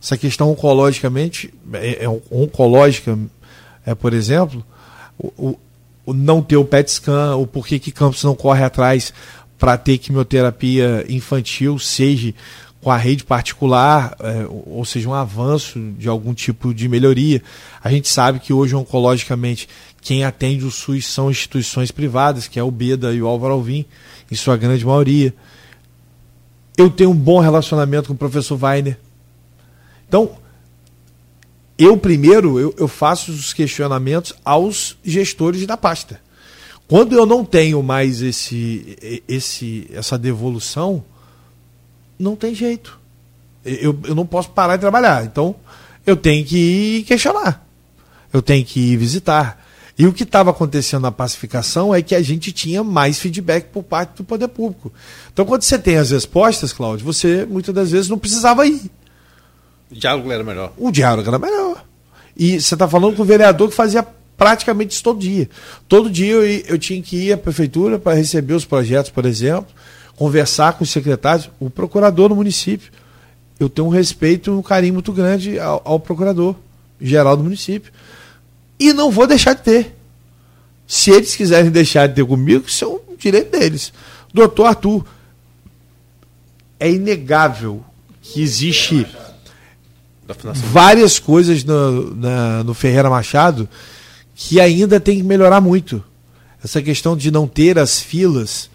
Essa 0.00 0.16
questão 0.16 0.52
oncologicamente, 0.52 1.52
é, 1.72 2.04
é, 2.04 2.08
oncológica, 2.30 3.18
é, 3.84 3.94
por 3.94 4.12
exemplo, 4.12 4.64
o, 5.18 5.58
o, 6.04 6.12
não 6.12 6.42
ter 6.42 6.56
o 6.56 6.64
PET 6.64 6.90
scan, 6.90 7.36
o 7.36 7.46
porquê 7.46 7.78
que 7.78 7.90
Campos 7.90 8.22
não 8.22 8.34
corre 8.34 8.64
atrás 8.64 9.12
para 9.58 9.76
ter 9.76 9.98
quimioterapia 9.98 11.04
infantil, 11.08 11.78
seja 11.78 12.34
com 12.80 12.90
a 12.90 12.96
rede 12.96 13.22
particular, 13.22 14.16
é, 14.18 14.44
ou 14.66 14.84
seja, 14.84 15.08
um 15.08 15.14
avanço 15.14 15.78
de 15.96 16.08
algum 16.08 16.34
tipo 16.34 16.74
de 16.74 16.88
melhoria. 16.88 17.40
A 17.82 17.88
gente 17.88 18.08
sabe 18.08 18.40
que 18.40 18.52
hoje, 18.52 18.74
oncologicamente, 18.74 19.68
quem 20.00 20.24
atende 20.24 20.64
o 20.64 20.70
SUS 20.70 21.06
são 21.06 21.30
instituições 21.30 21.92
privadas, 21.92 22.48
que 22.48 22.58
é 22.58 22.62
o 22.62 22.72
BEDA 22.72 23.12
e 23.12 23.22
o 23.22 23.28
Álvaro 23.28 23.54
Alvim, 23.54 23.84
em 24.30 24.34
sua 24.34 24.56
grande 24.56 24.84
maioria. 24.84 25.32
Eu 26.76 26.90
tenho 26.90 27.10
um 27.10 27.16
bom 27.16 27.38
relacionamento 27.38 28.08
com 28.08 28.14
o 28.14 28.18
professor 28.18 28.58
Weiner, 28.60 28.98
então, 30.12 30.32
eu 31.82 31.96
primeiro 31.96 32.58
eu, 32.58 32.74
eu 32.78 32.88
faço 32.88 33.32
os 33.32 33.52
questionamentos 33.52 34.34
aos 34.44 34.96
gestores 35.04 35.66
da 35.66 35.76
pasta. 35.76 36.20
Quando 36.86 37.14
eu 37.14 37.24
não 37.24 37.44
tenho 37.44 37.82
mais 37.82 38.20
esse, 38.20 39.22
esse, 39.26 39.88
essa 39.94 40.18
devolução, 40.18 41.02
não 42.18 42.36
tem 42.36 42.54
jeito. 42.54 43.00
Eu, 43.64 43.98
eu 44.04 44.14
não 44.14 44.26
posso 44.26 44.50
parar 44.50 44.76
de 44.76 44.82
trabalhar. 44.82 45.24
Então, 45.24 45.54
eu 46.06 46.16
tenho 46.16 46.44
que 46.44 47.04
questionar. 47.06 47.66
Eu 48.32 48.42
tenho 48.42 48.64
que 48.64 48.78
ir 48.78 48.96
visitar. 48.96 49.64
E 49.98 50.06
o 50.06 50.12
que 50.12 50.22
estava 50.22 50.50
acontecendo 50.50 51.02
na 51.02 51.12
pacificação 51.12 51.94
é 51.94 52.02
que 52.02 52.14
a 52.14 52.22
gente 52.22 52.50
tinha 52.50 52.82
mais 52.82 53.18
feedback 53.18 53.68
por 53.68 53.82
parte 53.82 54.16
do 54.16 54.24
poder 54.24 54.48
público. 54.48 54.92
Então, 55.32 55.44
quando 55.44 55.62
você 55.62 55.78
tem 55.78 55.96
as 55.96 56.10
respostas, 56.10 56.72
Cláudio, 56.72 57.04
você 57.04 57.46
muitas 57.46 57.74
das 57.74 57.90
vezes 57.90 58.08
não 58.08 58.18
precisava 58.18 58.66
ir. 58.66 58.90
O 59.92 59.98
diálogo 59.98 60.32
era 60.32 60.42
melhor. 60.42 60.72
O 60.78 60.90
diálogo 60.90 61.28
era 61.28 61.38
melhor. 61.38 61.84
E 62.36 62.60
você 62.60 62.74
está 62.74 62.88
falando 62.88 63.14
com 63.14 63.22
o 63.22 63.26
vereador 63.26 63.68
que 63.68 63.74
fazia 63.74 64.02
praticamente 64.36 64.94
isso 64.94 65.02
todo 65.02 65.20
dia. 65.20 65.48
Todo 65.86 66.10
dia 66.10 66.32
eu, 66.32 66.44
eu 66.66 66.78
tinha 66.78 67.00
que 67.02 67.16
ir 67.16 67.32
à 67.32 67.36
prefeitura 67.36 67.98
para 67.98 68.16
receber 68.16 68.54
os 68.54 68.64
projetos, 68.64 69.10
por 69.10 69.26
exemplo, 69.26 69.72
conversar 70.16 70.72
com 70.72 70.84
os 70.84 70.90
secretários, 70.90 71.50
o 71.60 71.68
procurador 71.68 72.30
no 72.30 72.36
município. 72.36 72.90
Eu 73.60 73.68
tenho 73.68 73.86
um 73.86 73.90
respeito 73.90 74.50
e 74.50 74.54
um 74.54 74.62
carinho 74.62 74.94
muito 74.94 75.12
grande 75.12 75.58
ao, 75.58 75.82
ao 75.84 76.00
procurador 76.00 76.56
geral 77.00 77.36
do 77.36 77.44
município. 77.44 77.92
E 78.80 78.92
não 78.92 79.10
vou 79.10 79.26
deixar 79.26 79.54
de 79.54 79.62
ter. 79.62 79.96
Se 80.86 81.10
eles 81.10 81.36
quiserem 81.36 81.70
deixar 81.70 82.06
de 82.06 82.14
ter 82.14 82.24
comigo, 82.24 82.64
isso 82.66 82.84
é 82.84 82.88
um 82.88 83.16
direito 83.16 83.50
deles. 83.56 83.92
Doutor 84.32 84.66
Arthur, 84.66 85.04
é 86.80 86.90
inegável 86.90 87.84
que 88.20 88.42
existe 88.42 89.06
várias 90.70 91.18
coisas 91.18 91.64
no, 91.64 92.14
na, 92.14 92.64
no 92.64 92.74
Ferreira 92.74 93.10
Machado 93.10 93.68
que 94.34 94.60
ainda 94.60 94.98
tem 94.98 95.18
que 95.18 95.22
melhorar 95.22 95.60
muito. 95.60 96.02
Essa 96.62 96.80
questão 96.80 97.16
de 97.16 97.30
não 97.30 97.46
ter 97.46 97.78
as 97.78 98.00
filas, 98.00 98.70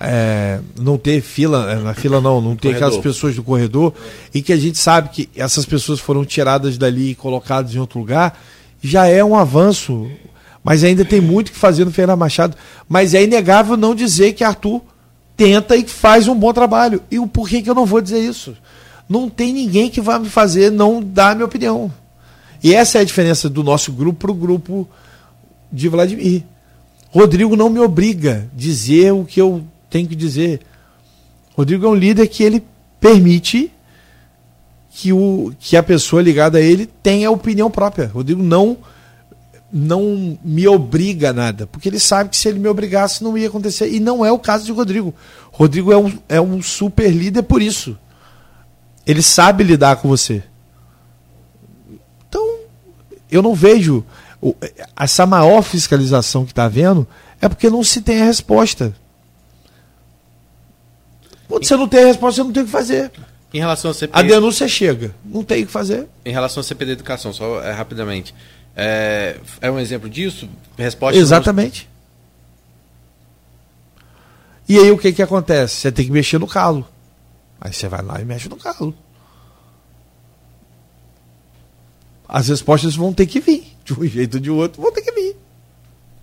é, 0.00 0.60
não 0.78 0.98
ter 0.98 1.20
fila, 1.20 1.70
é, 1.72 1.76
na 1.76 1.94
fila 1.94 2.20
não, 2.20 2.40
não 2.40 2.56
ter 2.56 2.68
corredor. 2.68 2.88
aquelas 2.88 3.02
pessoas 3.02 3.36
do 3.36 3.42
corredor, 3.42 3.92
e 4.34 4.42
que 4.42 4.52
a 4.52 4.56
gente 4.56 4.78
sabe 4.78 5.10
que 5.10 5.28
essas 5.34 5.64
pessoas 5.64 6.00
foram 6.00 6.24
tiradas 6.24 6.76
dali 6.76 7.10
e 7.10 7.14
colocadas 7.14 7.74
em 7.74 7.78
outro 7.78 7.98
lugar, 7.98 8.38
já 8.82 9.06
é 9.06 9.24
um 9.24 9.36
avanço. 9.36 10.10
Mas 10.62 10.84
ainda 10.84 11.04
tem 11.04 11.20
muito 11.20 11.52
que 11.52 11.58
fazer 11.58 11.86
no 11.86 11.90
Ferreira 11.90 12.16
Machado. 12.16 12.54
Mas 12.86 13.14
é 13.14 13.22
inegável 13.22 13.78
não 13.78 13.94
dizer 13.94 14.34
que 14.34 14.44
Arthur 14.44 14.82
tenta 15.34 15.74
e 15.74 15.86
faz 15.88 16.28
um 16.28 16.34
bom 16.34 16.52
trabalho. 16.52 17.02
E 17.10 17.18
o 17.18 17.26
porquê 17.26 17.62
que 17.62 17.70
eu 17.70 17.74
não 17.74 17.86
vou 17.86 18.00
dizer 18.00 18.18
isso? 18.18 18.54
Não 19.10 19.28
tem 19.28 19.52
ninguém 19.52 19.90
que 19.90 20.00
vai 20.00 20.20
me 20.20 20.30
fazer 20.30 20.70
não 20.70 21.02
dar 21.02 21.32
a 21.32 21.34
minha 21.34 21.44
opinião. 21.44 21.92
E 22.62 22.72
essa 22.72 22.98
é 22.98 23.00
a 23.00 23.04
diferença 23.04 23.50
do 23.50 23.64
nosso 23.64 23.90
grupo 23.90 24.20
para 24.20 24.30
o 24.30 24.34
grupo 24.34 24.88
de 25.72 25.88
Vladimir. 25.88 26.44
Rodrigo 27.10 27.56
não 27.56 27.68
me 27.68 27.80
obriga 27.80 28.48
a 28.48 28.56
dizer 28.56 29.12
o 29.12 29.24
que 29.24 29.40
eu 29.40 29.64
tenho 29.90 30.06
que 30.06 30.14
dizer. 30.14 30.60
Rodrigo 31.56 31.86
é 31.86 31.88
um 31.88 31.94
líder 31.96 32.28
que 32.28 32.44
ele 32.44 32.64
permite 33.00 33.72
que, 34.92 35.12
o, 35.12 35.52
que 35.58 35.76
a 35.76 35.82
pessoa 35.82 36.22
ligada 36.22 36.58
a 36.58 36.60
ele 36.60 36.86
tenha 36.86 37.32
opinião 37.32 37.68
própria. 37.68 38.06
Rodrigo 38.06 38.42
não 38.42 38.78
não 39.72 40.36
me 40.44 40.66
obriga 40.66 41.30
a 41.30 41.32
nada, 41.32 41.64
porque 41.64 41.88
ele 41.88 42.00
sabe 42.00 42.30
que 42.30 42.36
se 42.36 42.48
ele 42.48 42.58
me 42.58 42.66
obrigasse 42.68 43.22
não 43.22 43.36
ia 43.36 43.48
acontecer. 43.48 43.88
E 43.88 43.98
não 43.98 44.24
é 44.24 44.30
o 44.30 44.38
caso 44.38 44.64
de 44.64 44.72
Rodrigo. 44.72 45.12
Rodrigo 45.50 45.92
é 45.92 45.96
um, 45.96 46.12
é 46.28 46.40
um 46.40 46.62
super 46.62 47.10
líder 47.10 47.42
por 47.42 47.60
isso. 47.60 47.96
Ele 49.06 49.22
sabe 49.22 49.64
lidar 49.64 49.96
com 49.96 50.08
você. 50.08 50.42
Então, 52.28 52.58
eu 53.30 53.42
não 53.42 53.54
vejo 53.54 54.04
essa 54.96 55.26
maior 55.26 55.62
fiscalização 55.62 56.44
que 56.44 56.52
está 56.52 56.64
havendo 56.64 57.06
é 57.40 57.48
porque 57.48 57.68
não 57.68 57.82
se 57.82 58.00
tem 58.00 58.20
a 58.22 58.24
resposta. 58.24 58.94
Quando 61.48 61.66
você 61.66 61.76
não 61.76 61.88
tem 61.88 62.04
a 62.04 62.06
resposta, 62.06 62.36
você 62.36 62.44
não 62.44 62.52
tem 62.52 62.62
o 62.62 62.66
que 62.66 62.72
fazer. 62.72 63.10
Em 63.52 63.58
relação 63.58 63.90
ao 63.90 63.94
CP... 63.94 64.16
A 64.16 64.22
denúncia 64.22 64.68
chega, 64.68 65.12
não 65.24 65.42
tem 65.42 65.64
o 65.64 65.66
que 65.66 65.72
fazer. 65.72 66.06
Em 66.24 66.30
relação 66.30 66.60
ao 66.60 66.64
CP 66.64 66.84
da 66.84 66.92
educação, 66.92 67.32
só 67.32 67.60
é, 67.62 67.72
rapidamente. 67.72 68.34
É, 68.76 69.36
é 69.60 69.70
um 69.70 69.78
exemplo 69.78 70.08
disso? 70.08 70.48
Resposta 70.78 71.18
Exatamente. 71.18 71.88
E 74.68 74.78
aí 74.78 74.90
o 74.92 74.98
que, 74.98 75.12
que 75.12 75.22
acontece? 75.22 75.76
Você 75.76 75.90
tem 75.90 76.04
que 76.04 76.12
mexer 76.12 76.38
no 76.38 76.46
calo. 76.46 76.86
Aí 77.60 77.72
você 77.72 77.88
vai 77.88 78.02
lá 78.02 78.20
e 78.20 78.24
mexe 78.24 78.48
no 78.48 78.56
calo. 78.56 78.94
As 82.28 82.48
respostas 82.48 82.94
vão 82.94 83.12
ter 83.12 83.26
que 83.26 83.40
vir. 83.40 83.76
De 83.84 83.92
um 83.92 84.04
jeito 84.06 84.34
ou 84.34 84.40
de 84.40 84.50
outro, 84.50 84.80
vão 84.80 84.92
ter 84.92 85.02
que 85.02 85.12
vir. 85.12 85.36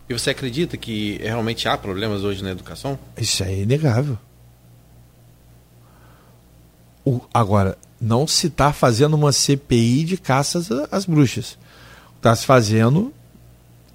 E 0.09 0.14
você 0.14 0.30
acredita 0.30 0.77
que 0.77 1.18
realmente 1.18 1.68
há 1.68 1.77
problemas 1.77 2.23
hoje 2.23 2.43
na 2.43 2.51
educação? 2.51 2.97
Isso 3.18 3.43
é 3.43 3.59
inegável. 3.59 4.18
O, 7.05 7.22
agora, 7.34 7.77
não 7.99 8.26
se 8.26 8.47
está 8.47 8.72
fazendo 8.72 9.15
uma 9.15 9.31
CPI 9.31 10.03
de 10.05 10.18
caças 10.18 10.69
às 10.91 11.05
bruxas 11.05 11.57
está 12.18 12.35
se 12.35 12.45
fazendo. 12.45 13.14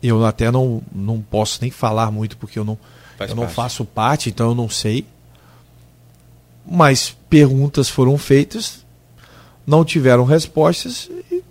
Eu 0.02 0.24
até 0.24 0.51
não, 0.51 0.82
não 0.93 1.20
posso 1.20 1.59
nem 1.60 1.70
falar 1.70 2.10
muito 2.10 2.36
porque 2.36 2.59
eu 2.59 2.64
não, 2.64 2.78
eu 3.20 3.36
não 3.36 3.48
faço 3.48 3.85
parte, 3.85 4.31
então 4.31 4.48
eu 4.48 4.55
não 4.55 4.69
sei. 4.69 5.06
Mas 6.65 7.17
perguntas 7.29 7.89
foram 7.89 8.17
feitas, 8.17 8.85
não 9.67 9.85
tiveram 9.85 10.25
respostas 10.25 11.09
e, 11.31 11.43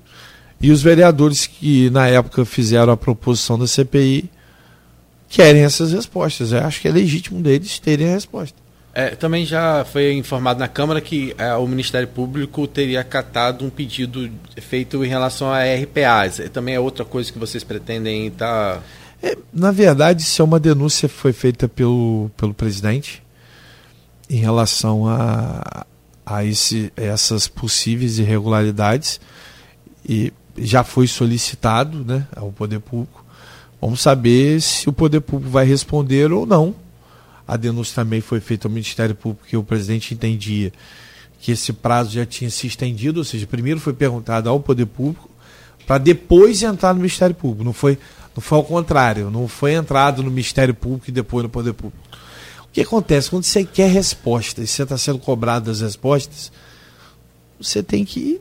e 0.62 0.72
os 0.72 0.82
vereadores 0.82 1.46
que 1.46 1.90
na 1.90 2.08
época 2.08 2.46
fizeram 2.46 2.94
a 2.94 2.98
proposição 2.98 3.58
da 3.58 3.68
CPI 3.68 4.30
querem 5.28 5.64
essas 5.64 5.92
respostas. 5.94 6.52
Eu 6.52 6.60
acho 6.60 6.82
que 6.82 6.88
é 6.88 6.92
legítimo 6.92 7.42
deles 7.42 7.80
terem 7.80 8.10
a 8.10 8.14
resposta. 8.14 8.62
É, 8.94 9.16
também 9.16 9.46
já 9.46 9.86
foi 9.86 10.14
informado 10.14 10.60
na 10.60 10.68
Câmara 10.68 11.00
que 11.00 11.34
é, 11.38 11.54
o 11.56 11.66
Ministério 11.66 12.08
Público 12.08 12.68
teria 12.68 13.00
acatado 13.00 13.66
um 13.66 13.70
pedido 13.70 14.30
feito 14.58 15.04
em 15.04 15.08
relação 15.08 15.50
a 15.50 15.62
RPAs. 15.64 16.42
Também 16.52 16.76
é 16.76 16.80
outra 16.80 17.06
coisa 17.06 17.32
que 17.32 17.40
vocês 17.40 17.64
pretendem 17.64 18.28
estar. 18.28 18.76
Tá... 18.76 18.84
É, 19.24 19.38
na 19.54 19.72
verdade, 19.72 20.22
isso 20.22 20.42
é 20.42 20.46
uma 20.46 20.60
denúncia 20.60 21.08
que 21.08 21.16
foi 21.16 21.32
feita 21.32 21.70
pelo, 21.70 22.30
pelo 22.36 22.54
presidente 22.54 23.24
em 24.32 24.38
relação 24.38 25.08
a, 25.08 25.86
a 26.26 26.46
esse, 26.46 26.92
essas 26.96 27.48
possíveis 27.48 28.18
irregularidades 28.18 29.20
e 30.08 30.32
já 30.58 30.84
foi 30.84 31.06
solicitado 31.08 32.04
né, 32.06 32.26
ao 32.36 32.52
Poder 32.52 32.80
Público. 32.80 33.26
Vamos 33.80 34.02
saber 34.02 34.62
se 34.62 34.88
o 34.88 34.94
Poder 34.94 35.22
Público 35.22 35.52
vai 35.52 35.66
responder 35.66 36.32
ou 36.32 36.46
não 36.46 36.76
a 37.52 37.58
denúncia 37.58 37.96
também 37.96 38.22
foi 38.22 38.40
feita 38.40 38.70
ao 38.70 38.72
Ministério 38.72 39.14
Público 39.14 39.46
que 39.46 39.58
o 39.58 39.64
presidente 39.64 40.14
entendia 40.14 40.72
que 41.42 41.52
esse 41.52 41.74
prazo 41.74 42.12
já 42.12 42.26
tinha 42.26 42.50
se 42.50 42.66
estendido, 42.66 43.20
ou 43.20 43.26
seja, 43.26 43.46
primeiro 43.46 43.78
foi 43.78 43.92
perguntado 43.92 44.48
ao 44.48 44.58
Poder 44.58 44.86
Público 44.86 45.30
para 45.86 45.98
depois 45.98 46.64
entrar 46.64 46.94
no 46.94 47.02
Ministério 47.02 47.36
Público. 47.36 47.66
Não 47.66 47.74
foi, 47.74 47.98
não 48.34 48.42
foi 48.42 48.58
ao 48.58 48.64
contrário, 48.64 49.30
não 49.30 49.50
foi 49.50 49.74
entrado 49.74 50.24
no 50.24 50.30
Ministério 50.30 50.74
Público 50.74 51.10
e 51.10 51.12
depois 51.12 51.44
no 51.44 51.50
Poder 51.50 51.74
Público. 51.74 52.02
O 52.72 52.74
que 52.74 52.82
acontece? 52.82 53.30
Quando 53.30 53.44
você 53.44 53.66
quer 53.66 53.90
respostas, 53.90 54.70
você 54.70 54.84
está 54.84 54.98
sendo 54.98 55.20
cobrado 55.20 55.66
das 55.66 55.82
respostas, 55.82 56.50
você 57.60 57.84
tem 57.84 58.06
que. 58.06 58.40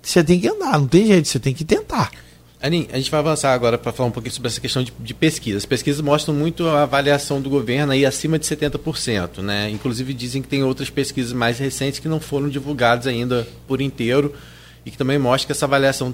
Você 0.00 0.22
tem 0.22 0.38
que 0.38 0.46
andar, 0.46 0.78
não 0.78 0.86
tem 0.86 1.06
jeito, 1.08 1.26
você 1.26 1.40
tem 1.40 1.52
que 1.52 1.64
tentar. 1.64 2.12
Anin, 2.60 2.86
a 2.92 2.96
gente 2.96 3.10
vai 3.10 3.18
avançar 3.18 3.52
agora 3.52 3.76
para 3.76 3.90
falar 3.90 4.08
um 4.08 4.12
pouquinho 4.12 4.32
sobre 4.32 4.46
essa 4.46 4.60
questão 4.60 4.84
de, 4.84 4.92
de 4.96 5.12
pesquisa. 5.12 5.58
As 5.58 5.66
pesquisas 5.66 6.00
mostram 6.00 6.32
muito 6.32 6.68
a 6.68 6.84
avaliação 6.84 7.40
do 7.40 7.50
governo 7.50 7.92
aí 7.92 8.06
acima 8.06 8.38
de 8.38 8.46
70%, 8.46 9.38
né? 9.38 9.68
Inclusive 9.70 10.14
dizem 10.14 10.40
que 10.40 10.46
tem 10.46 10.62
outras 10.62 10.88
pesquisas 10.88 11.32
mais 11.32 11.58
recentes 11.58 11.98
que 11.98 12.06
não 12.06 12.20
foram 12.20 12.48
divulgadas 12.48 13.08
ainda 13.08 13.46
por 13.66 13.80
inteiro 13.80 14.32
e 14.84 14.90
que 14.90 14.98
também 14.98 15.18
mostram 15.18 15.46
que 15.46 15.52
essa 15.52 15.64
avaliação 15.64 16.12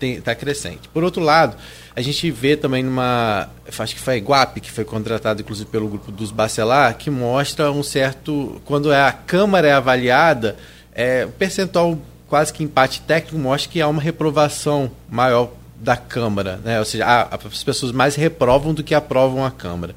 está 0.00 0.34
crescente. 0.34 0.88
Por 0.88 1.04
outro 1.04 1.22
lado, 1.22 1.56
a 1.94 2.00
gente 2.00 2.30
vê 2.30 2.56
também 2.56 2.82
numa, 2.82 3.48
acho 3.78 3.94
que 3.94 4.00
foi 4.00 4.14
a 4.14 4.16
Iguap, 4.16 4.60
que 4.60 4.70
foi 4.70 4.84
contratada 4.84 5.42
inclusive 5.42 5.68
pelo 5.68 5.88
grupo 5.88 6.10
dos 6.10 6.30
Bacelar, 6.30 6.96
que 6.96 7.10
mostra 7.10 7.70
um 7.70 7.82
certo, 7.82 8.60
quando 8.64 8.90
é 8.90 9.02
a 9.02 9.12
Câmara 9.12 9.68
é 9.68 9.72
avaliada, 9.72 10.56
é, 10.94 11.26
o 11.26 11.30
percentual 11.30 11.98
quase 12.26 12.52
que 12.52 12.64
empate 12.64 13.02
técnico 13.02 13.38
mostra 13.38 13.70
que 13.70 13.80
há 13.80 13.88
uma 13.88 14.00
reprovação 14.00 14.90
maior 15.08 15.50
da 15.78 15.96
Câmara, 15.96 16.58
né? 16.64 16.78
ou 16.78 16.84
seja, 16.86 17.04
as 17.06 17.62
pessoas 17.62 17.92
mais 17.92 18.16
reprovam 18.16 18.72
do 18.72 18.82
que 18.82 18.94
aprovam 18.94 19.44
a 19.44 19.50
Câmara. 19.50 19.94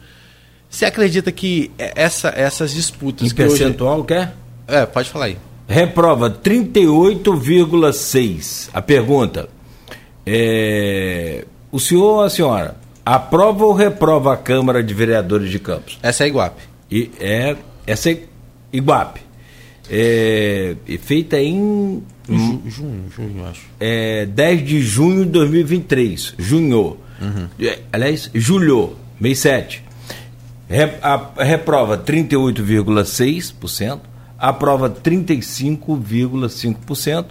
Você 0.69 0.85
acredita 0.85 1.31
que 1.31 1.71
essa, 1.77 2.29
essas 2.29 2.71
disputas. 2.73 3.31
Em 3.31 3.33
percentual, 3.33 3.99
hoje... 3.99 4.07
quer? 4.07 4.33
É, 4.67 4.85
pode 4.85 5.09
falar 5.09 5.25
aí. 5.25 5.37
Reprova 5.69 6.29
38,6. 6.31 8.69
A 8.73 8.81
pergunta: 8.81 9.47
é... 10.25 11.45
o 11.71 11.79
senhor 11.79 12.15
ou 12.15 12.23
a 12.23 12.29
senhora 12.29 12.75
aprova 13.05 13.65
ou 13.65 13.73
reprova 13.73 14.33
a 14.33 14.37
Câmara 14.37 14.83
de 14.83 14.93
Vereadores 14.93 15.49
de 15.51 15.59
Campos? 15.59 15.97
Essa 16.01 16.25
é 16.25 16.27
Iguape. 16.27 16.63
E 16.89 17.11
é, 17.19 17.55
essa 17.85 18.09
é 18.09 18.23
Iguape. 18.73 19.21
É, 19.89 20.75
feita 20.99 21.39
em 21.39 22.01
Ju, 22.29 22.61
junho, 22.67 23.05
junho, 23.15 23.47
acho. 23.47 23.61
É, 23.79 24.25
10 24.27 24.65
de 24.65 24.81
junho 24.81 25.23
de 25.25 25.31
2023. 25.31 26.35
Junho. 26.37 26.97
Uhum. 27.19 27.47
É, 27.59 27.79
aliás, 27.91 28.29
julho, 28.33 28.95
mês 29.19 29.39
7. 29.39 29.83
a, 31.01 31.43
reprova 31.43 31.97
38,6%, 31.97 33.99
aprova 34.39 34.89
35,5%. 34.89 37.25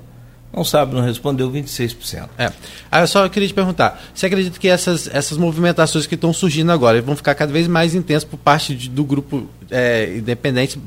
Não 0.52 0.62
sabe, 0.64 0.94
não 0.94 1.02
respondeu 1.02 1.50
26%. 1.50 2.28
É. 2.38 2.52
Aí 2.90 3.02
eu 3.02 3.06
só 3.06 3.28
queria 3.28 3.48
te 3.48 3.54
perguntar: 3.54 4.02
você 4.14 4.26
acredita 4.26 4.58
que 4.58 4.66
essas, 4.66 5.08
essas 5.12 5.36
movimentações 5.36 6.06
que 6.06 6.14
estão 6.14 6.32
surgindo 6.32 6.72
agora 6.72 7.02
vão 7.02 7.14
ficar 7.14 7.34
cada 7.34 7.52
vez 7.52 7.68
mais 7.68 7.94
intensas 7.94 8.24
por 8.24 8.38
parte 8.38 8.74
de, 8.74 8.88
do 8.88 9.04
grupo 9.04 9.46
é, 9.70 10.16
independente 10.16 10.80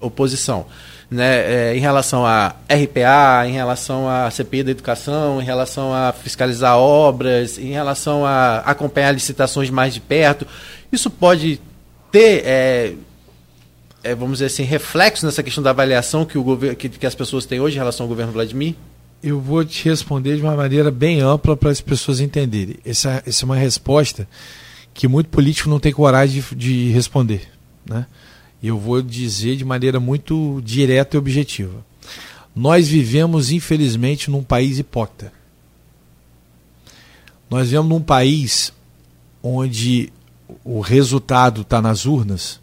oposição. 0.00 0.66
Né, 1.10 1.70
é, 1.70 1.74
em 1.74 1.80
relação 1.80 2.26
a 2.26 2.54
RPA, 2.68 3.46
em 3.46 3.52
relação 3.52 4.06
à 4.10 4.30
CPI 4.30 4.62
da 4.62 4.72
educação, 4.72 5.40
em 5.40 5.44
relação 5.44 5.94
a 5.94 6.12
fiscalizar 6.12 6.76
obras, 6.76 7.56
em 7.56 7.70
relação 7.70 8.26
a 8.26 8.58
acompanhar 8.58 9.12
licitações 9.12 9.70
mais 9.70 9.94
de 9.94 10.00
perto. 10.00 10.46
Isso 10.92 11.08
pode 11.08 11.62
ter, 12.12 12.42
é, 12.44 12.92
é, 14.08 14.14
vamos 14.14 14.38
dizer 14.38 14.46
assim, 14.46 14.62
reflexo 14.62 15.26
nessa 15.26 15.42
questão 15.42 15.62
da 15.62 15.70
avaliação 15.70 16.24
que, 16.24 16.38
o 16.38 16.42
governo, 16.42 16.74
que, 16.74 16.88
que 16.88 17.06
as 17.06 17.14
pessoas 17.14 17.44
têm 17.44 17.60
hoje 17.60 17.76
em 17.76 17.78
relação 17.78 18.04
ao 18.04 18.08
governo 18.08 18.32
Vladimir? 18.32 18.74
Eu 19.22 19.38
vou 19.38 19.62
te 19.64 19.86
responder 19.86 20.36
de 20.36 20.42
uma 20.42 20.56
maneira 20.56 20.90
bem 20.90 21.20
ampla 21.20 21.54
para 21.54 21.70
as 21.70 21.80
pessoas 21.80 22.18
entenderem. 22.18 22.76
Essa, 22.86 23.22
essa 23.26 23.44
é 23.44 23.46
uma 23.46 23.56
resposta 23.56 24.26
que 24.94 25.06
muito 25.06 25.28
político 25.28 25.68
não 25.68 25.78
tem 25.78 25.92
coragem 25.92 26.42
de, 26.42 26.54
de 26.54 26.90
responder. 26.90 27.48
Né? 27.84 28.06
E 28.62 28.68
eu 28.68 28.78
vou 28.78 29.02
dizer 29.02 29.56
de 29.56 29.64
maneira 29.64 30.00
muito 30.00 30.62
direta 30.64 31.16
e 31.16 31.18
objetiva. 31.18 31.84
Nós 32.56 32.88
vivemos, 32.88 33.52
infelizmente, 33.52 34.30
num 34.30 34.42
país 34.42 34.78
hipócrita. 34.78 35.32
Nós 37.50 37.66
vivemos 37.68 37.90
num 37.90 38.00
país 38.00 38.72
onde 39.42 40.10
o 40.64 40.80
resultado 40.80 41.60
está 41.60 41.82
nas 41.82 42.06
urnas, 42.06 42.58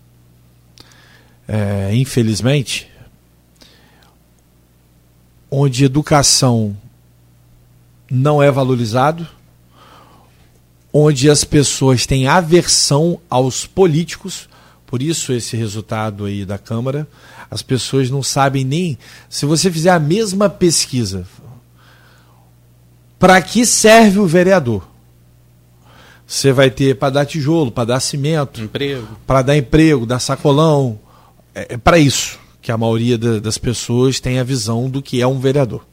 é, 1.47 1.95
infelizmente, 1.95 2.89
onde 5.49 5.85
educação 5.85 6.75
não 8.09 8.41
é 8.41 8.51
valorizado, 8.51 9.27
onde 10.91 11.29
as 11.29 11.43
pessoas 11.43 12.05
têm 12.05 12.27
aversão 12.27 13.19
aos 13.29 13.65
políticos, 13.65 14.47
por 14.85 15.01
isso 15.01 15.33
esse 15.33 15.57
resultado 15.57 16.25
aí 16.25 16.45
da 16.45 16.57
Câmara, 16.57 17.07
as 17.49 17.61
pessoas 17.61 18.09
não 18.09 18.23
sabem 18.23 18.63
nem 18.63 18.97
se 19.29 19.45
você 19.45 19.71
fizer 19.71 19.91
a 19.91 19.99
mesma 19.99 20.49
pesquisa, 20.49 21.27
para 23.19 23.41
que 23.41 23.65
serve 23.65 24.19
o 24.19 24.27
vereador? 24.27 24.87
Você 26.27 26.51
vai 26.51 26.71
ter 26.71 26.97
para 26.97 27.11
dar 27.11 27.25
tijolo, 27.25 27.71
para 27.71 27.85
dar 27.85 27.99
cimento, 27.99 28.69
para 29.27 29.41
dar 29.41 29.55
emprego, 29.55 30.05
dar 30.05 30.19
sacolão, 30.19 30.99
é, 31.55 31.73
é 31.73 31.77
para 31.77 31.97
isso 31.97 32.37
que 32.61 32.71
a 32.71 32.77
maioria 32.77 33.17
da, 33.17 33.39
das 33.39 33.57
pessoas 33.57 34.19
tem 34.19 34.37
a 34.37 34.43
visão 34.43 34.89
do 34.89 35.01
que 35.01 35.21
é 35.21 35.27
um 35.27 35.39
vereador. 35.39 35.85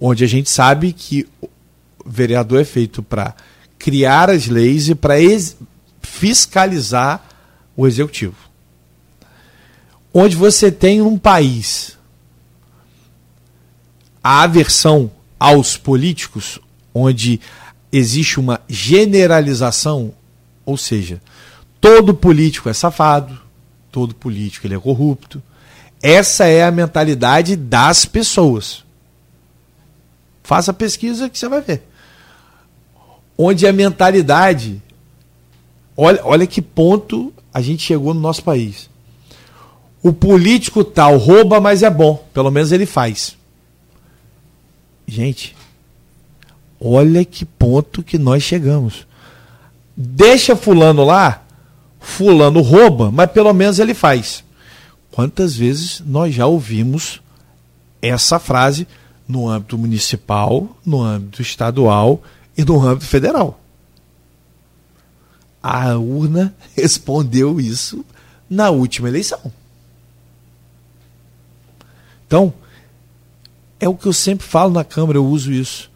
Onde 0.00 0.22
a 0.22 0.28
gente 0.28 0.50
sabe 0.50 0.92
que 0.92 1.26
o 1.40 1.48
vereador 2.04 2.60
é 2.60 2.64
feito 2.64 3.02
para 3.02 3.34
criar 3.78 4.30
as 4.30 4.46
leis 4.46 4.88
e 4.88 4.94
para 4.94 5.14
fiscalizar 6.02 7.26
o 7.76 7.86
executivo. 7.86 8.36
Onde 10.12 10.36
você 10.36 10.70
tem 10.70 11.00
um 11.00 11.16
país 11.16 11.96
a 14.22 14.42
aversão 14.42 15.10
aos 15.38 15.76
políticos, 15.76 16.58
onde 16.92 17.40
existe 17.92 18.40
uma 18.40 18.60
generalização, 18.68 20.12
ou 20.66 20.76
seja, 20.76 21.22
todo 21.80 22.12
político 22.12 22.68
é 22.68 22.72
safado, 22.72 23.47
todo 23.98 24.14
político 24.14 24.64
ele 24.64 24.76
é 24.76 24.78
corrupto. 24.78 25.42
Essa 26.00 26.46
é 26.46 26.62
a 26.62 26.70
mentalidade 26.70 27.56
das 27.56 28.04
pessoas. 28.04 28.84
Faça 30.44 30.70
a 30.70 30.74
pesquisa 30.74 31.28
que 31.28 31.36
você 31.36 31.48
vai 31.48 31.60
ver. 31.60 31.82
Onde 33.36 33.66
a 33.66 33.72
mentalidade. 33.72 34.80
Olha, 35.96 36.20
olha 36.22 36.46
que 36.46 36.62
ponto 36.62 37.34
a 37.52 37.60
gente 37.60 37.82
chegou 37.82 38.14
no 38.14 38.20
nosso 38.20 38.44
país. 38.44 38.88
O 40.00 40.12
político 40.12 40.84
tal 40.84 41.16
rouba, 41.16 41.60
mas 41.60 41.82
é 41.82 41.90
bom. 41.90 42.24
Pelo 42.32 42.52
menos 42.52 42.70
ele 42.70 42.86
faz. 42.86 43.36
Gente, 45.08 45.56
olha 46.80 47.24
que 47.24 47.44
ponto 47.44 48.04
que 48.04 48.16
nós 48.16 48.44
chegamos. 48.44 49.08
Deixa 49.96 50.54
fulano 50.54 51.04
lá, 51.04 51.42
fulano 52.00 52.60
rouba, 52.60 53.10
mas 53.10 53.30
pelo 53.30 53.52
menos 53.52 53.78
ele 53.78 53.94
faz. 53.94 54.44
Quantas 55.10 55.56
vezes 55.56 56.00
nós 56.04 56.34
já 56.34 56.46
ouvimos 56.46 57.20
essa 58.00 58.38
frase 58.38 58.86
no 59.26 59.48
âmbito 59.48 59.76
municipal, 59.76 60.76
no 60.84 61.02
âmbito 61.02 61.42
estadual 61.42 62.22
e 62.56 62.64
no 62.64 62.80
âmbito 62.80 63.06
federal? 63.06 63.60
A 65.62 65.96
urna 65.96 66.54
respondeu 66.76 67.60
isso 67.60 68.04
na 68.48 68.70
última 68.70 69.08
eleição. 69.08 69.52
Então, 72.26 72.52
é 73.80 73.88
o 73.88 73.94
que 73.94 74.06
eu 74.06 74.12
sempre 74.12 74.46
falo 74.46 74.72
na 74.72 74.84
Câmara, 74.84 75.18
eu 75.18 75.26
uso 75.26 75.52
isso. 75.52 75.90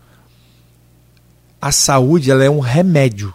A 1.61 1.71
saúde 1.71 2.31
ela 2.31 2.43
é 2.43 2.51
um 2.51 2.59
remédio 2.59 3.33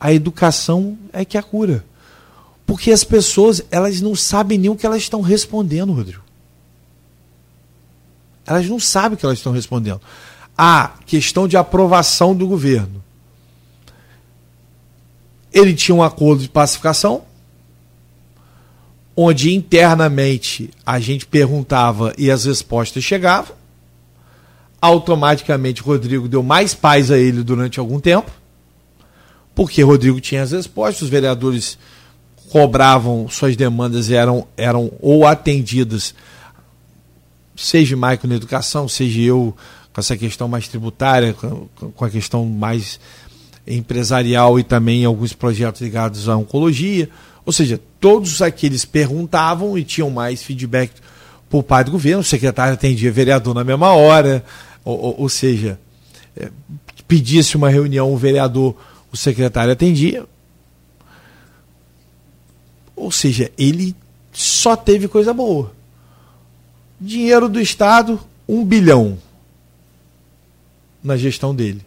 a 0.00 0.14
educação 0.14 0.98
é 1.12 1.26
que 1.26 1.36
a 1.36 1.42
cura. 1.42 1.84
Porque 2.64 2.90
as 2.90 3.04
pessoas, 3.04 3.62
elas 3.70 4.00
não 4.00 4.16
sabem 4.16 4.56
nem 4.56 4.70
o 4.70 4.76
que 4.76 4.86
elas 4.86 5.02
estão 5.02 5.20
respondendo, 5.20 5.92
Rodrigo. 5.92 6.22
Elas 8.46 8.66
não 8.66 8.80
sabem 8.80 9.14
o 9.14 9.16
que 9.18 9.26
elas 9.26 9.38
estão 9.38 9.52
respondendo. 9.52 10.00
A 10.56 10.94
questão 11.04 11.46
de 11.46 11.56
aprovação 11.56 12.34
do 12.34 12.46
governo. 12.46 13.02
Ele 15.52 15.74
tinha 15.74 15.94
um 15.94 16.02
acordo 16.02 16.42
de 16.42 16.48
pacificação, 16.48 17.24
onde 19.14 19.52
internamente 19.52 20.70
a 20.86 20.98
gente 20.98 21.26
perguntava 21.26 22.14
e 22.16 22.30
as 22.30 22.46
respostas 22.46 23.04
chegavam. 23.04 23.54
Automaticamente, 24.80 25.82
Rodrigo 25.82 26.28
deu 26.28 26.42
mais 26.42 26.72
paz 26.72 27.10
a 27.10 27.18
ele 27.18 27.42
durante 27.42 27.78
algum 27.78 28.00
tempo 28.00 28.39
porque 29.54 29.82
Rodrigo 29.82 30.20
tinha 30.20 30.42
as 30.42 30.52
respostas, 30.52 31.02
os 31.02 31.08
vereadores 31.08 31.78
cobravam 32.50 33.28
suas 33.28 33.56
demandas 33.56 34.10
eram, 34.10 34.46
eram 34.56 34.90
ou 35.00 35.26
atendidas, 35.26 36.14
seja 37.56 37.96
Maico 37.96 38.26
na 38.26 38.34
educação, 38.34 38.88
seja 38.88 39.20
eu 39.20 39.54
com 39.92 40.00
essa 40.00 40.16
questão 40.16 40.48
mais 40.48 40.68
tributária, 40.68 41.34
com 41.34 42.04
a 42.04 42.10
questão 42.10 42.44
mais 42.46 43.00
empresarial 43.66 44.58
e 44.58 44.64
também 44.64 45.04
alguns 45.04 45.32
projetos 45.32 45.80
ligados 45.80 46.28
à 46.28 46.36
oncologia. 46.36 47.08
Ou 47.44 47.52
seja, 47.52 47.80
todos 47.98 48.40
aqueles 48.42 48.84
perguntavam 48.84 49.76
e 49.76 49.84
tinham 49.84 50.10
mais 50.10 50.42
feedback 50.42 50.92
por 51.48 51.64
parte 51.64 51.86
do 51.86 51.92
governo, 51.92 52.20
o 52.20 52.24
secretário 52.24 52.74
atendia 52.74 53.10
vereador 53.10 53.54
na 53.54 53.64
mesma 53.64 53.92
hora, 53.92 54.44
ou, 54.84 54.98
ou, 54.98 55.20
ou 55.22 55.28
seja, 55.28 55.80
é, 56.36 56.48
pedia-se 57.08 57.56
uma 57.56 57.68
reunião, 57.68 58.12
o 58.12 58.16
vereador 58.16 58.76
o 59.12 59.16
secretário 59.16 59.72
atendia. 59.72 60.26
Ou 62.94 63.10
seja, 63.10 63.50
ele 63.56 63.96
só 64.32 64.76
teve 64.76 65.08
coisa 65.08 65.32
boa. 65.32 65.72
Dinheiro 67.00 67.48
do 67.48 67.60
Estado, 67.60 68.20
um 68.48 68.64
bilhão 68.64 69.18
na 71.02 71.16
gestão 71.16 71.54
dele. 71.54 71.84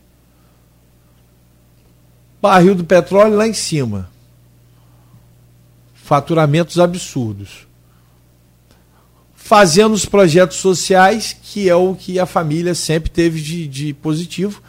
Barril 2.41 2.75
do 2.75 2.83
petróleo 2.83 3.37
lá 3.37 3.47
em 3.47 3.53
cima. 3.53 4.09
Faturamentos 5.93 6.79
absurdos. 6.79 7.67
Fazendo 9.35 9.93
os 9.93 10.05
projetos 10.05 10.57
sociais, 10.57 11.37
que 11.41 11.69
é 11.69 11.75
o 11.75 11.95
que 11.95 12.17
a 12.17 12.25
família 12.25 12.73
sempre 12.73 13.09
teve 13.09 13.41
de, 13.41 13.67
de 13.67 13.93
positivo, 13.93 14.61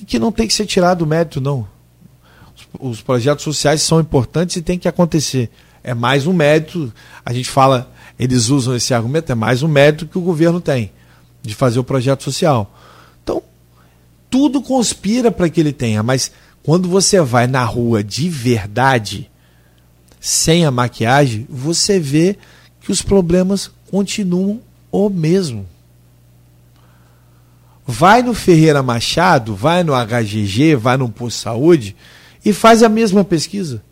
e 0.00 0.04
que 0.04 0.18
não 0.18 0.32
tem 0.32 0.46
que 0.46 0.54
ser 0.54 0.66
tirado 0.66 1.00
do 1.00 1.06
mérito, 1.06 1.40
não 1.40 1.68
os 2.78 3.00
projetos 3.00 3.44
sociais 3.44 3.82
são 3.82 4.00
importantes 4.00 4.56
e 4.56 4.62
tem 4.62 4.78
que 4.78 4.88
acontecer. 4.88 5.50
É 5.82 5.94
mais 5.94 6.26
um 6.26 6.32
mérito, 6.32 6.92
a 7.24 7.32
gente 7.32 7.48
fala, 7.48 7.90
eles 8.18 8.48
usam 8.48 8.76
esse 8.76 8.92
argumento, 8.92 9.32
é 9.32 9.34
mais 9.34 9.62
um 9.62 9.68
mérito 9.68 10.06
que 10.06 10.18
o 10.18 10.22
governo 10.22 10.60
tem 10.60 10.92
de 11.42 11.54
fazer 11.54 11.78
o 11.78 11.84
projeto 11.84 12.22
social. 12.22 12.78
Então, 13.22 13.42
tudo 14.28 14.60
conspira 14.60 15.30
para 15.30 15.48
que 15.48 15.60
ele 15.60 15.72
tenha, 15.72 16.02
mas 16.02 16.30
quando 16.62 16.88
você 16.88 17.20
vai 17.20 17.46
na 17.46 17.64
rua 17.64 18.04
de 18.04 18.28
verdade, 18.28 19.30
sem 20.20 20.66
a 20.66 20.70
maquiagem, 20.70 21.46
você 21.48 21.98
vê 21.98 22.36
que 22.80 22.92
os 22.92 23.00
problemas 23.00 23.70
continuam 23.90 24.60
o 24.92 25.08
mesmo. 25.08 25.66
Vai 27.86 28.22
no 28.22 28.34
Ferreira 28.34 28.82
Machado, 28.82 29.54
vai 29.54 29.82
no 29.82 29.94
HGG, 29.94 30.76
vai 30.76 30.96
no 30.96 31.08
Posto 31.08 31.40
Saúde, 31.40 31.96
e 32.44 32.52
faz 32.52 32.82
a 32.82 32.88
mesma 32.88 33.24
pesquisa. 33.24 33.82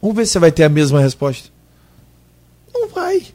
Vamos 0.00 0.16
ver 0.16 0.26
se 0.26 0.32
você 0.32 0.38
vai 0.38 0.52
ter 0.52 0.64
a 0.64 0.68
mesma 0.68 1.00
resposta. 1.00 1.48
Não 2.72 2.88
vai. 2.88 3.26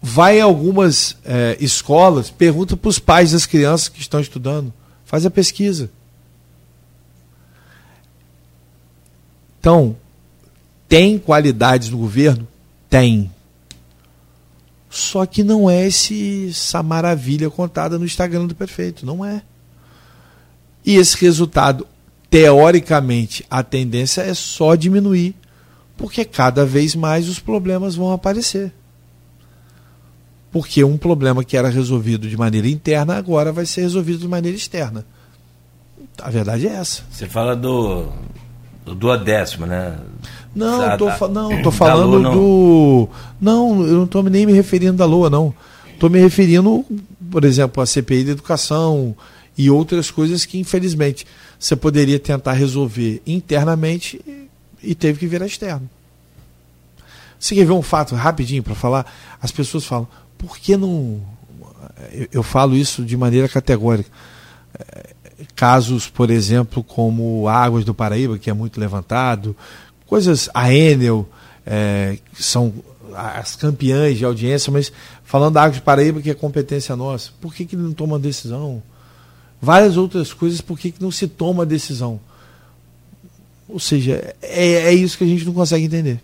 Vai 0.00 0.38
em 0.38 0.42
algumas 0.42 1.16
é, 1.24 1.56
escolas, 1.60 2.30
pergunta 2.30 2.76
para 2.76 2.88
os 2.88 2.98
pais 2.98 3.32
das 3.32 3.46
crianças 3.46 3.88
que 3.88 4.00
estão 4.00 4.20
estudando. 4.20 4.72
Faz 5.04 5.26
a 5.26 5.30
pesquisa. 5.30 5.90
Então, 9.58 9.96
Tem 10.86 11.18
qualidades 11.18 11.88
no 11.88 11.98
governo? 11.98 12.46
Tem. 12.88 13.30
Só 14.90 15.26
que 15.26 15.42
não 15.42 15.68
é 15.68 15.88
essa 15.88 16.82
maravilha 16.82 17.50
contada 17.50 17.98
no 17.98 18.04
Instagram 18.04 18.46
do 18.46 18.54
prefeito. 18.54 19.04
Não 19.04 19.24
é. 19.24 19.42
E 20.84 20.96
esse 20.96 21.16
resultado, 21.20 21.86
teoricamente, 22.28 23.44
a 23.50 23.62
tendência 23.62 24.22
é 24.22 24.34
só 24.34 24.74
diminuir, 24.74 25.34
porque 25.96 26.24
cada 26.24 26.64
vez 26.66 26.94
mais 26.94 27.28
os 27.28 27.38
problemas 27.38 27.94
vão 27.94 28.12
aparecer. 28.12 28.72
Porque 30.52 30.84
um 30.84 30.96
problema 30.96 31.42
que 31.42 31.56
era 31.56 31.68
resolvido 31.68 32.28
de 32.28 32.36
maneira 32.36 32.68
interna 32.68 33.16
agora 33.16 33.50
vai 33.52 33.66
ser 33.66 33.80
resolvido 33.82 34.18
de 34.18 34.28
maneira 34.28 34.56
externa. 34.56 35.04
A 36.22 36.30
verdade 36.30 36.66
é 36.68 36.72
essa. 36.74 37.02
Você 37.10 37.26
fala 37.26 37.56
do, 37.56 38.06
do 38.84 38.94
duodécimo, 38.94 39.66
né? 39.66 39.98
Não, 40.54 40.78
Da- 40.78 40.96
tô, 40.96 41.06
da- 41.06 41.28
não, 41.28 41.60
tô 41.62 41.72
falando 41.72 42.06
Lua, 42.10 42.20
não. 42.20 42.32
do. 42.34 43.08
Não, 43.40 43.84
eu 43.84 43.94
não 43.96 44.04
estou 44.04 44.22
nem 44.22 44.46
me 44.46 44.52
referindo 44.52 44.96
da 44.96 45.04
Lua, 45.06 45.28
não. 45.28 45.52
Estou 45.92 46.08
me 46.08 46.20
referindo, 46.20 46.84
por 47.30 47.44
exemplo, 47.44 47.82
à 47.82 47.86
CPI 47.86 48.24
da 48.24 48.30
educação 48.32 49.16
e 49.56 49.70
outras 49.70 50.10
coisas 50.10 50.44
que, 50.44 50.58
infelizmente, 50.58 51.26
você 51.58 51.76
poderia 51.76 52.18
tentar 52.18 52.52
resolver 52.52 53.22
internamente 53.26 54.20
e- 54.26 54.48
e 54.90 54.94
teve 54.94 55.18
que 55.20 55.26
virar 55.26 55.46
externo. 55.46 55.88
Você 57.38 57.54
quer 57.54 57.66
ver 57.66 57.72
um 57.72 57.82
fato 57.82 58.14
rapidinho 58.14 58.62
para 58.62 58.74
falar? 58.74 59.12
As 59.40 59.52
pessoas 59.52 59.84
falam, 59.84 60.08
por 60.38 60.58
que 60.58 60.76
não. 60.76 61.20
Eu, 62.12 62.28
eu 62.32 62.42
falo 62.42 62.74
isso 62.76 63.04
de 63.04 63.16
maneira 63.16 63.48
categórica. 63.48 64.10
É, 64.78 65.14
Casos, 65.54 66.08
por 66.08 66.30
exemplo, 66.30 66.82
como 66.82 67.48
Águas 67.48 67.84
do 67.84 67.92
Paraíba, 67.92 68.38
que 68.38 68.48
é 68.48 68.52
muito 68.52 68.80
levantado, 68.80 69.54
coisas, 70.06 70.48
a 70.54 70.72
Enel, 70.72 71.28
é, 71.66 72.18
que 72.34 72.42
são 72.42 72.72
as 73.14 73.54
campeãs 73.56 74.16
de 74.16 74.24
audiência, 74.24 74.72
mas 74.72 74.92
falando 75.22 75.54
da 75.54 75.62
Águas 75.64 75.78
do 75.80 75.82
Paraíba, 75.82 76.20
que 76.22 76.30
é 76.30 76.34
competência 76.34 76.96
nossa, 76.96 77.30
por 77.40 77.54
que, 77.54 77.64
que 77.64 77.76
não 77.76 77.92
toma 77.92 78.18
decisão? 78.18 78.82
Várias 79.64 79.96
outras 79.96 80.32
coisas, 80.32 80.60
por 80.60 80.78
que, 80.78 80.94
não 81.00 81.10
se 81.10 81.26
toma 81.26 81.66
decisão? 81.66 82.20
Ou 83.68 83.80
seja, 83.80 84.34
é, 84.42 84.72
é 84.72 84.92
isso 84.92 85.18
que 85.18 85.24
a 85.24 85.26
gente 85.26 85.44
não 85.44 85.54
consegue 85.54 85.86
entender. 85.86 86.20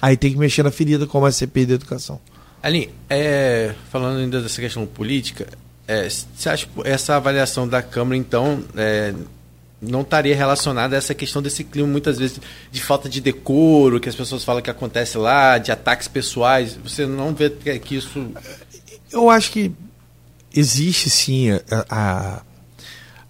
Aí 0.00 0.16
tem 0.16 0.32
que 0.32 0.38
mexer 0.38 0.62
na 0.62 0.70
ferida, 0.70 1.06
como 1.06 1.26
a 1.26 1.32
CPI 1.32 1.66
da 1.66 1.74
educação. 1.74 2.20
Ali, 2.62 2.90
é, 3.10 3.74
falando 3.90 4.20
ainda 4.20 4.40
dessa 4.40 4.60
questão 4.60 4.86
política, 4.86 5.46
é, 5.86 6.08
você 6.08 6.48
acha 6.48 6.66
que 6.66 6.88
essa 6.88 7.16
avaliação 7.16 7.68
da 7.68 7.82
Câmara, 7.82 8.16
então, 8.16 8.62
é, 8.76 9.12
não 9.80 10.00
estaria 10.00 10.34
relacionada 10.34 10.96
a 10.96 10.98
essa 10.98 11.14
questão 11.14 11.42
desse 11.42 11.62
clima, 11.64 11.88
muitas 11.88 12.18
vezes, 12.18 12.40
de 12.70 12.82
falta 12.82 13.08
de 13.08 13.20
decoro, 13.20 14.00
que 14.00 14.08
as 14.08 14.14
pessoas 14.14 14.44
falam 14.44 14.62
que 14.62 14.70
acontece 14.70 15.18
lá, 15.18 15.58
de 15.58 15.70
ataques 15.70 16.08
pessoais? 16.08 16.78
Você 16.82 17.06
não 17.06 17.34
vê 17.34 17.50
que, 17.50 17.78
que 17.78 17.96
isso. 17.96 18.30
Eu 19.12 19.28
acho 19.28 19.50
que 19.52 19.72
existe 20.54 21.10
sim 21.10 21.50
a, 21.50 21.60
a, 21.90 22.42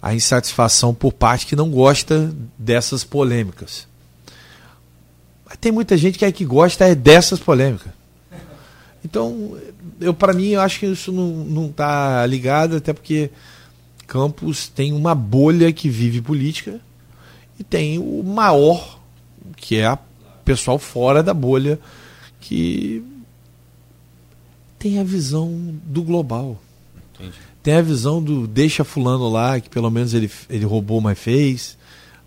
a 0.05 0.13
insatisfação 0.13 0.93
por 0.93 1.11
parte 1.11 1.47
que 1.47 1.55
não 1.55 1.71
gosta 1.71 2.31
dessas 2.59 3.03
polêmicas. 3.03 3.87
Mas 5.43 5.57
tem 5.57 5.71
muita 5.71 5.97
gente 5.97 6.19
que 6.19 6.23
é 6.23 6.31
que 6.31 6.45
gosta 6.45 6.85
é 6.85 6.93
dessas 6.93 7.39
polêmicas. 7.39 7.91
Então, 9.03 9.57
eu 9.99 10.13
para 10.13 10.31
mim, 10.31 10.49
eu 10.49 10.61
acho 10.61 10.79
que 10.79 10.85
isso 10.85 11.11
não, 11.11 11.29
não 11.45 11.71
tá 11.71 12.23
ligado, 12.27 12.75
até 12.75 12.93
porque 12.93 13.31
Campos 14.05 14.67
tem 14.67 14.93
uma 14.93 15.15
bolha 15.15 15.73
que 15.73 15.89
vive 15.89 16.21
política 16.21 16.79
e 17.59 17.63
tem 17.63 17.97
o 17.97 18.21
maior, 18.21 18.99
que 19.57 19.77
é 19.77 19.87
a 19.87 19.97
pessoal 20.43 20.77
fora 20.77 21.23
da 21.23 21.33
bolha, 21.33 21.79
que 22.39 23.03
tem 24.77 24.99
a 24.99 25.03
visão 25.03 25.49
do 25.83 26.03
global. 26.03 26.61
Entendi. 27.15 27.54
Tem 27.65 27.73
a 27.73 27.81
visão 27.81 28.21
do 28.21 28.45
deixa 28.45 28.83
fulano 28.83 29.27
lá, 29.27 29.59
que 29.59 29.71
pelo 29.71 29.89
menos 29.89 30.13
ele, 30.13 30.29
ele 30.47 30.65
roubou, 30.65 31.01
mas 31.01 31.17
fez. 31.17 31.75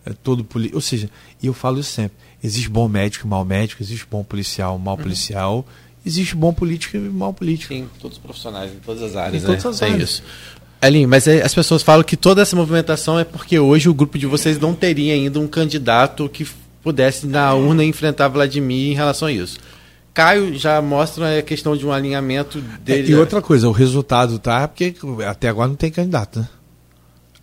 É 0.05 0.12
todo 0.12 0.43
poli... 0.43 0.73
Ou 0.74 0.81
seja, 0.81 1.09
e 1.40 1.47
eu 1.47 1.55
falo 1.55 1.78
isso 1.78 1.93
sempre: 1.93 2.19
existe 2.43 2.69
bom 2.69 2.89
médico 2.89 3.24
e 3.24 3.31
mau 3.31 3.44
médico, 3.44 3.81
existe 3.81 4.05
bom 4.10 4.24
policial 4.24 4.77
e 4.77 4.85
mau 4.85 4.98
policial, 4.98 5.65
existe 6.05 6.35
bom 6.35 6.52
político 6.52 6.97
e 6.97 6.98
mau 6.98 7.32
político. 7.32 7.73
Sim, 7.73 7.89
todos 8.01 8.16
os 8.16 8.23
profissionais, 8.23 8.73
em 8.73 8.81
todas 8.81 9.01
as 9.01 9.15
áreas. 9.15 9.44
Em 9.44 9.47
todas 9.47 9.62
né? 9.62 9.70
as 9.70 9.78
Tem 9.78 9.93
áreas. 9.93 10.10
isso. 10.10 10.23
Aline, 10.81 11.06
mas 11.06 11.28
é, 11.28 11.40
as 11.40 11.55
pessoas 11.55 11.85
falam 11.85 12.02
que 12.02 12.16
toda 12.16 12.43
essa 12.43 12.56
movimentação 12.56 13.16
é 13.16 13.23
porque 13.23 13.60
hoje 13.60 13.89
o 13.89 13.94
grupo 13.94 14.19
de 14.19 14.27
vocês 14.27 14.59
não 14.59 14.74
teria 14.74 15.15
ainda 15.15 15.39
um 15.39 15.47
candidato 15.47 16.28
que 16.28 16.44
pudesse 16.82 17.28
na 17.28 17.55
urna 17.55 17.85
enfrentar 17.85 18.27
Vladimir 18.27 18.90
em 18.90 18.94
relação 18.94 19.28
a 19.28 19.32
isso. 19.32 19.56
Caio 20.19 20.59
já 20.59 20.82
mostra 20.82 21.39
a 21.39 21.43
questão 21.43 21.77
de 21.77 21.86
um 21.86 21.93
alinhamento 21.93 22.61
dele. 22.61 23.07
É, 23.07 23.11
E 23.12 23.15
outra 23.15 23.40
coisa, 23.40 23.69
o 23.69 23.70
resultado 23.70 24.36
tá, 24.40 24.66
porque 24.66 24.93
até 25.24 25.49
agora 25.49 25.69
não 25.69 25.77
tem 25.77 25.93
candidato, 25.93 26.40
né? 26.40 26.49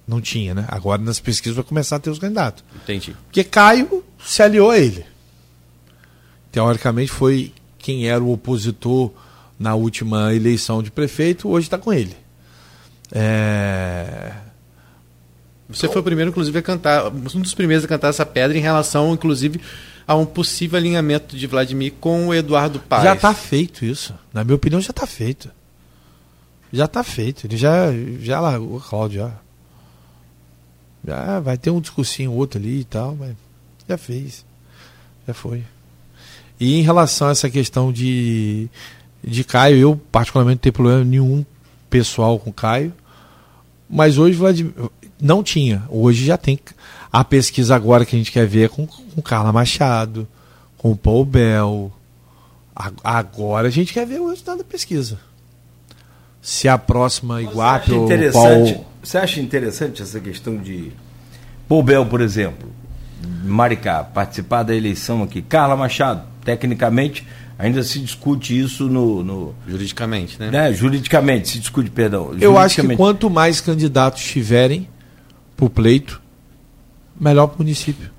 Não 0.05 0.19
tinha, 0.19 0.53
né? 0.53 0.65
Agora 0.67 1.01
nas 1.01 1.17
pesquisas 1.17 1.55
vai 1.55 1.63
começar 1.63 1.95
a 1.95 1.99
ter 1.99 2.09
os 2.09 2.19
candidatos. 2.19 2.65
Entendi. 2.83 3.15
Porque 3.27 3.45
Caio 3.45 4.03
se 4.21 4.43
aliou 4.43 4.71
a 4.71 4.77
ele. 4.77 5.05
Teoricamente 6.51 7.13
foi 7.13 7.53
quem 7.77 8.09
era 8.09 8.21
o 8.21 8.33
opositor 8.33 9.09
na 9.57 9.73
última 9.73 10.35
eleição 10.35 10.83
de 10.83 10.91
prefeito, 10.91 11.47
hoje 11.47 11.67
está 11.67 11.77
com 11.77 11.93
ele. 11.93 12.17
É... 13.09 14.33
Você 15.69 15.87
foi 15.87 16.01
o 16.01 16.03
primeiro, 16.03 16.29
inclusive, 16.29 16.59
a 16.59 16.61
cantar, 16.61 17.07
um 17.07 17.39
dos 17.39 17.53
primeiros 17.53 17.85
a 17.85 17.87
cantar 17.87 18.09
essa 18.09 18.25
pedra 18.25 18.57
em 18.57 18.61
relação, 18.61 19.13
inclusive, 19.13 19.61
a 20.07 20.15
um 20.15 20.25
possível 20.25 20.77
alinhamento 20.77 21.35
de 21.35 21.47
Vladimir 21.47 21.93
com 21.99 22.27
o 22.27 22.33
Eduardo 22.33 22.79
Paes. 22.79 23.03
Já 23.03 23.13
está 23.13 23.33
feito 23.33 23.83
isso. 23.85 24.13
Na 24.33 24.43
minha 24.43 24.55
opinião, 24.55 24.79
já 24.79 24.91
está 24.91 25.07
feito. 25.07 25.49
Já 26.71 26.85
está 26.85 27.03
feito. 27.03 27.47
Ele 27.47 27.57
já, 27.57 27.87
já 28.19 28.39
largou, 28.39 28.79
Cláudio, 28.79 29.19
já. 29.19 29.31
Já 31.07 31.39
vai 31.39 31.57
ter 31.57 31.69
um 31.69 31.79
discursinho 31.79 32.31
outro 32.31 32.59
ali 32.59 32.81
e 32.81 32.83
tal, 32.83 33.15
mas 33.15 33.35
já 33.87 33.97
fez. 33.97 34.45
Já 35.27 35.33
foi. 35.33 35.63
E 36.59 36.75
em 36.79 36.81
relação 36.81 37.27
a 37.27 37.31
essa 37.31 37.49
questão 37.49 37.91
de, 37.91 38.69
de 39.23 39.43
Caio, 39.43 39.77
eu 39.77 40.01
particularmente 40.11 40.57
não 40.57 40.61
tenho 40.61 40.73
problema 40.73 41.03
nenhum 41.03 41.45
pessoal 41.89 42.39
com 42.39 42.51
Caio. 42.51 42.93
Mas 43.89 44.17
hoje 44.17 44.37
Vladimir, 44.37 44.73
não 45.19 45.43
tinha. 45.43 45.83
Hoje 45.89 46.25
já 46.25 46.37
tem. 46.37 46.59
A 47.17 47.23
pesquisa 47.23 47.75
agora 47.75 48.05
que 48.05 48.15
a 48.15 48.19
gente 48.19 48.31
quer 48.31 48.45
ver 48.45 48.65
é 48.65 48.67
com, 48.67 48.85
com 48.85 49.21
Carla 49.21 49.53
Machado, 49.53 50.27
com 50.77 50.91
o 50.91 50.97
Paul 50.97 51.23
Bell. 51.23 51.91
A- 52.75 52.91
Agora 53.03 53.67
a 53.69 53.71
gente 53.71 53.93
quer 53.93 54.05
ver 54.05 54.19
o 54.19 54.29
resultado 54.29 54.57
da 54.57 54.63
pesquisa. 54.65 55.17
Se 56.41 56.67
a 56.67 56.77
próxima 56.77 57.41
Iguape 57.41 57.93
ou 57.93 58.07
Paul. 58.33 58.85
Você 59.01 59.17
acha 59.17 59.39
interessante 59.39 60.01
essa 60.01 60.19
questão 60.19 60.57
de 60.57 60.91
Paul 61.69 61.83
Bel, 61.83 62.05
por 62.05 62.19
exemplo, 62.21 62.69
Maricá, 63.43 64.03
participar 64.03 64.63
da 64.63 64.75
eleição 64.75 65.23
aqui? 65.23 65.41
Carla 65.41 65.75
Machado, 65.77 66.23
tecnicamente, 66.43 67.25
ainda 67.57 67.81
se 67.81 67.97
discute 67.99 68.59
isso 68.59 68.89
no. 68.89 69.23
no- 69.23 69.55
Juridicamente, 69.67 70.37
né? 70.39 70.51
né, 70.51 70.73
juridicamente, 70.73 71.47
se 71.47 71.59
discute, 71.59 71.89
perdão. 71.89 72.31
Eu 72.41 72.57
acho 72.57 72.81
que 72.81 72.95
quanto 72.97 73.29
mais 73.29 73.61
candidatos 73.61 74.21
tiverem 74.23 74.87
para 75.55 75.65
o 75.65 75.69
pleito, 75.69 76.21
melhor 77.19 77.47
para 77.47 77.55
o 77.55 77.57
município. 77.59 78.09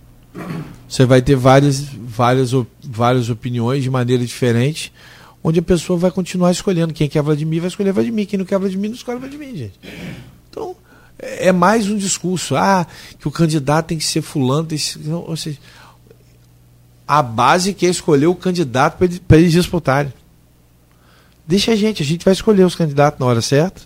Você 0.89 1.05
vai 1.05 1.21
ter 1.21 1.35
várias, 1.35 1.81
várias, 1.81 2.51
várias 2.83 3.29
opiniões 3.29 3.83
de 3.83 3.91
maneira 3.91 4.25
diferente, 4.25 4.93
onde 5.43 5.59
a 5.59 5.63
pessoa 5.63 5.99
vai 5.99 6.11
continuar 6.11 6.51
escolhendo. 6.51 6.95
Quem 6.95 7.09
quer 7.09 7.23
Vladimir 7.23 7.61
vai 7.61 7.69
escolher 7.69 7.93
Vladimir, 7.93 8.27
quem 8.27 8.39
não 8.39 8.47
quer 8.47 8.59
Vladimir 8.59 8.91
não 8.91 8.97
escolhe 8.97 9.19
Vladimir, 9.19 9.57
gente. 9.57 9.81
Então, 10.49 10.77
é 11.19 11.49
é 11.49 11.53
mais 11.53 11.89
um 11.89 11.97
discurso. 11.97 12.57
Ah, 12.57 12.87
que 13.19 13.27
o 13.27 13.31
candidato 13.31 13.87
tem 13.87 13.99
que 13.99 14.05
ser 14.05 14.23
fulano, 14.23 14.69
tem 14.69 14.79
que 14.79 14.85
ser, 14.85 15.01
ou 15.11 15.37
seja, 15.37 15.59
a 17.07 17.23
base 17.23 17.73
quer 17.73 17.89
escolher 17.89 18.27
o 18.27 18.35
candidato 18.35 18.99
para 18.99 19.09
pra 19.27 19.39
eles 19.39 19.53
disputarem. 19.53 20.13
Deixa 21.47 21.73
a 21.73 21.77
gente, 21.77 22.03
a 22.03 22.07
gente 22.07 22.25
vai 22.25 22.33
escolher 22.33 22.65
os 22.65 22.75
candidatos 22.75 23.21
na 23.21 23.27
hora 23.27 23.41
certa 23.41 23.83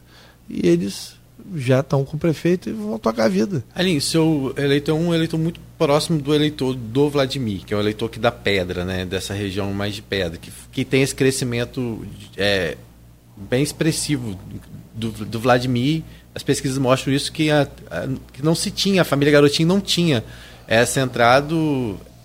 e 0.49 0.67
eles 0.67 1.20
já 1.57 1.81
estão 1.81 2.05
com 2.05 2.17
o 2.17 2.21
prefeito 2.21 2.69
e 2.69 2.73
vão 2.73 2.99
tocar 2.99 3.25
a 3.25 3.29
vida. 3.29 3.63
Aline, 3.75 4.01
seu 4.01 4.55
eleitor 4.57 4.93
é 4.93 4.95
um 4.95 5.15
eleitor 5.15 5.39
muito 5.39 5.61
próximo 5.79 6.21
do 6.21 6.35
eleitor 6.35 6.75
do 6.75 7.09
Vladimir, 7.11 7.65
que 7.65 7.73
é 7.75 7.77
o 7.77 7.81
eleitor 7.81 8.09
que 8.09 8.19
dá 8.19 8.31
pedra, 8.31 8.85
né? 8.85 9.05
Dessa 9.05 9.33
região 9.35 9.73
mais 9.73 9.95
de 9.95 10.03
pedra, 10.03 10.39
que, 10.39 10.51
que 10.73 10.85
tem 10.85 11.03
esse 11.03 11.15
crescimento 11.15 12.05
é, 12.37 12.77
bem 13.37 13.63
expressivo 13.63 14.39
do, 14.95 15.11
do 15.11 15.41
Vladimir. 15.41 16.03
As 16.35 16.43
pesquisas 16.43 16.79
mostram 16.79 17.13
isso 17.13 17.33
que, 17.33 17.51
a- 17.51 17.67
a- 17.91 18.09
que 18.33 18.43
não 18.45 18.55
se 18.55 18.71
tinha, 18.71 19.03
a 19.03 19.05
família 19.05 19.33
Garotinho 19.33 19.69
não 19.69 19.81
tinha 19.81 20.23
essa 20.69 21.01
entrada, 21.01 21.55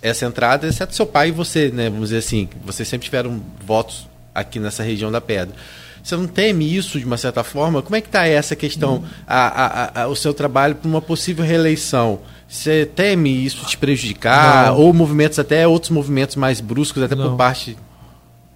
essa 0.02 0.26
entrada, 0.26 0.68
exceto 0.68 0.94
seu 0.96 1.06
pai 1.08 1.30
e 1.30 1.32
você, 1.32 1.70
né? 1.70 1.90
Vamos 1.90 2.10
dizer 2.10 2.20
assim, 2.20 2.48
vocês 2.64 2.88
sempre 2.88 3.06
tiveram 3.06 3.42
votos 3.66 4.08
aqui 4.36 4.60
nessa 4.60 4.84
região 4.84 5.12
da 5.12 5.20
pedra. 5.22 5.56
Você 6.06 6.16
não 6.16 6.28
teme 6.28 6.76
isso 6.76 7.00
de 7.00 7.06
uma 7.06 7.18
certa 7.18 7.44
forma? 7.44 7.82
Como 7.82 7.96
é 7.96 8.00
que 8.00 8.08
está 8.08 8.28
essa 8.28 8.56
questão, 8.56 9.04
a, 9.26 10.02
a, 10.02 10.04
a, 10.04 10.08
o 10.08 10.16
seu 10.16 10.36
trabalho 10.36 10.76
para 10.76 10.88
uma 10.88 11.02
possível 11.02 11.44
reeleição? 11.44 12.20
Você 12.48 12.86
teme 12.86 13.44
isso 13.44 13.66
te 13.66 13.76
prejudicar? 13.76 14.68
Não. 14.68 14.82
Ou 14.82 14.94
movimentos, 14.94 15.40
até 15.40 15.68
outros 15.68 15.90
movimentos 15.90 16.36
mais 16.36 16.62
bruscos, 16.62 17.02
até 17.02 17.16
não. 17.16 17.32
por 17.32 17.38
parte 17.38 17.76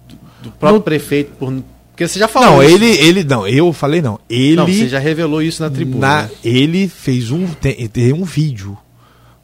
do, 0.08 0.16
do 0.44 0.50
próprio 0.52 0.76
não. 0.76 0.80
prefeito, 0.80 1.32
por 1.40 1.52
porque 1.90 2.06
você 2.06 2.20
já 2.20 2.28
falou. 2.28 2.50
Não, 2.50 2.62
isso. 2.62 2.72
ele, 2.72 2.86
ele. 2.86 3.24
Não, 3.24 3.46
eu 3.46 3.72
falei 3.72 4.00
não. 4.00 4.18
Ele. 4.30 4.54
Não, 4.54 4.66
você 4.66 4.88
já 4.88 5.00
revelou 5.00 5.42
isso 5.42 5.60
na 5.60 5.68
tribuna. 5.68 6.06
Na, 6.06 6.22
né? 6.22 6.30
Ele 6.44 6.88
fez 6.88 7.32
um. 7.32 7.46
Tem, 7.48 7.88
tem 7.88 8.12
um 8.12 8.24
vídeo 8.24 8.78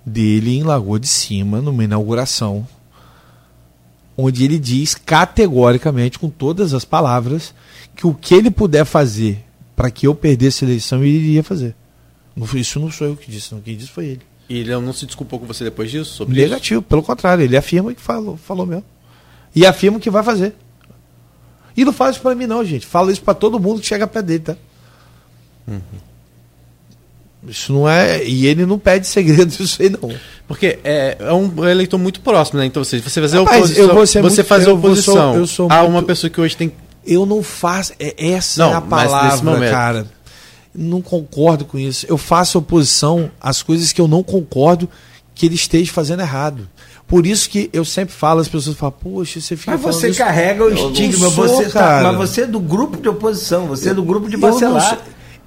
dele 0.06 0.56
em 0.56 0.62
Lagoa 0.62 1.00
de 1.00 1.08
Cima, 1.08 1.60
numa 1.60 1.82
inauguração, 1.82 2.66
onde 4.16 4.44
ele 4.44 4.58
diz 4.58 4.94
categoricamente, 4.94 6.18
com 6.18 6.30
todas 6.30 6.72
as 6.72 6.84
palavras, 6.84 7.54
que 7.94 8.06
o 8.06 8.14
que 8.14 8.34
ele 8.34 8.50
puder 8.50 8.84
fazer 8.84 9.44
para 9.74 9.90
que 9.90 10.06
eu 10.06 10.14
perdesse 10.14 10.64
a 10.64 10.68
eleição, 10.68 11.04
ele 11.04 11.18
iria 11.18 11.42
fazer. 11.42 11.74
Isso 12.54 12.80
não 12.80 12.90
sou 12.90 13.08
eu 13.08 13.16
que 13.16 13.30
disse, 13.30 13.54
não. 13.54 13.60
Quem 13.60 13.76
disse 13.76 13.90
foi 13.90 14.06
ele. 14.06 14.22
E 14.48 14.58
ele 14.58 14.70
não 14.78 14.92
se 14.92 15.06
desculpou 15.06 15.38
com 15.38 15.46
você 15.46 15.64
depois 15.64 15.90
disso? 15.90 16.12
Sobre 16.12 16.40
Negativo, 16.40 16.80
isso? 16.80 16.88
pelo 16.88 17.02
contrário, 17.02 17.42
ele 17.42 17.56
afirma 17.56 17.92
que 17.94 18.00
falou, 18.00 18.36
falou 18.36 18.64
mesmo. 18.64 18.84
E 19.54 19.66
afirma 19.66 19.98
que 19.98 20.10
vai 20.10 20.22
fazer. 20.22 20.54
E 21.76 21.84
não 21.84 21.92
fala 21.92 22.10
isso 22.10 22.20
pra 22.20 22.34
mim, 22.34 22.46
não, 22.46 22.64
gente. 22.64 22.86
Fala 22.86 23.12
isso 23.12 23.22
para 23.22 23.34
todo 23.34 23.60
mundo 23.60 23.80
que 23.80 23.86
chega 23.86 24.06
perto 24.06 24.26
dele, 24.26 24.40
tá? 24.40 24.56
Uhum. 25.66 25.80
Isso 27.48 27.72
não 27.72 27.88
é. 27.88 28.24
E 28.24 28.46
ele 28.46 28.66
não 28.66 28.78
pede 28.78 29.06
segredo 29.08 29.46
disso 29.46 29.82
aí, 29.82 29.90
não. 29.90 30.12
Porque 30.46 30.78
é, 30.84 31.16
é 31.18 31.32
um 31.32 31.66
eleitor 31.66 31.98
muito 31.98 32.20
próximo, 32.20 32.58
né? 32.58 32.66
Então, 32.66 32.82
você, 32.82 33.00
você 33.00 33.20
fazer 33.20 33.38
Rapaz, 33.38 33.58
oposição. 33.58 33.84
Eu 33.84 33.94
vou 33.94 34.06
ser 34.06 34.22
você 34.22 34.42
muito, 34.42 34.48
fazer 34.48 34.70
oposição 34.70 35.36
eu 35.36 35.46
sou, 35.46 35.68
eu 35.68 35.72
a 35.72 35.82
uma 35.82 36.02
pessoa 36.02 36.30
que 36.30 36.40
hoje 36.40 36.56
tem. 36.56 36.72
Eu 37.06 37.26
não 37.26 37.42
faço. 37.42 37.92
É, 37.98 38.14
essa 38.32 38.64
não, 38.64 38.72
é 38.72 38.76
a 38.76 38.80
palavra, 38.80 39.70
cara. 39.70 40.06
Não 40.74 41.00
concordo 41.00 41.64
com 41.64 41.78
isso. 41.78 42.06
Eu 42.08 42.18
faço 42.18 42.58
oposição 42.58 43.30
às 43.40 43.62
coisas 43.62 43.92
que 43.92 44.00
eu 44.00 44.06
não 44.06 44.22
concordo 44.22 44.88
que 45.34 45.46
ele 45.46 45.54
esteja 45.54 45.92
fazendo 45.92 46.20
errado. 46.20 46.68
Por 47.06 47.24
isso 47.24 47.48
que 47.48 47.70
eu 47.72 47.84
sempre 47.84 48.14
falo, 48.14 48.40
as 48.40 48.48
pessoas 48.48 48.76
falam, 48.76 48.94
poxa, 49.00 49.40
você 49.40 49.56
fica 49.56 49.72
Mas 49.72 49.80
você 49.80 50.08
isso. 50.08 50.18
carrega 50.18 50.64
o 50.64 50.70
estigma, 50.72 51.30
sou, 51.30 51.46
você 51.46 51.68
tá, 51.68 52.00
mas 52.02 52.16
você 52.16 52.40
é 52.42 52.46
do 52.46 52.58
grupo 52.58 53.00
de 53.00 53.08
oposição, 53.08 53.66
você 53.66 53.90
é 53.90 53.94
do 53.94 54.02
grupo 54.02 54.28
de 54.28 54.36
bacelar. 54.36 54.98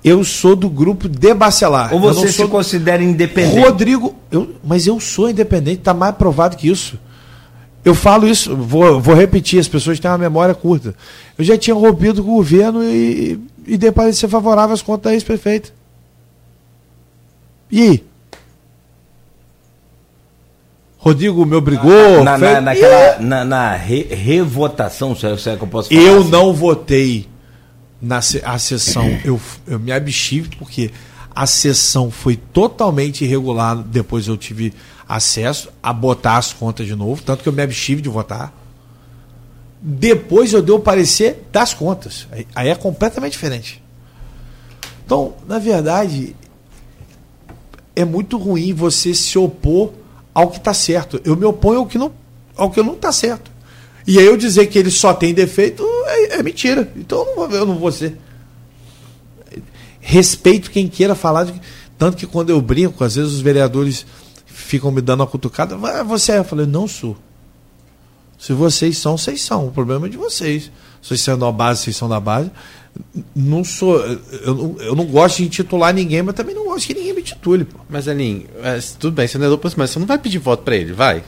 Eu 0.03 0.23
sou 0.23 0.55
do 0.55 0.69
grupo 0.69 1.09
de 1.09 1.33
bacelar. 1.33 1.93
Ou 1.93 1.99
você 1.99 2.31
se 2.31 2.47
considera 2.47 3.03
independente? 3.03 3.59
Rodrigo, 3.59 4.15
eu, 4.31 4.55
mas 4.63 4.87
eu 4.87 4.99
sou 4.99 5.29
independente, 5.29 5.79
está 5.79 5.93
mais 5.93 6.15
provado 6.15 6.55
que 6.55 6.69
isso. 6.69 6.97
Eu 7.83 7.95
falo 7.95 8.27
isso, 8.27 8.55
vou, 8.55 8.99
vou 8.99 9.15
repetir, 9.15 9.59
as 9.59 9.67
pessoas 9.67 9.99
têm 9.99 10.09
uma 10.09 10.17
memória 10.17 10.53
curta. 10.53 10.95
Eu 11.37 11.43
já 11.43 11.57
tinha 11.57 11.73
rompido 11.73 12.23
com 12.23 12.31
o 12.31 12.35
governo 12.35 12.83
e, 12.83 13.39
e 13.65 13.77
depois 13.77 14.15
de 14.15 14.19
ser 14.19 14.27
favorável 14.27 14.73
às 14.73 14.81
contas 14.81 15.11
da 15.11 15.13
ex-prefeita. 15.13 15.69
E 17.71 17.81
aí? 17.81 18.03
Rodrigo 20.97 21.45
me 21.45 21.55
obrigou. 21.55 22.23
Na, 22.23 22.37
na, 22.37 22.59
naquela, 22.59 23.19
na, 23.19 23.45
na 23.45 23.73
re, 23.73 24.03
revotação, 24.03 25.15
se 25.15 25.25
é 25.25 25.55
que 25.55 25.63
eu 25.63 25.67
posso 25.67 25.89
falar. 25.89 26.01
Eu 26.01 26.19
assim. 26.19 26.29
não 26.29 26.53
votei 26.53 27.28
na 28.01 28.19
a 28.43 28.59
sessão. 28.59 29.05
Eu, 29.23 29.39
eu 29.67 29.79
me 29.79 29.91
abstive 29.91 30.49
porque 30.57 30.91
a 31.35 31.45
sessão 31.45 32.09
foi 32.11 32.35
totalmente 32.35 33.23
irregular. 33.23 33.75
Depois 33.77 34.27
eu 34.27 34.37
tive 34.37 34.73
acesso 35.07 35.69
a 35.81 35.91
botar 35.91 36.37
as 36.37 36.53
contas 36.53 36.85
de 36.85 36.95
novo, 36.95 37.21
tanto 37.23 37.43
que 37.43 37.49
eu 37.49 37.53
me 37.53 37.61
abstive 37.61 38.01
de 38.01 38.09
votar. 38.09 38.53
Depois 39.81 40.53
eu 40.53 40.61
dei 40.61 40.75
o 40.75 40.79
parecer 40.79 41.47
das 41.51 41.73
contas. 41.73 42.27
Aí, 42.31 42.45
aí 42.53 42.69
é 42.69 42.75
completamente 42.75 43.33
diferente. 43.33 43.81
Então, 45.05 45.33
na 45.47 45.57
verdade, 45.57 46.35
é 47.95 48.05
muito 48.05 48.37
ruim 48.37 48.73
você 48.73 49.13
se 49.13 49.37
opor 49.37 49.91
ao 50.33 50.49
que 50.49 50.57
está 50.57 50.73
certo. 50.73 51.19
Eu 51.23 51.35
me 51.35 51.45
oponho 51.45 51.79
ao 51.79 51.85
que 51.85 51.97
não 51.97 52.11
ao 52.55 52.69
que 52.69 52.83
não 52.83 52.93
está 52.93 53.11
certo. 53.11 53.49
E 54.09 54.17
aí 54.17 54.25
eu 54.25 54.35
dizer 54.35 54.65
que 54.65 54.79
ele 54.79 54.89
só 54.89 55.13
tem 55.13 55.35
defeito 55.35 55.85
é, 56.05 56.39
é 56.39 56.43
mentira. 56.43 56.91
Então 56.95 57.19
eu 57.19 57.25
não, 57.25 57.35
vou, 57.35 57.51
eu 57.51 57.65
não 57.65 57.75
vou 57.77 57.91
ser. 57.91 58.17
Respeito 59.99 60.71
quem 60.71 60.87
queira 60.87 61.13
falar. 61.13 61.43
De, 61.43 61.53
tanto 61.95 62.17
que 62.17 62.25
quando 62.25 62.49
eu 62.49 62.59
brinco, 62.59 63.03
às 63.03 63.15
vezes 63.15 63.33
os 63.33 63.41
vereadores 63.41 64.07
ficam 64.47 64.91
me 64.91 64.99
dando 64.99 65.19
uma 65.19 65.27
cutucada. 65.27 65.77
Você 66.05 66.31
é? 66.31 66.39
Eu 66.39 66.43
falei, 66.43 66.65
não 66.65 66.87
sou. 66.87 67.15
Se 68.39 68.51
vocês 68.51 68.97
são, 68.97 69.15
vocês 69.15 69.41
são. 69.41 69.67
O 69.67 69.71
problema 69.71 70.07
é 70.07 70.09
de 70.09 70.17
vocês. 70.17 70.71
Se 71.01 71.09
vocês 71.09 71.21
são 71.21 71.37
da 71.37 71.51
base, 71.51 71.83
vocês 71.83 71.95
são 71.95 72.09
da 72.09 72.19
base 72.19 72.49
não 73.35 73.63
sou. 73.63 73.99
Eu, 73.99 74.55
não, 74.55 74.75
eu 74.79 74.95
não 74.95 75.05
gosto 75.05 75.37
de 75.37 75.45
intitular 75.45 75.93
ninguém, 75.93 76.21
mas 76.21 76.35
também 76.35 76.55
não 76.55 76.65
gosto 76.65 76.87
que 76.87 76.93
ninguém 76.93 77.13
me 77.13 77.21
titule. 77.21 77.63
Pô. 77.63 77.79
Mas, 77.87 78.07
Aninho, 78.07 78.47
é, 78.63 78.79
tudo 78.99 79.13
bem, 79.13 79.27
você 79.27 79.37
não 79.37 79.45
é 79.45 79.49
do 79.49 79.59
mas 79.77 79.89
você 79.89 79.99
não 79.99 80.07
vai 80.07 80.17
pedir 80.17 80.39
voto 80.39 80.63
para 80.63 80.75
ele, 80.75 80.93
vai? 80.93 81.23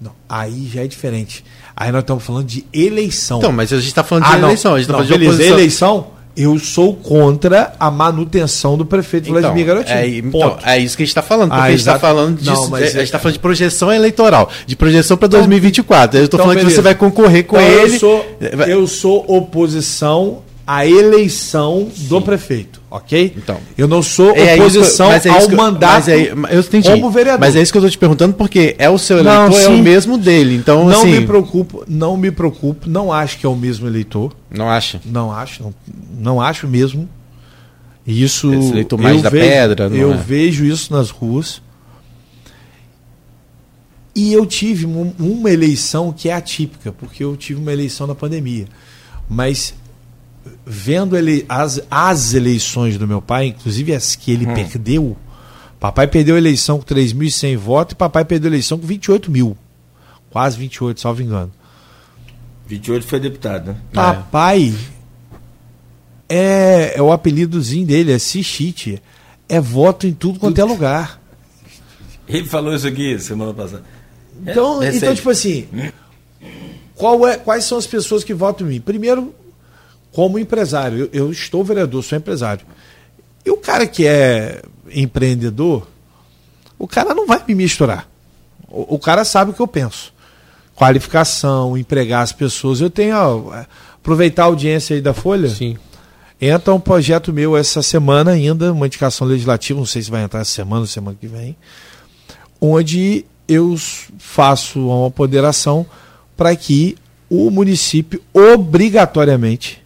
Não, 0.00 0.12
aí 0.28 0.68
já 0.68 0.84
é 0.84 0.86
diferente. 0.86 1.44
Aí 1.76 1.90
nós 1.92 2.02
estamos 2.02 2.24
falando 2.24 2.46
de 2.46 2.64
eleição. 2.72 3.38
Então, 3.38 3.52
mas 3.52 3.72
a 3.72 3.76
gente 3.76 3.86
está 3.86 4.04
falando 4.04 4.24
de 4.24 4.32
ah, 4.32 4.38
eleição, 4.38 4.74
a 4.74 4.78
gente 4.78 4.90
está 4.90 4.94
falando 4.94 5.18
beleza, 5.18 5.42
de 5.42 5.48
eleição, 5.48 6.06
eu 6.36 6.58
sou 6.58 6.94
contra 6.94 7.72
a 7.78 7.90
manutenção 7.90 8.76
do 8.76 8.86
prefeito 8.86 9.28
então, 9.28 9.40
Vladimir 9.40 9.66
Garotinho. 9.66 9.96
É, 9.96 10.08
então, 10.08 10.58
é 10.64 10.78
isso 10.78 10.96
que 10.96 11.02
a 11.02 11.04
gente 11.04 11.10
está 11.10 11.22
falando. 11.22 11.50
Porque 11.50 11.62
ah, 11.62 11.66
a 11.66 11.70
gente 11.70 11.80
está 11.80 11.98
falando 11.98 12.38
disso. 12.38 12.52
Não, 12.52 12.68
mas 12.68 12.82
é, 12.82 12.86
a 12.86 12.90
gente 12.90 13.02
está 13.02 13.18
falando 13.18 13.34
de 13.34 13.40
projeção 13.40 13.92
eleitoral, 13.92 14.48
de 14.66 14.76
projeção 14.76 15.16
para 15.16 15.26
então, 15.26 15.40
2024. 15.40 16.18
Eu 16.18 16.24
estou 16.24 16.38
então, 16.38 16.46
falando 16.46 16.56
beleza. 16.56 16.70
que 16.70 16.76
você 16.76 16.82
vai 16.82 16.94
concorrer 16.94 17.44
com 17.44 17.56
então, 17.60 17.68
ele. 17.68 17.94
Eu 17.94 17.98
sou, 17.98 18.26
eu 18.40 18.86
sou 18.86 19.24
oposição 19.28 20.42
a 20.72 20.86
eleição 20.86 21.90
do 22.02 22.22
prefeito, 22.22 22.80
ok? 22.88 23.34
Então, 23.36 23.58
eu 23.76 23.88
não 23.88 24.00
sou 24.00 24.30
é 24.36 24.54
oposição 24.54 25.10
é 25.10 25.28
ao 25.28 25.50
mandato 25.50 26.08
é, 26.10 26.30
eu 26.48 26.60
entendi, 26.60 26.88
como 26.88 27.10
vereador. 27.10 27.40
Mas 27.40 27.56
é 27.56 27.60
isso 27.60 27.72
que 27.72 27.78
eu 27.78 27.80
estou 27.80 27.90
te 27.90 27.98
perguntando 27.98 28.34
porque 28.34 28.76
é 28.78 28.88
o 28.88 28.96
seu 28.96 29.18
eleitor, 29.18 29.50
não, 29.50 29.58
é 29.58 29.68
o 29.68 29.78
mesmo 29.78 30.16
dele. 30.16 30.54
Então, 30.54 30.84
não 30.84 31.00
assim... 31.00 31.10
me 31.10 31.26
preocupo, 31.26 31.84
não 31.88 32.16
me 32.16 32.30
preocupo, 32.30 32.88
não 32.88 33.12
acho 33.12 33.38
que 33.38 33.44
é 33.44 33.48
o 33.48 33.56
mesmo 33.56 33.88
eleitor. 33.88 34.32
Não 34.48 34.70
acha? 34.70 35.00
Não 35.04 35.32
acho, 35.32 35.60
não, 35.64 35.74
não 36.20 36.40
acho 36.40 36.68
mesmo. 36.68 37.08
Isso 38.06 38.54
Esse 38.54 38.70
eleitor 38.70 38.96
mais 38.96 39.16
eu 39.16 39.22
da 39.22 39.30
vejo, 39.30 39.44
pedra, 39.44 39.86
eu 39.88 40.12
é? 40.12 40.16
vejo 40.16 40.64
isso 40.64 40.92
nas 40.92 41.10
ruas. 41.10 41.60
E 44.14 44.32
eu 44.32 44.46
tive 44.46 44.86
uma 44.86 45.50
eleição 45.50 46.12
que 46.12 46.28
é 46.28 46.32
atípica, 46.32 46.92
porque 46.92 47.24
eu 47.24 47.36
tive 47.36 47.60
uma 47.60 47.72
eleição 47.72 48.06
na 48.06 48.14
pandemia. 48.14 48.66
Mas 49.28 49.74
vendo 50.64 51.16
ele, 51.16 51.44
as, 51.48 51.80
as 51.90 52.34
eleições 52.34 52.96
do 52.98 53.06
meu 53.06 53.20
pai, 53.20 53.46
inclusive 53.46 53.94
as 53.94 54.14
que 54.14 54.32
ele 54.32 54.46
hum. 54.46 54.54
perdeu, 54.54 55.16
papai 55.78 56.06
perdeu 56.06 56.34
a 56.34 56.38
eleição 56.38 56.78
com 56.78 56.84
3.100 56.84 57.56
votos 57.56 57.92
e 57.92 57.96
papai 57.96 58.24
perdeu 58.24 58.48
a 58.48 58.52
eleição 58.52 58.78
com 58.78 58.86
28 58.86 59.30
mil. 59.30 59.56
Quase 60.30 60.58
28, 60.58 61.00
salvo 61.00 61.22
engano. 61.22 61.50
28 62.66 63.06
foi 63.06 63.18
deputado, 63.18 63.66
né? 63.66 63.76
Papai 63.92 64.72
é, 66.28 66.92
é 66.96 67.02
o 67.02 67.10
apelidozinho 67.10 67.84
dele, 67.84 68.12
é 68.12 68.18
Cichite. 68.18 69.02
É 69.48 69.60
voto 69.60 70.06
em 70.06 70.12
tudo 70.12 70.38
quanto 70.38 70.60
é 70.60 70.64
lugar. 70.64 71.20
Ele 72.28 72.46
falou 72.46 72.72
isso 72.72 72.86
aqui 72.86 73.18
semana 73.18 73.52
passada. 73.52 73.82
Então, 74.40 74.80
é, 74.80 74.94
então 74.94 75.12
tipo 75.12 75.28
assim, 75.28 75.66
qual 76.94 77.26
é, 77.26 77.36
quais 77.36 77.64
são 77.64 77.76
as 77.76 77.86
pessoas 77.86 78.22
que 78.22 78.32
votam 78.32 78.66
em 78.66 78.70
mim? 78.70 78.80
Primeiro, 78.80 79.34
como 80.12 80.38
empresário. 80.38 81.10
Eu, 81.12 81.26
eu, 81.26 81.32
estou 81.32 81.64
vereador, 81.64 82.02
sou 82.02 82.18
empresário. 82.18 82.66
E 83.44 83.50
o 83.50 83.56
cara 83.56 83.86
que 83.86 84.06
é 84.06 84.62
empreendedor, 84.92 85.86
o 86.78 86.86
cara 86.86 87.14
não 87.14 87.26
vai 87.26 87.42
me 87.46 87.54
misturar. 87.54 88.08
O, 88.68 88.96
o 88.96 88.98
cara 88.98 89.24
sabe 89.24 89.50
o 89.50 89.54
que 89.54 89.60
eu 89.60 89.68
penso. 89.68 90.12
Qualificação, 90.74 91.76
empregar 91.76 92.22
as 92.22 92.32
pessoas. 92.32 92.80
Eu 92.80 92.90
tenho, 92.90 93.16
ó, 93.16 93.64
aproveitar 93.96 94.44
a 94.44 94.46
audiência 94.46 94.96
aí 94.96 95.02
da 95.02 95.14
Folha. 95.14 95.48
Sim. 95.48 95.76
Entra 96.40 96.72
um 96.72 96.80
projeto 96.80 97.32
meu 97.32 97.54
essa 97.54 97.82
semana 97.82 98.30
ainda, 98.30 98.72
uma 98.72 98.86
indicação 98.86 99.26
legislativa, 99.26 99.78
não 99.78 99.84
sei 99.84 100.00
se 100.00 100.10
vai 100.10 100.22
entrar 100.22 100.40
essa 100.40 100.52
semana 100.52 100.80
ou 100.80 100.86
semana 100.86 101.16
que 101.20 101.26
vem, 101.26 101.54
onde 102.58 103.26
eu 103.46 103.76
faço 104.18 104.88
uma 104.88 105.08
apoderação 105.08 105.84
para 106.34 106.56
que 106.56 106.96
o 107.28 107.50
município 107.50 108.22
obrigatoriamente 108.32 109.79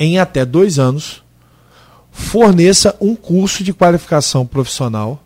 em 0.00 0.18
até 0.18 0.46
dois 0.46 0.78
anos, 0.78 1.22
forneça 2.10 2.96
um 3.00 3.14
curso 3.14 3.62
de 3.62 3.74
qualificação 3.74 4.46
profissional 4.46 5.22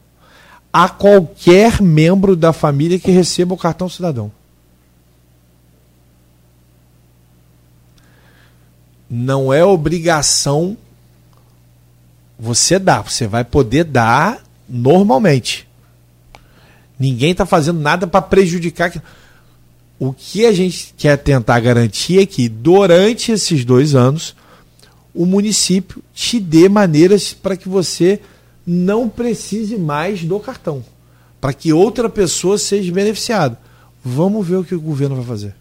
a 0.72 0.88
qualquer 0.88 1.80
membro 1.80 2.34
da 2.34 2.52
família 2.52 2.98
que 2.98 3.12
receba 3.12 3.54
o 3.54 3.58
cartão 3.58 3.88
cidadão. 3.88 4.32
Não 9.08 9.54
é 9.54 9.64
obrigação 9.64 10.76
você 12.36 12.76
dar, 12.76 13.02
você 13.02 13.28
vai 13.28 13.44
poder 13.44 13.84
dar 13.84 14.42
normalmente. 14.68 15.68
Ninguém 16.98 17.30
está 17.30 17.46
fazendo 17.46 17.78
nada 17.78 18.08
para 18.08 18.20
prejudicar. 18.20 18.92
O 20.00 20.12
que 20.12 20.44
a 20.44 20.52
gente 20.52 20.92
quer 20.96 21.16
tentar 21.16 21.60
garantir 21.60 22.18
é 22.18 22.26
que 22.26 22.48
durante 22.48 23.30
esses 23.30 23.64
dois 23.64 23.94
anos 23.94 24.34
o 25.14 25.24
município 25.24 26.02
te 26.12 26.40
dê 26.40 26.68
maneiras 26.68 27.32
para 27.32 27.56
que 27.56 27.68
você 27.68 28.20
não 28.66 29.08
precise 29.08 29.76
mais 29.76 30.24
do 30.24 30.40
cartão, 30.40 30.84
para 31.40 31.52
que 31.52 31.72
outra 31.72 32.08
pessoa 32.08 32.58
seja 32.58 32.92
beneficiada. 32.92 33.58
Vamos 34.04 34.46
ver 34.46 34.56
o 34.56 34.64
que 34.64 34.74
o 34.74 34.80
governo 34.80 35.16
vai 35.16 35.24
fazer. 35.24 35.54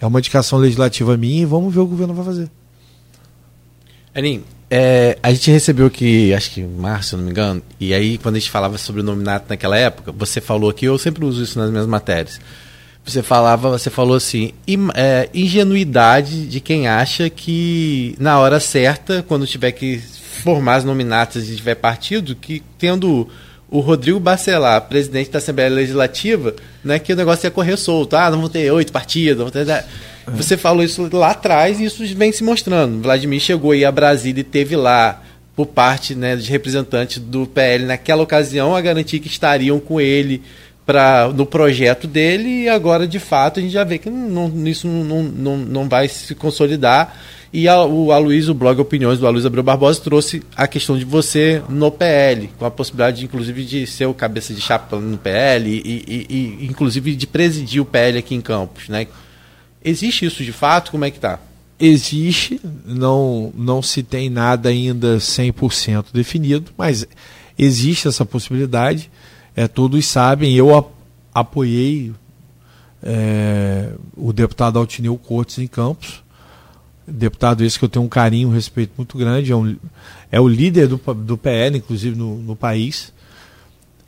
É 0.00 0.06
uma 0.06 0.18
indicação 0.18 0.58
legislativa 0.58 1.16
minha 1.16 1.42
e 1.42 1.44
vamos 1.44 1.72
ver 1.72 1.80
o 1.80 1.86
que 1.86 1.88
o 1.88 1.96
governo 1.96 2.14
vai 2.14 2.24
fazer. 2.24 2.50
Aninho, 4.14 4.44
é, 4.70 5.18
a 5.22 5.32
gente 5.32 5.50
recebeu 5.50 5.86
aqui, 5.86 6.34
acho 6.34 6.50
que 6.50 6.60
em 6.60 6.66
março, 6.66 7.10
se 7.10 7.16
não 7.16 7.24
me 7.24 7.30
engano, 7.30 7.62
e 7.80 7.94
aí 7.94 8.18
quando 8.18 8.36
a 8.36 8.38
gente 8.38 8.50
falava 8.50 8.76
sobre 8.76 9.00
o 9.00 9.04
nominato 9.04 9.46
naquela 9.48 9.78
época, 9.78 10.12
você 10.12 10.40
falou 10.40 10.68
aqui, 10.68 10.84
eu 10.86 10.98
sempre 10.98 11.24
uso 11.24 11.42
isso 11.42 11.58
nas 11.58 11.70
minhas 11.70 11.86
matérias. 11.86 12.40
Você 13.08 13.22
falava, 13.22 13.70
você 13.70 13.88
falou 13.88 14.16
assim, 14.16 14.52
é, 14.94 15.30
ingenuidade 15.32 16.46
de 16.46 16.60
quem 16.60 16.88
acha 16.88 17.30
que 17.30 18.14
na 18.20 18.38
hora 18.38 18.60
certa, 18.60 19.24
quando 19.26 19.46
tiver 19.46 19.72
que 19.72 19.98
formar 20.42 20.76
as 20.76 20.84
nominatas 20.84 21.48
e 21.48 21.56
tiver 21.56 21.74
partido, 21.76 22.36
que 22.36 22.62
tendo 22.78 23.26
o 23.70 23.80
Rodrigo 23.80 24.20
Bacelar, 24.20 24.82
presidente 24.82 25.30
da 25.30 25.38
Assembleia 25.38 25.70
Legislativa, 25.70 26.54
né, 26.84 26.98
que 26.98 27.12
o 27.12 27.16
negócio 27.16 27.46
ia 27.46 27.50
correr 27.50 27.78
solto. 27.78 28.14
Ah, 28.14 28.30
não 28.30 28.40
vão 28.40 28.48
ter 28.50 28.70
oito 28.70 28.92
partidos, 28.92 29.42
vão 29.42 29.50
ter. 29.50 29.84
Você 30.26 30.58
falou 30.58 30.82
isso 30.82 31.08
lá 31.10 31.30
atrás 31.30 31.80
e 31.80 31.84
isso 31.84 32.04
vem 32.14 32.30
se 32.30 32.44
mostrando. 32.44 33.02
Vladimir 33.02 33.40
chegou 33.40 33.72
aí 33.72 33.86
a 33.86 33.92
Brasília 33.92 34.42
e 34.42 34.44
teve 34.44 34.76
lá, 34.76 35.22
por 35.56 35.66
parte 35.66 36.14
né, 36.14 36.36
de 36.36 36.50
representantes 36.50 37.18
do 37.18 37.46
PL 37.46 37.86
naquela 37.86 38.22
ocasião, 38.22 38.76
a 38.76 38.80
garantir 38.80 39.18
que 39.18 39.28
estariam 39.28 39.80
com 39.80 39.98
ele 39.98 40.42
pra, 40.88 41.28
no 41.28 41.44
projeto 41.44 42.06
dele 42.06 42.62
e 42.62 42.68
agora, 42.70 43.06
de 43.06 43.18
fato, 43.18 43.60
a 43.60 43.62
gente 43.62 43.72
já 43.72 43.84
vê 43.84 43.98
que 43.98 44.08
não, 44.08 44.50
isso 44.66 44.88
não, 44.88 45.22
não, 45.22 45.56
não 45.58 45.86
vai 45.86 46.08
se 46.08 46.34
consolidar. 46.34 47.14
E 47.52 47.68
a, 47.68 47.84
o 47.84 48.10
Aloysio, 48.10 48.52
o 48.52 48.54
blog 48.54 48.80
Opiniões 48.80 49.18
do 49.18 49.26
Aloysio 49.26 49.48
Abreu 49.48 49.62
Barbosa, 49.62 50.00
trouxe 50.00 50.42
a 50.56 50.66
questão 50.66 50.96
de 50.96 51.04
você 51.04 51.62
no 51.68 51.90
PL, 51.90 52.48
com 52.58 52.64
a 52.64 52.70
possibilidade, 52.70 53.22
inclusive, 53.22 53.66
de 53.66 53.86
ser 53.86 54.06
o 54.06 54.14
cabeça 54.14 54.54
de 54.54 54.62
chapa 54.62 54.98
no 54.98 55.18
PL 55.18 55.68
e, 55.68 56.04
e, 56.08 56.26
e 56.62 56.66
inclusive, 56.66 57.14
de 57.14 57.26
presidir 57.26 57.82
o 57.82 57.84
PL 57.84 58.16
aqui 58.16 58.34
em 58.34 58.40
Campos, 58.40 58.88
né? 58.88 59.08
Existe 59.84 60.24
isso 60.24 60.42
de 60.42 60.52
fato? 60.52 60.90
Como 60.90 61.04
é 61.04 61.10
que 61.10 61.18
está? 61.18 61.38
Existe, 61.78 62.58
não, 62.86 63.52
não 63.54 63.82
se 63.82 64.02
tem 64.02 64.30
nada 64.30 64.70
ainda 64.70 65.18
100% 65.18 66.06
definido, 66.14 66.72
mas 66.78 67.06
existe 67.58 68.08
essa 68.08 68.24
possibilidade. 68.24 69.10
É, 69.58 69.66
todos 69.66 70.06
sabem, 70.06 70.54
eu 70.54 70.88
apoiei 71.34 72.12
é, 73.02 73.90
o 74.16 74.32
deputado 74.32 74.78
Altineu 74.78 75.18
Cortes 75.18 75.58
em 75.58 75.66
Campos, 75.66 76.22
deputado 77.04 77.64
esse 77.64 77.76
que 77.76 77.84
eu 77.84 77.88
tenho 77.88 78.04
um 78.04 78.08
carinho, 78.08 78.50
um 78.50 78.52
respeito 78.52 78.92
muito 78.96 79.18
grande, 79.18 79.50
é, 79.50 79.56
um, 79.56 79.76
é 80.30 80.40
o 80.40 80.46
líder 80.46 80.86
do, 80.86 80.96
do 81.12 81.36
PL, 81.36 81.76
inclusive 81.76 82.16
no, 82.16 82.36
no 82.36 82.54
país. 82.54 83.12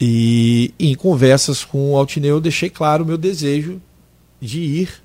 E 0.00 0.72
em 0.78 0.94
conversas 0.94 1.64
com 1.64 1.90
o 1.90 1.96
Altineu 1.96 2.36
eu 2.36 2.40
deixei 2.40 2.70
claro 2.70 3.02
o 3.02 3.06
meu 3.08 3.18
desejo 3.18 3.82
de 4.40 4.60
ir 4.60 5.02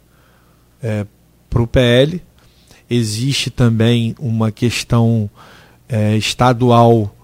é, 0.80 1.08
para 1.50 1.64
o 1.64 1.66
PL. 1.66 2.22
Existe 2.88 3.50
também 3.50 4.16
uma 4.20 4.52
questão 4.52 5.28
é, 5.90 6.16
estadual 6.16 7.15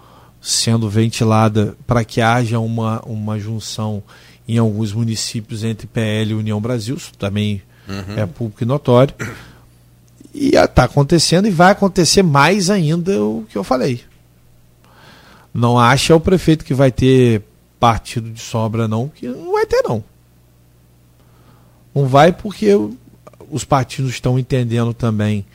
sendo 0.41 0.89
ventilada 0.89 1.77
para 1.85 2.03
que 2.03 2.19
haja 2.19 2.59
uma, 2.59 2.99
uma 3.05 3.39
junção 3.39 4.01
em 4.47 4.57
alguns 4.57 4.91
municípios 4.91 5.63
entre 5.63 5.85
PL 5.85 6.31
e 6.31 6.35
União 6.35 6.59
Brasil, 6.59 6.95
isso 6.95 7.13
também 7.13 7.61
uhum. 7.87 8.17
é 8.17 8.25
público 8.25 8.63
e 8.63 8.65
notório. 8.65 9.13
E 10.33 10.55
está 10.55 10.85
acontecendo 10.85 11.47
e 11.47 11.51
vai 11.51 11.71
acontecer 11.71 12.23
mais 12.23 12.69
ainda 12.69 13.23
o 13.23 13.45
que 13.49 13.57
eu 13.57 13.63
falei. 13.63 14.01
Não 15.53 15.77
acha 15.77 16.15
o 16.15 16.19
prefeito 16.19 16.65
que 16.65 16.73
vai 16.73 16.91
ter 16.91 17.43
partido 17.79 18.29
de 18.31 18.41
sobra, 18.41 18.87
não, 18.87 19.09
que 19.09 19.27
não 19.27 19.51
vai 19.51 19.65
ter, 19.65 19.83
não. 19.83 20.03
Não 21.93 22.07
vai 22.07 22.31
porque 22.31 22.69
os 23.49 23.65
partidos 23.65 24.11
estão 24.11 24.39
entendendo 24.39 24.93
também, 24.93 25.45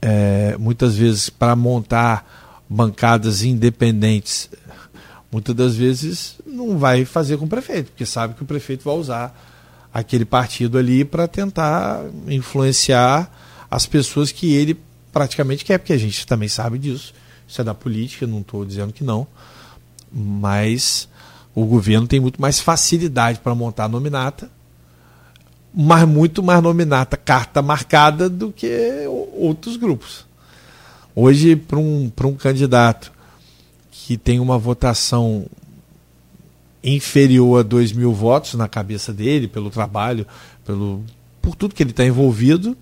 é, 0.00 0.56
muitas 0.58 0.96
vezes, 0.96 1.28
para 1.28 1.54
montar 1.54 2.47
bancadas 2.68 3.42
independentes, 3.42 4.50
muitas 5.32 5.54
das 5.54 5.74
vezes 5.74 6.36
não 6.46 6.78
vai 6.78 7.04
fazer 7.04 7.36
com 7.36 7.46
o 7.46 7.48
prefeito, 7.48 7.90
porque 7.90 8.04
sabe 8.04 8.34
que 8.34 8.42
o 8.42 8.46
prefeito 8.46 8.84
vai 8.84 8.94
usar 8.94 9.88
aquele 9.92 10.24
partido 10.24 10.76
ali 10.78 11.04
para 11.04 11.26
tentar 11.26 12.04
influenciar 12.26 13.30
as 13.70 13.86
pessoas 13.86 14.30
que 14.30 14.52
ele 14.52 14.78
praticamente 15.12 15.64
quer, 15.64 15.78
porque 15.78 15.92
a 15.92 15.98
gente 15.98 16.26
também 16.26 16.48
sabe 16.48 16.78
disso. 16.78 17.14
Isso 17.46 17.60
é 17.60 17.64
da 17.64 17.74
política, 17.74 18.26
não 18.26 18.40
estou 18.40 18.64
dizendo 18.64 18.92
que 18.92 19.02
não. 19.02 19.26
Mas 20.12 21.08
o 21.54 21.64
governo 21.64 22.06
tem 22.06 22.20
muito 22.20 22.40
mais 22.40 22.60
facilidade 22.60 23.40
para 23.40 23.54
montar 23.54 23.84
a 23.84 23.88
nominata, 23.88 24.50
mas 25.74 26.06
muito 26.06 26.42
mais 26.42 26.62
nominata 26.62 27.16
carta 27.16 27.62
marcada 27.62 28.28
do 28.28 28.52
que 28.52 29.04
outros 29.34 29.76
grupos. 29.76 30.27
Hoje, 31.20 31.56
para 31.56 31.80
um, 31.80 32.12
um 32.26 32.34
candidato 32.34 33.10
que 33.90 34.16
tem 34.16 34.38
uma 34.38 34.56
votação 34.56 35.46
inferior 36.82 37.58
a 37.58 37.62
2 37.64 37.90
mil 37.90 38.12
votos 38.12 38.54
na 38.54 38.68
cabeça 38.68 39.12
dele, 39.12 39.48
pelo 39.48 39.68
trabalho, 39.68 40.24
pelo, 40.64 41.02
por 41.42 41.56
tudo 41.56 41.74
que 41.74 41.82
ele 41.82 41.90
está 41.90 42.06
envolvido, 42.06 42.76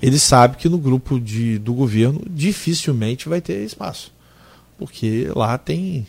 ele 0.00 0.16
sabe 0.16 0.58
que 0.58 0.68
no 0.68 0.78
grupo 0.78 1.18
de, 1.18 1.58
do 1.58 1.74
governo 1.74 2.22
dificilmente 2.30 3.28
vai 3.28 3.40
ter 3.40 3.64
espaço. 3.64 4.12
Porque 4.78 5.26
lá 5.34 5.58
tem 5.58 6.06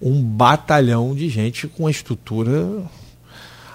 um 0.00 0.22
batalhão 0.22 1.14
de 1.14 1.28
gente 1.28 1.68
com 1.68 1.82
uma 1.82 1.90
estrutura 1.90 2.84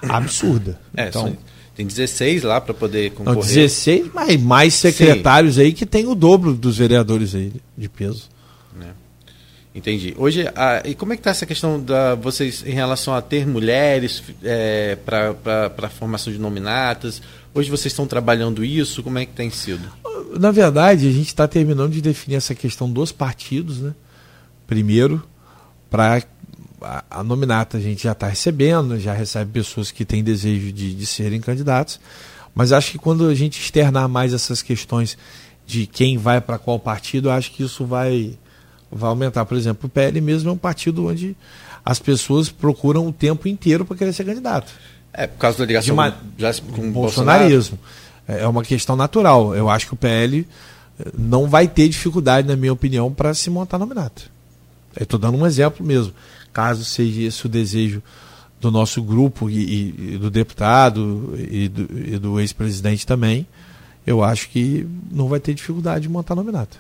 absurda. 0.02 0.82
É, 0.96 1.10
então, 1.10 1.38
tem 1.78 1.86
16 1.86 2.42
lá 2.42 2.60
para 2.60 2.74
poder 2.74 3.12
concorrer. 3.12 3.40
Não, 3.40 3.48
16, 3.48 4.08
mas 4.12 4.42
mais 4.42 4.74
secretários 4.74 5.56
Sim. 5.56 5.62
aí 5.62 5.74
que 5.74 5.86
tem 5.86 6.08
o 6.08 6.16
dobro 6.16 6.56
dos 6.56 6.76
vereadores 6.76 7.36
aí 7.36 7.54
de 7.78 7.88
peso. 7.88 8.24
É. 8.82 8.88
Entendi. 9.76 10.16
Hoje, 10.18 10.48
a, 10.56 10.82
e 10.84 10.96
como 10.96 11.14
é 11.14 11.16
que 11.16 11.20
está 11.20 11.30
essa 11.30 11.46
questão 11.46 11.80
da 11.80 12.16
vocês 12.16 12.64
em 12.66 12.72
relação 12.72 13.14
a 13.14 13.22
ter 13.22 13.46
mulheres 13.46 14.24
é, 14.44 14.98
para 15.06 15.36
a 15.84 15.90
formação 15.90 16.34
de 16.34 16.40
nominatas? 16.40 17.22
Hoje 17.54 17.70
vocês 17.70 17.94
estão 17.94 18.08
trabalhando 18.08 18.66
isso? 18.66 19.04
Como 19.04 19.20
é 19.20 19.26
que 19.28 19.34
tem 19.34 19.52
sido? 19.52 19.88
Na 20.40 20.50
verdade, 20.50 21.08
a 21.08 21.12
gente 21.12 21.28
está 21.28 21.48
terminando 21.48 21.92
de 21.92 22.02
definir 22.02 22.38
essa 22.38 22.56
questão 22.56 22.92
dos 22.92 23.12
partidos, 23.12 23.78
né? 23.80 23.94
Primeiro, 24.66 25.24
para 25.92 26.24
a, 26.82 27.04
a, 27.10 27.24
nominata 27.24 27.78
a 27.78 27.82
gente 27.82 28.04
já 28.04 28.12
está 28.12 28.28
recebendo, 28.28 29.00
já 29.00 29.14
recebe 29.14 29.52
pessoas 29.52 29.92
que 29.92 30.06
têm 30.06 30.24
desejo 30.24 30.72
de, 30.72 30.94
de 30.94 31.06
serem 31.06 31.40
candidatos, 31.40 32.00
mas 32.54 32.72
acho 32.72 32.92
que 32.92 32.98
quando 32.98 33.28
a 33.28 33.36
gente 33.36 33.60
externar 33.60 34.08
mais 34.08 34.34
essas 34.34 34.62
questões 34.62 35.18
de 35.66 35.86
quem 35.86 36.18
vai 36.18 36.40
para 36.40 36.58
qual 36.58 36.80
partido, 36.80 37.30
acho 37.30 37.52
que 37.52 37.64
isso 37.64 37.86
vai, 37.86 38.34
vai 38.92 39.10
aumentar. 39.10 39.46
Por 39.46 39.58
exemplo, 39.58 39.88
o 39.88 39.90
PL 39.90 40.20
mesmo 40.22 40.50
é 40.50 40.54
um 40.54 40.58
partido 40.58 41.08
onde 41.08 41.36
as 41.84 42.00
pessoas 42.00 42.50
procuram 42.50 43.08
o 43.08 43.14
tempo 43.14 43.48
inteiro 43.48 43.86
para 43.86 43.98
querer 43.98 44.14
ser 44.14 44.24
candidato. 44.24 44.72
É, 45.14 45.28
por 45.28 45.38
causa 45.38 45.58
da 45.60 45.66
ligação 45.66 45.96
ma... 45.96 46.14
já 46.38 46.54
com 46.54 46.88
o 46.88 46.92
bolsonarismo. 46.92 47.78
É, 48.28 48.42
é 48.42 48.48
uma 48.48 48.64
questão 48.64 48.96
natural. 48.96 49.56
Eu 49.56 49.70
acho 49.70 49.88
que 49.88 49.94
o 49.94 49.98
PL 49.98 50.48
eh, 51.00 51.12
não 51.18 51.48
vai 51.48 51.68
ter 51.68 51.88
dificuldade, 51.88 52.48
na 52.48 52.56
minha 52.56 52.74
opinião, 52.74 53.12
para 53.12 53.34
se 53.34 53.50
montar 53.50 53.78
nominato. 53.78 54.30
Estou 55.00 55.20
dando 55.20 55.38
um 55.38 55.46
exemplo 55.46 55.86
mesmo. 55.86 56.14
Caso 56.58 56.84
seja 56.84 57.22
esse 57.22 57.46
o 57.46 57.50
desejo 57.50 58.02
do 58.60 58.72
nosso 58.72 59.04
grupo 59.04 59.48
e, 59.48 59.58
e, 59.60 60.14
e 60.14 60.18
do 60.18 60.32
deputado 60.32 61.36
e 61.38 61.68
do, 61.68 62.20
do 62.20 62.40
ex-presidente 62.40 63.06
também, 63.06 63.46
eu 64.08 64.24
acho 64.24 64.50
que 64.50 64.88
não 65.12 65.28
vai 65.28 65.40
ter 65.40 65.54
dificuldade 65.54 66.02
de 66.02 66.10
montar 66.10 66.34
nominato. 66.34 66.80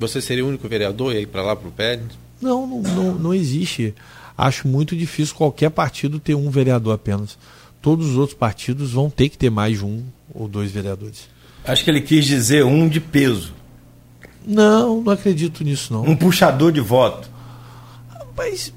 Você 0.00 0.20
seria 0.20 0.44
o 0.44 0.48
único 0.48 0.66
vereador 0.66 1.14
e 1.14 1.20
ir 1.20 1.26
para 1.26 1.42
lá 1.42 1.54
para 1.54 1.68
o 1.68 1.70
PL? 1.70 2.02
Não, 2.40 2.66
não, 2.66 2.82
não, 2.82 3.14
não 3.14 3.34
existe. 3.34 3.94
Acho 4.36 4.66
muito 4.66 4.96
difícil 4.96 5.36
qualquer 5.36 5.70
partido 5.70 6.18
ter 6.18 6.34
um 6.34 6.50
vereador 6.50 6.92
apenas 6.92 7.38
todos 7.82 8.06
os 8.10 8.16
outros 8.16 8.38
partidos 8.38 8.92
vão 8.92 9.10
ter 9.10 9.28
que 9.28 9.36
ter 9.36 9.50
mais 9.50 9.78
de 9.78 9.84
um 9.84 10.04
ou 10.32 10.46
dois 10.48 10.70
vereadores. 10.70 11.28
Acho 11.64 11.84
que 11.84 11.90
ele 11.90 12.00
quis 12.00 12.24
dizer 12.24 12.64
um 12.64 12.88
de 12.88 13.00
peso. 13.00 13.52
Não, 14.46 15.02
não 15.02 15.12
acredito 15.12 15.62
nisso 15.62 15.92
não. 15.92 16.02
Um 16.04 16.16
puxador 16.16 16.72
de 16.72 16.80
voto. 16.80 17.28
Mas 18.36 18.72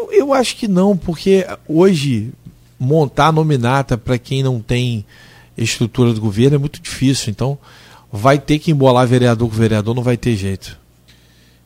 eu, 0.00 0.12
eu 0.12 0.34
acho 0.34 0.56
que 0.56 0.68
não, 0.68 0.96
porque 0.96 1.46
hoje 1.66 2.32
montar 2.78 3.32
nominata 3.32 3.98
para 3.98 4.18
quem 4.18 4.42
não 4.42 4.60
tem 4.60 5.04
estrutura 5.56 6.14
do 6.14 6.20
governo 6.20 6.56
é 6.56 6.58
muito 6.58 6.80
difícil. 6.80 7.30
Então 7.30 7.58
vai 8.10 8.38
ter 8.38 8.58
que 8.58 8.70
embolar 8.70 9.06
vereador 9.06 9.48
com 9.48 9.54
vereador, 9.54 9.94
não 9.94 10.02
vai 10.02 10.16
ter 10.16 10.36
jeito. 10.36 10.78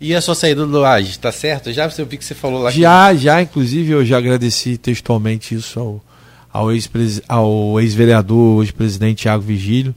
E 0.01 0.15
a 0.15 0.21
sua 0.21 0.35
saída 0.35 0.67
do 0.67 0.85
AGE, 0.85 1.11
está 1.11 1.33
certo? 1.33 1.73
Já 1.73 1.91
eu 1.97 2.07
vi 2.07 2.19
que 2.19 2.25
você 2.25 2.35
falou 2.35 2.63
lá. 2.63 2.71
Já, 2.71 3.13
que... 3.13 3.19
já, 3.21 3.41
inclusive 3.41 3.93
eu 3.93 4.05
já 4.05 4.19
agradeci 4.19 4.77
textualmente 4.77 5.55
isso 5.55 5.81
ao, 5.81 6.05
ao 6.53 7.81
ex-vereador, 7.81 8.61
ex 8.61 8.69
ex-presidente 8.69 9.23
Tiago 9.23 9.43
Vigílio, 9.43 9.95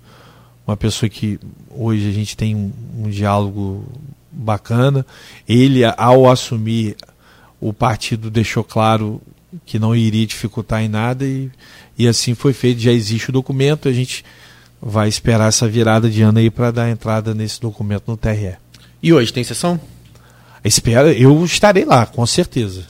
uma 0.65 0.77
pessoa 0.77 1.09
que 1.09 1.39
hoje 1.69 2.07
a 2.07 2.13
gente 2.13 2.37
tem 2.37 2.55
um, 2.55 2.71
um 2.99 3.09
diálogo 3.09 3.83
bacana. 4.31 5.05
Ele, 5.47 5.81
ao 5.83 6.29
assumir 6.29 6.95
o 7.59 7.73
partido, 7.73 8.29
deixou 8.29 8.63
claro 8.63 9.21
que 9.65 9.79
não 9.79 9.95
iria 9.95 10.25
dificultar 10.25 10.81
em 10.81 10.87
nada 10.87 11.25
e, 11.25 11.49
e 11.97 12.07
assim 12.07 12.35
foi 12.35 12.53
feito. 12.53 12.81
Já 12.81 12.91
existe 12.91 13.29
o 13.29 13.33
documento, 13.33 13.87
a 13.87 13.93
gente 13.93 14.23
vai 14.81 15.07
esperar 15.07 15.49
essa 15.49 15.67
virada 15.67 16.09
de 16.09 16.21
ano 16.21 16.39
aí 16.39 16.49
para 16.49 16.71
dar 16.71 16.89
entrada 16.89 17.33
nesse 17.33 17.59
documento 17.59 18.03
no 18.07 18.17
TRE. 18.17 18.55
E 19.01 19.13
hoje 19.13 19.33
tem 19.33 19.43
sessão? 19.43 19.79
Espera, 20.63 21.11
eu 21.13 21.43
estarei 21.45 21.85
lá, 21.85 22.05
com 22.05 22.25
certeza. 22.25 22.83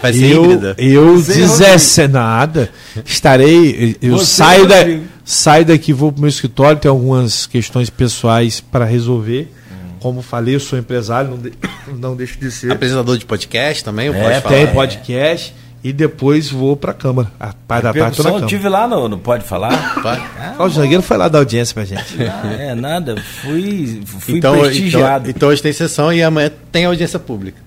Vai 0.00 0.12
ser 0.12 0.30
eu, 0.30 0.44
híbrida. 0.44 0.74
Eu 0.78 1.20
dezesse 1.20 2.06
nada, 2.08 2.70
estarei. 3.04 3.96
Eu 4.00 4.18
saio, 4.18 4.66
da, 4.66 4.76
saio 5.24 5.64
daqui, 5.64 5.92
vou 5.92 6.12
para 6.12 6.18
o 6.18 6.20
meu 6.22 6.28
escritório, 6.28 6.80
tem 6.80 6.88
algumas 6.88 7.46
questões 7.46 7.90
pessoais 7.90 8.60
para 8.60 8.84
resolver. 8.84 9.52
Como 9.98 10.22
falei, 10.22 10.54
eu 10.54 10.60
sou 10.60 10.78
empresário, 10.78 11.30
não, 11.30 11.38
de, 11.38 11.52
não 11.98 12.16
deixo 12.16 12.38
de 12.38 12.50
ser. 12.50 12.72
Apresentador 12.72 13.16
de 13.18 13.24
podcast 13.24 13.84
também? 13.84 14.08
É, 14.08 14.40
tem 14.40 14.66
podcast. 14.68 15.54
E 15.82 15.92
depois 15.92 16.50
vou 16.50 16.76
para 16.76 16.90
a 16.90 16.94
Câmara. 16.94 17.30
A 17.38 17.52
pai 17.52 17.80
da 17.80 17.92
tarde 17.92 18.20
Eu 18.20 18.46
tive 18.46 18.68
lá 18.68 18.88
no, 18.88 19.08
no 19.08 19.18
Pode 19.18 19.44
Falar. 19.44 19.96
Ah, 20.58 20.64
o 20.64 20.68
Jangueiro 20.68 21.02
foi 21.02 21.16
lá 21.16 21.28
dar 21.28 21.38
audiência 21.38 21.72
pra 21.72 21.84
gente. 21.84 22.20
Ah, 22.20 22.52
é, 22.52 22.74
nada. 22.74 23.16
Fui, 23.16 24.02
fui 24.04 24.38
então, 24.38 24.58
prestigiado. 24.58 25.24
Então, 25.24 25.36
então 25.36 25.48
hoje 25.50 25.62
tem 25.62 25.72
sessão 25.72 26.12
e 26.12 26.20
amanhã 26.20 26.50
tem 26.72 26.84
audiência 26.84 27.18
pública. 27.18 27.60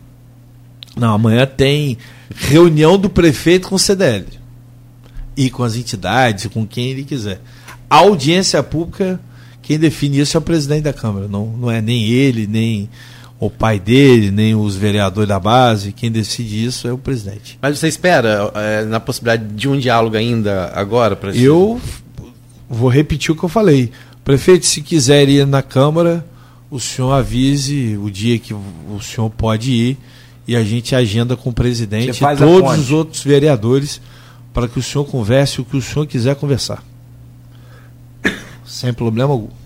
Não, 0.96 1.14
amanhã 1.14 1.46
tem 1.46 1.98
reunião 2.36 2.98
do 2.98 3.10
prefeito 3.10 3.70
com 3.70 3.76
o 3.76 3.80
CDL. 3.80 4.26
E 5.38 5.50
com 5.50 5.64
as 5.64 5.76
entidades, 5.76 6.48
com 6.48 6.68
quem 6.68 6.90
ele 6.90 7.04
quiser. 7.04 7.40
A 7.90 7.98
audiência 7.98 8.62
pública, 8.62 9.20
quem 9.72 9.80
define 9.80 10.20
isso 10.20 10.36
é 10.36 10.40
o 10.40 10.42
presidente 10.42 10.82
da 10.82 10.92
Câmara. 10.92 11.30
Não, 11.30 11.46
não 11.46 11.72
é 11.72 11.80
nem 11.80 12.04
ele, 12.04 12.46
nem 12.46 12.90
o 13.40 13.50
pai 13.50 13.80
dele, 13.80 14.30
nem 14.30 14.54
os 14.54 14.76
vereadores 14.76 15.30
da 15.30 15.40
base. 15.40 15.94
Quem 15.94 16.12
decide 16.12 16.66
isso 16.66 16.90
é 16.90 16.92
o 16.92 16.98
presidente. 16.98 17.58
Mas 17.62 17.80
você 17.80 17.88
espera 17.88 18.52
é, 18.54 18.84
na 18.84 19.00
possibilidade 19.00 19.54
de 19.54 19.70
um 19.70 19.80
diálogo 19.80 20.18
ainda 20.18 20.74
agora? 20.76 21.16
Pra 21.16 21.34
eu 21.34 21.80
vou 22.70 22.90
repetir 22.90 23.32
o 23.32 23.36
que 23.38 23.46
eu 23.46 23.48
falei. 23.48 23.92
Prefeito, 24.26 24.66
se 24.66 24.82
quiser 24.82 25.30
ir 25.30 25.48
na 25.48 25.62
Câmara, 25.62 26.26
o 26.70 26.78
senhor 26.78 27.14
avise 27.14 27.96
o 27.96 28.12
dia 28.12 28.38
que 28.38 28.54
o 28.54 29.00
senhor 29.02 29.30
pode 29.30 29.72
ir 29.72 29.98
e 30.46 30.54
a 30.54 30.66
gente 30.66 30.94
agenda 30.94 31.38
com 31.38 31.52
o 31.52 31.54
presidente 31.54 32.22
e 32.22 32.36
todos 32.36 32.78
os 32.78 32.92
outros 32.92 33.24
vereadores 33.24 34.02
para 34.54 34.68
que 34.68 34.78
o 34.78 34.84
senhor 34.84 35.06
converse 35.06 35.62
o 35.62 35.64
que 35.64 35.78
o 35.78 35.82
senhor 35.82 36.06
quiser 36.06 36.36
conversar. 36.36 36.84
Sem 38.68 38.94
problema 38.94 39.32
algum. 39.32 39.61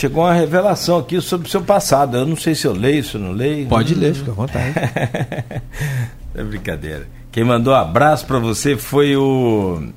Chegou 0.00 0.24
uma 0.24 0.32
revelação 0.32 0.96
aqui 0.96 1.20
sobre 1.20 1.46
o 1.46 1.50
seu 1.50 1.60
passado. 1.60 2.16
Eu 2.16 2.24
não 2.24 2.34
sei 2.34 2.54
se 2.54 2.66
eu 2.66 2.72
leio, 2.72 3.04
se 3.04 3.16
eu 3.16 3.20
não 3.20 3.32
leio. 3.32 3.66
Pode 3.66 3.94
ler, 3.94 4.14
fica 4.14 4.30
à 4.30 4.34
vontade. 4.34 4.72
é 6.34 6.42
brincadeira. 6.42 7.06
Quem 7.30 7.44
mandou 7.44 7.74
um 7.74 7.76
abraço 7.76 8.24
para 8.24 8.38
você 8.38 8.78
foi 8.78 9.14
o 9.14 9.88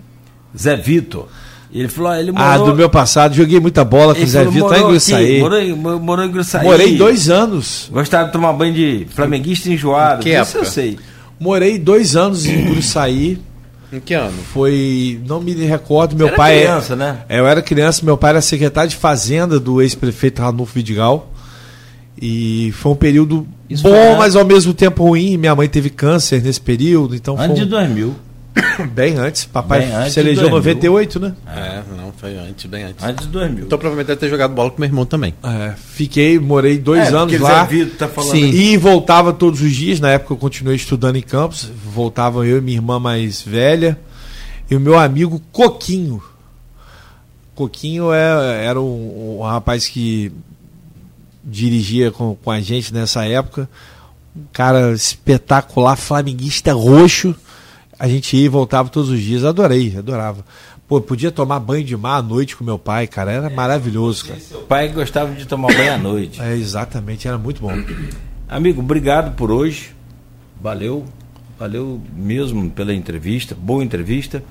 Zé 0.60 0.76
Vitor. 0.76 1.30
Ele 1.74 1.88
falou, 1.88 2.12
ah, 2.12 2.20
ele 2.20 2.34
morou... 2.34 2.48
Ah, 2.48 2.58
do 2.58 2.76
meu 2.76 2.90
passado, 2.90 3.34
joguei 3.34 3.62
muita 3.62 3.86
bola 3.86 4.14
com 4.14 4.22
o 4.22 4.28
Zé 4.28 4.44
Vitor 4.44 4.76
em 4.76 4.84
Gruçaí. 4.84 5.40
Morou, 5.40 6.00
morou 6.02 6.26
em 6.26 6.32
Gruçaí. 6.32 6.66
Morei 6.66 6.98
dois 6.98 7.30
anos. 7.30 7.90
Gostava 7.90 8.26
de 8.26 8.34
tomar 8.34 8.52
banho 8.52 8.74
de 8.74 9.08
flamenguista 9.10 9.70
enjoado. 9.70 10.22
Que 10.22 10.38
Isso 10.38 10.58
eu 10.58 10.66
sei. 10.66 11.00
Morei 11.40 11.80
dois 11.80 12.18
anos 12.18 12.46
em 12.46 12.66
Gruçaí. 12.66 13.40
Em 13.94 13.99
que 13.99 14.15
ano? 14.15 14.34
Foi, 14.52 15.22
não 15.28 15.40
me 15.40 15.53
recordo, 15.53 16.15
meu 16.15 16.28
era 16.28 16.36
pai... 16.36 16.57
Era 16.57 16.68
criança, 16.68 16.95
né? 16.95 17.20
É, 17.30 17.40
eu 17.40 17.48
era 17.48 17.61
criança, 17.61 18.03
meu 18.03 18.18
pai 18.18 18.32
era 18.32 18.41
secretário 18.41 18.90
de 18.90 18.95
fazenda 18.95 19.60
do 19.60 19.82
ex-prefeito 19.82 20.41
Ranulfo 20.41 20.74
Vidigal. 20.74 21.32
E 22.20 22.72
foi 22.72 22.91
um 22.91 22.95
período 22.95 23.48
Isso 23.70 23.84
bom, 23.84 24.18
mas 24.18 24.36
ao 24.36 24.45
mesmo 24.45 24.74
tempo 24.74 25.03
ruim. 25.03 25.38
Minha 25.38 25.56
mãe 25.56 25.68
teve 25.68 25.90
câncer 25.90 26.41
nesse 26.41 26.60
período, 26.60 27.15
então 27.15 27.36
Antes 27.36 27.48
foi 27.48 27.56
de 27.56 27.65
2000. 27.65 28.15
Bem 28.94 29.18
antes. 29.18 29.45
Papai 29.45 29.82
bem 29.82 29.91
antes 29.94 30.14
se 30.14 30.20
elegeu 30.20 30.48
em 30.48 30.52
98, 30.52 31.20
né? 31.20 31.34
É, 31.48 31.82
não, 31.95 32.12
foi 32.14 32.36
antes, 32.38 32.66
bem 32.66 32.84
antes. 32.84 33.04
Antes 33.04 33.26
de 33.26 33.32
2000. 33.32 33.66
Então 33.66 33.78
provavelmente 33.78 34.08
deve 34.08 34.20
ter 34.20 34.30
jogado 34.30 34.54
bola 34.54 34.72
com 34.72 34.80
meu 34.80 34.88
irmão 34.88 35.06
também. 35.06 35.34
É, 35.44 35.74
fiquei, 35.78 36.40
morei 36.40 36.78
dois 36.78 37.08
é, 37.08 37.16
anos 37.16 37.40
lá. 37.40 37.68
Tá 37.98 38.10
Sim, 38.24 38.50
e 38.50 38.78
voltava 38.78 39.34
todos 39.34 39.62
os 39.62 39.72
dias. 39.72 40.00
Na 40.00 40.12
época 40.12 40.34
eu 40.34 40.38
continuei 40.38 40.76
estudando 40.76 41.16
em 41.16 41.22
Campos. 41.22 41.70
Voltava 41.86 42.45
eu 42.45 42.58
e 42.58 42.62
minha 42.62 42.78
irmã 42.78 43.00
mais 43.00 43.41
velha. 43.41 44.00
E 44.70 44.76
o 44.76 44.80
meu 44.80 44.98
amigo 44.98 45.41
Coquinho. 45.52 46.22
Coquinho 47.56 48.12
é, 48.12 48.66
era 48.66 48.82
um, 48.82 49.40
um 49.40 49.44
rapaz 49.44 49.88
que 49.88 50.32
dirigia 51.44 52.12
com, 52.12 52.36
com 52.36 52.50
a 52.50 52.60
gente 52.60 52.94
nessa 52.94 53.26
época. 53.26 53.70
Um 54.36 54.45
cara 54.52 54.91
espetacular, 54.94 55.95
flamenguista 55.95 56.74
roxo 56.74 57.36
a 57.99 58.07
gente 58.07 58.36
ia 58.36 58.45
e 58.45 58.49
voltava 58.49 58.90
todos 58.90 59.10
os 59.10 59.20
dias. 59.20 59.44
Adorei, 59.44 59.95
adorava. 59.98 60.45
Pô, 60.88 60.99
podia 60.99 61.32
tomar 61.32 61.60
banho 61.60 61.84
de 61.84 61.95
mar 61.95 62.18
à 62.18 62.22
noite 62.22 62.56
com 62.56 62.64
meu 62.64 62.78
pai, 62.78 63.07
cara. 63.07 63.32
Era 63.32 63.48
é, 63.48 63.53
maravilhoso, 63.53 64.26
cara. 64.28 64.40
Seu 64.40 64.61
pai 64.61 64.90
gostava 64.90 65.34
de 65.34 65.45
tomar 65.45 65.74
banho 65.74 65.94
à 65.94 65.98
noite. 65.98 66.41
É, 66.41 66.56
exatamente, 66.56 67.28
era 67.28 67.38
muito 67.38 67.61
bom. 67.61 67.72
Amigo, 68.48 68.82
obrigado 68.82 69.36
por 69.36 69.52
hoje. 69.52 69.91
Valeu. 70.61 71.06
Valeu 71.57 72.02
mesmo 72.15 72.70
pela 72.70 72.94
entrevista. 72.94 73.56
Boa 73.56 73.84
entrevista. 73.84 74.44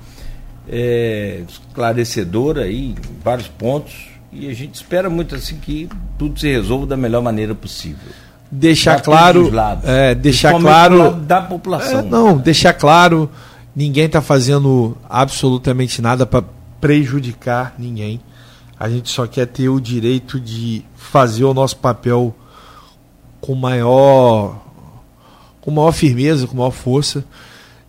É, 0.67 1.43
esclarecedora 1.47 2.63
aí, 2.63 2.89
em 2.89 2.95
vários 3.23 3.47
pontos. 3.47 4.07
E 4.31 4.49
a 4.49 4.53
gente 4.53 4.75
espera 4.75 5.09
muito 5.09 5.35
assim 5.35 5.57
que 5.57 5.87
tudo 6.17 6.39
se 6.39 6.47
resolva 6.47 6.87
da 6.87 6.97
melhor 6.97 7.21
maneira 7.21 7.53
possível 7.53 8.11
deixar 8.53 9.01
claro, 9.01 9.51
é, 9.83 10.13
deixar 10.13 10.59
claro 10.59 11.11
da 11.13 11.41
população. 11.41 11.99
É, 11.99 12.01
não, 12.03 12.37
deixar 12.37 12.73
claro, 12.73 13.29
ninguém 13.75 14.05
está 14.05 14.21
fazendo 14.21 14.95
absolutamente 15.09 16.01
nada 16.01 16.25
para 16.25 16.43
prejudicar 16.79 17.73
ninguém. 17.79 18.21
A 18.79 18.89
gente 18.89 19.09
só 19.09 19.25
quer 19.25 19.47
ter 19.47 19.69
o 19.69 19.79
direito 19.79 20.39
de 20.39 20.85
fazer 20.95 21.43
o 21.43 21.53
nosso 21.53 21.77
papel 21.77 22.35
com 23.41 23.55
maior 23.55 24.61
com 25.61 25.71
maior 25.71 25.93
firmeza, 25.93 26.45
com 26.45 26.57
maior 26.57 26.71
força. 26.71 27.23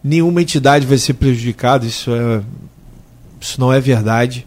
Nenhuma 0.03 0.41
entidade 0.41 0.87
vai 0.87 0.97
ser 0.97 1.15
prejudicada, 1.15 1.85
isso 1.85 2.11
é 2.15 2.43
isso 3.41 3.61
não 3.61 3.71
é 3.73 3.81
verdade. 3.81 4.47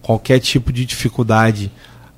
Qualquer 0.00 0.40
tipo 0.40 0.72
de 0.72 0.84
dificuldade 0.84 1.70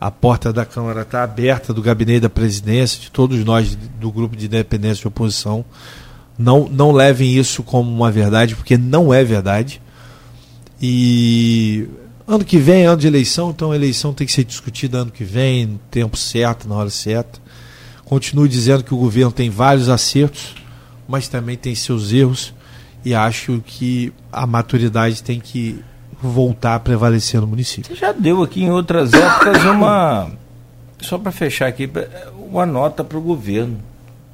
a 0.05 0.10
porta 0.10 0.52
da 0.52 0.66
Câmara 0.66 1.01
está 1.01 1.22
aberta 1.22 1.72
do 1.72 1.81
gabinete 1.81 2.20
da 2.20 2.28
presidência, 2.28 3.01
de 3.01 3.10
todos 3.10 3.43
nós 3.43 3.74
do 3.74 4.12
grupo 4.12 4.36
de 4.36 4.44
independência 4.44 5.01
de 5.01 5.09
oposição. 5.09 5.64
Não, 6.36 6.68
não 6.68 6.93
levem 6.93 7.35
isso 7.35 7.62
como 7.62 7.90
uma 7.90 8.10
verdade, 8.10 8.55
porque 8.55 8.76
não 8.76 9.14
é 9.14 9.24
verdade. 9.24 9.81
E 10.78 11.89
ano 12.28 12.44
que 12.44 12.59
vem 12.59 12.82
é 12.82 12.85
ano 12.85 13.01
de 13.01 13.06
eleição, 13.06 13.48
então 13.48 13.72
a 13.72 13.76
eleição 13.76 14.12
tem 14.12 14.26
que 14.26 14.32
ser 14.35 14.44
discutida 14.44 14.98
ano 14.98 15.10
que 15.10 15.24
vem, 15.24 15.64
no 15.64 15.78
tempo 15.90 16.18
certo, 16.18 16.68
na 16.68 16.74
hora 16.74 16.90
certa. 16.90 17.40
Continuo 18.05 18.47
dizendo 18.47 18.85
que 18.85 18.93
o 18.93 18.98
governo 18.98 19.32
tem 19.32 19.48
vários 19.48 19.89
acertos, 19.89 20.55
mas 21.09 21.28
também 21.28 21.56
tem 21.56 21.74
seus 21.74 22.12
erros, 22.12 22.52
e 23.06 23.14
acho 23.14 23.62
que 23.64 24.12
a 24.31 24.47
maturidade 24.47 25.22
tem 25.22 25.40
que 25.40 25.82
voltar 26.31 26.75
a 26.75 26.81
prevalecer 26.81 27.41
no 27.41 27.47
município. 27.47 27.95
Você 27.95 28.01
já 28.01 28.13
deu 28.13 28.43
aqui 28.43 28.63
em 28.63 28.71
outras 28.71 29.13
épocas 29.13 29.65
uma. 29.65 30.31
Só 31.01 31.19
para 31.19 31.33
fechar 31.33 31.67
aqui, 31.67 31.91
uma 32.37 32.65
nota 32.65 33.05
para 33.05 33.19
o 33.19 33.21
governo. 33.21 33.79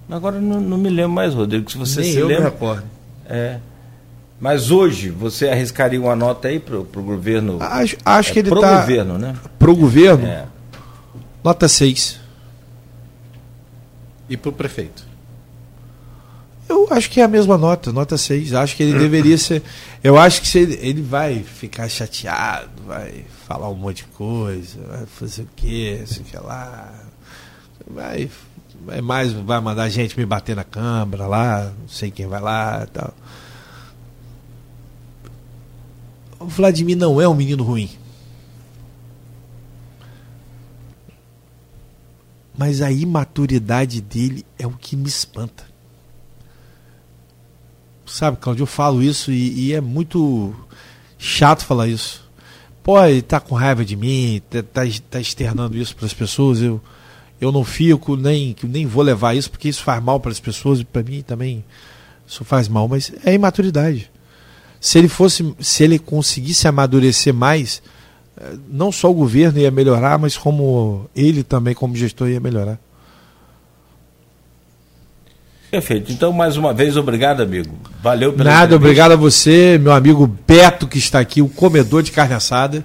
Agora 0.09 0.41
não, 0.41 0.61
não, 0.61 0.77
me 0.77 0.89
lembro 0.89 1.13
mais, 1.13 1.35
Rodrigo, 1.35 1.71
se 1.71 1.79
você 1.79 2.01
Nem 2.01 2.13
se 2.13 2.19
eu 2.19 2.27
lembra. 2.27 2.45
Me 2.45 2.51
recordo. 2.51 2.85
É. 3.29 3.59
Mas 4.41 4.71
hoje 4.71 5.11
você 5.11 5.49
arriscaria 5.49 6.01
uma 6.01 6.17
nota 6.17 6.49
aí 6.49 6.59
para 6.59 6.79
o 6.79 6.85
governo? 6.85 7.59
Acho, 7.61 7.97
acho 8.05 8.31
é, 8.31 8.33
que 8.33 8.39
ele 8.41 8.49
está. 8.49 8.61
Pro 8.61 8.69
tá... 8.69 8.81
governo, 8.81 9.19
né? 9.19 9.37
Pro 9.59 9.77
governo? 9.77 10.27
É. 10.27 10.47
Nota 11.45 11.69
6. 11.69 12.21
E 14.29 14.37
para 14.37 14.49
o 14.49 14.53
prefeito? 14.53 15.10
Eu 16.71 16.87
acho 16.89 17.11
que 17.11 17.21
é 17.21 17.25
a 17.25 17.29
mesma 17.29 17.59
nota, 17.59 17.93
nota 17.93 18.17
6. 18.17 18.55
Acho 18.55 18.77
que 18.77 18.85
ele 18.85 18.97
deveria 18.97 19.37
ser. 19.37 19.61
Eu 20.05 20.17
acho 20.17 20.41
que 20.41 20.57
ele, 20.57 20.79
ele 20.81 21.03
vai 21.03 21.43
ficar 21.43 21.89
chateado, 21.89 22.71
vai 22.87 23.25
falar 23.45 23.69
um 23.69 23.75
monte 23.75 23.97
de 23.97 24.05
coisa, 24.05 24.79
vai 24.87 25.05
fazer 25.05 25.43
o 25.43 25.49
quê, 25.57 26.05
sei 26.07 26.25
lá. 26.41 26.95
Vai, 27.89 28.31
vai 28.87 29.01
mais, 29.01 29.33
vai 29.33 29.61
mandar 29.61 29.89
gente 29.89 30.17
me 30.17 30.25
bater 30.25 30.55
na 30.55 30.63
câmara 30.63 31.27
lá, 31.27 31.73
não 31.77 31.89
sei 31.89 32.09
quem 32.09 32.29
vai 32.29 32.41
lá 32.41 32.87
tal. 32.93 33.13
O 36.39 36.47
Vladimir 36.47 36.97
não 36.97 37.21
é 37.21 37.29
um 37.29 37.35
menino 37.35 37.65
ruim. 37.65 37.91
Mas 42.57 42.81
a 42.81 42.93
imaturidade 42.93 44.01
dele 44.01 44.47
é 44.57 44.69
o 44.69 44.71
que 44.71 44.95
me 44.95 45.09
espanta. 45.09 45.70
Sabe, 48.11 48.39
Claudio, 48.39 48.65
eu 48.65 48.67
falo 48.67 49.03
isso 49.03 49.31
e, 49.31 49.69
e 49.69 49.73
é 49.73 49.81
muito 49.81 50.53
chato 51.17 51.65
falar 51.65 51.87
isso. 51.87 52.29
Pô, 52.83 53.03
ele 53.05 53.23
tá 53.23 53.39
com 53.39 53.55
raiva 53.55 53.85
de 53.85 53.95
mim, 53.95 54.43
tá, 54.51 54.63
tá, 54.63 54.83
tá 55.09 55.21
externando 55.21 55.77
isso 55.77 55.95
para 55.95 56.07
as 56.07 56.13
pessoas. 56.13 56.61
Eu, 56.61 56.81
eu 57.41 57.53
não 57.53 57.65
fico, 57.65 58.17
nem, 58.17 58.55
nem 58.65 58.85
vou 58.85 59.05
levar 59.05 59.37
isso, 59.37 59.49
porque 59.49 59.69
isso 59.69 59.85
faz 59.85 60.03
mal 60.03 60.19
para 60.19 60.33
as 60.33 60.41
pessoas 60.41 60.81
e 60.81 60.85
para 60.85 61.05
mim 61.05 61.23
também 61.23 61.65
isso 62.27 62.45
faz 62.45 62.69
mal, 62.69 62.89
mas 62.89 63.13
é 63.25 63.33
imaturidade. 63.33 64.11
Se 64.81 64.99
ele 64.99 65.09
fosse, 65.09 65.55
se 65.61 65.85
ele 65.85 65.99
conseguisse 65.99 66.67
amadurecer 66.67 67.33
mais, 67.33 67.81
eh, 68.37 68.57
não 68.69 68.91
só 68.91 69.09
o 69.09 69.15
governo 69.15 69.61
ia 69.61 69.71
melhorar, 69.71 70.19
mas 70.19 70.37
como 70.37 71.09
ele 71.15 71.45
também 71.45 71.75
como 71.75 71.95
gestor 71.95 72.29
ia 72.29 72.41
melhorar. 72.41 72.79
Perfeito. 75.71 76.11
Então, 76.11 76.33
mais 76.33 76.57
uma 76.57 76.75
vez, 76.75 76.97
obrigado, 76.97 77.43
amigo. 77.43 77.79
Valeu 78.03 78.33
pela 78.33 78.51
Nada, 78.51 78.75
obrigado 78.75 79.13
a 79.13 79.17
você, 79.17 79.79
meu 79.81 79.93
amigo 79.93 80.27
Beto, 80.47 80.87
que 80.89 80.99
está 80.99 81.21
aqui, 81.21 81.41
o 81.41 81.49
comedor 81.49 82.03
de 82.03 82.11
carne 82.11 82.35
assada. 82.35 82.85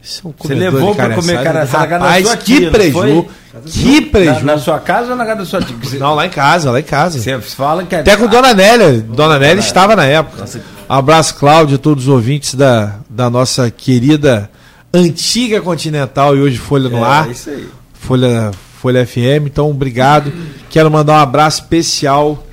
É 0.00 0.28
um 0.28 0.32
você 0.38 0.54
levou 0.54 0.94
para 0.94 1.16
comer 1.16 1.42
carne 1.42 1.60
assada 1.60 1.98
Rapaz, 1.98 2.24
na 2.24 2.30
sua 2.30 2.36
tia, 2.36 2.60
que 2.60 2.70
preju. 2.70 3.26
Que 3.66 4.00
preju. 4.02 4.44
Na, 4.44 4.54
na, 4.54 4.58
sua 4.58 4.78
casa 4.78 5.10
ou 5.10 5.16
na 5.16 5.26
casa 5.26 5.38
da 5.40 5.44
sua 5.46 5.60
tia? 5.60 5.98
Não, 5.98 6.14
lá 6.14 6.26
em 6.26 6.30
casa, 6.30 6.70
lá 6.70 6.78
em 6.78 6.84
casa. 6.84 7.18
Você 7.18 7.40
fala 7.40 7.84
que 7.84 7.96
é... 7.96 8.00
Até 8.00 8.16
com 8.16 8.28
Dona 8.28 8.54
Nélia. 8.54 9.00
Dona 9.00 9.36
Nélia 9.36 9.58
estava 9.58 9.96
na 9.96 10.04
época. 10.04 10.42
Nossa. 10.42 10.60
Abraço, 10.88 11.34
Cláudio, 11.34 11.76
todos 11.76 12.04
os 12.04 12.08
ouvintes 12.08 12.54
da, 12.54 13.00
da 13.10 13.28
nossa 13.28 13.68
querida 13.68 14.48
antiga 14.94 15.60
Continental 15.60 16.36
e 16.36 16.40
hoje 16.40 16.56
Folha 16.56 16.88
no 16.88 16.98
é, 16.98 17.02
Ar. 17.02 17.28
É 17.28 17.32
isso 17.32 17.50
aí. 17.50 17.68
Folha, 17.94 18.52
Folha 18.86 19.04
FM. 19.04 19.46
Então, 19.46 19.68
obrigado. 19.68 20.32
Quero 20.70 20.88
mandar 20.88 21.14
um 21.14 21.20
abraço 21.20 21.62
especial 21.62 22.46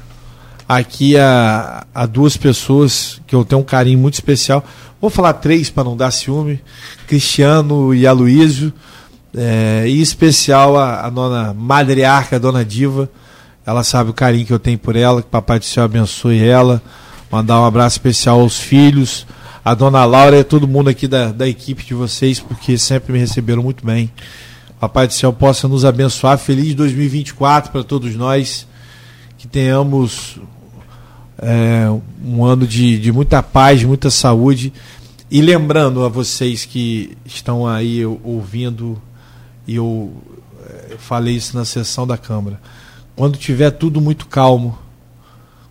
aqui 0.68 1.16
a, 1.16 1.86
a 1.94 2.08
duas 2.08 2.36
pessoas 2.36 3.22
que 3.28 3.36
eu 3.36 3.46
tenho 3.46 3.62
um 3.62 3.64
carinho 3.64 4.00
muito 4.00 4.16
especial. 4.16 4.66
Vou 5.00 5.12
falar 5.12 5.34
três 5.34 5.70
para 5.70 5.84
não 5.84 5.96
dar 5.96 6.10
ciúme: 6.10 6.60
Cristiano 7.08 7.94
e 7.94 8.08
Aloísio. 8.08 8.74
É, 9.36 9.84
e 9.88 10.02
especial 10.02 10.76
a, 10.76 11.06
a 11.06 11.10
dona 11.12 11.54
Madrearca, 11.54 12.38
a 12.38 12.40
dona 12.40 12.66
Diva. 12.66 13.08
Ela 13.64 13.84
sabe 13.84 14.10
o 14.10 14.14
carinho 14.14 14.48
que 14.48 14.54
eu 14.54 14.60
tenho 14.60 14.80
por 14.80 14.96
ela. 14.96 15.22
Que 15.22 15.30
Papai 15.30 15.60
do 15.60 15.66
Céu 15.66 15.84
abençoe 15.84 16.44
ela. 16.44 16.82
Mandar 17.30 17.62
um 17.62 17.66
abraço 17.66 17.98
especial 17.98 18.40
aos 18.40 18.60
filhos, 18.60 19.28
a 19.64 19.76
dona 19.76 20.04
Laura 20.04 20.40
e 20.40 20.44
todo 20.44 20.68
mundo 20.68 20.90
aqui 20.90 21.08
da, 21.08 21.32
da 21.32 21.48
equipe 21.48 21.84
de 21.84 21.94
vocês, 21.94 22.40
porque 22.40 22.76
sempre 22.76 23.14
me 23.14 23.20
receberam 23.20 23.62
muito 23.62 23.86
bem. 23.86 24.12
Papai 24.84 25.08
do 25.08 25.14
Céu 25.14 25.32
possa 25.32 25.66
nos 25.66 25.86
abençoar. 25.86 26.38
Feliz 26.38 26.76
2024 26.76 27.72
para 27.72 27.86
todos 27.86 28.18
nós. 28.18 28.68
Que 29.38 29.48
tenhamos 29.48 30.42
é, 31.38 31.86
um 32.22 32.44
ano 32.44 32.68
de, 32.68 33.00
de 33.00 33.10
muita 33.10 33.42
paz, 33.42 33.82
muita 33.86 34.10
saúde. 34.10 34.74
E 35.32 35.42
lembrando 35.42 36.04
a 36.04 36.10
vocês 36.10 36.66
que 36.66 37.18
estão 37.24 37.66
aí 37.66 38.06
ouvindo, 38.06 39.02
e 39.66 39.78
eu, 39.78 40.14
eu 40.90 40.98
falei 40.98 41.36
isso 41.36 41.56
na 41.56 41.64
sessão 41.64 42.06
da 42.06 42.18
Câmara. 42.18 42.60
Quando 43.16 43.38
tiver 43.38 43.72
tudo 43.72 44.02
muito 44.02 44.28
calmo, 44.28 44.78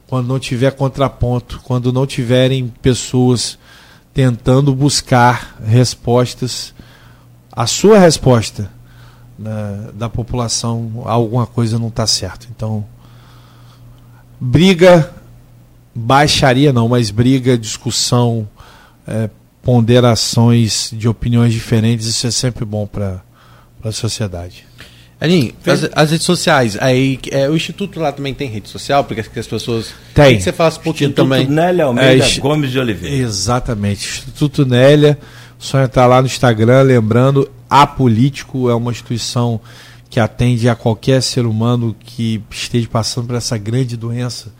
quando 0.07 0.27
não 0.27 0.39
tiver 0.39 0.71
contraponto, 0.71 1.61
quando 1.63 1.93
não 1.93 2.07
tiverem 2.07 2.73
pessoas 2.81 3.59
tentando 4.15 4.75
buscar 4.75 5.59
respostas, 5.63 6.73
a 7.53 7.67
sua 7.67 7.99
resposta 7.99 8.71
né, 9.39 9.91
da 9.95 10.09
população, 10.09 11.03
alguma 11.05 11.47
coisa 11.47 11.79
não 11.79 11.89
está 11.89 12.07
certo. 12.07 12.49
Então, 12.55 12.85
briga, 14.41 15.13
baixaria 15.95 16.73
não, 16.73 16.89
mas 16.89 17.11
briga, 17.11 17.57
discussão, 17.57 18.49
é, 19.07 19.29
ponderações 19.63 20.91
de 20.93 21.09
opiniões 21.09 21.53
diferentes, 21.53 22.07
isso 22.07 22.27
é 22.27 22.31
sempre 22.31 22.65
bom 22.65 22.87
para 22.87 23.23
a 23.83 23.93
sociedade. 23.93 24.67
Aninho, 25.23 25.53
as, 25.65 25.89
as, 25.95 26.11
redes 26.11 26.27
sociais, 26.27 26.77
aí 26.81 27.17
é, 27.31 27.49
o 27.49 27.55
Instituto 27.55 28.01
lá 28.01 28.11
também 28.11 28.35
tem 28.35 28.49
rede 28.49 28.69
social, 28.69 29.05
porque 29.05 29.21
as 29.21 29.47
pessoas. 29.47 29.95
Tem. 30.13 30.37
Que 30.37 30.43
você 30.43 30.53
fala 30.53 30.71
um 30.71 30.83
pouquinho 30.83 31.11
Instituto 31.11 31.29
também. 31.29 31.47
Nélia 31.47 31.85
Almeida 31.85 32.27
é, 32.27 32.39
Gomes 32.41 32.73
de 32.73 32.81
Oliveira. 32.81 33.15
Exatamente. 33.15 34.05
Instituto 34.05 34.67
Nélia, 34.67 35.17
só 35.61 35.81
entrar 35.81 36.07
lá 36.07 36.21
no 36.21 36.27
Instagram, 36.27 36.83
lembrando, 36.83 37.49
a 37.73 37.87
Político 37.87 38.69
é 38.69 38.75
uma 38.75 38.91
instituição 38.91 39.59
que 40.11 40.21
atende 40.21 40.69
a 40.69 40.75
qualquer 40.75 41.23
ser 41.23 41.47
humano 41.47 41.97
que 41.99 42.43
esteja 42.51 42.87
passando 42.87 43.29
por 43.29 43.37
essa 43.37 43.57
grande 43.57 43.97
doença, 43.97 44.53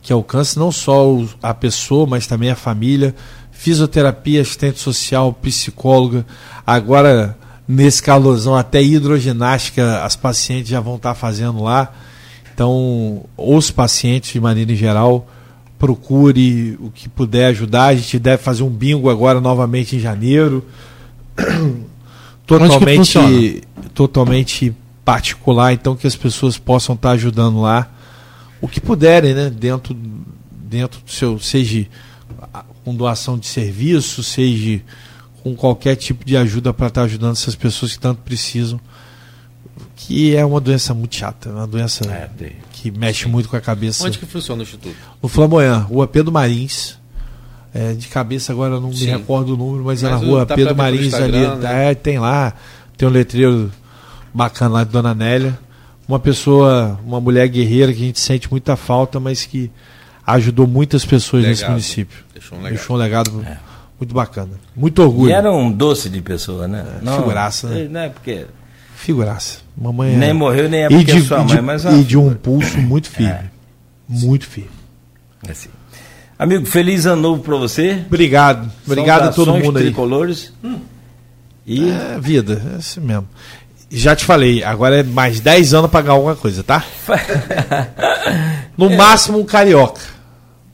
que 0.00 0.10
alcance 0.10 0.58
não 0.58 0.72
só 0.72 1.14
a 1.42 1.52
pessoa, 1.52 2.06
mas 2.06 2.26
também 2.26 2.50
a 2.50 2.56
família. 2.56 3.14
Fisioterapia, 3.52 4.40
assistente 4.40 4.80
social, 4.80 5.30
psicóloga. 5.34 6.24
Agora, 6.66 7.36
nesse 7.68 8.02
calorzão, 8.02 8.56
até 8.56 8.82
hidroginástica 8.82 10.02
as 10.02 10.16
pacientes 10.16 10.70
já 10.70 10.80
vão 10.80 10.96
estar 10.96 11.14
fazendo 11.14 11.62
lá. 11.62 11.92
Então, 12.54 13.26
os 13.36 13.70
pacientes, 13.70 14.32
de 14.32 14.40
maneira 14.40 14.74
geral, 14.74 15.28
procure 15.78 16.78
o 16.80 16.90
que 16.90 17.10
puder 17.10 17.48
ajudar. 17.48 17.88
A 17.88 17.94
gente 17.94 18.18
deve 18.18 18.42
fazer 18.42 18.62
um 18.62 18.70
bingo 18.70 19.10
agora 19.10 19.38
novamente 19.38 19.96
em 19.96 20.00
janeiro. 20.00 20.64
totalmente, 22.46 23.62
totalmente 23.94 24.74
particular, 25.04 25.72
então 25.72 25.94
que 25.96 26.06
as 26.06 26.16
pessoas 26.16 26.58
possam 26.58 26.94
estar 26.94 27.10
ajudando 27.10 27.60
lá 27.60 27.90
o 28.60 28.68
que 28.68 28.80
puderem, 28.80 29.34
né? 29.34 29.50
Dentro, 29.50 29.94
dentro 30.50 31.00
do 31.00 31.10
seu, 31.10 31.38
seja 31.38 31.86
com 32.84 32.94
doação 32.94 33.38
de 33.38 33.46
serviço, 33.46 34.22
seja 34.22 34.80
com 35.42 35.54
qualquer 35.54 35.96
tipo 35.96 36.24
de 36.24 36.36
ajuda 36.36 36.72
para 36.72 36.86
estar 36.86 37.02
ajudando 37.02 37.32
essas 37.32 37.54
pessoas 37.54 37.92
que 37.92 37.98
tanto 37.98 38.22
precisam. 38.22 38.80
Que 39.96 40.34
é 40.36 40.44
uma 40.44 40.60
doença 40.60 40.92
muito 40.92 41.14
chata, 41.14 41.50
uma 41.50 41.66
doença 41.66 42.04
é, 42.10 42.52
que 42.72 42.90
mexe 42.90 43.26
muito 43.26 43.48
com 43.48 43.56
a 43.56 43.60
cabeça. 43.60 44.06
Onde 44.06 44.18
que 44.18 44.26
funciona 44.26 44.60
o 44.60 44.62
Instituto? 44.62 44.96
No 45.22 45.28
Flamboyant, 45.28 45.82
Rua 45.84 46.06
Pedro 46.06 46.32
Marins. 46.32 46.98
É, 47.74 47.92
de 47.92 48.06
cabeça 48.06 48.52
agora 48.52 48.78
não 48.78 48.92
Sim. 48.92 49.06
me 49.06 49.10
recordo 49.10 49.54
o 49.54 49.56
número, 49.56 49.84
mas, 49.84 50.00
mas 50.00 50.04
é 50.04 50.14
na 50.14 50.16
rua 50.16 50.46
tá 50.46 50.54
Pedro 50.54 50.76
Marins 50.76 51.12
ali. 51.12 51.32
Né? 51.32 51.90
É, 51.90 51.94
tem 51.94 52.20
lá, 52.20 52.52
tem 52.96 53.08
um 53.08 53.10
letreiro 53.10 53.72
bacana 54.32 54.74
lá 54.74 54.84
de 54.84 54.90
Dona 54.90 55.12
Nélia. 55.12 55.58
Uma 56.06 56.20
pessoa, 56.20 57.00
uma 57.04 57.20
mulher 57.20 57.48
guerreira 57.48 57.92
que 57.92 58.00
a 58.00 58.06
gente 58.06 58.20
sente 58.20 58.48
muita 58.48 58.76
falta, 58.76 59.18
mas 59.18 59.44
que 59.44 59.72
ajudou 60.24 60.68
muitas 60.68 61.04
pessoas 61.04 61.42
legado. 61.42 61.58
nesse 61.58 61.68
município. 61.68 62.18
Deixou 62.32 62.58
um 62.58 62.62
legado. 62.62 62.76
Deixou 62.76 62.96
um 62.96 62.98
legado 62.98 63.44
é. 63.44 63.58
muito 63.98 64.14
bacana. 64.14 64.52
Muito 64.76 65.02
orgulho. 65.02 65.30
E 65.30 65.32
era 65.32 65.50
um 65.50 65.72
doce 65.72 66.08
de 66.08 66.20
pessoa, 66.20 66.68
né? 66.68 66.86
É, 67.00 67.04
não, 67.04 67.16
figuraça, 67.18 67.68
né? 67.68 67.88
Não 67.90 68.00
é 68.00 68.08
porque. 68.08 68.46
Figuraça. 68.94 69.58
Mamãe 69.76 70.16
Nem 70.16 70.30
é... 70.30 70.32
morreu, 70.32 70.68
nem 70.68 70.84
é 70.84 70.88
porque 70.88 71.10
e 71.10 71.20
de, 71.20 71.22
sua 71.22 71.38
mãe, 71.38 71.56
de, 71.56 71.60
mas. 71.60 71.84
E 71.84 72.04
de 72.04 72.16
um 72.16 72.34
pulso 72.34 72.78
muito 72.78 73.10
firme. 73.10 73.32
É. 73.32 73.44
Muito 74.08 74.46
firme. 74.46 74.70
Assim. 75.48 75.70
Amigo, 76.38 76.66
feliz 76.66 77.06
ano 77.06 77.22
novo 77.22 77.42
para 77.42 77.56
você. 77.56 78.02
Obrigado. 78.06 78.70
Obrigado 78.86 79.28
a 79.28 79.32
todo 79.32 79.54
mundo 79.54 79.78
aí. 79.78 79.84
tricolores. 79.84 80.52
Hum. 80.62 80.80
E 81.66 81.90
é, 81.90 82.18
vida, 82.20 82.60
é 82.74 82.76
assim 82.76 83.00
mesmo. 83.00 83.28
Já 83.90 84.16
te 84.16 84.24
falei, 84.24 84.62
agora 84.64 85.00
é 85.00 85.02
mais 85.02 85.40
10 85.40 85.74
anos 85.74 85.90
para 85.90 86.02
pagar 86.02 86.12
alguma 86.14 86.34
coisa, 86.34 86.62
tá? 86.64 86.84
no 88.76 88.90
é. 88.90 88.96
máximo 88.96 89.38
um 89.38 89.44
carioca. 89.44 90.00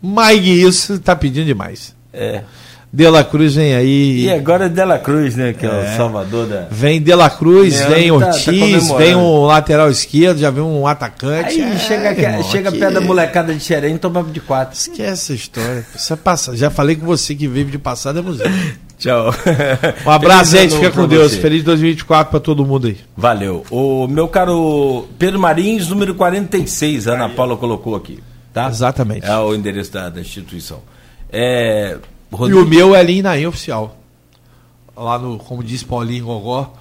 Mais 0.01 0.41
que 0.41 0.51
isso, 0.51 0.99
tá 0.99 1.15
pedindo 1.15 1.45
demais. 1.45 1.95
É. 2.12 2.43
De 2.93 3.09
La 3.09 3.23
Cruz 3.23 3.55
vem 3.55 3.73
aí. 3.73 4.25
E 4.25 4.33
agora 4.33 4.67
é 4.67 4.69
De 4.69 4.85
La 4.85 4.99
Cruz, 4.99 5.37
né? 5.37 5.53
Que 5.53 5.65
é, 5.65 5.69
é 5.69 5.95
o 5.95 5.97
salvador 5.97 6.47
da. 6.47 6.67
Vem 6.71 7.01
De 7.01 7.15
La 7.15 7.31
Cruz, 7.31 7.79
vem 7.83 8.11
tá, 8.12 8.19
tá 8.19 8.27
Ortiz, 8.27 8.89
tá 8.89 8.97
vem 8.97 9.15
um 9.15 9.45
lateral 9.45 9.89
esquerdo, 9.89 10.39
já 10.39 10.51
vem 10.51 10.62
um 10.62 10.87
atacante. 10.87 11.61
Aí 11.61 11.61
é, 11.61 11.79
chega, 11.79 12.11
irmão, 12.11 12.43
chega 12.43 12.73
perto 12.73 12.95
da 12.95 13.01
molecada 13.01 13.55
de 13.55 13.61
Xerém 13.61 13.95
e 13.95 13.99
toma 13.99 14.25
de 14.25 14.41
quatro. 14.41 14.77
Esquece 14.77 15.03
essa 15.03 15.35
história. 15.35 15.87
Você 15.95 16.17
passa, 16.17 16.57
já 16.57 16.69
falei 16.69 16.97
com 16.97 17.07
você 17.07 17.35
que 17.35 17.47
vive 17.47 17.71
de 17.71 17.79
passado 17.79 18.19
é 18.19 18.23
museu. 18.23 18.47
Tchau. 18.99 19.33
Um 20.05 20.11
abraço, 20.11 20.51
gente. 20.51 20.75
Fica 20.75 20.91
com 20.91 21.09
Deus. 21.09 21.33
Você. 21.33 21.41
Feliz 21.41 21.65
2024 21.65 22.31
para 22.31 22.41
todo 22.41 22.67
mundo 22.67 22.89
aí. 22.89 22.99
Valeu. 23.17 23.65
O 23.71 24.07
meu 24.07 24.29
caro 24.29 25.09
Pedro 25.19 25.41
Marins, 25.41 25.89
número 25.89 26.15
46, 26.15 27.09
a 27.09 27.15
Ana 27.15 27.29
Paula 27.31 27.57
colocou 27.57 27.97
aqui. 27.97 28.23
Tá? 28.53 28.69
Exatamente. 28.69 29.25
É 29.25 29.37
o 29.39 29.55
endereço 29.55 29.93
da, 29.93 30.11
da 30.11 30.21
instituição. 30.21 30.83
É. 31.33 31.97
Rodrigo... 32.31 32.61
E 32.61 32.62
o 32.62 32.66
meu 32.66 32.94
é 32.94 33.02
Lin 33.02 33.23
Naim 33.23 33.47
Oficial. 33.47 33.97
Lá 34.97 35.19
no, 35.19 35.39
como 35.39 35.62
disse 35.65 35.85
Paulinho 35.85 36.27
Gogó, 36.27 36.73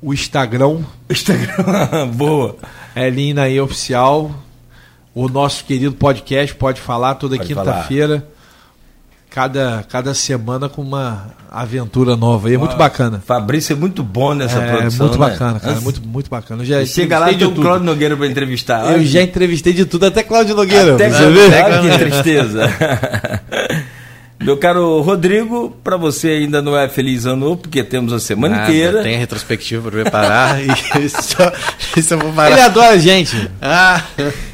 o 0.00 0.12
Instagram. 0.12 0.80
Instagram, 1.08 2.08
boa. 2.08 2.56
É 2.94 3.08
Lin 3.08 3.32
Naim 3.32 3.58
Oficial. 3.60 4.30
O 5.14 5.28
nosso 5.28 5.64
querido 5.64 5.94
podcast 5.94 6.54
pode 6.56 6.80
falar 6.80 7.14
toda 7.14 7.38
quinta-feira. 7.38 8.26
cada, 9.30 9.84
cada 9.88 10.12
semana 10.12 10.68
com 10.68 10.82
uma 10.82 11.28
aventura 11.50 12.16
nova. 12.16 12.50
E 12.50 12.54
é 12.54 12.58
muito 12.58 12.76
bacana. 12.76 13.22
Fabrício 13.24 13.72
é 13.72 13.76
muito 13.76 14.02
bom 14.02 14.34
nessa 14.34 14.58
é, 14.58 14.76
produção. 14.76 15.06
Muito 15.06 15.20
né? 15.20 15.28
bacana, 15.30 15.60
cara. 15.60 15.80
Muito, 15.80 16.02
muito 16.02 16.28
bacana. 16.28 16.62
Eu 16.62 16.66
já 16.66 16.84
Chega 16.84 17.18
lá 17.18 17.30
e 17.30 17.38
tem 17.38 17.46
o 17.46 17.52
Cláudio 17.52 17.86
Nogueira 17.86 18.16
para 18.16 18.26
entrevistar. 18.26 18.92
Eu 18.92 19.04
já 19.04 19.22
entrevistei 19.22 19.72
de 19.72 19.86
tudo, 19.86 20.06
até 20.06 20.22
Cláudio 20.22 20.56
Nogueira. 20.56 20.94
Até 20.94 21.10
você 21.10 21.30
vê? 21.30 21.62
Olha 21.62 21.80
que 21.80 21.98
tristeza. 21.98 22.62
Meu 24.44 24.58
caro 24.58 25.00
Rodrigo, 25.00 25.74
para 25.82 25.96
você 25.96 26.28
ainda 26.28 26.60
não 26.60 26.78
é 26.78 26.86
feliz 26.86 27.24
ano 27.24 27.36
novo, 27.36 27.56
porque 27.62 27.82
temos 27.82 28.12
a 28.12 28.20
semana 28.20 28.56
Nada, 28.58 28.70
inteira. 28.70 29.02
Tem 29.02 29.16
a 29.16 29.18
retrospectiva 29.18 29.90
para 29.90 30.02
preparar 30.02 30.58
e 31.00 31.08
só, 31.08 31.50
isso 31.96 32.12
eu 32.12 32.18
vou 32.18 32.32
parar. 32.32 32.50
Ele 32.52 32.60
adora 32.60 32.90
a 32.90 32.98
gente. 32.98 33.50
Ah, 33.60 34.02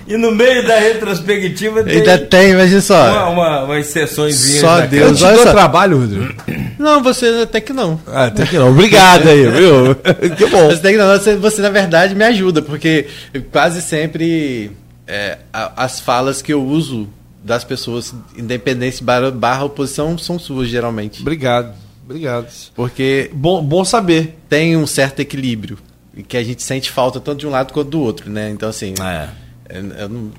E 0.07 0.17
no 0.17 0.31
meio 0.33 0.67
da 0.67 0.79
retrospectiva 0.79 1.83
tem 1.83 1.99
ainda 1.99 2.19
tem, 2.19 2.51
imagina 2.51 2.81
só. 2.81 3.11
uma, 3.11 3.29
uma, 3.31 3.65
umas 3.65 3.87
sessões 3.87 4.37
Só 4.37 4.81
Deus. 4.81 5.21
Eu 5.21 5.29
te 5.29 5.35
dou 5.37 5.45
só. 5.45 5.51
trabalho, 5.51 5.99
Rodrigo. 5.99 6.35
Não, 6.79 7.03
você 7.03 7.27
até 7.43 7.61
que 7.61 7.73
não. 7.73 8.01
Ah, 8.07 8.27
até 8.27 8.47
que 8.47 8.57
não. 8.57 8.71
Obrigado 8.71 9.29
aí, 9.29 9.47
viu? 9.51 9.95
Que 10.37 10.47
bom. 10.47 10.67
Você, 10.69 10.79
tem 10.83 10.93
que 10.93 10.99
não, 10.99 11.07
você, 11.09 11.37
você, 11.37 11.61
na 11.61 11.71
verdade, 11.71 12.15
me 12.15 12.25
ajuda, 12.25 12.63
porque 12.63 13.07
quase 13.53 13.83
sempre 13.83 14.71
é, 15.07 15.39
as 15.53 16.01
falas 16.01 16.41
que 16.41 16.53
eu 16.53 16.63
uso 16.65 17.09
das 17.43 17.65
pessoas, 17.65 18.15
independência 18.37 19.05
barra, 19.05 19.31
barra 19.31 19.65
oposição, 19.65 20.17
são 20.19 20.39
suas, 20.39 20.69
geralmente. 20.69 21.21
Obrigado. 21.21 21.75
Obrigado. 22.05 22.49
Porque 22.75 23.31
Bom, 23.33 23.63
bom 23.63 23.85
saber. 23.85 24.37
tem 24.49 24.77
um 24.77 24.87
certo 24.87 25.21
equilíbrio. 25.21 25.79
E 26.15 26.23
que 26.25 26.37
a 26.37 26.43
gente 26.43 26.63
sente 26.63 26.91
falta 26.91 27.21
tanto 27.21 27.39
de 27.41 27.47
um 27.47 27.51
lado 27.51 27.73
quanto 27.73 27.91
do 27.91 28.01
outro, 28.01 28.29
né? 28.29 28.51
Então, 28.51 28.69
assim, 28.69 28.95
É. 29.01 29.29
eu, 29.69 29.87
eu 29.93 30.09
não, 30.09 30.33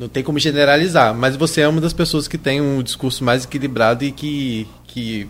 não 0.00 0.08
tem 0.08 0.24
como 0.24 0.38
generalizar. 0.40 1.14
Mas 1.14 1.36
você 1.36 1.60
é 1.60 1.68
uma 1.68 1.80
das 1.80 1.92
pessoas 1.92 2.26
que 2.26 2.36
tem 2.36 2.60
um 2.60 2.82
discurso 2.82 3.22
mais 3.22 3.44
equilibrado 3.44 4.04
e 4.04 4.10
que. 4.10 4.66
que 4.88 5.28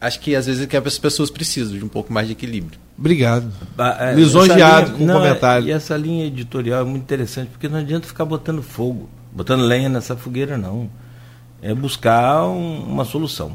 acho 0.00 0.20
que 0.20 0.36
às 0.36 0.46
vezes 0.46 0.62
é 0.62 0.66
que 0.66 0.76
as 0.76 0.98
pessoas 0.98 1.30
precisam 1.30 1.76
de 1.76 1.84
um 1.84 1.88
pouco 1.88 2.12
mais 2.12 2.26
de 2.26 2.34
equilíbrio. 2.34 2.78
Obrigado. 2.96 3.50
Ah, 3.76 4.10
é, 4.10 4.14
Lisonjeado 4.14 4.92
com 4.92 5.02
o 5.04 5.06
não, 5.06 5.14
comentário. 5.14 5.66
E 5.66 5.70
essa 5.72 5.96
linha 5.96 6.26
editorial 6.26 6.82
é 6.82 6.84
muito 6.84 7.02
interessante, 7.02 7.48
porque 7.48 7.68
não 7.68 7.78
adianta 7.78 8.06
ficar 8.06 8.24
botando 8.26 8.62
fogo, 8.62 9.08
botando 9.38 9.60
lenha 9.62 9.88
nessa 9.88 10.16
fogueira, 10.16 10.58
não. 10.58 10.90
É 11.62 11.72
buscar 11.72 12.42
um- 12.48 12.82
uma 12.82 13.04
solução. 13.04 13.52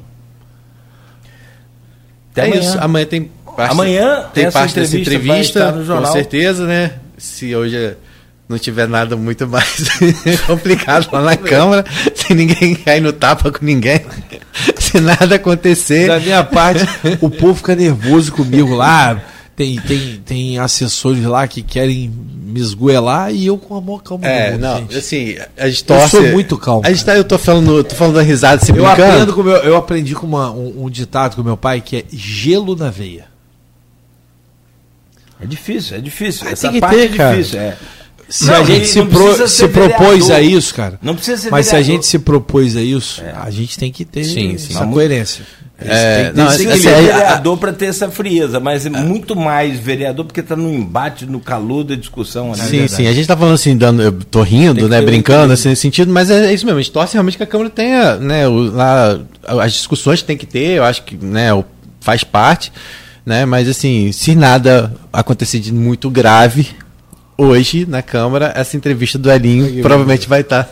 Até 2.32 2.42
é 2.42 2.46
amanhã. 2.46 2.62
isso. 2.62 2.78
Amanhã 2.80 3.06
tem 3.06 3.32
parte, 3.56 3.72
Amanhã 3.72 4.26
tem 4.34 4.46
essa 4.46 4.60
parte 4.60 4.76
dessa 4.76 4.98
entrevista 4.98 5.28
vai 5.28 5.40
entrevista, 5.40 5.72
no 5.74 5.86
jornal. 5.86 6.06
com 6.08 6.14
certeza, 6.14 6.66
né? 6.66 6.94
Se 7.18 7.54
hoje 7.56 7.96
não 8.50 8.58
tiver 8.58 8.88
nada 8.88 9.16
muito 9.16 9.48
mais 9.48 9.88
complicado 10.48 11.08
lá 11.12 11.22
na 11.22 11.38
Câmara, 11.38 11.86
se 12.16 12.34
ninguém 12.34 12.76
cair 12.76 13.02
no 13.02 13.14
tapa 13.14 13.52
com 13.52 13.64
ninguém, 13.64 14.02
se 14.80 15.00
nada 15.00 15.36
acontecer. 15.36 16.08
Da 16.08 16.20
minha 16.20 16.44
parte, 16.44 16.84
o 17.22 17.30
povo 17.30 17.56
fica 17.56 17.76
nervoso 17.76 18.32
comigo 18.32 18.74
lá. 18.74 19.22
Tem, 19.56 19.80
tem, 19.82 20.18
tem 20.26 20.58
assessores 20.58 21.24
lá 21.26 21.48
que 21.48 21.62
querem 21.62 22.10
me 22.10 22.60
esgoelar 22.60 23.32
e 23.32 23.46
eu 23.46 23.56
com 23.58 23.76
a 23.76 23.82
mão 23.82 24.00
calma. 24.00 24.26
É, 24.26 24.48
do 24.48 24.52
mundo, 24.54 24.62
não, 24.62 24.78
gente. 24.80 24.98
assim, 24.98 25.36
a 25.56 25.70
gente 25.70 25.82
Eu 25.82 25.88
torce. 25.88 26.10
sou 26.10 26.24
muito 26.32 26.58
calmo, 26.58 26.82
A 26.86 26.90
gente 26.92 27.06
tá, 27.06 27.16
eu 27.16 27.24
tô 27.24 27.38
falando, 27.38 27.84
tô 27.84 27.94
falando 27.94 28.16
da 28.16 28.24
risada, 28.24 28.64
se 28.66 28.72
Eu 28.72 28.76
brincando. 28.78 29.04
aprendo 29.04 29.34
com 29.34 29.44
meu, 29.44 29.56
eu 29.58 29.76
aprendi 29.78 30.16
com 30.16 30.26
uma- 30.26 30.52
um, 30.52 30.86
um 30.86 30.90
ditado 30.90 31.36
com 31.36 31.44
meu 31.44 31.56
pai 31.56 31.82
que 31.82 31.98
é 31.98 32.04
gelo 32.12 32.76
na 32.76 32.90
veia. 32.90 33.26
É 35.40 35.46
difícil, 35.46 35.98
é 35.98 36.00
difícil. 36.00 36.46
Mas 36.46 36.54
Essa 36.54 36.62
tem 36.64 36.74
que 36.76 36.80
parte 36.82 36.96
ter, 36.96 37.04
é 37.22 37.32
difícil, 37.32 37.60
é. 37.60 37.78
Se 38.36 38.46
Não, 38.48 38.56
a 38.56 38.64
gente 38.64 38.88
se, 38.88 38.98
não 38.98 39.06
pro- 39.06 39.26
precisa 39.26 39.48
se 39.48 39.56
ser 39.58 39.68
propôs 39.68 40.26
vereador. 40.28 40.36
a 40.36 40.42
isso, 40.42 40.74
cara. 40.74 40.98
Não 41.04 41.14
precisa 41.14 41.38
ser 41.38 41.52
Mas 41.52 41.68
se 41.68 41.76
a 41.76 41.84
gente 41.84 42.04
se 42.08 42.18
propôs 42.18 42.76
a 42.76 42.82
isso, 42.82 43.22
a 43.40 43.52
gente 43.52 43.78
tem 43.78 43.92
que 43.92 44.04
ter 44.04 44.24
Sim, 44.24 44.58
sim. 44.58 44.74
essa 44.74 44.88
coerência. 44.88 45.44
É, 45.78 46.32
Tem 46.32 46.48
que 46.48 46.66
ter 46.66 46.84
não, 46.84 46.92
é- 46.92 47.02
vereador 47.04 47.58
para 47.60 47.72
ter 47.72 47.86
essa 47.86 48.10
frieza, 48.10 48.60
mas 48.60 48.88
é 48.88 48.90
muito 48.90 49.36
mais 49.36 49.78
vereador 49.80 50.26
porque 50.26 50.40
está 50.40 50.56
no 50.56 50.74
embate, 50.74 51.28
no 51.28 51.40
calor 51.40 51.84
da 51.84 51.94
discussão. 51.94 52.48
né? 52.54 52.56
Sim, 52.56 52.88
sim. 52.88 53.06
A 53.06 53.14
gente 53.14 53.28
tá 53.28 53.38
falando 53.38 53.54
assim, 53.54 53.78
dando, 53.78 54.02
eu 54.02 54.12
tô 54.12 54.42
rindo, 54.42 54.90
né, 54.90 55.00
brincando, 55.02 55.54
assim, 55.54 55.70
nesse 55.70 55.84
sentido, 55.84 56.12
mas 56.12 56.32
é, 56.32 56.48
é 56.48 56.54
isso 56.56 56.66
mesmo. 56.66 56.80
A 56.80 56.82
gente 56.82 56.92
torce 56.92 57.14
realmente 57.14 57.38
que 57.38 57.44
a 57.44 57.48
Câmara 57.48 57.70
tenha, 57.70 58.16
né, 58.16 58.48
o- 58.48 58.72
lá, 58.72 59.20
as 59.60 59.74
discussões 59.74 60.22
que 60.22 60.26
tem 60.28 60.38
que 60.38 60.48
ter, 60.48 60.78
eu 60.78 60.84
acho 60.84 61.04
que, 61.04 61.16
né, 61.24 61.50
faz 62.00 62.24
parte, 62.24 62.72
né, 63.24 63.46
mas 63.46 63.70
assim, 63.70 64.12
se 64.12 64.34
nada 64.34 64.92
acontecer 65.12 65.60
de 65.60 65.72
muito 65.72 66.10
grave, 66.10 66.68
hoje, 67.38 67.86
na 67.86 68.02
Câmara, 68.02 68.52
essa 68.56 68.78
entrevista 68.78 69.18
do 69.18 69.32
Elinho 69.32 69.82
provavelmente 69.82 70.28
vai 70.28 70.42
estar, 70.42 70.70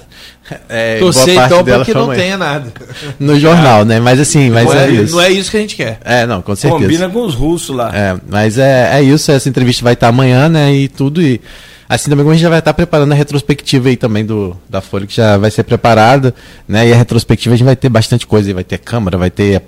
é, 0.70 1.00
boa 1.00 1.14
Torcer 1.14 1.36
parte 1.36 1.54
então 1.54 1.64
dela 1.64 1.86
para 1.86 1.94
que 1.94 2.00
não 2.00 2.14
tenha 2.14 2.38
nada. 2.38 2.72
no 3.20 3.40
jornal, 3.40 3.86
né, 3.86 4.00
mas 4.00 4.20
assim, 4.20 4.50
mas 4.50 4.66
não, 4.66 4.74
é, 4.74 4.86
é, 4.86 4.92
isso. 4.92 5.16
não 5.16 5.22
é 5.22 5.32
isso 5.32 5.52
que 5.52 5.58
a 5.58 5.60
gente 5.60 5.76
quer. 5.76 6.00
É, 6.04 6.26
não, 6.26 6.42
com 6.42 6.56
certeza. 6.56 6.82
Combina 6.82 7.10
com 7.10 7.26
os 7.26 7.34
russos 7.34 7.76
lá. 7.76 7.92
É, 7.94 8.18
mas 8.30 8.58
é, 8.58 9.00
é 9.00 9.02
isso, 9.02 9.32
essa 9.32 9.48
entrevista 9.48 9.84
vai 9.84 9.94
estar 9.94 10.10
amanhã, 10.10 10.50
né? 10.50 10.74
E 10.74 10.88
tudo. 10.88 11.22
E 11.22 11.40
assim 11.88 12.10
também 12.10 12.24
como 12.24 12.32
a 12.32 12.36
gente 12.36 12.44
já 12.44 12.50
vai 12.50 12.60
estar 12.60 12.74
preparando 12.74 13.12
a 13.12 13.16
retrospectiva 13.16 13.90
aí 13.90 13.98
também 13.98 14.26
do, 14.26 14.56
da 14.70 14.82
Folha, 14.82 15.06
que 15.06 15.16
já 15.16 15.38
vai 15.38 15.52
ser 15.52 15.64
preparada, 15.64 16.34
né? 16.68 16.88
E 16.88 16.94
a 16.94 16.96
retrospectiva 16.96 17.54
a 17.54 17.58
gente 17.58 17.66
vai 17.66 17.76
ter 17.76 17.90
bastante 17.90 18.26
coisa 18.28 18.50
aí, 18.50 18.54
vai 18.54 18.64
ter 18.64 18.78
Câmara, 18.78 19.18
vai 19.18 19.30
ter. 19.30 19.62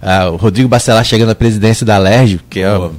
Ah, 0.00 0.30
o 0.30 0.36
Rodrigo 0.36 0.68
Bacelar 0.68 1.04
chegando 1.04 1.30
à 1.30 1.34
presidência 1.34 1.86
da 1.86 1.96
Alerj, 1.96 2.40
que 2.50 2.60
é 2.60 2.78
um, 2.78 2.92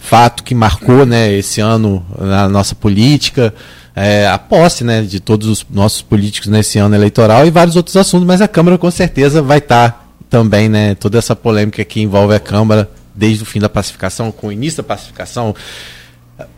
fato 0.00 0.42
que 0.42 0.54
marcou 0.54 1.04
né, 1.04 1.32
esse 1.32 1.60
ano 1.60 2.04
na 2.18 2.48
nossa 2.48 2.74
política, 2.74 3.52
é, 3.94 4.26
a 4.26 4.38
posse 4.38 4.84
né, 4.84 5.02
de 5.02 5.20
todos 5.20 5.48
os 5.48 5.66
nossos 5.70 6.02
políticos 6.02 6.48
nesse 6.48 6.78
ano 6.78 6.94
eleitoral 6.94 7.46
e 7.46 7.50
vários 7.50 7.76
outros 7.76 7.96
assuntos, 7.96 8.26
mas 8.26 8.40
a 8.40 8.48
Câmara 8.48 8.78
com 8.78 8.90
certeza 8.90 9.42
vai 9.42 9.58
estar 9.58 10.08
também, 10.28 10.68
né, 10.68 10.94
toda 10.94 11.18
essa 11.18 11.36
polêmica 11.36 11.84
que 11.84 12.00
envolve 12.00 12.34
a 12.34 12.40
Câmara 12.40 12.90
desde 13.14 13.42
o 13.42 13.46
fim 13.46 13.60
da 13.60 13.68
pacificação, 13.68 14.32
com 14.32 14.48
o 14.48 14.52
início 14.52 14.78
da 14.78 14.82
pacificação, 14.82 15.54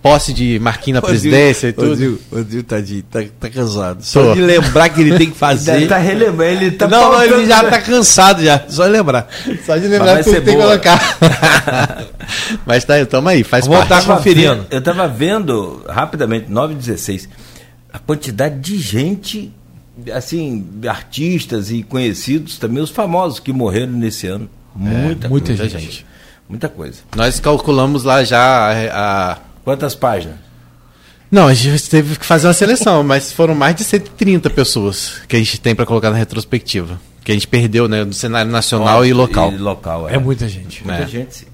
posse 0.02 0.32
de 0.32 0.58
Marquinhos 0.58 1.02
na 1.02 1.06
presidência 1.06 1.68
e 1.68 1.72
tudo. 1.72 1.88
Rodrigo, 1.90 2.18
Rodrigo, 2.32 2.62
tadinho, 2.62 3.02
tá, 3.02 3.22
tá 3.38 3.50
cansado. 3.50 4.02
Só 4.02 4.22
Tô. 4.22 4.34
de 4.34 4.40
lembrar 4.40 4.88
que 4.88 5.00
ele 5.02 5.18
tem 5.18 5.30
que 5.30 5.36
fazer. 5.36 5.76
Ele 5.76 5.86
tá 5.86 5.98
relembrando, 5.98 6.62
ele 6.62 6.70
tá 6.70 6.88
não, 6.88 7.12
não, 7.12 7.22
ele 7.22 7.46
já 7.46 7.62
tá 7.64 7.80
cansado 7.80 8.42
já. 8.42 8.64
Só 8.68 8.84
de 8.86 8.92
lembrar. 8.92 9.28
Só 9.66 9.76
de 9.76 9.86
lembrar 9.86 10.22
que 10.24 10.30
tem 10.32 10.42
que 10.42 10.52
colocar. 10.56 11.18
Mas 12.64 12.84
tá, 12.84 13.04
tamo 13.06 13.28
aí, 13.28 13.44
faz 13.44 13.66
Vamos 13.66 13.86
parte. 13.86 14.04
voltar 14.06 14.16
conferindo. 14.18 14.54
vendo- 14.54 14.66
Eu 14.70 14.78
estava 14.78 15.08
vendo 15.08 15.84
rapidamente, 15.88 16.46
9 16.50 16.74
e 16.74 16.76
16, 16.76 17.28
a 17.92 17.98
quantidade 17.98 18.58
de 18.58 18.78
gente, 18.78 19.52
assim, 20.14 20.66
artistas 20.88 21.70
e 21.70 21.82
conhecidos, 21.82 22.58
também 22.58 22.82
os 22.82 22.90
famosos 22.90 23.38
que 23.40 23.52
morreram 23.52 23.92
nesse 23.92 24.26
ano. 24.26 24.48
Muita, 24.74 25.28
muita 25.28 25.54
coisa, 25.56 25.68
gente. 25.78 26.06
Muita 26.48 26.68
coisa. 26.68 26.98
Nós 27.16 27.40
calculamos 27.40 28.04
lá 28.04 28.22
já 28.22 28.38
a, 28.40 29.32
a- 29.32 29.38
Quantas 29.66 29.96
páginas? 29.96 30.36
Não, 31.28 31.48
a 31.48 31.52
gente 31.52 31.90
teve 31.90 32.14
que 32.16 32.24
fazer 32.24 32.46
uma 32.46 32.52
seleção, 32.52 33.02
mas 33.02 33.32
foram 33.32 33.52
mais 33.52 33.74
de 33.74 33.82
130 33.82 34.48
pessoas 34.50 35.20
que 35.26 35.34
a 35.34 35.40
gente 35.40 35.60
tem 35.60 35.74
para 35.74 35.84
colocar 35.84 36.08
na 36.08 36.16
retrospectiva. 36.16 37.00
Que 37.24 37.32
a 37.32 37.34
gente 37.34 37.48
perdeu, 37.48 37.88
né, 37.88 38.04
no 38.04 38.12
cenário 38.12 38.48
nacional 38.48 39.04
e 39.04 39.12
local. 39.12 39.52
E 39.52 39.56
local, 39.58 40.08
é. 40.08 40.14
É 40.14 40.18
muita 40.18 40.48
gente. 40.48 40.86
Muita 40.86 41.02
É. 41.02 41.06
gente, 41.08 41.34
sim. 41.34 41.46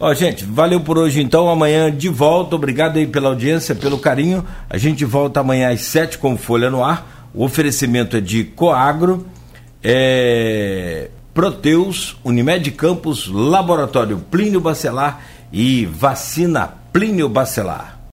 Ó, 0.00 0.14
gente, 0.14 0.42
valeu 0.42 0.80
por 0.80 0.96
hoje 0.96 1.20
então. 1.20 1.50
Amanhã 1.50 1.94
de 1.94 2.08
volta. 2.08 2.56
Obrigado 2.56 2.96
aí 2.96 3.06
pela 3.06 3.28
audiência, 3.28 3.74
pelo 3.74 3.98
carinho. 3.98 4.42
A 4.70 4.78
gente 4.78 5.04
volta 5.04 5.40
amanhã 5.40 5.68
às 5.68 5.82
7 5.82 6.16
com 6.16 6.34
Folha 6.38 6.70
no 6.70 6.82
Ar. 6.82 7.28
O 7.34 7.44
oferecimento 7.44 8.16
é 8.16 8.22
de 8.22 8.42
Coagro, 8.42 9.26
é... 9.84 11.10
Proteus, 11.34 12.16
Unimed 12.24 12.70
Campos, 12.70 13.28
Laboratório 13.28 14.16
Plínio 14.30 14.62
Bacelar 14.62 15.20
e 15.52 15.84
Vacina 15.84 16.77
Plínio 16.92 17.28
Bacelar. 17.28 17.97